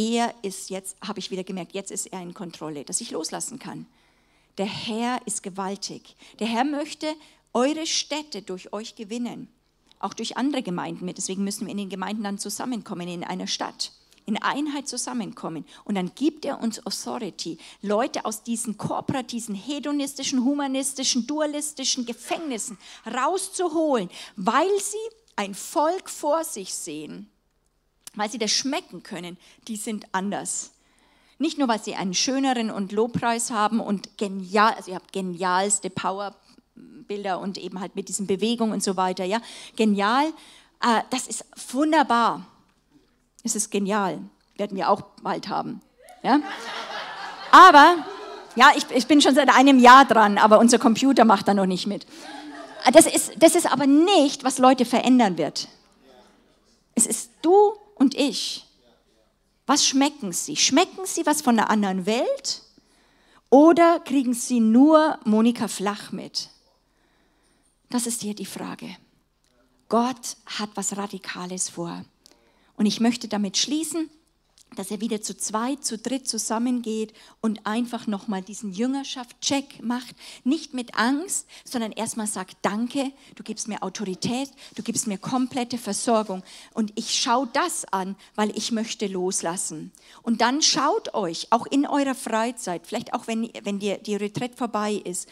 er 0.01 0.33
ist 0.41 0.69
jetzt, 0.69 0.97
habe 1.05 1.19
ich 1.19 1.29
wieder 1.29 1.43
gemerkt, 1.43 1.73
jetzt 1.73 1.91
ist 1.91 2.07
er 2.07 2.21
in 2.21 2.33
Kontrolle, 2.33 2.83
dass 2.83 3.01
ich 3.01 3.11
loslassen 3.11 3.59
kann. 3.59 3.85
Der 4.57 4.65
Herr 4.65 5.19
ist 5.25 5.43
gewaltig. 5.43 6.15
Der 6.39 6.47
Herr 6.47 6.63
möchte 6.63 7.07
eure 7.53 7.85
Städte 7.85 8.41
durch 8.41 8.73
euch 8.73 8.95
gewinnen, 8.95 9.47
auch 9.99 10.13
durch 10.13 10.37
andere 10.37 10.63
Gemeinden. 10.63 11.07
Deswegen 11.13 11.43
müssen 11.43 11.67
wir 11.67 11.71
in 11.71 11.77
den 11.77 11.89
Gemeinden 11.89 12.23
dann 12.23 12.39
zusammenkommen, 12.39 13.07
in 13.07 13.23
einer 13.23 13.47
Stadt, 13.47 13.91
in 14.25 14.41
Einheit 14.41 14.87
zusammenkommen. 14.87 15.65
Und 15.83 15.95
dann 15.95 16.13
gibt 16.15 16.45
er 16.45 16.61
uns 16.61 16.85
Authority, 16.85 17.57
Leute 17.81 18.25
aus 18.25 18.43
diesen 18.43 18.77
kooperativen, 18.77 19.55
hedonistischen, 19.55 20.43
humanistischen, 20.43 21.27
dualistischen 21.27 22.05
Gefängnissen 22.05 22.77
rauszuholen, 23.05 24.09
weil 24.35 24.69
sie 24.79 25.15
ein 25.35 25.53
Volk 25.53 26.09
vor 26.09 26.43
sich 26.43 26.73
sehen, 26.73 27.29
weil 28.15 28.29
sie 28.29 28.37
das 28.37 28.51
schmecken 28.51 29.03
können, 29.03 29.37
die 29.67 29.75
sind 29.75 30.05
anders. 30.11 30.71
Nicht 31.37 31.57
nur, 31.57 31.67
weil 31.67 31.81
sie 31.81 31.95
einen 31.95 32.13
schöneren 32.13 32.69
und 32.69 32.91
Lobpreis 32.91 33.51
haben 33.51 33.79
und 33.79 34.17
genial, 34.17 34.73
also 34.73 34.91
ihr 34.91 34.95
habt 34.95 35.11
genialste 35.11 35.89
Power 35.89 36.35
Bilder 36.75 37.39
und 37.39 37.57
eben 37.57 37.79
halt 37.79 37.95
mit 37.95 38.07
diesen 38.07 38.27
Bewegungen 38.27 38.71
und 38.71 38.83
so 38.83 38.95
weiter. 38.95 39.25
Ja, 39.25 39.41
genial. 39.75 40.27
Äh, 40.81 41.01
das 41.09 41.27
ist 41.27 41.45
wunderbar. 41.73 42.45
Es 43.43 43.55
ist 43.55 43.69
genial. 43.69 44.19
Werden 44.55 44.77
wir 44.77 44.89
auch 44.89 45.01
bald 45.21 45.49
haben. 45.49 45.81
Ja? 46.23 46.39
Aber, 47.51 48.05
ja, 48.55 48.71
ich, 48.75 48.85
ich 48.91 49.07
bin 49.07 49.21
schon 49.21 49.35
seit 49.35 49.49
einem 49.49 49.79
Jahr 49.79 50.05
dran, 50.05 50.37
aber 50.37 50.59
unser 50.59 50.79
Computer 50.79 51.25
macht 51.25 51.47
da 51.47 51.53
noch 51.53 51.65
nicht 51.65 51.85
mit. 51.85 52.05
Das 52.93 53.05
ist, 53.05 53.33
das 53.39 53.55
ist 53.55 53.71
aber 53.71 53.87
nicht, 53.87 54.43
was 54.43 54.57
Leute 54.57 54.85
verändern 54.85 55.37
wird. 55.37 55.67
Es 56.95 57.05
ist 57.05 57.31
du 57.41 57.73
und 58.01 58.15
ich. 58.15 58.65
Was 59.67 59.85
schmecken 59.85 60.33
sie? 60.33 60.55
Schmecken 60.55 61.05
sie 61.05 61.23
was 61.27 61.43
von 61.43 61.55
der 61.55 61.69
anderen 61.69 62.07
Welt? 62.07 62.63
Oder 63.51 63.99
kriegen 63.99 64.33
sie 64.33 64.59
nur 64.59 65.19
Monika 65.23 65.67
Flach 65.67 66.11
mit? 66.11 66.49
Das 67.89 68.07
ist 68.07 68.21
hier 68.21 68.33
die 68.33 68.47
Frage. 68.47 68.97
Gott 69.87 70.35
hat 70.47 70.71
was 70.73 70.97
Radikales 70.97 71.69
vor. 71.69 72.03
Und 72.75 72.87
ich 72.87 73.01
möchte 73.01 73.27
damit 73.27 73.57
schließen, 73.57 74.09
dass 74.75 74.89
er 74.89 75.01
wieder 75.01 75.21
zu 75.21 75.37
zweit, 75.37 75.83
zu 75.83 75.97
dritt 75.97 76.27
zusammengeht 76.27 77.13
und 77.41 77.65
einfach 77.65 78.07
nochmal 78.07 78.41
diesen 78.41 78.71
Jüngerschaft-Check 78.71 79.83
macht. 79.83 80.15
Nicht 80.43 80.73
mit 80.73 80.95
Angst, 80.97 81.47
sondern 81.65 81.91
erstmal 81.91 82.27
sagt, 82.27 82.57
danke, 82.61 83.11
du 83.35 83.43
gibst 83.43 83.67
mir 83.67 83.83
Autorität, 83.83 84.49
du 84.75 84.83
gibst 84.83 85.07
mir 85.07 85.17
komplette 85.17 85.77
Versorgung. 85.77 86.41
Und 86.73 86.93
ich 86.95 87.19
schaue 87.19 87.49
das 87.51 87.85
an, 87.91 88.15
weil 88.35 88.57
ich 88.57 88.71
möchte 88.71 89.07
loslassen. 89.07 89.91
Und 90.21 90.41
dann 90.41 90.61
schaut 90.61 91.13
euch, 91.13 91.47
auch 91.49 91.65
in 91.65 91.85
eurer 91.85 92.15
Freizeit, 92.15 92.87
vielleicht 92.87 93.13
auch 93.13 93.27
wenn, 93.27 93.49
wenn 93.63 93.79
die, 93.79 93.97
die 94.01 94.15
Retreat 94.15 94.55
vorbei 94.55 94.93
ist, 94.93 95.27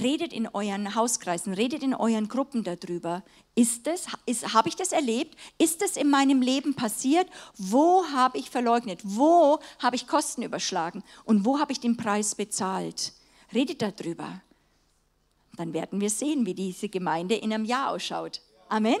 redet 0.00 0.32
in 0.32 0.48
euren 0.48 0.94
Hauskreisen, 0.94 1.54
redet 1.54 1.82
in 1.82 1.94
euren 1.94 2.28
Gruppen 2.28 2.64
darüber. 2.64 3.22
Ist 3.54 3.86
es, 3.86 4.06
ist, 4.26 4.54
habe 4.54 4.68
ich 4.68 4.76
das 4.76 4.92
erlebt? 4.92 5.36
Ist 5.58 5.82
es 5.82 5.96
in 5.96 6.10
meinem 6.10 6.42
Leben 6.42 6.74
passiert? 6.74 7.28
Wo 7.56 8.04
habe 8.12 8.38
ich 8.38 8.50
verleugnet? 8.50 9.00
Wo 9.04 9.60
habe 9.78 9.96
ich 9.96 10.06
Kosten 10.06 10.42
überschlagen? 10.42 11.02
Und 11.24 11.44
wo 11.44 11.58
habe 11.58 11.72
ich 11.72 11.80
den 11.80 11.96
Preis 11.96 12.34
bezahlt? 12.34 13.12
Redet 13.52 13.82
darüber. 13.82 14.42
Dann 15.56 15.72
werden 15.72 16.00
wir 16.00 16.10
sehen, 16.10 16.46
wie 16.46 16.54
diese 16.54 16.88
Gemeinde 16.88 17.36
in 17.36 17.52
einem 17.52 17.64
Jahr 17.64 17.90
ausschaut. 17.90 18.40
Amen. 18.68 18.96